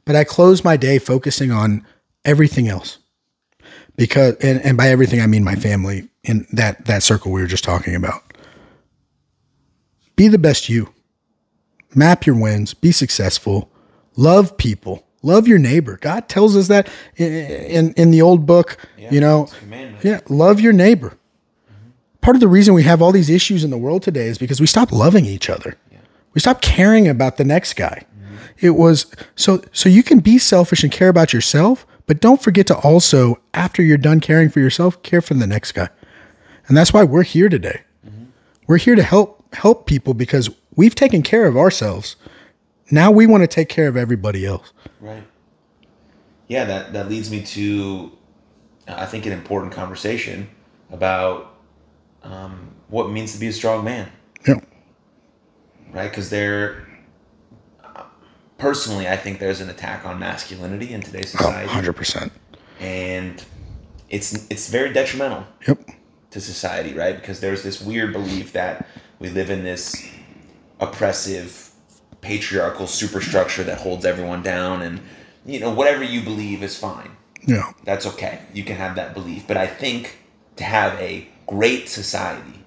but 0.04 0.16
I 0.16 0.24
close 0.24 0.64
my 0.64 0.76
day 0.76 0.98
focusing 0.98 1.50
on 1.50 1.86
everything 2.24 2.68
else. 2.68 2.98
Because 3.96 4.34
and, 4.36 4.60
and 4.62 4.76
by 4.76 4.88
everything 4.88 5.20
I 5.20 5.26
mean 5.26 5.44
my 5.44 5.54
family 5.54 6.08
in 6.24 6.46
that 6.52 6.86
that 6.86 7.02
circle 7.02 7.30
we 7.30 7.40
were 7.40 7.46
just 7.46 7.64
talking 7.64 7.94
about. 7.94 8.22
Be 10.16 10.28
the 10.28 10.38
best 10.38 10.68
you 10.68 10.92
map 11.94 12.26
your 12.26 12.38
wins, 12.38 12.74
be 12.74 12.92
successful, 12.92 13.70
love 14.16 14.56
people, 14.56 15.06
love 15.22 15.48
your 15.48 15.58
neighbor. 15.58 15.98
God 16.00 16.28
tells 16.28 16.56
us 16.56 16.68
that 16.68 16.88
in 17.16 17.32
in, 17.32 17.92
in 17.94 18.10
the 18.10 18.22
old 18.22 18.46
book, 18.46 18.76
you 18.98 19.20
know. 19.20 19.44
it's 19.44 19.52
a 19.52 19.58
commandment. 19.58 20.04
Yeah, 20.04 20.20
love 20.28 20.60
your 20.60 20.72
neighbor. 20.72 21.16
Part 22.20 22.36
of 22.36 22.40
the 22.40 22.48
reason 22.48 22.74
we 22.74 22.84
have 22.84 23.02
all 23.02 23.10
these 23.10 23.30
issues 23.30 23.64
in 23.64 23.70
the 23.70 23.78
world 23.78 24.02
today 24.02 24.26
is 24.26 24.38
because 24.38 24.60
we 24.60 24.66
stopped 24.66 24.92
loving 24.92 25.24
each 25.24 25.50
other. 25.50 25.76
We 26.34 26.40
stopped 26.40 26.62
caring 26.62 27.08
about 27.08 27.36
the 27.36 27.44
next 27.44 27.74
guy. 27.74 28.06
It 28.58 28.70
was 28.70 29.06
so 29.34 29.62
so 29.72 29.88
you 29.88 30.02
can 30.02 30.20
be 30.20 30.38
selfish 30.38 30.82
and 30.82 30.92
care 30.92 31.08
about 31.08 31.32
yourself, 31.32 31.86
but 32.06 32.20
don't 32.20 32.40
forget 32.40 32.66
to 32.68 32.76
also 32.76 33.40
after 33.54 33.82
you're 33.82 33.98
done 33.98 34.20
caring 34.20 34.48
for 34.48 34.60
yourself, 34.60 35.02
care 35.02 35.20
for 35.20 35.34
the 35.34 35.46
next 35.46 35.72
guy. 35.72 35.88
And 36.68 36.76
that's 36.76 36.92
why 36.92 37.02
we're 37.02 37.24
here 37.24 37.48
today. 37.48 37.82
Mm-hmm. 38.06 38.24
We're 38.68 38.78
here 38.78 38.94
to 38.94 39.02
help 39.02 39.44
help 39.54 39.86
people 39.86 40.14
because 40.14 40.48
we've 40.76 40.94
taken 40.94 41.22
care 41.22 41.46
of 41.46 41.56
ourselves. 41.56 42.16
Now 42.92 43.10
we 43.10 43.26
want 43.26 43.42
to 43.42 43.46
take 43.46 43.70
care 43.70 43.88
of 43.88 43.96
everybody 43.96 44.44
else. 44.44 44.72
Right. 45.00 45.24
Yeah, 46.46 46.64
that, 46.66 46.92
that 46.92 47.08
leads 47.08 47.30
me 47.30 47.42
to, 47.42 48.12
I 48.86 49.06
think, 49.06 49.24
an 49.24 49.32
important 49.32 49.72
conversation 49.72 50.48
about 50.90 51.54
um, 52.22 52.74
what 52.88 53.06
it 53.06 53.12
means 53.12 53.32
to 53.32 53.40
be 53.40 53.46
a 53.48 53.52
strong 53.52 53.82
man, 53.82 54.10
Yeah. 54.46 54.60
right? 55.90 56.10
Because 56.10 56.28
there, 56.28 56.86
personally, 58.58 59.08
I 59.08 59.16
think 59.16 59.38
there's 59.38 59.62
an 59.62 59.70
attack 59.70 60.04
on 60.04 60.18
masculinity 60.18 60.92
in 60.92 61.00
today's 61.00 61.34
Oh, 61.34 61.38
society, 61.38 61.68
100%. 61.70 62.30
and 62.78 63.42
it's 64.10 64.46
it's 64.50 64.68
very 64.68 64.92
detrimental 64.92 65.46
Yep. 65.66 65.88
to 66.32 66.40
society, 66.42 66.92
right? 66.92 67.16
Because 67.16 67.40
there's 67.40 67.62
this 67.62 67.80
weird 67.80 68.12
belief 68.12 68.52
that 68.52 68.86
we 69.18 69.30
live 69.30 69.48
in 69.48 69.64
this 69.64 70.06
oppressive, 70.78 71.70
patriarchal 72.22 72.86
superstructure 72.86 73.62
that 73.64 73.78
holds 73.78 74.06
everyone 74.06 74.42
down, 74.42 74.80
and 74.80 75.00
you 75.44 75.60
know 75.60 75.70
whatever 75.70 76.02
you 76.02 76.22
believe 76.22 76.62
is 76.62 76.78
fine. 76.78 77.10
Yeah. 77.46 77.72
That's 77.84 78.06
okay. 78.06 78.40
You 78.54 78.64
can 78.64 78.76
have 78.76 78.96
that 78.96 79.12
belief, 79.12 79.46
but 79.46 79.56
I 79.58 79.66
think 79.66 80.16
to 80.56 80.64
have 80.64 80.98
a 80.98 81.28
great 81.46 81.88
society, 81.88 82.64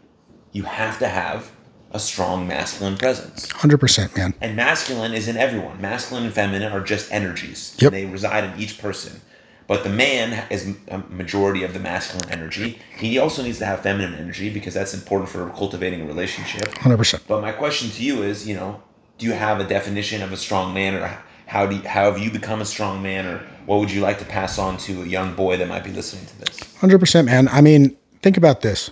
you 0.52 0.64
have 0.64 1.00
to 1.00 1.08
have 1.08 1.52
a 1.92 2.00
strong 2.00 2.46
masculine 2.46 2.98
presence. 2.98 3.48
100%, 3.48 4.18
man. 4.18 4.34
And 4.42 4.56
masculine 4.56 5.14
is 5.14 5.30
in 5.30 5.38
everyone. 5.38 5.80
Masculine 5.80 6.26
and 6.26 6.34
feminine 6.34 6.74
are 6.74 6.82
just 6.82 7.10
energies. 7.12 7.76
Yep. 7.80 7.92
They 7.94 8.06
reside 8.06 8.44
in 8.44 8.60
each 8.60 8.80
person. 8.80 9.22
But 9.68 9.84
the 9.84 9.90
man 9.90 10.46
is 10.52 10.76
a 10.90 11.00
majority 11.10 11.64
of 11.64 11.74
the 11.74 11.80
masculine 11.80 12.30
energy. 12.30 12.80
He 12.98 13.18
also 13.18 13.42
needs 13.42 13.58
to 13.60 13.66
have 13.66 13.80
feminine 13.82 14.14
energy 14.14 14.50
because 14.50 14.74
that's 14.74 14.94
important 14.94 15.30
for 15.30 15.50
cultivating 15.52 16.02
a 16.02 16.06
relationship. 16.06 16.66
100%. 16.76 17.22
But 17.28 17.42
my 17.42 17.52
question 17.52 17.90
to 17.92 18.04
you 18.04 18.22
is, 18.22 18.48
you 18.48 18.56
know, 18.56 18.84
do 19.18 19.26
you 19.26 19.34
have 19.34 19.60
a 19.60 19.64
definition 19.64 20.22
of 20.22 20.32
a 20.32 20.38
strong 20.38 20.74
man, 20.74 20.96
or 20.96 21.18
how 21.46 21.66
do 21.66 21.76
you, 21.76 21.82
how 21.84 22.12
have 22.12 22.20
you 22.20 22.32
become 22.32 22.62
a 22.62 22.66
strong 22.66 23.02
man, 23.02 23.26
or 23.26 23.46
what 23.66 23.80
would 23.80 23.92
you 23.92 24.02
like 24.02 24.20
to 24.20 24.26
pass 24.26 24.58
on 24.60 24.78
to 24.78 25.04
a 25.04 25.06
young 25.06 25.34
boy 25.36 25.58
that 25.58 25.68
might 25.68 25.84
be 25.84 25.92
listening 25.92 26.26
to 26.26 26.40
this? 26.40 26.76
Hundred 26.76 27.00
percent, 27.00 27.26
man. 27.26 27.48
I 27.50 27.62
mean, 27.62 27.96
think 28.22 28.38
about 28.38 28.62
this. 28.62 28.92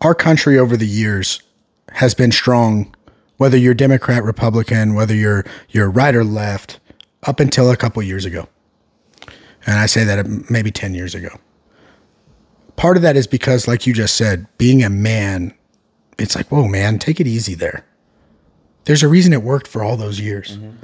Our 0.00 0.14
country 0.14 0.58
over 0.58 0.76
the 0.76 0.86
years 0.86 1.42
has 1.92 2.14
been 2.14 2.32
strong, 2.32 2.94
whether 3.38 3.56
you're 3.56 3.74
Democrat, 3.74 4.22
Republican, 4.22 4.94
whether 4.94 5.14
you're 5.14 5.44
you're 5.70 5.90
right 5.90 6.14
or 6.14 6.24
left, 6.24 6.78
up 7.22 7.40
until 7.40 7.70
a 7.70 7.76
couple 7.76 8.02
years 8.02 8.24
ago. 8.24 8.48
And 9.66 9.78
I 9.78 9.86
say 9.86 10.04
that 10.04 10.50
maybe 10.50 10.70
ten 10.70 10.94
years 10.94 11.14
ago. 11.14 11.30
Part 12.76 12.96
of 12.96 13.02
that 13.02 13.16
is 13.16 13.26
because, 13.26 13.66
like 13.68 13.86
you 13.86 13.94
just 13.94 14.16
said, 14.16 14.46
being 14.58 14.82
a 14.82 14.90
man, 14.90 15.54
it's 16.18 16.34
like, 16.34 16.48
whoa, 16.48 16.66
man, 16.66 16.98
take 16.98 17.20
it 17.20 17.26
easy 17.26 17.54
there. 17.54 17.86
There's 18.84 19.02
a 19.02 19.08
reason 19.08 19.32
it 19.32 19.42
worked 19.42 19.68
for 19.68 19.82
all 19.82 19.96
those 19.96 20.20
years. 20.20 20.56
Mm-hmm. 20.56 20.76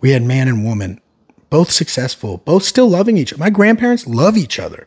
We 0.00 0.10
had 0.10 0.22
man 0.22 0.48
and 0.48 0.64
woman, 0.64 1.00
both 1.50 1.70
successful, 1.70 2.38
both 2.38 2.64
still 2.64 2.88
loving 2.88 3.16
each 3.16 3.32
other. 3.32 3.40
My 3.40 3.50
grandparents 3.50 4.06
love 4.06 4.36
each 4.36 4.58
other. 4.58 4.86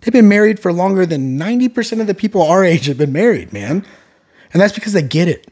They've 0.00 0.12
been 0.12 0.28
married 0.28 0.60
for 0.60 0.72
longer 0.72 1.06
than 1.06 1.38
90% 1.38 2.00
of 2.00 2.06
the 2.06 2.14
people 2.14 2.42
our 2.42 2.64
age 2.64 2.86
have 2.86 2.98
been 2.98 3.12
married, 3.12 3.52
man. 3.52 3.84
And 4.52 4.60
that's 4.60 4.72
because 4.72 4.92
they 4.92 5.02
get 5.02 5.28
it. 5.28 5.50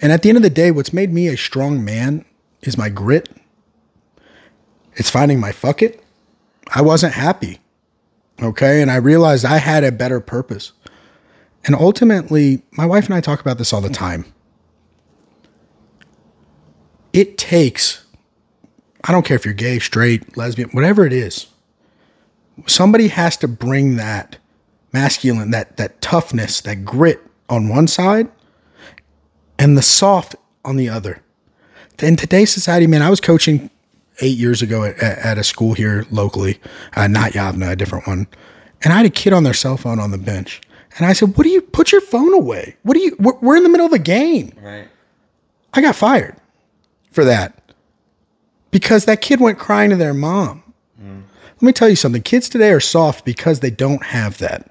And 0.00 0.12
at 0.12 0.22
the 0.22 0.28
end 0.28 0.36
of 0.36 0.42
the 0.42 0.50
day, 0.50 0.70
what's 0.70 0.92
made 0.92 1.12
me 1.12 1.28
a 1.28 1.36
strong 1.36 1.84
man 1.84 2.24
is 2.62 2.76
my 2.76 2.88
grit. 2.88 3.28
It's 4.94 5.10
finding 5.10 5.40
my 5.40 5.52
fuck 5.52 5.82
it. 5.82 6.02
I 6.74 6.82
wasn't 6.82 7.14
happy. 7.14 7.60
Okay. 8.42 8.82
And 8.82 8.90
I 8.90 8.96
realized 8.96 9.44
I 9.44 9.58
had 9.58 9.84
a 9.84 9.92
better 9.92 10.20
purpose. 10.20 10.72
And 11.64 11.74
ultimately, 11.74 12.62
my 12.72 12.86
wife 12.86 13.06
and 13.06 13.14
I 13.14 13.20
talk 13.20 13.40
about 13.40 13.58
this 13.58 13.72
all 13.72 13.80
the 13.80 13.88
time. 13.88 14.32
It 17.16 17.38
takes, 17.38 18.04
I 19.02 19.10
don't 19.10 19.24
care 19.24 19.36
if 19.36 19.46
you're 19.46 19.54
gay, 19.54 19.78
straight, 19.78 20.36
lesbian, 20.36 20.68
whatever 20.72 21.06
it 21.06 21.14
is, 21.14 21.46
somebody 22.66 23.08
has 23.08 23.38
to 23.38 23.48
bring 23.48 23.96
that 23.96 24.36
masculine, 24.92 25.50
that 25.50 25.78
that 25.78 26.02
toughness, 26.02 26.60
that 26.60 26.84
grit 26.84 27.22
on 27.48 27.70
one 27.70 27.86
side 27.86 28.28
and 29.58 29.78
the 29.78 29.82
soft 29.82 30.36
on 30.62 30.76
the 30.76 30.90
other. 30.90 31.22
In 32.02 32.16
today's 32.16 32.52
society, 32.52 32.86
man, 32.86 33.00
I 33.00 33.08
was 33.08 33.22
coaching 33.22 33.70
eight 34.20 34.36
years 34.36 34.60
ago 34.60 34.84
at, 34.84 34.98
at 35.00 35.38
a 35.38 35.44
school 35.44 35.72
here 35.72 36.04
locally, 36.10 36.60
uh, 36.96 37.06
not 37.06 37.32
Yavneh, 37.32 37.70
a 37.70 37.76
different 37.76 38.06
one. 38.06 38.26
And 38.82 38.92
I 38.92 38.98
had 38.98 39.06
a 39.06 39.10
kid 39.10 39.32
on 39.32 39.42
their 39.42 39.54
cell 39.54 39.78
phone 39.78 39.98
on 39.98 40.10
the 40.10 40.18
bench. 40.18 40.60
And 40.98 41.06
I 41.06 41.14
said, 41.14 41.34
What 41.38 41.44
do 41.44 41.48
you 41.48 41.62
put 41.62 41.92
your 41.92 42.02
phone 42.02 42.34
away? 42.34 42.76
What 42.82 42.92
do 42.92 43.00
you, 43.00 43.16
we're, 43.18 43.38
we're 43.38 43.56
in 43.56 43.62
the 43.62 43.70
middle 43.70 43.86
of 43.86 43.94
a 43.94 43.98
game. 43.98 44.52
Right. 44.60 44.88
I 45.72 45.80
got 45.80 45.96
fired 45.96 46.36
for 47.16 47.24
that 47.24 47.72
because 48.70 49.06
that 49.06 49.20
kid 49.20 49.40
went 49.40 49.58
crying 49.58 49.90
to 49.90 49.96
their 49.96 50.14
mom. 50.14 50.62
Let 51.56 51.62
me 51.62 51.72
tell 51.72 51.88
you 51.88 51.96
something 51.96 52.20
kids 52.20 52.50
today 52.50 52.70
are 52.70 52.80
soft 52.80 53.24
because 53.24 53.60
they 53.60 53.70
don't 53.70 54.04
have 54.04 54.36
that. 54.38 54.70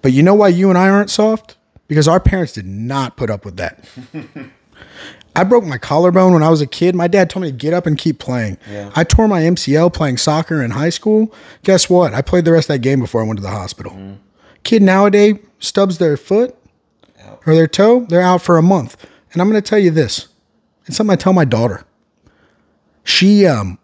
But 0.00 0.12
you 0.12 0.22
know 0.22 0.34
why 0.34 0.48
you 0.48 0.70
and 0.70 0.78
I 0.78 0.88
aren't 0.88 1.10
soft? 1.10 1.58
Because 1.88 2.08
our 2.08 2.18
parents 2.18 2.54
did 2.54 2.66
not 2.66 3.18
put 3.18 3.28
up 3.28 3.44
with 3.44 3.58
that. 3.58 3.84
I 5.36 5.44
broke 5.44 5.64
my 5.64 5.76
collarbone 5.76 6.32
when 6.32 6.42
I 6.42 6.48
was 6.48 6.62
a 6.62 6.66
kid. 6.66 6.94
My 6.94 7.06
dad 7.06 7.28
told 7.28 7.42
me 7.42 7.50
to 7.50 7.56
get 7.56 7.74
up 7.74 7.84
and 7.84 7.98
keep 7.98 8.18
playing. 8.18 8.56
Yeah. 8.70 8.90
I 8.96 9.04
tore 9.04 9.28
my 9.28 9.42
MCL 9.42 9.92
playing 9.92 10.16
soccer 10.16 10.62
in 10.62 10.70
high 10.70 10.88
school. 10.88 11.34
Guess 11.62 11.90
what? 11.90 12.14
I 12.14 12.22
played 12.22 12.46
the 12.46 12.52
rest 12.52 12.70
of 12.70 12.74
that 12.74 12.78
game 12.78 13.00
before 13.00 13.20
I 13.20 13.26
went 13.26 13.36
to 13.36 13.42
the 13.42 13.50
hospital. 13.50 13.92
Mm-hmm. 13.92 14.14
Kid 14.64 14.80
nowadays 14.80 15.36
stubs 15.58 15.98
their 15.98 16.16
foot 16.16 16.56
Out. 17.22 17.42
or 17.44 17.54
their 17.54 17.68
toe, 17.68 18.06
they're 18.08 18.22
out 18.22 18.40
for 18.40 18.56
a 18.56 18.62
month. 18.62 18.96
And 19.32 19.42
I'm 19.42 19.50
going 19.50 19.62
to 19.62 19.68
tell 19.68 19.78
you 19.78 19.90
this. 19.90 20.28
It's 20.86 20.96
something 20.96 21.12
I 21.12 21.16
tell 21.16 21.32
my 21.32 21.44
daughter. 21.44 21.84
She 23.04 23.46
um 23.46 23.78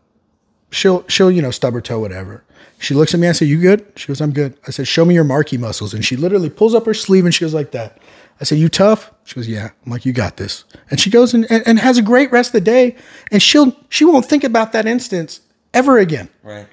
she'll 0.70 1.04
she'll 1.08 1.30
you 1.30 1.42
know 1.42 1.50
stub 1.50 1.74
her 1.74 1.80
toe 1.80 2.00
whatever. 2.00 2.44
She 2.78 2.94
looks 2.94 3.14
at 3.14 3.20
me. 3.20 3.28
I 3.28 3.32
say, 3.32 3.46
"You 3.46 3.60
good?" 3.60 3.84
She 3.96 4.08
goes, 4.08 4.20
"I'm 4.20 4.32
good." 4.32 4.56
I 4.66 4.72
said, 4.72 4.88
"Show 4.88 5.04
me 5.04 5.14
your 5.14 5.22
marquee 5.24 5.56
muscles." 5.56 5.94
And 5.94 6.04
she 6.04 6.16
literally 6.16 6.50
pulls 6.50 6.74
up 6.74 6.84
her 6.86 6.94
sleeve 6.94 7.24
and 7.24 7.32
she 7.34 7.44
goes 7.44 7.54
like 7.54 7.70
that. 7.72 7.98
I 8.40 8.44
said, 8.44 8.58
"You 8.58 8.68
tough?" 8.68 9.12
She 9.24 9.36
goes, 9.36 9.46
"Yeah." 9.48 9.70
I'm 9.86 9.92
like, 9.92 10.04
"You 10.04 10.12
got 10.12 10.36
this." 10.36 10.64
And 10.90 10.98
she 10.98 11.08
goes 11.10 11.32
and, 11.34 11.48
and, 11.50 11.62
and 11.66 11.78
has 11.78 11.96
a 11.98 12.02
great 12.02 12.32
rest 12.32 12.48
of 12.48 12.52
the 12.54 12.60
day. 12.60 12.96
And 13.30 13.40
she'll 13.40 13.76
she 13.88 14.04
won't 14.04 14.26
think 14.26 14.42
about 14.42 14.72
that 14.72 14.86
instance 14.86 15.40
ever 15.72 15.98
again 15.98 16.28
Right. 16.42 16.66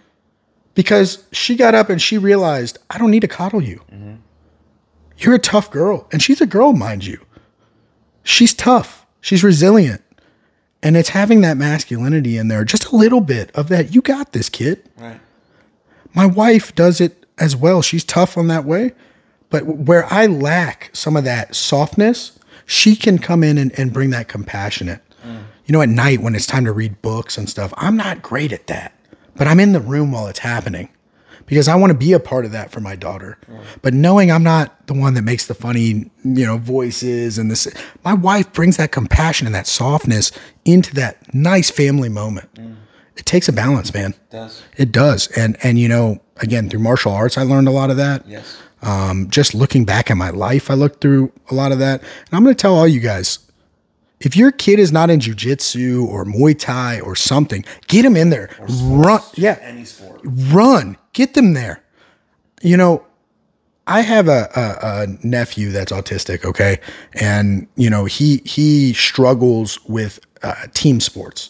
because 0.74 1.24
she 1.32 1.56
got 1.56 1.76
up 1.76 1.90
and 1.90 2.02
she 2.02 2.18
realized 2.18 2.80
I 2.90 2.98
don't 2.98 3.12
need 3.12 3.22
to 3.22 3.28
coddle 3.28 3.62
you. 3.62 3.82
You're 5.20 5.36
a 5.36 5.40
tough 5.40 5.70
girl, 5.70 6.08
and 6.12 6.22
she's 6.24 6.40
a 6.42 6.46
girl, 6.48 6.72
mind 6.74 7.06
you. 7.06 7.20
She's 8.24 8.54
tough. 8.54 9.06
She's 9.22 9.44
resilient, 9.44 10.02
and 10.82 10.96
it's 10.96 11.10
having 11.10 11.42
that 11.42 11.58
masculinity 11.58 12.38
in 12.38 12.48
there, 12.48 12.64
just 12.64 12.86
a 12.86 12.96
little 12.96 13.22
bit 13.22 13.52
of 13.56 13.70
that. 13.70 13.94
You 13.94 14.02
got 14.02 14.32
this, 14.32 14.50
kid. 14.50 14.88
Right. 14.98 15.20
My 16.14 16.26
wife 16.26 16.74
does 16.76 17.02
it 17.02 17.26
as 17.38 17.56
well. 17.56 17.82
She's 17.82 18.04
tough 18.04 18.38
on 18.38 18.48
that 18.48 18.66
way, 18.66 18.94
but 19.50 19.66
where 19.66 20.06
I 20.12 20.26
lack 20.26 20.90
some 20.94 21.16
of 21.16 21.24
that 21.26 21.56
softness, 21.56 22.38
she 22.66 22.96
can 22.96 23.20
come 23.20 23.44
in 23.44 23.58
and, 23.58 23.78
and 23.80 23.94
bring 23.94 24.10
that 24.12 24.28
compassionate. 24.28 25.02
Mm. 25.26 25.44
You 25.66 25.74
know, 25.74 25.82
at 25.82 25.90
night 25.90 26.22
when 26.22 26.36
it's 26.36 26.46
time 26.46 26.66
to 26.66 26.72
read 26.72 27.02
books 27.02 27.38
and 27.38 27.50
stuff, 27.50 27.74
I'm 27.78 27.96
not 27.96 28.22
great 28.22 28.52
at 28.52 28.68
that, 28.68 28.94
but 29.36 29.48
I'm 29.48 29.60
in 29.60 29.74
the 29.74 29.80
room 29.80 30.12
while 30.12 30.28
it's 30.28 30.40
happening 30.40 30.90
because 31.50 31.68
I 31.68 31.76
want 31.76 31.92
to 31.92 31.98
be 31.98 32.14
a 32.14 32.20
part 32.20 32.46
of 32.46 32.52
that 32.52 32.72
for 32.72 32.80
my 32.80 32.96
daughter. 32.96 33.38
But 33.82 33.94
knowing 33.94 34.32
I'm 34.32 34.44
not 34.44 34.88
the 34.88 34.94
one 34.94 35.16
that 35.16 35.24
makes 35.24 35.48
the 35.48 35.54
funny, 35.54 36.10
you 36.24 36.46
know, 36.46 36.58
voices 36.58 37.38
and 37.38 37.50
this, 37.52 37.68
my 38.06 38.14
wife 38.14 38.54
brings 38.54 38.78
that 38.78 38.92
compassion 38.92 39.48
and 39.48 39.56
that 39.56 39.68
softness 39.68 40.32
into 40.64 40.94
that 40.96 41.34
nice 41.34 41.70
family 41.72 42.10
moment. 42.10 42.50
It 43.18 43.26
takes 43.26 43.50
a 43.50 43.54
balance, 43.54 43.94
man. 43.94 44.14
Does. 44.30 44.64
It 44.78 44.92
does. 44.92 45.28
And 45.36 45.58
and 45.62 45.78
you 45.78 45.90
know, 45.90 46.22
again, 46.38 46.70
through 46.70 46.80
martial 46.80 47.12
arts 47.12 47.38
I 47.38 47.44
learned 47.44 47.68
a 47.68 47.72
lot 47.72 47.90
of 47.90 47.98
that. 47.98 48.26
Yes. 48.28 48.58
Um, 48.82 49.30
just 49.30 49.54
looking 49.54 49.84
back 49.84 50.10
at 50.10 50.16
my 50.16 50.30
life, 50.30 50.72
I 50.72 50.76
looked 50.76 51.02
through 51.02 51.34
a 51.50 51.54
lot 51.54 51.74
of 51.74 51.80
that. 51.80 52.02
And 52.02 52.30
I'm 52.32 52.44
gonna 52.44 52.56
tell 52.56 52.76
all 52.76 52.88
you 52.88 53.02
guys, 53.02 53.40
if 54.20 54.36
your 54.36 54.52
kid 54.52 54.80
is 54.80 54.92
not 54.92 55.10
in 55.10 55.20
jujitsu 55.20 56.06
or 56.06 56.26
Muay 56.26 56.58
Thai 56.58 57.00
or 57.00 57.16
something, 57.16 57.64
get 57.88 58.04
him 58.04 58.18
in 58.18 58.30
there. 58.30 58.50
Run 58.60 59.22
yeah. 59.36 59.58
Any 59.62 59.86
sport. 59.86 60.22
Run. 60.24 60.98
Get 61.14 61.34
them 61.34 61.54
there. 61.54 61.82
You 62.62 62.76
know, 62.78 63.06
I 63.88 64.02
have 64.02 64.28
a, 64.28 64.50
a, 64.56 65.04
a 65.04 65.08
nephew 65.26 65.70
that's 65.72 65.92
autistic, 65.92 66.46
okay? 66.46 66.80
And, 67.14 67.68
you 67.76 67.90
know, 67.90 68.06
he 68.06 68.42
he 68.46 68.94
struggles 68.94 69.80
with 69.88 70.20
uh, 70.44 70.68
team 70.74 71.00
sports. 71.00 71.50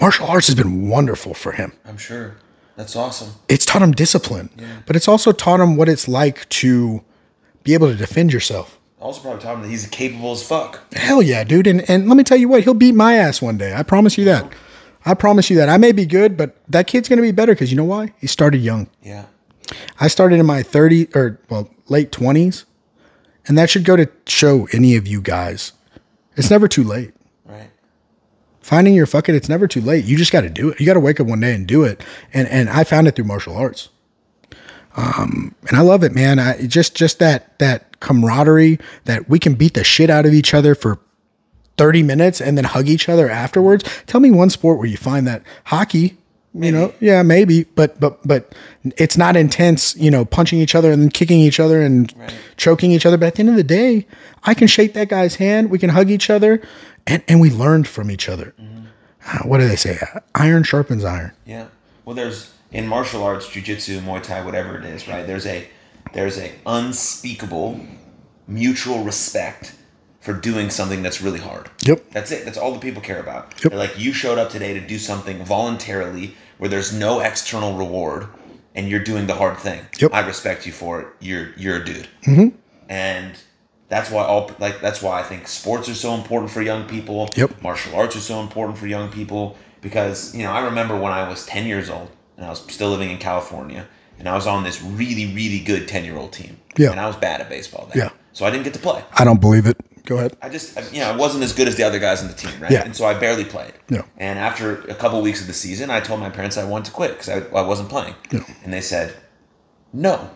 Martial 0.00 0.26
arts 0.26 0.46
has 0.46 0.54
been 0.54 0.88
wonderful 0.88 1.34
for 1.34 1.52
him 1.52 1.72
I'm 1.84 1.96
sure. 1.96 2.36
That's 2.76 2.94
awesome. 2.94 3.32
it's 3.48 3.64
taught 3.64 3.82
him 3.82 3.90
discipline, 3.90 4.50
but 4.86 4.94
it's 4.94 5.08
also 5.08 5.32
taught 5.32 5.58
him 5.58 5.76
what 5.76 5.88
it's 5.88 6.06
like 6.06 6.48
to 6.50 7.02
be 7.64 7.74
able 7.74 7.88
to 7.88 7.96
defend 7.96 8.32
yourself. 8.32 8.77
Also, 9.00 9.20
probably 9.20 9.40
taught 9.40 9.56
him 9.56 9.62
that 9.62 9.68
he's 9.68 9.86
capable 9.86 10.32
as 10.32 10.42
fuck. 10.42 10.92
Hell 10.92 11.22
yeah, 11.22 11.44
dude. 11.44 11.66
And 11.66 11.88
and 11.88 12.08
let 12.08 12.16
me 12.16 12.24
tell 12.24 12.36
you 12.36 12.48
what, 12.48 12.64
he'll 12.64 12.74
beat 12.74 12.94
my 12.94 13.14
ass 13.14 13.40
one 13.40 13.56
day. 13.56 13.74
I 13.74 13.82
promise 13.82 14.18
you 14.18 14.24
that. 14.24 14.52
I 15.04 15.14
promise 15.14 15.48
you 15.50 15.56
that. 15.56 15.68
I 15.68 15.76
may 15.76 15.92
be 15.92 16.04
good, 16.04 16.36
but 16.36 16.56
that 16.68 16.86
kid's 16.86 17.08
gonna 17.08 17.22
be 17.22 17.30
better 17.30 17.54
because 17.54 17.70
you 17.70 17.76
know 17.76 17.84
why? 17.84 18.12
He 18.20 18.26
started 18.26 18.58
young. 18.58 18.88
Yeah. 19.02 19.26
I 20.00 20.08
started 20.08 20.40
in 20.40 20.46
my 20.46 20.62
30 20.62 21.08
or 21.14 21.38
well, 21.48 21.70
late 21.88 22.10
20s. 22.10 22.64
And 23.46 23.56
that 23.56 23.70
should 23.70 23.84
go 23.84 23.96
to 23.96 24.08
show 24.26 24.68
any 24.72 24.94
of 24.96 25.06
you 25.06 25.22
guys. 25.22 25.72
It's 26.36 26.50
never 26.50 26.68
too 26.68 26.84
late. 26.84 27.14
Right. 27.46 27.70
Finding 28.60 28.94
your 28.94 29.06
fuck 29.06 29.28
it, 29.28 29.34
it's 29.34 29.48
never 29.48 29.66
too 29.66 29.80
late. 29.80 30.04
You 30.04 30.18
just 30.18 30.32
got 30.32 30.42
to 30.42 30.50
do 30.50 30.70
it. 30.70 30.78
You 30.78 30.86
got 30.86 30.94
to 30.94 31.00
wake 31.00 31.18
up 31.18 31.26
one 31.26 31.40
day 31.40 31.54
and 31.54 31.66
do 31.66 31.82
it. 31.82 32.02
And 32.34 32.46
and 32.48 32.68
I 32.68 32.84
found 32.84 33.08
it 33.08 33.16
through 33.16 33.24
martial 33.24 33.56
arts. 33.56 33.88
Um, 34.96 35.54
and 35.68 35.76
I 35.76 35.82
love 35.82 36.02
it, 36.02 36.12
man. 36.12 36.38
I 36.38 36.66
just 36.66 36.94
just 36.94 37.18
that 37.18 37.58
that 37.58 38.00
camaraderie 38.00 38.78
that 39.04 39.28
we 39.28 39.38
can 39.38 39.54
beat 39.54 39.74
the 39.74 39.84
shit 39.84 40.10
out 40.10 40.26
of 40.26 40.32
each 40.32 40.54
other 40.54 40.74
for 40.74 40.98
30 41.76 42.02
minutes 42.02 42.40
and 42.40 42.56
then 42.56 42.64
hug 42.64 42.88
each 42.88 43.08
other 43.08 43.30
afterwards. 43.30 43.84
Tell 44.06 44.20
me 44.20 44.30
one 44.30 44.50
sport 44.50 44.78
where 44.78 44.86
you 44.86 44.96
find 44.96 45.26
that 45.26 45.42
hockey, 45.64 46.18
you 46.54 46.72
know, 46.72 46.92
yeah, 47.00 47.22
maybe, 47.22 47.64
but 47.64 47.98
but 48.00 48.26
but 48.26 48.54
it's 48.96 49.16
not 49.16 49.36
intense, 49.36 49.96
you 49.96 50.10
know, 50.10 50.24
punching 50.24 50.58
each 50.58 50.74
other 50.74 50.90
and 50.90 51.02
then 51.02 51.10
kicking 51.10 51.38
each 51.38 51.60
other 51.60 51.80
and 51.80 52.12
choking 52.56 52.90
each 52.90 53.06
other. 53.06 53.16
But 53.16 53.26
at 53.26 53.34
the 53.36 53.40
end 53.40 53.50
of 53.50 53.56
the 53.56 53.62
day, 53.64 54.06
I 54.44 54.54
can 54.54 54.66
shake 54.66 54.94
that 54.94 55.08
guy's 55.08 55.36
hand, 55.36 55.70
we 55.70 55.78
can 55.78 55.90
hug 55.90 56.10
each 56.10 56.30
other, 56.30 56.60
and 57.06 57.22
and 57.28 57.40
we 57.40 57.50
learned 57.50 57.86
from 57.86 58.10
each 58.10 58.28
other. 58.28 58.54
Uh, 59.26 59.38
what 59.40 59.58
do 59.58 59.68
they 59.68 59.76
say? 59.76 59.98
Iron 60.34 60.62
sharpens 60.62 61.04
iron. 61.04 61.32
Yeah. 61.44 61.66
Well, 62.04 62.16
there's 62.16 62.50
in 62.70 62.86
martial 62.86 63.22
arts, 63.22 63.46
jujitsu, 63.46 64.00
Muay 64.00 64.22
Thai, 64.22 64.44
whatever 64.44 64.78
it 64.78 64.84
is, 64.84 65.08
right? 65.08 65.26
There's 65.26 65.46
a 65.46 65.68
there's 66.12 66.38
a 66.38 66.52
unspeakable 66.66 67.80
mutual 68.46 69.04
respect 69.04 69.74
for 70.20 70.32
doing 70.32 70.70
something 70.70 71.02
that's 71.02 71.20
really 71.22 71.38
hard. 71.38 71.70
Yep. 71.84 72.10
That's 72.10 72.30
it. 72.30 72.44
That's 72.44 72.58
all 72.58 72.72
the 72.72 72.80
people 72.80 73.00
care 73.02 73.20
about. 73.20 73.54
Yep. 73.62 73.70
They're 73.72 73.78
like 73.78 73.98
you 73.98 74.12
showed 74.12 74.38
up 74.38 74.50
today 74.50 74.74
to 74.74 74.80
do 74.80 74.98
something 74.98 75.44
voluntarily 75.44 76.34
where 76.58 76.68
there's 76.68 76.92
no 76.92 77.20
external 77.20 77.76
reward 77.76 78.26
and 78.74 78.88
you're 78.88 79.04
doing 79.04 79.26
the 79.26 79.34
hard 79.34 79.58
thing. 79.58 79.80
Yep. 79.98 80.12
I 80.12 80.26
respect 80.26 80.66
you 80.66 80.72
for 80.72 81.00
it. 81.00 81.08
You're 81.20 81.52
you're 81.56 81.76
a 81.76 81.84
dude. 81.84 82.08
Mm-hmm. 82.26 82.56
And 82.88 83.34
that's 83.88 84.10
why 84.10 84.24
all 84.24 84.50
like 84.58 84.80
that's 84.80 85.00
why 85.02 85.20
I 85.20 85.22
think 85.22 85.48
sports 85.48 85.88
are 85.88 85.94
so 85.94 86.14
important 86.14 86.50
for 86.50 86.62
young 86.62 86.86
people. 86.86 87.28
Yep. 87.36 87.62
Martial 87.62 87.94
arts 87.94 88.16
are 88.16 88.20
so 88.20 88.40
important 88.40 88.76
for 88.78 88.86
young 88.86 89.10
people. 89.10 89.56
because 89.80 90.34
you 90.34 90.42
know 90.42 90.52
I 90.52 90.64
remember 90.64 90.96
when 90.96 91.12
I 91.12 91.28
was 91.28 91.46
ten 91.46 91.66
years 91.66 91.88
old 91.88 92.10
and 92.38 92.46
I 92.46 92.48
was 92.50 92.60
still 92.72 92.88
living 92.88 93.10
in 93.10 93.18
California 93.18 93.86
and 94.18 94.26
I 94.28 94.34
was 94.34 94.46
on 94.46 94.64
this 94.64 94.80
really 94.82 95.26
really 95.34 95.58
good 95.60 95.86
ten 95.88 96.04
year 96.04 96.16
old 96.16 96.32
team. 96.32 96.56
Yeah. 96.78 96.92
And 96.92 96.98
I 97.00 97.06
was 97.06 97.16
bad 97.16 97.40
at 97.42 97.48
baseball. 97.50 97.86
Then, 97.92 97.98
Yeah. 98.04 98.10
So 98.32 98.46
I 98.46 98.50
didn't 98.50 98.64
get 98.64 98.72
to 98.74 98.80
play. 98.80 99.04
I 99.12 99.24
don't 99.24 99.40
believe 99.40 99.66
it. 99.66 99.76
Go 100.06 100.16
ahead. 100.16 100.36
I 100.40 100.48
just, 100.48 100.78
I- 100.78 100.88
you 100.92 101.00
know, 101.00 101.10
I 101.12 101.16
wasn't 101.16 101.42
as 101.44 101.52
good 101.52 101.68
as 101.68 101.74
the 101.76 101.82
other 101.82 101.98
guys 101.98 102.22
on 102.22 102.28
the 102.28 102.34
team, 102.34 102.52
right? 102.60 102.70
Yeah. 102.70 102.84
And 102.84 102.96
so 102.96 103.04
I 103.04 103.12
barely 103.18 103.44
played. 103.44 103.74
Yeah. 103.90 104.02
And 104.16 104.38
after 104.38 104.80
a 104.82 104.94
couple 104.94 105.20
weeks 105.20 105.40
of 105.42 105.48
the 105.48 105.52
season, 105.52 105.90
I 105.90 106.00
told 106.00 106.20
my 106.20 106.30
parents 106.30 106.56
I 106.56 106.64
wanted 106.64 106.86
to 106.86 106.92
quit 106.92 107.10
because 107.18 107.28
I, 107.28 107.38
I 107.54 107.62
wasn't 107.62 107.88
playing. 107.90 108.14
Yeah. 108.30 108.44
And 108.64 108.72
they 108.72 108.80
said, 108.80 109.14
no, 109.92 110.30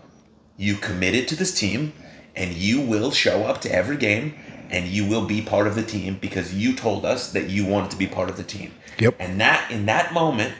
you 0.57 0.75
committed 0.75 1.29
to 1.29 1.37
this 1.37 1.59
team 1.59 1.93
and 2.35 2.53
you 2.55 2.81
will 2.81 3.11
show 3.13 3.45
up 3.45 3.61
to 3.63 3.73
every 3.75 3.97
game 3.97 4.35
and 4.71 4.87
you 4.89 5.07
will 5.07 5.25
be 5.27 5.41
part 5.41 5.67
of 5.67 5.75
the 5.75 5.83
team 5.83 6.19
because 6.21 6.55
you 6.55 6.75
told 6.75 7.05
us 7.07 7.33
that 7.33 7.49
you 7.49 7.65
wanted 7.65 7.91
to 7.93 7.97
be 7.97 8.07
part 8.07 8.29
of 8.31 8.37
the 8.37 8.43
team. 8.45 8.73
Yep. 8.99 9.17
And 9.21 9.41
that, 9.41 9.71
in 9.71 9.87
that 9.87 10.13
moment, 10.13 10.55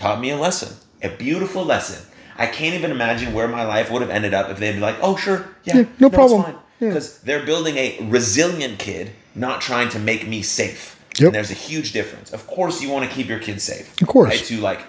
taught 0.00 0.20
me 0.20 0.30
a 0.30 0.36
lesson, 0.36 0.74
a 1.02 1.10
beautiful 1.10 1.64
lesson. 1.64 2.00
I 2.36 2.46
can't 2.46 2.74
even 2.74 2.90
imagine 2.90 3.34
where 3.34 3.46
my 3.48 3.64
life 3.64 3.90
would 3.90 4.00
have 4.00 4.10
ended 4.10 4.32
up 4.32 4.48
if 4.50 4.58
they'd 4.58 4.72
be 4.72 4.80
like, 4.80 4.96
"Oh, 5.02 5.14
sure, 5.16 5.38
yeah, 5.64 5.76
Yeah, 5.78 5.84
no 5.98 6.08
problem. 6.08 6.42
fine." 6.42 6.54
Yeah. 6.80 6.88
Because 6.88 7.18
they're 7.18 7.44
building 7.44 7.76
a 7.76 7.98
resilient 8.08 8.78
kid, 8.78 9.10
not 9.34 9.60
trying 9.60 9.90
to 9.90 9.98
make 9.98 10.26
me 10.26 10.40
safe. 10.42 10.96
Yep. 11.18 11.26
And 11.26 11.34
there's 11.34 11.50
a 11.50 11.60
huge 11.68 11.92
difference. 11.92 12.32
Of 12.32 12.46
course, 12.46 12.80
you 12.82 12.88
want 12.88 13.08
to 13.08 13.14
keep 13.14 13.28
your 13.28 13.38
kids 13.40 13.62
safe. 13.62 13.86
Of 14.00 14.08
course. 14.08 14.30
Right? 14.30 14.44
To 14.46 14.56
like 14.60 14.80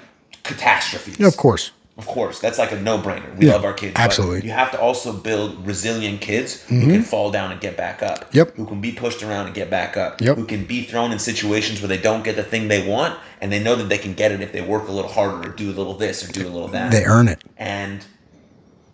catastrophes. 0.44 1.20
Yeah, 1.20 1.28
of 1.28 1.36
course. 1.36 1.72
Of 1.98 2.08
course. 2.08 2.40
That's 2.40 2.58
like 2.58 2.72
a 2.72 2.80
no 2.82 2.98
brainer. 2.98 3.36
We 3.38 3.48
Yeah, 3.48 3.54
love 3.54 3.66
our 3.66 3.74
kids. 3.74 3.94
but 3.94 4.02
absolutely. 4.02 4.48
You 4.48 4.54
have 4.54 4.72
to 4.72 4.80
also 4.80 5.12
build 5.14 5.68
resilient 5.68 6.22
kids 6.22 6.62
who 6.64 6.82
can 6.88 7.04
fall 7.04 7.32
down 7.32 7.52
and 7.52 7.60
get 7.62 7.76
back 7.78 8.02
up. 8.02 8.26
Mm-hmm. 8.26 8.38
Yep. 8.38 8.56
Who 8.56 8.66
can 8.66 8.82
be 8.82 8.92
pushed 8.94 9.22
around 9.22 9.48
and 9.48 9.54
get 9.56 9.70
back 9.70 9.98
up. 9.98 10.20
Yep. 10.22 10.38
Who 10.38 10.46
can 10.46 10.66
be 10.66 10.84
thrown 10.84 11.12
in 11.12 11.20
situations 11.20 11.82
where 11.82 11.90
they 11.90 11.98
don't 12.00 12.24
get 12.24 12.36
the 12.38 12.44
thing 12.44 12.70
they 12.70 12.88
want 12.88 13.20
and 13.42 13.52
they 13.52 13.62
know 13.62 13.76
that 13.76 13.90
they 13.90 13.98
can 13.98 14.14
get 14.14 14.32
it 14.32 14.42
if 14.42 14.52
they 14.54 14.62
work 14.62 14.88
a 14.88 14.92
little 14.92 15.12
harder 15.12 15.48
or 15.50 15.54
do 15.54 15.70
a 15.70 15.74
little 15.74 15.94
this 15.94 16.28
or 16.28 16.32
do 16.32 16.48
a 16.48 16.50
little 16.50 16.70
that 16.70 16.92
They 16.92 17.04
earn 17.06 17.28
it. 17.28 17.44
and 17.58 18.04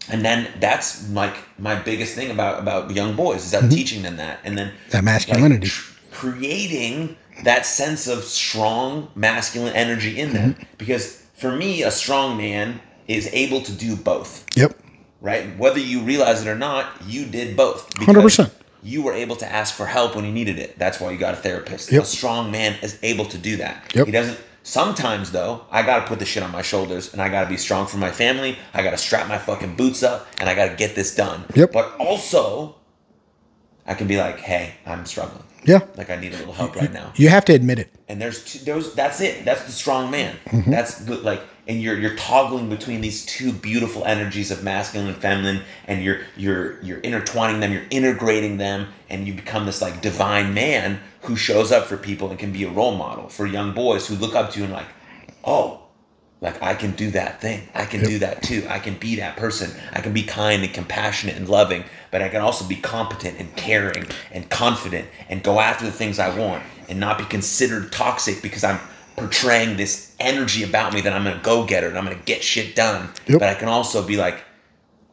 and 0.09 0.23
then 0.25 0.47
that's 0.59 1.09
like 1.11 1.35
my 1.59 1.75
biggest 1.75 2.15
thing 2.15 2.31
about 2.31 2.59
about 2.61 2.91
young 2.91 3.15
boys 3.15 3.45
is 3.45 3.51
that 3.51 3.61
Mm-hmm. 3.63 3.69
teaching 3.75 4.01
them 4.03 4.15
that 4.17 4.39
and 4.43 4.57
then 4.57 4.71
That 4.89 5.03
masculinity. 5.03 5.67
like, 5.67 5.71
tr- 5.71 5.93
creating 6.11 7.15
that 7.43 7.65
sense 7.65 8.07
of 8.07 8.23
strong 8.23 9.09
masculine 9.15 9.73
energy 9.75 10.19
in 10.19 10.33
them 10.33 10.53
Mm-hmm. 10.55 10.63
because 10.77 11.23
for 11.35 11.51
me 11.55 11.83
a 11.83 11.91
strong 11.91 12.35
man 12.37 12.79
is 13.07 13.29
able 13.33 13.61
to 13.61 13.71
do 13.71 13.95
both 13.95 14.45
Yep. 14.55 14.77
right 15.21 15.57
whether 15.57 15.79
you 15.79 16.01
realize 16.01 16.45
it 16.45 16.47
or 16.49 16.55
not 16.57 16.85
you 17.05 17.25
did 17.25 17.55
both 17.55 17.89
because 17.97 18.15
100%. 18.15 18.51
you 18.83 19.01
were 19.01 19.13
able 19.13 19.35
to 19.37 19.45
ask 19.51 19.73
for 19.75 19.85
help 19.85 20.15
when 20.15 20.25
you 20.25 20.31
needed 20.31 20.57
it 20.59 20.77
that's 20.77 20.99
why 20.99 21.11
you 21.11 21.17
got 21.17 21.33
a 21.33 21.37
therapist 21.37 21.91
Yep. 21.91 22.03
a 22.03 22.05
strong 22.05 22.51
man 22.51 22.75
is 22.81 22.97
able 23.03 23.25
to 23.25 23.37
do 23.37 23.57
that 23.57 23.91
Yep. 23.95 24.05
he 24.07 24.11
doesn't 24.11 24.39
sometimes 24.63 25.31
though 25.31 25.61
i 25.71 25.81
gotta 25.81 26.05
put 26.05 26.19
the 26.19 26.25
shit 26.25 26.43
on 26.43 26.51
my 26.51 26.61
shoulders 26.61 27.13
and 27.13 27.21
i 27.21 27.29
gotta 27.29 27.47
be 27.49 27.55
strong 27.57 27.87
for 27.87 27.97
my 27.97 28.11
family 28.11 28.57
i 28.73 28.83
gotta 28.83 28.97
strap 28.97 29.27
my 29.29 29.37
fucking 29.37 29.75
boots 29.75 30.03
up 30.03 30.27
and 30.39 30.49
i 30.49 30.53
gotta 30.55 30.75
get 30.75 30.93
this 30.95 31.15
done 31.15 31.45
Yep. 31.55 31.71
but 31.71 31.95
also 31.99 32.75
i 33.85 33.93
can 33.93 34.07
be 34.07 34.17
like 34.17 34.39
hey 34.39 34.73
i'm 34.85 35.05
struggling 35.05 35.43
Yeah. 35.63 35.81
like 35.95 36.09
i 36.09 36.17
need 36.17 36.33
a 36.33 36.37
little 36.37 36.53
help 36.53 36.75
right 36.75 36.91
now 36.91 37.13
You 37.15 37.29
have 37.29 37.45
to 37.45 37.53
admit 37.53 37.79
it. 37.79 37.89
and 38.09 38.21
there's 38.21 38.43
two, 38.43 38.59
those 38.65 38.93
that's 38.93 39.21
it 39.21 39.45
that's 39.45 39.63
the 39.63 39.71
strong 39.71 40.11
man 40.11 40.35
Mm-hmm. 40.47 40.69
that's 40.71 41.01
good 41.03 41.23
like 41.23 41.41
and 41.67 41.81
you're 41.81 41.99
you're 41.99 42.15
toggling 42.15 42.69
between 42.69 43.01
these 43.01 43.25
two 43.25 43.51
beautiful 43.51 44.05
energies 44.05 44.51
of 44.51 44.63
masculine 44.63 45.07
and 45.07 45.17
feminine 45.17 45.61
and 45.85 46.03
you're 46.03 46.19
you're 46.35 46.81
you're 46.81 46.99
intertwining 46.99 47.59
them 47.59 47.71
you're 47.71 47.87
integrating 47.89 48.57
them 48.57 48.87
and 49.09 49.27
you 49.27 49.33
become 49.33 49.65
this 49.65 49.81
like 49.81 50.01
divine 50.01 50.53
man 50.53 50.99
who 51.21 51.35
shows 51.35 51.71
up 51.71 51.85
for 51.85 51.97
people 51.97 52.29
and 52.29 52.39
can 52.39 52.51
be 52.51 52.63
a 52.63 52.69
role 52.69 52.95
model 52.95 53.27
for 53.27 53.45
young 53.45 53.73
boys 53.73 54.07
who 54.07 54.15
look 54.15 54.35
up 54.35 54.51
to 54.51 54.59
you 54.59 54.65
and 54.65 54.73
like 54.73 54.87
oh 55.43 55.81
like 56.39 56.61
I 56.61 56.75
can 56.75 56.91
do 56.91 57.09
that 57.11 57.41
thing. 57.41 57.67
I 57.73 57.85
can 57.85 58.03
do 58.03 58.19
that 58.19 58.43
too. 58.43 58.63
I 58.69 58.77
can 58.77 58.95
be 58.95 59.15
that 59.15 59.37
person. 59.37 59.71
I 59.91 60.01
can 60.01 60.13
be 60.13 60.21
kind 60.21 60.63
and 60.63 60.71
compassionate 60.71 61.35
and 61.35 61.49
loving, 61.49 61.83
but 62.11 62.21
I 62.21 62.29
can 62.29 62.41
also 62.41 62.67
be 62.67 62.75
competent 62.75 63.39
and 63.39 63.55
caring 63.55 64.05
and 64.31 64.47
confident 64.47 65.07
and 65.29 65.41
go 65.41 65.59
after 65.59 65.85
the 65.85 65.91
things 65.91 66.19
I 66.19 66.37
want 66.37 66.63
and 66.89 66.99
not 66.99 67.17
be 67.17 67.25
considered 67.25 67.91
toxic 67.91 68.43
because 68.43 68.63
I'm 68.63 68.79
portraying 69.17 69.77
this 69.77 70.15
energy 70.19 70.63
about 70.63 70.93
me 70.93 71.01
that 71.01 71.11
I'm 71.11 71.23
gonna 71.23 71.41
go 71.43 71.63
get 71.63 71.77
getter 71.77 71.89
and 71.89 71.97
I'm 71.97 72.05
gonna 72.05 72.21
get 72.25 72.43
shit 72.43 72.75
done. 72.75 73.09
Yep. 73.27 73.39
But 73.39 73.49
I 73.49 73.55
can 73.55 73.67
also 73.67 74.05
be 74.05 74.15
like, 74.15 74.43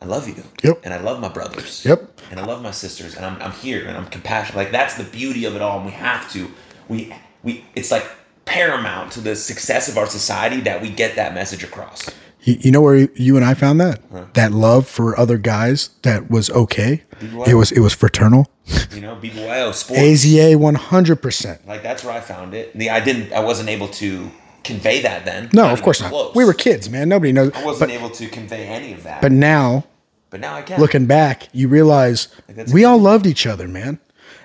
I 0.00 0.06
love 0.06 0.28
you. 0.28 0.42
Yep. 0.62 0.80
And 0.84 0.92
I 0.92 1.00
love 1.00 1.20
my 1.20 1.28
brothers. 1.28 1.84
Yep. 1.84 2.20
And 2.30 2.38
I 2.38 2.44
love 2.44 2.62
my 2.62 2.70
sisters 2.70 3.16
and 3.16 3.24
I'm, 3.24 3.40
I'm 3.40 3.52
here 3.52 3.86
and 3.86 3.96
I'm 3.96 4.06
compassionate. 4.06 4.56
Like 4.56 4.70
that's 4.70 4.94
the 4.94 5.04
beauty 5.04 5.46
of 5.46 5.56
it 5.56 5.62
all. 5.62 5.78
And 5.78 5.86
we 5.86 5.92
have 5.92 6.30
to, 6.32 6.50
we, 6.88 7.14
we, 7.42 7.64
it's 7.74 7.90
like 7.90 8.06
paramount 8.44 9.12
to 9.12 9.20
the 9.20 9.34
success 9.34 9.88
of 9.88 9.96
our 9.96 10.06
society 10.06 10.60
that 10.60 10.82
we 10.82 10.90
get 10.90 11.16
that 11.16 11.32
message 11.34 11.64
across. 11.64 12.08
You, 12.42 12.56
you 12.60 12.70
know 12.70 12.82
where 12.82 13.08
you 13.14 13.36
and 13.36 13.44
I 13.44 13.54
found 13.54 13.80
that? 13.80 14.34
That 14.34 14.52
love 14.52 14.86
for 14.86 15.18
other 15.18 15.38
guys 15.38 15.90
that 16.02 16.30
was 16.30 16.50
okay. 16.50 17.02
It 17.20 17.54
was 17.54 17.72
it 17.72 17.80
was 17.80 17.92
fraternal. 17.94 18.48
You 18.94 19.00
know, 19.00 19.16
BBYO 19.16 19.72
sports. 19.74 20.00
AZA 20.02 20.56
one 20.56 20.74
hundred 20.74 21.16
percent. 21.22 21.66
Like 21.66 21.82
that's 21.82 22.04
where 22.04 22.14
I 22.14 22.20
found 22.20 22.54
it. 22.54 22.76
The 22.76 22.90
I 22.90 23.00
didn't, 23.00 23.32
I 23.32 23.40
wasn't 23.40 23.68
able 23.68 23.88
to 23.88 24.30
convey 24.62 25.02
that 25.02 25.24
then. 25.24 25.50
No, 25.52 25.68
of 25.70 25.82
course 25.82 26.00
not. 26.00 26.10
close. 26.10 26.34
We 26.34 26.44
were 26.44 26.54
kids, 26.54 26.88
man. 26.88 27.08
Nobody 27.08 27.32
knows. 27.32 27.52
I 27.54 27.64
wasn't 27.64 27.90
But 27.90 27.94
able 27.98 28.10
to 28.10 28.28
convey 28.28 28.66
any 28.66 28.92
of 28.92 29.02
that. 29.02 29.20
but 29.20 29.32
now 29.32 29.84
but 30.30 30.40
now 30.40 30.54
I 30.54 30.62
can. 30.62 30.80
looking 30.80 31.06
back, 31.06 31.48
you 31.52 31.68
realize 31.68 32.28
that's 32.48 32.72
we 32.72 32.84
all 32.84 32.98
loved 32.98 33.26
each 33.26 33.46
other, 33.46 33.68
man. 33.68 33.98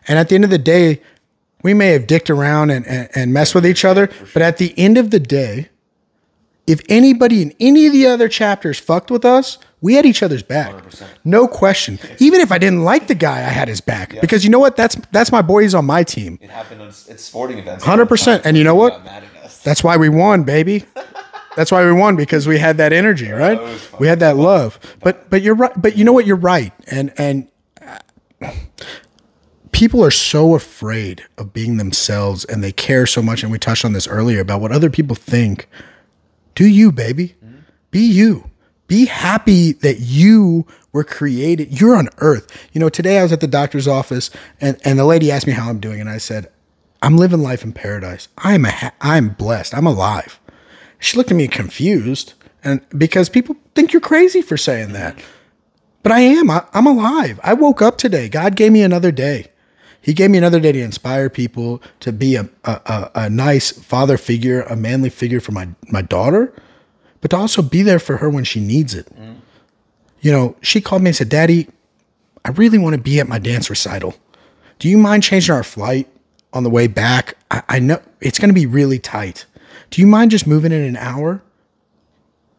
And 0.08 0.20
at 0.20 0.30
the 0.30 0.36
end 0.36 0.44
of 0.44 0.50
the 0.50 0.58
day, 0.58 1.02
we 1.64 1.74
may 1.74 1.90
have 1.90 2.06
dicked 2.08 2.30
around 2.30 2.70
and, 2.72 2.86
and, 2.88 3.10
and 3.16 3.34
messed 3.34 3.54
with 3.56 3.66
each 3.66 3.84
other, 3.86 4.10
but 4.34 4.42
at 4.42 4.58
the 4.58 4.74
end 4.78 4.98
of 4.98 5.12
the 5.12 5.20
day, 5.20 5.70
if 6.68 6.82
anybody 6.90 7.42
in 7.42 7.54
any 7.60 7.86
of 7.88 7.94
the 7.94 8.06
other 8.08 8.28
chapters 8.30 8.78
fucked 8.80 9.10
with 9.12 9.26
us, 9.26 9.58
we 9.82 9.94
had 9.94 10.06
each 10.06 10.22
other's 10.24 10.44
back. 10.44 10.74
100%. 10.74 11.08
No 11.24 11.48
question. 11.48 12.00
Even 12.20 12.42
if 12.42 12.52
I 12.52 12.58
didn't 12.58 12.84
like 12.84 13.08
the 13.08 13.16
guy, 13.16 13.38
I 13.38 13.50
had 13.50 13.68
his 13.68 13.82
back. 13.82 14.20
Because 14.20 14.44
you 14.44 14.50
know 14.50 14.60
what? 14.60 14.76
That's 14.76 14.96
that's 15.12 15.32
my 15.32 15.42
boy. 15.42 15.64
He's 15.64 15.76
on 15.76 15.86
my 15.86 16.04
team. 16.04 16.38
It 16.42 16.50
happened 16.50 16.82
on 16.82 16.88
at 16.90 17.20
sporting 17.20 17.60
events. 17.60 17.86
100%. 17.86 18.42
And 18.44 18.58
you 18.58 18.64
know 18.64 18.76
what? 18.76 18.94
Got 18.94 19.06
mad 19.06 19.24
at 19.24 19.44
us. 19.44 19.62
That's 19.64 19.84
why 19.84 19.98
we 19.98 20.10
won, 20.10 20.44
baby. 20.44 20.86
That's 21.56 21.72
why 21.72 21.84
we 21.84 21.92
won 21.92 22.16
because 22.16 22.48
we 22.48 22.58
had 22.58 22.78
that 22.78 22.94
energy, 22.94 23.30
right? 23.30 23.60
We 24.00 24.08
had 24.08 24.20
that 24.20 24.38
love. 24.38 24.80
But 25.02 25.30
but 25.30 25.42
you're 25.42 25.56
right. 25.56 25.74
But 25.76 25.98
you 25.98 26.06
know 26.06 26.14
what? 26.14 26.26
You're 26.26 26.38
right. 26.38 26.72
And 26.88 27.12
and 27.18 27.50
uh, 28.42 28.52
people 29.72 30.04
are 30.04 30.12
so 30.12 30.56
afraid 30.56 31.26
of 31.38 31.52
being 31.52 31.78
themselves, 31.78 32.46
and 32.46 32.64
they 32.64 32.72
care 32.72 33.06
so 33.06 33.22
much. 33.22 33.44
And 33.44 33.52
we 33.52 33.58
touched 33.60 33.84
on 33.84 33.94
this 33.94 34.08
earlier 34.08 34.40
about 34.40 34.62
what 34.62 34.72
other 34.72 34.90
people 34.90 35.16
think. 35.16 35.68
Do 36.56 36.66
you, 36.66 36.92
baby? 36.92 37.36
Be 37.92 38.02
you. 38.02 38.49
Be 38.90 39.06
happy 39.06 39.74
that 39.74 40.00
you 40.00 40.66
were 40.92 41.04
created. 41.04 41.80
You're 41.80 41.96
on 41.96 42.10
earth. 42.18 42.70
You 42.74 42.82
know, 42.82 42.90
today 42.90 43.20
I 43.20 43.24
was 43.24 43.32
at 43.32 43.40
the 43.40 43.48
doctor's 43.48 43.88
office 43.88 44.32
and, 44.60 44.78
and 44.84 44.98
the 44.98 45.06
lady 45.06 45.32
asked 45.32 45.46
me 45.46 45.54
how 45.54 45.70
I'm 45.70 45.80
doing. 45.80 46.02
And 46.02 46.10
I 46.10 46.18
said, 46.18 46.52
I'm 47.02 47.16
living 47.16 47.42
life 47.42 47.64
in 47.64 47.72
paradise. 47.72 48.28
I 48.40 48.56
am 48.56 48.66
a 48.66 48.72
ha- 48.72 48.92
I'm 49.00 49.30
blessed. 49.30 49.76
I'm 49.76 49.86
alive. 49.86 50.40
She 50.98 51.16
looked 51.18 51.30
at 51.30 51.38
me 51.38 51.48
confused 51.48 52.34
and 52.64 52.82
because 52.98 53.30
people 53.30 53.56
think 53.76 53.94
you're 53.94 54.02
crazy 54.02 54.42
for 54.42 54.58
saying 54.58 54.92
that. 54.94 55.18
But 56.02 56.12
I 56.12 56.22
am. 56.22 56.50
I, 56.50 56.66
I'm 56.74 56.88
alive. 56.88 57.40
I 57.44 57.54
woke 57.54 57.84
up 57.84 57.98
today. 58.00 58.28
God 58.28 58.56
gave 58.56 58.72
me 58.72 58.82
another 58.82 59.12
day. 59.12 59.52
He 60.02 60.14
gave 60.14 60.32
me 60.32 60.40
another 60.40 60.60
day 60.60 60.72
to 60.72 60.82
inspire 60.82 61.30
people 61.30 61.82
to 62.00 62.12
be 62.12 62.36
a, 62.36 62.50
a, 62.64 62.72
a, 62.86 63.12
a 63.16 63.30
nice 63.30 63.72
father 63.72 64.18
figure, 64.18 64.64
a 64.64 64.76
manly 64.76 65.10
figure 65.10 65.40
for 65.40 65.52
my, 65.52 65.70
my 65.92 66.02
daughter, 66.02 66.54
but 67.22 67.32
to 67.32 67.38
also 67.38 67.62
be 67.62 67.82
there 67.82 68.00
for 68.00 68.18
her 68.18 68.30
when 68.30 68.44
she 68.44 68.60
needs 68.60 68.94
it. 68.94 69.08
You 70.22 70.32
know, 70.32 70.56
she 70.62 70.82
called 70.82 71.02
me 71.02 71.10
and 71.10 71.16
said, 71.16 71.30
Daddy, 71.30 71.68
I 72.44 72.50
really 72.52 72.78
want 72.78 72.96
to 72.96 73.02
be 73.02 73.20
at 73.20 73.28
my 73.28 73.40
dance 73.40 73.70
recital. 73.70 74.16
Do 74.80 74.90
you 74.90 74.98
mind 74.98 75.24
changing 75.24 75.54
our 75.54 75.64
flight 75.64 76.08
on 76.54 76.64
the 76.64 76.70
way 76.70 76.88
back? 76.88 77.38
I, 77.52 77.64
I 77.70 77.80
know 77.80 78.02
it's 78.22 78.40
going 78.40 78.50
to 78.50 78.54
be 78.54 78.66
really 78.66 79.00
tight. 79.00 79.46
Do 79.92 80.02
you 80.02 80.08
mind 80.08 80.32
just 80.32 80.48
moving 80.48 80.72
in 80.72 80.82
an 80.82 80.98
hour? 80.98 81.42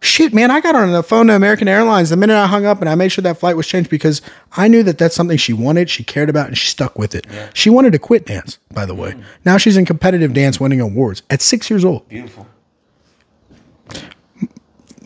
Shit, 0.02 0.32
man, 0.32 0.50
I 0.50 0.60
got 0.60 0.74
on 0.74 0.90
the 0.92 1.02
phone 1.02 1.26
to 1.26 1.34
American 1.34 1.68
Airlines 1.68 2.08
the 2.08 2.16
minute 2.16 2.34
I 2.34 2.46
hung 2.46 2.64
up 2.64 2.80
and 2.80 2.88
I 2.88 2.94
made 2.94 3.10
sure 3.10 3.20
that 3.22 3.38
flight 3.38 3.56
was 3.56 3.66
changed 3.66 3.90
because 3.90 4.22
I 4.56 4.66
knew 4.66 4.82
that 4.84 4.96
that's 4.96 5.14
something 5.14 5.36
she 5.36 5.52
wanted, 5.52 5.90
she 5.90 6.02
cared 6.02 6.30
about, 6.30 6.48
and 6.48 6.56
she 6.56 6.68
stuck 6.68 6.98
with 6.98 7.14
it. 7.14 7.26
She 7.52 7.68
wanted 7.68 7.92
to 7.92 7.98
quit 7.98 8.24
dance, 8.24 8.58
by 8.72 8.86
the 8.86 8.94
way. 8.94 9.12
Mm. 9.12 9.24
Now 9.44 9.58
she's 9.58 9.76
in 9.76 9.84
competitive 9.84 10.32
dance 10.32 10.58
winning 10.58 10.80
awards 10.80 11.22
at 11.28 11.42
six 11.42 11.68
years 11.68 11.84
old. 11.84 12.08
Beautiful. 12.08 12.46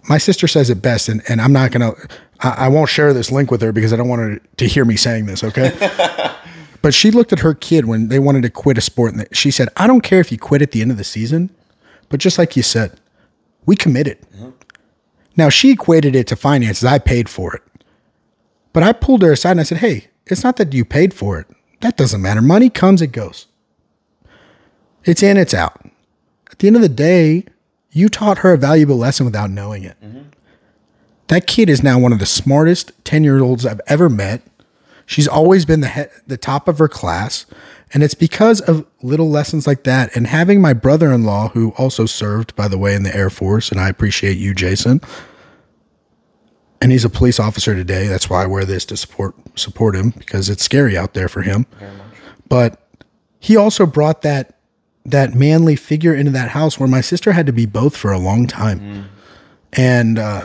My 0.09 0.19
sister 0.19 0.47
says 0.47 0.71
it 0.71 0.83
best, 0.83 1.09
and, 1.09 1.23
and 1.29 1.41
I'm 1.41 1.53
not 1.53 1.71
going 1.71 1.95
to, 1.95 2.09
I 2.41 2.69
won't 2.69 2.91
share 2.91 3.13
this 3.15 3.33
link 3.33 3.51
with 3.51 3.63
her 3.63 3.73
because 3.73 3.93
I 3.93 3.97
don't 3.97 4.09
want 4.09 4.21
her 4.21 4.39
to 4.39 4.69
hear 4.69 4.85
me 4.85 4.97
saying 4.97 5.27
this, 5.27 5.43
okay? 5.43 5.73
but 6.83 6.93
she 6.93 7.11
looked 7.11 7.33
at 7.33 7.39
her 7.39 7.55
kid 7.55 7.87
when 7.87 8.09
they 8.09 8.19
wanted 8.19 8.43
to 8.43 8.51
quit 8.51 8.77
a 8.77 8.83
sport 8.83 9.15
and 9.15 9.27
she 9.33 9.51
said, 9.51 9.69
I 9.77 9.87
don't 9.87 10.03
care 10.03 10.21
if 10.21 10.31
you 10.31 10.39
quit 10.39 10.61
at 10.61 10.73
the 10.73 10.83
end 10.83 10.91
of 10.91 10.99
the 10.99 11.05
season, 11.05 11.51
but 12.11 12.21
just 12.21 12.39
like 12.39 12.57
you 12.57 12.63
said, 12.63 13.01
we 13.65 13.77
committed. 13.77 14.21
Mm-hmm. 14.35 14.51
Now 15.37 15.49
she 15.49 15.71
equated 15.71 16.15
it 16.15 16.27
to 16.29 16.37
finances. 16.37 16.85
I 16.85 16.99
paid 16.99 17.29
for 17.29 17.55
it. 17.55 17.63
But 18.73 18.83
I 18.83 18.93
pulled 18.93 19.23
her 19.23 19.33
aside 19.33 19.53
and 19.53 19.61
I 19.61 19.65
said, 19.65 19.79
Hey, 19.79 20.09
it's 20.27 20.45
not 20.45 20.57
that 20.57 20.73
you 20.73 20.85
paid 20.85 21.15
for 21.15 21.39
it. 21.39 21.47
That 21.81 21.97
doesn't 21.97 22.23
matter. 22.23 22.43
Money 22.43 22.71
comes, 22.71 23.03
it 23.03 23.09
goes. 23.09 23.47
It's 25.05 25.23
in, 25.23 25.37
it's 25.37 25.55
out. 25.55 25.81
at 26.51 26.59
the 26.59 26.67
end 26.67 26.77
of 26.77 26.83
the 26.83 26.89
day, 26.89 27.47
you 27.95 28.09
taught 28.11 28.39
her 28.39 28.53
a 28.53 28.59
valuable 28.59 28.97
lesson 28.99 29.25
without 29.25 29.49
knowing 29.51 29.85
it. 29.85 29.97
Mm-hmm. 30.05 30.23
That 31.29 31.47
kid 31.47 31.71
is 31.71 31.83
now 31.83 31.99
one 31.99 32.13
of 32.13 32.19
the 32.19 32.27
smartest 32.27 32.93
10 33.05 33.25
year 33.25 33.41
olds 33.41 33.65
I've 33.65 33.81
ever 33.87 34.11
met. 34.11 34.43
She's 35.07 35.29
always 35.29 35.65
been 35.65 35.81
the, 35.81 35.89
he- 35.89 36.21
the 36.27 36.37
top 36.37 36.69
of 36.69 36.79
her 36.79 36.89
class. 36.89 37.47
And 37.93 38.03
it's 38.03 38.15
because 38.15 38.61
of 38.61 38.85
little 39.03 39.31
lessons 39.31 39.67
like 39.67 39.85
that. 39.85 40.15
And 40.17 40.27
having 40.27 40.61
my 40.61 40.73
brother 40.73 41.13
in 41.13 41.23
law, 41.23 41.51
who 41.51 41.71
also 41.79 42.07
served, 42.07 42.57
by 42.57 42.67
the 42.67 42.77
way, 42.77 42.95
in 42.95 43.05
the 43.05 43.15
Air 43.15 43.31
Force, 43.31 43.71
and 43.71 43.79
I 43.81 43.89
appreciate 43.89 44.37
you, 44.37 44.53
Jason. 44.53 45.01
And 46.81 46.91
he's 46.91 47.05
a 47.05 47.11
police 47.11 47.39
officer 47.39 47.75
today. 47.75 48.09
That's 48.09 48.29
why 48.29 48.43
I 48.43 48.47
wear 48.47 48.65
this 48.65 48.85
to 48.87 48.97
support 48.97 49.35
support 49.57 49.95
him 49.95 50.11
because 50.11 50.51
it's 50.51 50.65
scary 50.65 50.99
out 50.99 51.15
there 51.15 51.29
for 51.29 51.43
him. 51.43 51.67
But 52.49 52.81
he 53.39 53.57
also 53.57 53.87
brought 53.87 54.23
that 54.23 54.59
that 55.05 55.35
manly 55.35 55.77
figure 55.77 56.15
into 56.15 56.31
that 56.33 56.51
house 56.51 56.79
where 56.79 56.89
my 56.89 57.01
sister 57.01 57.33
had 57.33 57.47
to 57.47 57.53
be 57.53 57.67
both 57.67 57.97
for 57.97 58.11
a 58.13 58.19
long 58.19 58.47
time. 58.47 59.11
And 59.73 60.19
uh, 60.19 60.45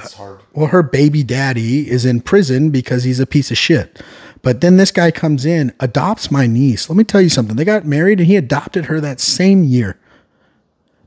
well, 0.53 0.67
her 0.67 0.83
baby 0.83 1.23
daddy 1.23 1.89
is 1.89 2.03
in 2.05 2.21
prison 2.21 2.69
because 2.71 3.03
he's 3.03 3.19
a 3.19 3.25
piece 3.27 3.51
of 3.51 3.57
shit. 3.57 4.01
But 4.41 4.61
then 4.61 4.77
this 4.77 4.91
guy 4.91 5.11
comes 5.11 5.45
in, 5.45 5.73
adopts 5.79 6.31
my 6.31 6.47
niece. 6.47 6.89
Let 6.89 6.95
me 6.97 7.03
tell 7.03 7.21
you 7.21 7.29
something. 7.29 7.55
They 7.55 7.65
got 7.65 7.85
married 7.85 8.19
and 8.19 8.27
he 8.27 8.35
adopted 8.37 8.85
her 8.85 8.99
that 9.01 9.19
same 9.19 9.63
year 9.65 9.99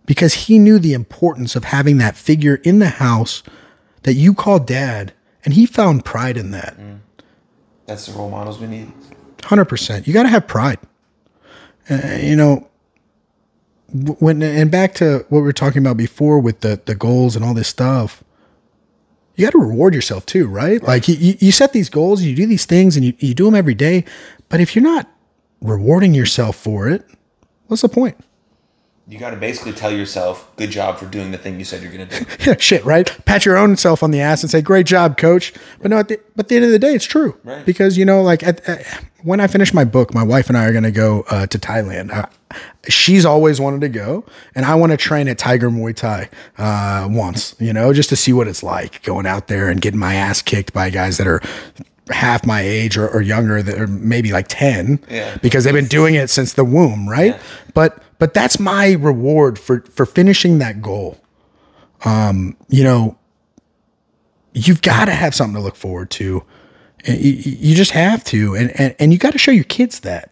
because 0.07 0.35
he 0.35 0.59
knew 0.59 0.79
the 0.79 0.93
importance 0.93 1.57
of 1.57 1.65
having 1.65 1.99
that 1.99 2.17
figure 2.17 2.57
in 2.57 2.79
the 2.79 2.89
house 2.89 3.43
that 4.03 4.15
you 4.15 4.35
call 4.35 4.59
dad. 4.59 5.13
And 5.45 5.55
he 5.55 5.67
found 5.67 6.05
pride 6.05 6.37
in 6.37 6.53
that. 6.53 6.77
That's 7.87 8.07
the 8.07 8.13
role 8.13 8.31
models 8.31 8.61
we 8.61 8.69
need. 8.69 8.93
Hundred 9.43 9.65
percent. 9.65 10.07
You 10.07 10.13
got 10.13 10.23
to 10.23 10.29
have 10.29 10.47
pride. 10.47 10.79
Uh, 11.91 12.19
you 12.21 12.37
know, 12.37 12.69
when 13.93 14.43
and 14.43 14.71
back 14.71 14.95
to 14.95 15.19
what 15.29 15.41
we 15.41 15.43
were 15.43 15.53
talking 15.53 15.83
about 15.83 15.97
before 15.97 16.39
with 16.41 16.61
the 16.61 16.81
the 16.85 16.95
goals 16.95 17.37
and 17.37 17.45
all 17.45 17.55
this 17.55 17.69
stuff. 17.69 18.23
You 19.35 19.47
got 19.47 19.53
to 19.53 19.59
reward 19.59 19.95
yourself 19.95 20.27
too, 20.27 20.47
right? 20.47 20.83
Like 20.83 21.09
you, 21.09 21.37
you 21.41 21.53
set 21.53 21.73
these 21.73 21.89
goals, 21.89 22.23
you 22.23 22.37
do 22.37 22.47
these 22.47 22.67
things, 22.67 22.97
and 22.97 23.05
you, 23.05 23.15
you 23.19 23.33
do 23.35 23.47
them 23.47 23.55
every 23.55 23.73
day. 23.75 24.05
But 24.51 24.61
if 24.61 24.77
you're 24.77 24.83
not 24.85 25.09
rewarding 25.63 26.13
yourself 26.13 26.55
for 26.57 26.89
it, 26.91 27.03
what's 27.67 27.81
the 27.81 27.89
point? 27.89 28.17
You 29.09 29.19
got 29.19 29.31
to 29.31 29.37
basically 29.37 29.73
tell 29.73 29.91
yourself, 29.91 30.55
"Good 30.57 30.71
job 30.71 30.99
for 30.99 31.07
doing 31.07 31.33
the 31.33 31.39
thing 31.39 31.59
you 31.59 31.65
said 31.65 31.83
you're 31.83 31.91
going 31.93 32.09
to 32.09 32.21
do." 32.21 32.27
Yeah, 32.51 32.57
shit, 32.59 32.85
right? 32.85 33.11
Pat 33.25 33.45
your 33.47 33.57
own 33.57 33.77
self 33.77 34.03
on 34.03 34.11
the 34.11 34.21
ass 34.21 34.43
and 34.43 34.51
say, 34.51 34.61
"Great 34.61 34.87
job, 34.87 35.17
coach." 35.17 35.53
But 35.81 35.91
no, 35.91 35.99
at 35.99 36.09
the, 36.09 36.21
but 36.37 36.45
at 36.47 36.49
the 36.51 36.57
end 36.57 36.65
of 36.67 36.71
the 36.71 36.79
day, 36.79 36.95
it's 36.95 37.05
true 37.07 37.37
Right. 37.43 37.65
because 37.67 37.97
you 37.99 38.05
know, 38.05 38.23
like 38.23 38.43
at, 38.43 38.67
at- 38.69 38.87
when 39.23 39.41
I 39.41 39.47
finish 39.49 39.73
my 39.75 39.85
book, 39.85 40.15
my 40.15 40.23
wife 40.23 40.49
and 40.49 40.57
I 40.59 40.67
are 40.67 40.73
going 40.73 40.85
to 40.85 40.91
go 40.93 41.25
uh, 41.31 41.47
to 41.47 41.59
Thailand. 41.59 42.13
Uh, 42.13 42.27
she's 42.89 43.25
always 43.25 43.61
wanted 43.61 43.81
to 43.83 43.89
go, 43.89 44.25
and 44.55 44.65
I 44.67 44.75
want 44.75 44.93
to 44.93 44.97
train 44.97 45.29
at 45.29 45.39
Tiger 45.39 45.71
Muay 45.71 45.95
Thai 45.95 46.29
uh, 46.59 47.09
once, 47.11 47.55
you 47.59 47.73
know, 47.73 47.93
just 47.93 48.09
to 48.11 48.17
see 48.17 48.33
what 48.33 48.49
it's 48.49 48.63
like 48.63 49.03
going 49.03 49.27
out 49.27 49.49
there 49.49 49.69
and 49.69 49.81
getting 49.81 50.01
my 50.01 50.15
ass 50.15 50.43
kicked 50.43 50.73
by 50.73 50.91
guys 50.91 51.19
that 51.19 51.27
are 51.27 51.41
half 52.11 52.45
my 52.45 52.61
age 52.61 52.97
or, 52.99 53.09
or 53.09 53.23
younger 53.23 53.63
that 53.63 53.79
are 53.81 53.87
maybe 53.87 54.33
like 54.33 54.47
10 54.49 55.01
Yeah. 55.09 55.37
because 55.41 55.65
they've 55.65 55.73
been 55.73 55.87
doing 55.87 56.15
it 56.17 56.29
since 56.31 56.55
the 56.55 56.65
womb 56.65 57.09
right 57.09 57.35
Yeah. 57.37 57.41
but 57.75 58.03
but 58.19 58.35
that's 58.35 58.59
my 58.59 58.93
reward 58.95 59.57
for 59.59 59.83
for 59.83 60.05
finishing 60.05 60.59
that 60.59 60.83
goal 60.83 61.21
um 62.05 62.57
you 62.69 62.83
know 62.83 63.17
you've 64.53 64.83
got 64.83 65.07
to 65.07 65.13
have 65.13 65.33
something 65.35 65.55
to 65.55 65.61
look 65.61 65.77
forward 65.77 66.11
to 66.11 66.43
you, 67.07 67.15
you 67.17 67.75
just 67.77 67.93
have 67.93 68.23
to 68.25 68.55
and 68.57 68.71
and, 68.81 68.95
and 68.99 69.13
you 69.13 69.19
got 69.19 69.33
to 69.33 69.39
show 69.39 69.53
your 69.53 69.65
kids 69.65 70.01
that 70.01 70.31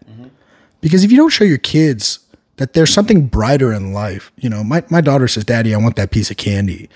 because 0.81 1.05
if 1.05 1.11
you 1.11 1.17
don't 1.17 1.31
show 1.31 1.45
your 1.45 1.59
kids 1.59 2.21
that 2.57 2.75
there's 2.75 2.93
something 2.93 3.27
brighter 3.27 3.73
in 3.73 3.93
life 3.93 4.33
you 4.37 4.49
know 4.49 4.63
my, 4.63 4.83
my 4.91 5.01
daughter 5.01 5.29
says 5.29 5.45
daddy 5.45 5.75
i 5.75 5.79
want 5.79 5.97
that 5.97 6.11
piece 6.11 6.31
of 6.31 6.37
candy. 6.37 6.89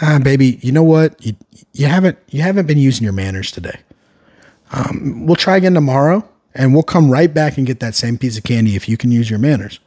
Ah 0.00 0.18
baby 0.22 0.58
you 0.62 0.72
know 0.72 0.82
what? 0.82 1.24
You, 1.24 1.36
you 1.72 1.86
haven't 1.86 2.18
you 2.28 2.42
haven't 2.42 2.66
been 2.66 2.78
using 2.78 3.04
your 3.04 3.12
manners 3.12 3.50
today. 3.50 3.78
Um, 4.72 5.26
we'll 5.26 5.36
try 5.36 5.56
again 5.56 5.74
tomorrow 5.74 6.26
and 6.54 6.72
we'll 6.74 6.82
come 6.82 7.10
right 7.10 7.32
back 7.32 7.58
and 7.58 7.66
get 7.66 7.80
that 7.80 7.94
same 7.94 8.18
piece 8.18 8.38
of 8.38 8.44
candy 8.44 8.74
if 8.74 8.88
you 8.88 8.96
can 8.96 9.12
use 9.12 9.28
your 9.28 9.38
manners. 9.38 9.80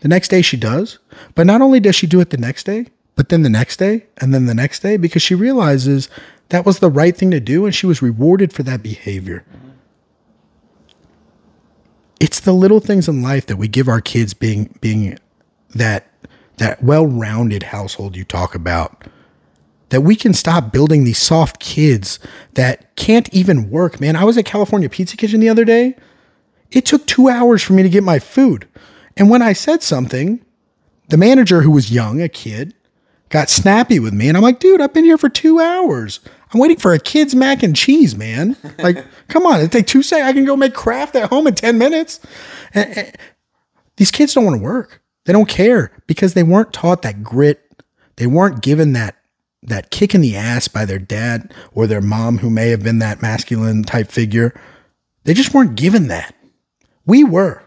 The 0.00 0.08
next 0.08 0.28
day 0.28 0.42
she 0.42 0.56
does 0.56 0.98
but 1.34 1.46
not 1.46 1.60
only 1.60 1.80
does 1.80 1.96
she 1.96 2.06
do 2.06 2.20
it 2.20 2.30
the 2.30 2.36
next 2.36 2.64
day 2.64 2.86
but 3.14 3.30
then 3.30 3.42
the 3.42 3.50
next 3.50 3.78
day 3.78 4.06
and 4.18 4.32
then 4.34 4.46
the 4.46 4.54
next 4.54 4.80
day 4.80 4.96
because 4.96 5.22
she 5.22 5.34
realizes 5.34 6.08
that 6.50 6.64
was 6.64 6.78
the 6.78 6.90
right 6.90 7.16
thing 7.16 7.30
to 7.30 7.40
do 7.40 7.64
and 7.64 7.74
she 7.74 7.86
was 7.86 8.02
rewarded 8.02 8.52
for 8.52 8.62
that 8.62 8.82
behavior 8.82 9.44
it's 12.20 12.40
the 12.40 12.52
little 12.52 12.80
things 12.80 13.08
in 13.08 13.22
life 13.22 13.46
that 13.46 13.56
we 13.56 13.68
give 13.68 13.88
our 13.88 14.00
kids 14.00 14.34
being 14.34 14.76
being 14.80 15.18
that 15.74 16.10
that 16.56 16.82
well-rounded 16.82 17.64
household 17.64 18.16
you 18.16 18.24
talk 18.24 18.54
about 18.54 19.04
that 19.90 20.02
we 20.02 20.16
can 20.16 20.34
stop 20.34 20.72
building 20.72 21.04
these 21.04 21.18
soft 21.18 21.60
kids 21.60 22.18
that 22.54 22.94
can't 22.96 23.32
even 23.32 23.70
work. 23.70 24.00
Man 24.00 24.16
i 24.16 24.24
was 24.24 24.36
at 24.36 24.44
california 24.44 24.88
pizza 24.88 25.16
kitchen 25.16 25.40
the 25.40 25.48
other 25.48 25.64
day. 25.64 25.96
It 26.70 26.84
took 26.84 27.06
two 27.06 27.28
hours 27.28 27.62
for 27.62 27.72
me 27.72 27.82
to 27.82 27.88
get 27.88 28.02
my 28.02 28.18
food. 28.18 28.68
And 29.16 29.30
when 29.30 29.42
i 29.42 29.52
said 29.52 29.82
something 29.82 30.44
the 31.08 31.16
manager 31.16 31.62
who 31.62 31.70
was 31.70 31.90
young 31.90 32.20
a 32.20 32.28
kid 32.28 32.74
got 33.30 33.48
snappy 33.48 33.98
with 33.98 34.12
me. 34.12 34.28
And 34.28 34.36
i'm 34.36 34.42
like 34.42 34.60
dude 34.60 34.80
i've 34.80 34.92
been 34.92 35.04
here 35.04 35.18
for 35.18 35.28
two 35.28 35.60
hours 35.60 36.20
i'm 36.52 36.60
waiting 36.60 36.76
for 36.78 36.92
a 36.92 36.98
kid's 36.98 37.34
mac 37.34 37.62
and 37.62 37.74
cheese 37.76 38.16
man. 38.16 38.56
Like 38.78 39.04
come 39.28 39.46
on 39.46 39.60
it 39.60 39.70
take 39.72 39.86
two 39.86 40.02
seconds 40.02 40.28
i 40.28 40.32
can 40.32 40.44
go 40.44 40.56
make 40.56 40.74
Kraft 40.74 41.14
at 41.16 41.28
home 41.30 41.46
in 41.46 41.54
10 41.54 41.78
minutes. 41.78 42.20
And- 42.74 42.96
and 42.96 43.16
these 43.96 44.10
kids 44.12 44.32
don't 44.34 44.44
want 44.44 44.56
to 44.56 44.62
work. 44.62 45.02
They 45.24 45.32
don't 45.32 45.48
care 45.48 45.90
because 46.06 46.34
they 46.34 46.44
weren't 46.44 46.72
taught 46.72 47.02
that 47.02 47.22
grit. 47.24 47.60
They 48.16 48.26
weren't 48.28 48.62
given 48.62 48.92
that 48.92 49.16
that 49.64 49.90
kick 49.90 50.14
in 50.14 50.20
the 50.20 50.36
ass 50.36 50.68
by 50.68 50.84
their 50.84 51.00
dad 51.00 51.52
or 51.72 51.86
their 51.88 52.00
mom 52.00 52.38
who 52.38 52.48
may 52.48 52.70
have 52.70 52.82
been 52.84 53.00
that 53.00 53.20
masculine 53.20 53.82
type 53.82 54.08
figure. 54.10 54.54
They 55.24 55.34
just 55.34 55.52
weren't 55.52 55.74
given 55.74 56.06
that. 56.08 56.32
We 57.04 57.24
were. 57.24 57.62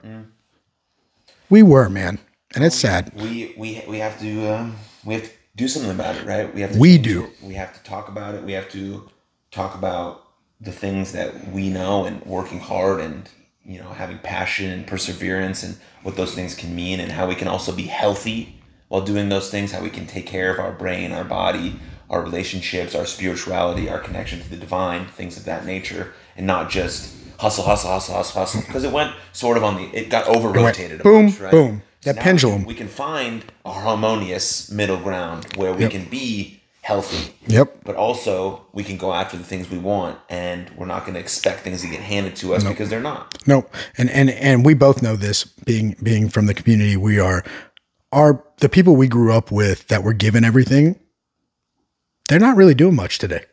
We 1.50 1.62
were 1.64 1.90
man. 1.90 2.20
And 2.56 2.64
it's 2.64 2.76
sad. 2.78 3.12
We 3.16 3.54
we 3.58 3.84
we 3.88 3.98
have 4.00 4.20
to 4.22 4.48
um, 4.54 4.76
we 5.06 5.16
have 5.16 5.24
to 5.24 5.30
do 5.62 5.68
something 5.68 5.92
about 5.92 6.16
it, 6.16 6.26
right? 6.26 6.54
We 6.54 6.62
have 6.62 6.74
to 6.74 6.80
We 6.80 6.98
do. 6.98 7.26
it. 7.26 7.30
We 7.42 7.54
have 7.54 7.74
to 7.74 7.84
talk 7.84 8.10
about 8.10 8.36
it. 8.36 8.44
We 8.44 8.54
have 8.54 8.70
to 8.72 9.10
talk 9.52 9.76
about 9.76 10.24
the 10.60 10.72
things 10.72 11.12
that 11.12 11.52
we 11.52 11.70
know 11.70 12.06
and 12.06 12.24
working 12.26 12.60
hard 12.60 13.00
and 13.02 13.30
you 13.64 13.80
know 13.80 13.90
having 13.90 14.18
passion 14.20 14.70
and 14.72 14.88
perseverance 14.88 15.64
and 15.64 15.78
what 16.04 16.16
those 16.16 16.34
things 16.34 16.56
can 16.56 16.76
mean 16.76 17.00
and 17.00 17.12
how 17.12 17.28
we 17.28 17.36
can 17.36 17.48
also 17.48 17.72
be 17.72 17.84
healthy 17.84 18.60
while 18.90 19.02
doing 19.02 19.30
those 19.30 19.50
things. 19.50 19.72
How 19.72 19.82
we 19.82 19.90
can 19.90 20.08
take 20.08 20.26
care 20.26 20.52
of 20.54 20.60
our 20.60 20.72
brain, 20.72 21.12
our 21.12 21.24
body, 21.24 21.80
our 22.10 22.22
relationships, 22.22 22.96
our 22.96 23.06
spirituality, 23.06 23.88
our 23.90 24.00
connection 24.00 24.42
to 24.42 24.50
the 24.50 24.58
divine, 24.58 25.06
things 25.08 25.38
of 25.38 25.46
that 25.46 25.66
nature, 25.66 26.14
and 26.36 26.48
not 26.48 26.70
just 26.70 27.16
hustle, 27.40 27.64
hustle, 27.64 27.92
hustle, 27.92 28.16
hustle, 28.16 28.40
hustle. 28.42 28.62
Because 28.62 28.84
it 28.84 28.92
went 28.92 29.14
sort 29.32 29.58
of 29.58 29.64
on 29.64 29.76
the 29.76 29.84
it 29.94 30.10
got 30.10 30.28
over 30.28 30.50
rotated. 30.50 31.04
boom, 31.04 31.28
bunch, 31.28 31.40
right? 31.40 31.52
boom. 31.52 31.84
That 32.04 32.18
pendulum. 32.18 32.66
we 32.66 32.74
can 32.74 32.88
find 32.88 33.46
a 33.66 33.72
harmonious 33.72 34.72
middle 34.72 34.98
ground 34.98 35.46
where 35.56 35.74
we 35.74 35.82
Yep. 35.84 35.92
can 35.92 36.06
be 36.06 36.58
healthy 36.82 37.32
yep 37.46 37.68
but 37.84 37.96
also 37.96 38.66
we 38.74 38.84
can 38.84 38.98
go 38.98 39.14
after 39.14 39.38
the 39.38 39.44
things 39.44 39.70
we 39.70 39.78
want 39.78 40.18
and 40.30 40.68
we're 40.76 40.88
not 40.88 41.02
going 41.06 41.14
to 41.14 41.20
expect 41.20 41.60
things 41.62 41.82
to 41.82 41.88
get 41.88 42.00
handed 42.02 42.36
to 42.36 42.56
us 42.56 42.64
because 42.64 42.90
they're 42.90 43.00
not 43.14 43.38
No, 43.48 43.68
and 44.00 44.10
and 44.10 44.32
and 44.32 44.66
we 44.66 44.74
both 44.74 45.02
know 45.04 45.16
this. 45.16 45.44
Being 45.44 45.96
being 46.02 46.28
from 46.30 46.48
the 46.48 46.56
community, 46.56 46.98
we 46.98 47.20
are 47.20 47.44
are 48.12 48.44
the 48.58 48.68
people 48.70 48.96
we 48.96 49.08
grew 49.08 49.32
up 49.32 49.52
with 49.52 49.88
that 49.90 50.04
were 50.04 50.14
given 50.14 50.44
everything. 50.44 51.00
They're 52.28 52.40
not 52.40 52.58
really 52.58 52.74
doing 52.74 52.96
much 52.96 53.20
today. 53.20 53.44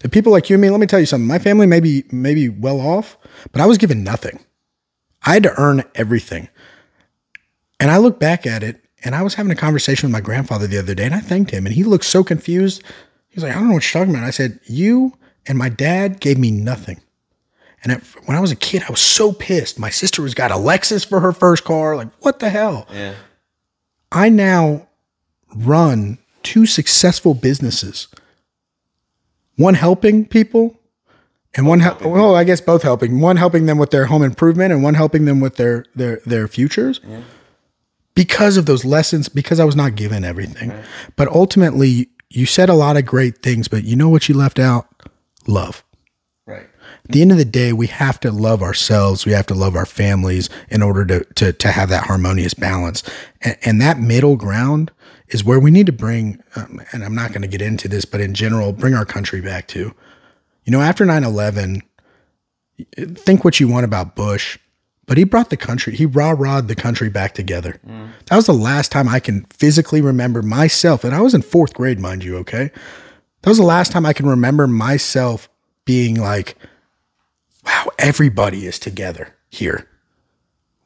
The 0.00 0.08
people 0.08 0.30
like 0.32 0.48
you 0.50 0.54
and 0.54 0.62
me. 0.62 0.70
Let 0.70 0.80
me 0.80 0.86
tell 0.86 1.00
you 1.00 1.06
something. 1.06 1.26
My 1.26 1.38
family 1.38 1.66
may 1.66 1.80
be 1.80 2.04
maybe 2.12 2.48
well 2.48 2.80
off, 2.80 3.16
but 3.52 3.60
I 3.62 3.66
was 3.66 3.78
given 3.78 4.04
nothing. 4.04 4.40
I 5.24 5.34
had 5.34 5.42
to 5.44 5.58
earn 5.60 5.84
everything. 5.94 6.48
And 7.80 7.90
I 7.90 7.96
look 7.96 8.20
back 8.20 8.46
at 8.46 8.62
it, 8.62 8.84
and 9.02 9.14
I 9.14 9.22
was 9.22 9.34
having 9.34 9.50
a 9.50 9.56
conversation 9.56 10.06
with 10.06 10.12
my 10.12 10.20
grandfather 10.20 10.66
the 10.66 10.78
other 10.78 10.94
day, 10.94 11.06
and 11.06 11.14
I 11.14 11.20
thanked 11.20 11.50
him, 11.50 11.66
and 11.66 11.74
he 11.74 11.82
looked 11.82 12.04
so 12.04 12.22
confused. 12.22 12.82
He's 13.28 13.42
like, 13.42 13.52
"I 13.52 13.54
don't 13.58 13.68
know 13.68 13.74
what 13.74 13.92
you're 13.92 14.00
talking 14.04 14.14
about." 14.14 14.26
I 14.26 14.30
said, 14.30 14.60
"You 14.66 15.14
and 15.46 15.56
my 15.58 15.70
dad 15.70 16.20
gave 16.20 16.38
me 16.38 16.50
nothing." 16.50 17.00
And 17.82 17.92
at, 17.92 18.02
when 18.26 18.36
I 18.36 18.40
was 18.40 18.52
a 18.52 18.56
kid, 18.56 18.82
I 18.86 18.90
was 18.90 19.00
so 19.00 19.32
pissed. 19.32 19.78
My 19.78 19.88
sister 19.88 20.20
was 20.20 20.34
got 20.34 20.50
a 20.50 20.56
Lexus 20.56 21.06
for 21.06 21.20
her 21.20 21.32
first 21.32 21.64
car. 21.64 21.96
Like, 21.96 22.08
what 22.20 22.38
the 22.38 22.50
hell? 22.50 22.86
yeah 22.92 23.14
I 24.12 24.28
now 24.28 24.88
run 25.54 26.18
two 26.42 26.66
successful 26.66 27.32
businesses. 27.34 28.08
One 29.56 29.74
helping 29.74 30.26
people, 30.26 30.78
and 31.54 31.66
one 31.66 31.80
help. 31.80 32.02
Well, 32.02 32.34
I 32.34 32.44
guess 32.44 32.60
both 32.60 32.82
helping. 32.82 33.20
One 33.20 33.36
helping 33.36 33.66
them 33.66 33.78
with 33.78 33.90
their 33.90 34.06
home 34.06 34.22
improvement, 34.22 34.72
and 34.72 34.82
one 34.82 34.94
helping 34.94 35.24
them 35.24 35.40
with 35.40 35.56
their 35.56 35.84
their 35.94 36.20
their 36.26 36.48
futures. 36.48 37.00
Because 38.20 38.58
of 38.58 38.66
those 38.66 38.84
lessons, 38.84 39.30
because 39.30 39.58
I 39.58 39.64
was 39.64 39.74
not 39.74 39.94
given 39.94 40.24
everything. 40.24 40.74
But 41.16 41.28
ultimately, 41.28 42.10
you 42.28 42.44
said 42.44 42.68
a 42.68 42.74
lot 42.74 42.98
of 42.98 43.06
great 43.06 43.42
things, 43.42 43.66
but 43.66 43.82
you 43.82 43.96
know 43.96 44.10
what 44.10 44.28
you 44.28 44.34
left 44.34 44.58
out? 44.58 44.86
Love. 45.46 45.82
right 46.46 46.66
At 47.06 47.12
the 47.12 47.22
end 47.22 47.32
of 47.32 47.38
the 47.38 47.46
day, 47.46 47.72
we 47.72 47.86
have 47.86 48.20
to 48.20 48.30
love 48.30 48.62
ourselves. 48.62 49.24
We 49.24 49.32
have 49.32 49.46
to 49.46 49.54
love 49.54 49.74
our 49.74 49.86
families 49.86 50.50
in 50.68 50.82
order 50.82 51.06
to 51.06 51.24
to, 51.36 51.54
to 51.54 51.72
have 51.72 51.88
that 51.88 52.08
harmonious 52.08 52.52
balance. 52.52 53.02
And, 53.40 53.56
and 53.62 53.80
that 53.80 53.98
middle 53.98 54.36
ground 54.36 54.90
is 55.28 55.42
where 55.42 55.58
we 55.58 55.70
need 55.70 55.86
to 55.86 55.92
bring. 55.92 56.42
Um, 56.56 56.82
and 56.92 57.02
I'm 57.02 57.14
not 57.14 57.30
going 57.30 57.40
to 57.40 57.48
get 57.48 57.62
into 57.62 57.88
this, 57.88 58.04
but 58.04 58.20
in 58.20 58.34
general, 58.34 58.74
bring 58.74 58.92
our 58.92 59.06
country 59.06 59.40
back 59.40 59.66
to. 59.68 59.94
You 60.64 60.72
know, 60.72 60.82
after 60.82 61.06
9 61.06 61.24
11, 61.24 61.80
think 63.14 63.44
what 63.44 63.60
you 63.60 63.66
want 63.66 63.86
about 63.86 64.14
Bush, 64.14 64.58
but 65.10 65.18
he 65.18 65.24
brought 65.24 65.50
the 65.50 65.56
country, 65.56 65.96
he 65.96 66.06
rah 66.06 66.36
rahed 66.36 66.68
the 66.68 66.76
country 66.76 67.08
back 67.08 67.34
together. 67.34 67.80
Mm. 67.84 68.10
That 68.26 68.36
was 68.36 68.46
the 68.46 68.52
last 68.52 68.92
time 68.92 69.08
I 69.08 69.18
can 69.18 69.44
physically 69.46 70.00
remember 70.00 70.40
myself. 70.40 71.02
And 71.02 71.16
I 71.16 71.20
was 71.20 71.34
in 71.34 71.42
fourth 71.42 71.74
grade, 71.74 71.98
mind 71.98 72.22
you, 72.22 72.36
okay? 72.36 72.70
That 73.42 73.50
was 73.50 73.58
the 73.58 73.64
last 73.64 73.90
time 73.90 74.06
I 74.06 74.12
can 74.12 74.26
remember 74.26 74.68
myself 74.68 75.48
being 75.84 76.14
like, 76.14 76.54
wow, 77.66 77.88
everybody 77.98 78.66
is 78.66 78.78
together 78.78 79.34
here. 79.48 79.88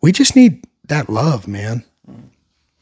We 0.01 0.11
just 0.11 0.35
need 0.35 0.65
that 0.89 1.11
love, 1.11 1.47
man. 1.47 1.85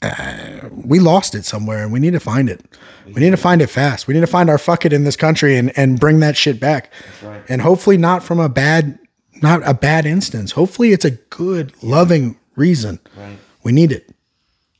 Uh, 0.00 0.68
we 0.70 1.00
lost 1.00 1.34
it 1.34 1.44
somewhere 1.44 1.82
and 1.82 1.92
we 1.92 1.98
need 1.98 2.12
to 2.12 2.20
find 2.20 2.48
it. 2.48 2.64
We 3.04 3.14
need 3.14 3.30
to 3.30 3.36
find 3.36 3.60
it 3.60 3.66
fast. 3.66 4.06
We 4.06 4.14
need 4.14 4.20
to 4.20 4.28
find 4.28 4.48
our 4.48 4.58
fuck 4.58 4.84
it 4.84 4.92
in 4.92 5.02
this 5.02 5.16
country 5.16 5.56
and, 5.56 5.76
and 5.76 5.98
bring 5.98 6.20
that 6.20 6.36
shit 6.36 6.60
back. 6.60 6.92
Right. 7.20 7.42
And 7.48 7.62
hopefully 7.62 7.96
not 7.96 8.22
from 8.22 8.38
a 8.38 8.48
bad 8.48 9.00
not 9.42 9.66
a 9.66 9.74
bad 9.74 10.06
instance. 10.06 10.52
Hopefully 10.52 10.92
it's 10.92 11.04
a 11.04 11.12
good, 11.12 11.72
loving 11.82 12.38
reason. 12.56 13.00
Right. 13.16 13.38
We 13.62 13.72
need 13.72 13.92
it. 13.92 14.14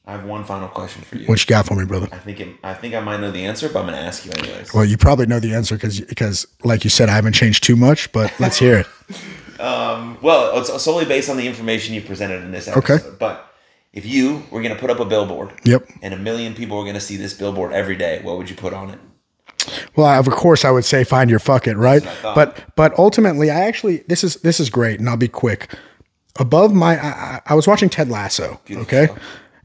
I 0.05 0.13
have 0.13 0.25
one 0.25 0.45
final 0.45 0.69
question 0.69 1.03
for 1.03 1.17
you. 1.17 1.27
What 1.27 1.41
you 1.41 1.47
got 1.47 1.67
for 1.67 1.77
me, 1.77 1.85
brother? 1.85 2.09
I 2.11 2.19
think 2.19 2.41
it, 2.41 2.57
I 2.65 2.75
think 2.75 2.95
I 2.95 3.01
might 3.01 3.21
know 3.21 3.31
the 3.31 3.45
answer, 3.45 3.69
but 3.69 3.81
I'm 3.81 3.87
going 3.87 3.97
to 3.97 4.05
ask 4.05 4.27
you 4.27 4.33
anyways. 4.33 4.75
Well, 4.75 4.85
you 4.85 4.97
probably 4.97 5.27
know 5.27 5.39
the 5.39 5.55
answer 5.55 5.77
because 5.77 6.01
because 6.01 6.47
like 6.65 6.83
you 6.83 6.91
said, 6.91 7.09
I 7.09 7.13
haven't 7.13 7.35
changed 7.35 7.63
too 7.63 7.77
much. 7.77 8.11
But 8.11 8.35
let's 8.41 8.59
hear 8.59 8.79
it. 8.79 9.61
um, 9.61 10.19
well, 10.21 10.59
it's 10.59 10.83
solely 10.83 11.05
based 11.05 11.31
on 11.31 11.37
the 11.37 11.47
information 11.47 11.95
you 11.95 12.03
presented 12.03 12.43
in 12.43 12.51
this 12.51 12.67
episode. 12.67 12.97
Okay. 12.97 13.17
But 13.19 13.49
if 13.93 14.05
you 14.05 14.43
were 14.51 14.61
going 14.61 14.75
to 14.75 14.81
put 14.81 14.91
up 14.91 14.99
a 14.99 15.05
billboard, 15.05 15.53
yep, 15.65 15.89
and 16.03 16.13
a 16.13 16.19
million 16.19 16.55
people 16.55 16.79
were 16.79 16.85
going 16.85 16.95
to 16.95 17.01
see 17.01 17.17
this 17.17 17.33
billboard 17.33 17.73
every 17.73 17.97
day, 17.97 18.21
what 18.23 18.39
would 18.39 18.51
you 18.51 18.57
put 18.57 18.75
on 18.75 18.91
it? 18.91 18.99
Well, 19.97 20.07
of 20.19 20.29
course, 20.31 20.65
I 20.65 20.71
would 20.71 20.85
say 20.85 21.05
find 21.05 21.31
your 21.31 21.39
fuck 21.39 21.67
it, 21.67 21.77
right? 21.77 22.03
But 22.23 22.65
but 22.77 22.99
ultimately, 22.99 23.51
I 23.51 23.61
actually 23.61 23.99
this 24.09 24.25
is 24.25 24.37
this 24.37 24.61
is 24.61 24.71
great, 24.71 25.01
and 25.01 25.09
I'll 25.09 25.17
be 25.17 25.29
quick. 25.29 25.73
Above 26.39 26.73
my, 26.73 26.99
I, 26.99 27.41
I 27.45 27.55
was 27.55 27.67
watching 27.67 27.91
Ted 27.91 28.09
Lasso, 28.09 28.61
Beautiful 28.65 28.99
okay, 28.99 29.15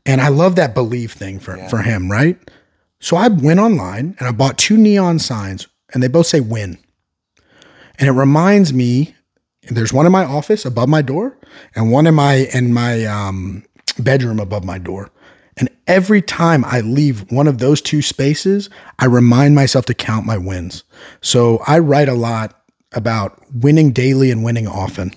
and 0.06 0.20
I 0.20 0.28
love 0.28 0.56
that 0.58 0.74
believe 0.74 1.14
thing 1.14 1.40
for 1.40 1.58
yeah. 1.58 1.68
for 1.68 1.80
him, 1.80 2.12
right? 2.12 2.38
So 3.00 3.16
I 3.16 3.28
went 3.28 3.60
online 3.60 4.16
and 4.20 4.28
I 4.28 4.32
bought 4.32 4.58
two 4.58 4.78
neon 4.78 5.20
signs, 5.20 5.68
and 5.94 6.04
they 6.04 6.08
both 6.08 6.28
say 6.28 6.40
win, 6.40 6.78
and 7.98 8.08
it 8.08 8.14
reminds 8.14 8.74
me. 8.74 9.14
There's 9.70 9.92
one 9.92 10.06
in 10.06 10.14
my 10.14 10.24
office 10.24 10.66
above 10.66 10.88
my 10.88 11.02
door, 11.02 11.38
and 11.76 11.92
one 11.92 12.08
in 12.08 12.16
my 12.16 12.48
in 12.54 12.74
my 12.74 13.06
um, 13.06 13.66
bedroom 14.00 14.40
above 14.40 14.64
my 14.64 14.78
door. 14.78 15.12
And 15.58 15.70
every 15.88 16.22
time 16.22 16.64
I 16.66 16.82
leave 16.82 17.32
one 17.32 17.48
of 17.48 17.58
those 17.58 17.82
two 17.82 18.02
spaces, 18.02 18.70
I 19.00 19.06
remind 19.06 19.56
myself 19.56 19.86
to 19.88 19.94
count 19.94 20.26
my 20.26 20.38
wins. 20.38 20.84
So 21.22 21.62
I 21.68 21.80
write 21.80 22.10
a 22.10 22.14
lot 22.14 22.62
about 22.94 23.42
winning 23.54 23.92
daily 23.92 24.32
and 24.32 24.44
winning 24.44 24.68
often. 24.68 25.14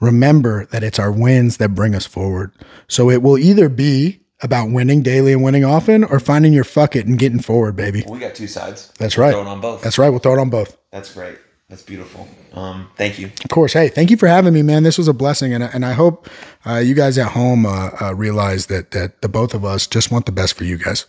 Remember 0.00 0.66
that 0.66 0.84
it's 0.84 0.98
our 0.98 1.10
wins 1.10 1.56
that 1.56 1.74
bring 1.74 1.94
us 1.94 2.06
forward. 2.06 2.52
So 2.86 3.10
it 3.10 3.20
will 3.20 3.36
either 3.36 3.68
be 3.68 4.20
about 4.40 4.70
winning 4.70 5.02
daily 5.02 5.32
and 5.32 5.42
winning 5.42 5.64
often 5.64 6.04
or 6.04 6.20
finding 6.20 6.52
your 6.52 6.62
fuck 6.62 6.94
it 6.94 7.06
and 7.06 7.18
getting 7.18 7.40
forward, 7.40 7.74
baby. 7.74 8.04
We 8.08 8.20
got 8.20 8.36
two 8.36 8.46
sides. 8.46 8.92
That's 8.98 9.18
right. 9.18 9.32
Throw 9.32 9.42
it 9.42 9.48
on 9.48 9.60
both. 9.60 9.82
That's 9.82 9.98
right. 9.98 10.10
We'll 10.10 10.20
throw 10.20 10.34
it 10.34 10.38
on 10.38 10.50
both. 10.50 10.76
That's 10.92 11.12
great. 11.12 11.38
That's 11.68 11.82
beautiful. 11.82 12.26
Um, 12.54 12.88
thank 12.96 13.18
you. 13.18 13.26
Of 13.26 13.50
course. 13.50 13.74
Hey, 13.74 13.88
thank 13.88 14.10
you 14.10 14.16
for 14.16 14.26
having 14.26 14.54
me, 14.54 14.62
man. 14.62 14.84
This 14.84 14.96
was 14.96 15.06
a 15.06 15.12
blessing, 15.12 15.52
and 15.52 15.62
and 15.62 15.84
I 15.84 15.92
hope 15.92 16.26
uh, 16.64 16.76
you 16.76 16.94
guys 16.94 17.18
at 17.18 17.32
home 17.32 17.66
uh, 17.66 17.90
uh, 18.00 18.14
realize 18.14 18.66
that 18.66 18.92
that 18.92 19.20
the 19.20 19.28
both 19.28 19.52
of 19.52 19.66
us 19.66 19.86
just 19.86 20.10
want 20.10 20.24
the 20.24 20.32
best 20.32 20.54
for 20.54 20.64
you 20.64 20.78
guys. 20.78 21.04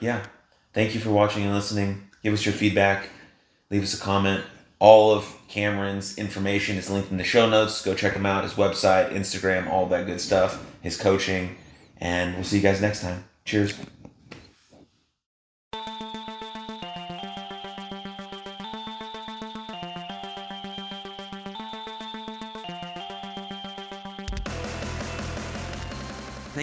Yeah. 0.00 0.24
Thank 0.72 0.94
you 0.94 1.00
for 1.00 1.10
watching 1.10 1.44
and 1.44 1.54
listening. 1.54 2.10
Give 2.24 2.34
us 2.34 2.44
your 2.44 2.54
feedback. 2.54 3.08
Leave 3.70 3.84
us 3.84 3.94
a 3.94 4.02
comment. 4.02 4.42
All 4.80 5.12
of 5.12 5.32
Cameron's 5.46 6.18
information 6.18 6.76
is 6.76 6.90
linked 6.90 7.12
in 7.12 7.16
the 7.16 7.24
show 7.24 7.48
notes. 7.48 7.80
Go 7.80 7.94
check 7.94 8.14
him 8.14 8.26
out. 8.26 8.42
His 8.42 8.54
website, 8.54 9.12
Instagram, 9.12 9.70
all 9.70 9.86
that 9.86 10.06
good 10.06 10.20
stuff. 10.20 10.66
His 10.82 10.96
coaching, 10.96 11.56
and 11.98 12.34
we'll 12.34 12.42
see 12.42 12.56
you 12.56 12.62
guys 12.62 12.80
next 12.80 13.00
time. 13.00 13.24
Cheers. 13.44 13.74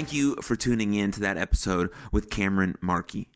Thank 0.01 0.13
you 0.13 0.35
for 0.37 0.55
tuning 0.55 0.95
in 0.95 1.11
to 1.11 1.19
that 1.19 1.37
episode 1.37 1.91
with 2.11 2.31
Cameron 2.31 2.75
Markey. 2.81 3.29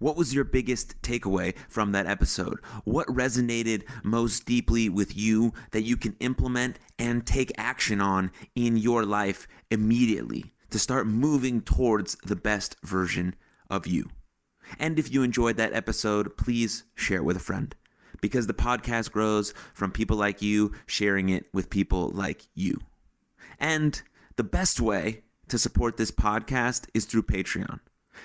What 0.00 0.16
was 0.16 0.34
your 0.34 0.42
biggest 0.42 1.00
takeaway 1.00 1.56
from 1.68 1.92
that 1.92 2.08
episode? 2.08 2.58
What 2.82 3.06
resonated 3.06 3.84
most 4.02 4.44
deeply 4.44 4.88
with 4.88 5.16
you 5.16 5.52
that 5.70 5.84
you 5.84 5.96
can 5.96 6.16
implement 6.18 6.80
and 6.98 7.24
take 7.24 7.52
action 7.56 8.00
on 8.00 8.32
in 8.56 8.76
your 8.76 9.04
life 9.04 9.46
immediately 9.70 10.52
to 10.70 10.80
start 10.80 11.06
moving 11.06 11.60
towards 11.60 12.16
the 12.24 12.34
best 12.34 12.74
version 12.82 13.36
of 13.70 13.86
you? 13.86 14.10
And 14.76 14.98
if 14.98 15.12
you 15.12 15.22
enjoyed 15.22 15.56
that 15.58 15.72
episode, 15.72 16.36
please 16.36 16.82
share 16.96 17.18
it 17.18 17.24
with 17.24 17.36
a 17.36 17.40
friend 17.40 17.76
because 18.20 18.48
the 18.48 18.54
podcast 18.54 19.12
grows 19.12 19.54
from 19.72 19.92
people 19.92 20.16
like 20.16 20.42
you 20.42 20.72
sharing 20.84 21.28
it 21.28 21.46
with 21.54 21.70
people 21.70 22.10
like 22.10 22.48
you. 22.56 22.80
And 23.60 24.02
the 24.34 24.42
best 24.42 24.80
way 24.80 25.22
to 25.48 25.58
support 25.58 25.96
this 25.96 26.10
podcast 26.10 26.88
is 26.94 27.04
through 27.04 27.22
Patreon. 27.22 27.80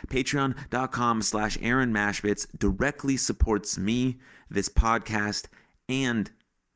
Patreon.com 0.07 1.21
slash 1.21 1.57
Aaron 1.61 1.93
Machbitz 1.93 2.47
directly 2.57 3.17
supports 3.17 3.77
me, 3.77 4.19
this 4.49 4.69
podcast, 4.69 5.45
and 5.87 6.31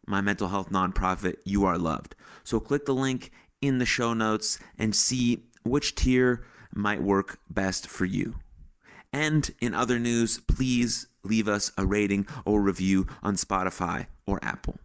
my 0.06 0.22
mental 0.22 0.50
health 0.50 0.70
nonprofit, 0.70 1.36
You 1.44 1.66
Are 1.66 1.78
Loved. 1.78 2.16
So 2.44 2.60
click 2.60 2.86
the 2.86 2.94
link 2.94 3.32
in 3.62 3.80
the 3.80 3.86
show 3.86 4.14
notes 4.14 4.60
and 4.78 4.96
see 4.96 5.44
which 5.64 5.96
tier 5.96 6.46
might 6.74 7.02
work 7.02 7.40
best 7.50 7.88
for 7.88 8.06
you. 8.06 8.36
And 9.12 9.50
in 9.62 9.74
other 9.74 10.00
news, 10.00 10.40
please 10.40 11.08
leave 11.24 11.48
us 11.48 11.72
a 11.78 11.86
rating 11.86 12.28
or 12.46 12.62
review 12.62 13.08
on 13.24 13.36
Spotify 13.36 14.08
or 14.26 14.40
Apple. 14.42 14.80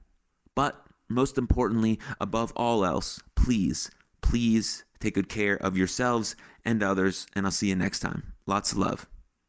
But 0.55 0.85
most 1.09 1.39
importantly, 1.39 1.99
above 2.21 2.53
all 2.57 2.85
else, 2.85 3.21
please, 3.35 3.91
please 4.23 4.85
Take 5.03 5.15
good 5.15 5.29
care 5.29 5.57
of 5.57 5.77
yourselves 5.77 6.37
and 6.65 6.81
others, 6.81 7.27
and 7.35 7.45
I'll 7.45 7.51
see 7.51 7.71
you 7.71 7.75
next 7.75 7.99
time. 7.99 8.35
Lots 8.47 8.71
of 8.71 8.79
love. 8.79 9.09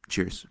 Cheers. 0.10 0.48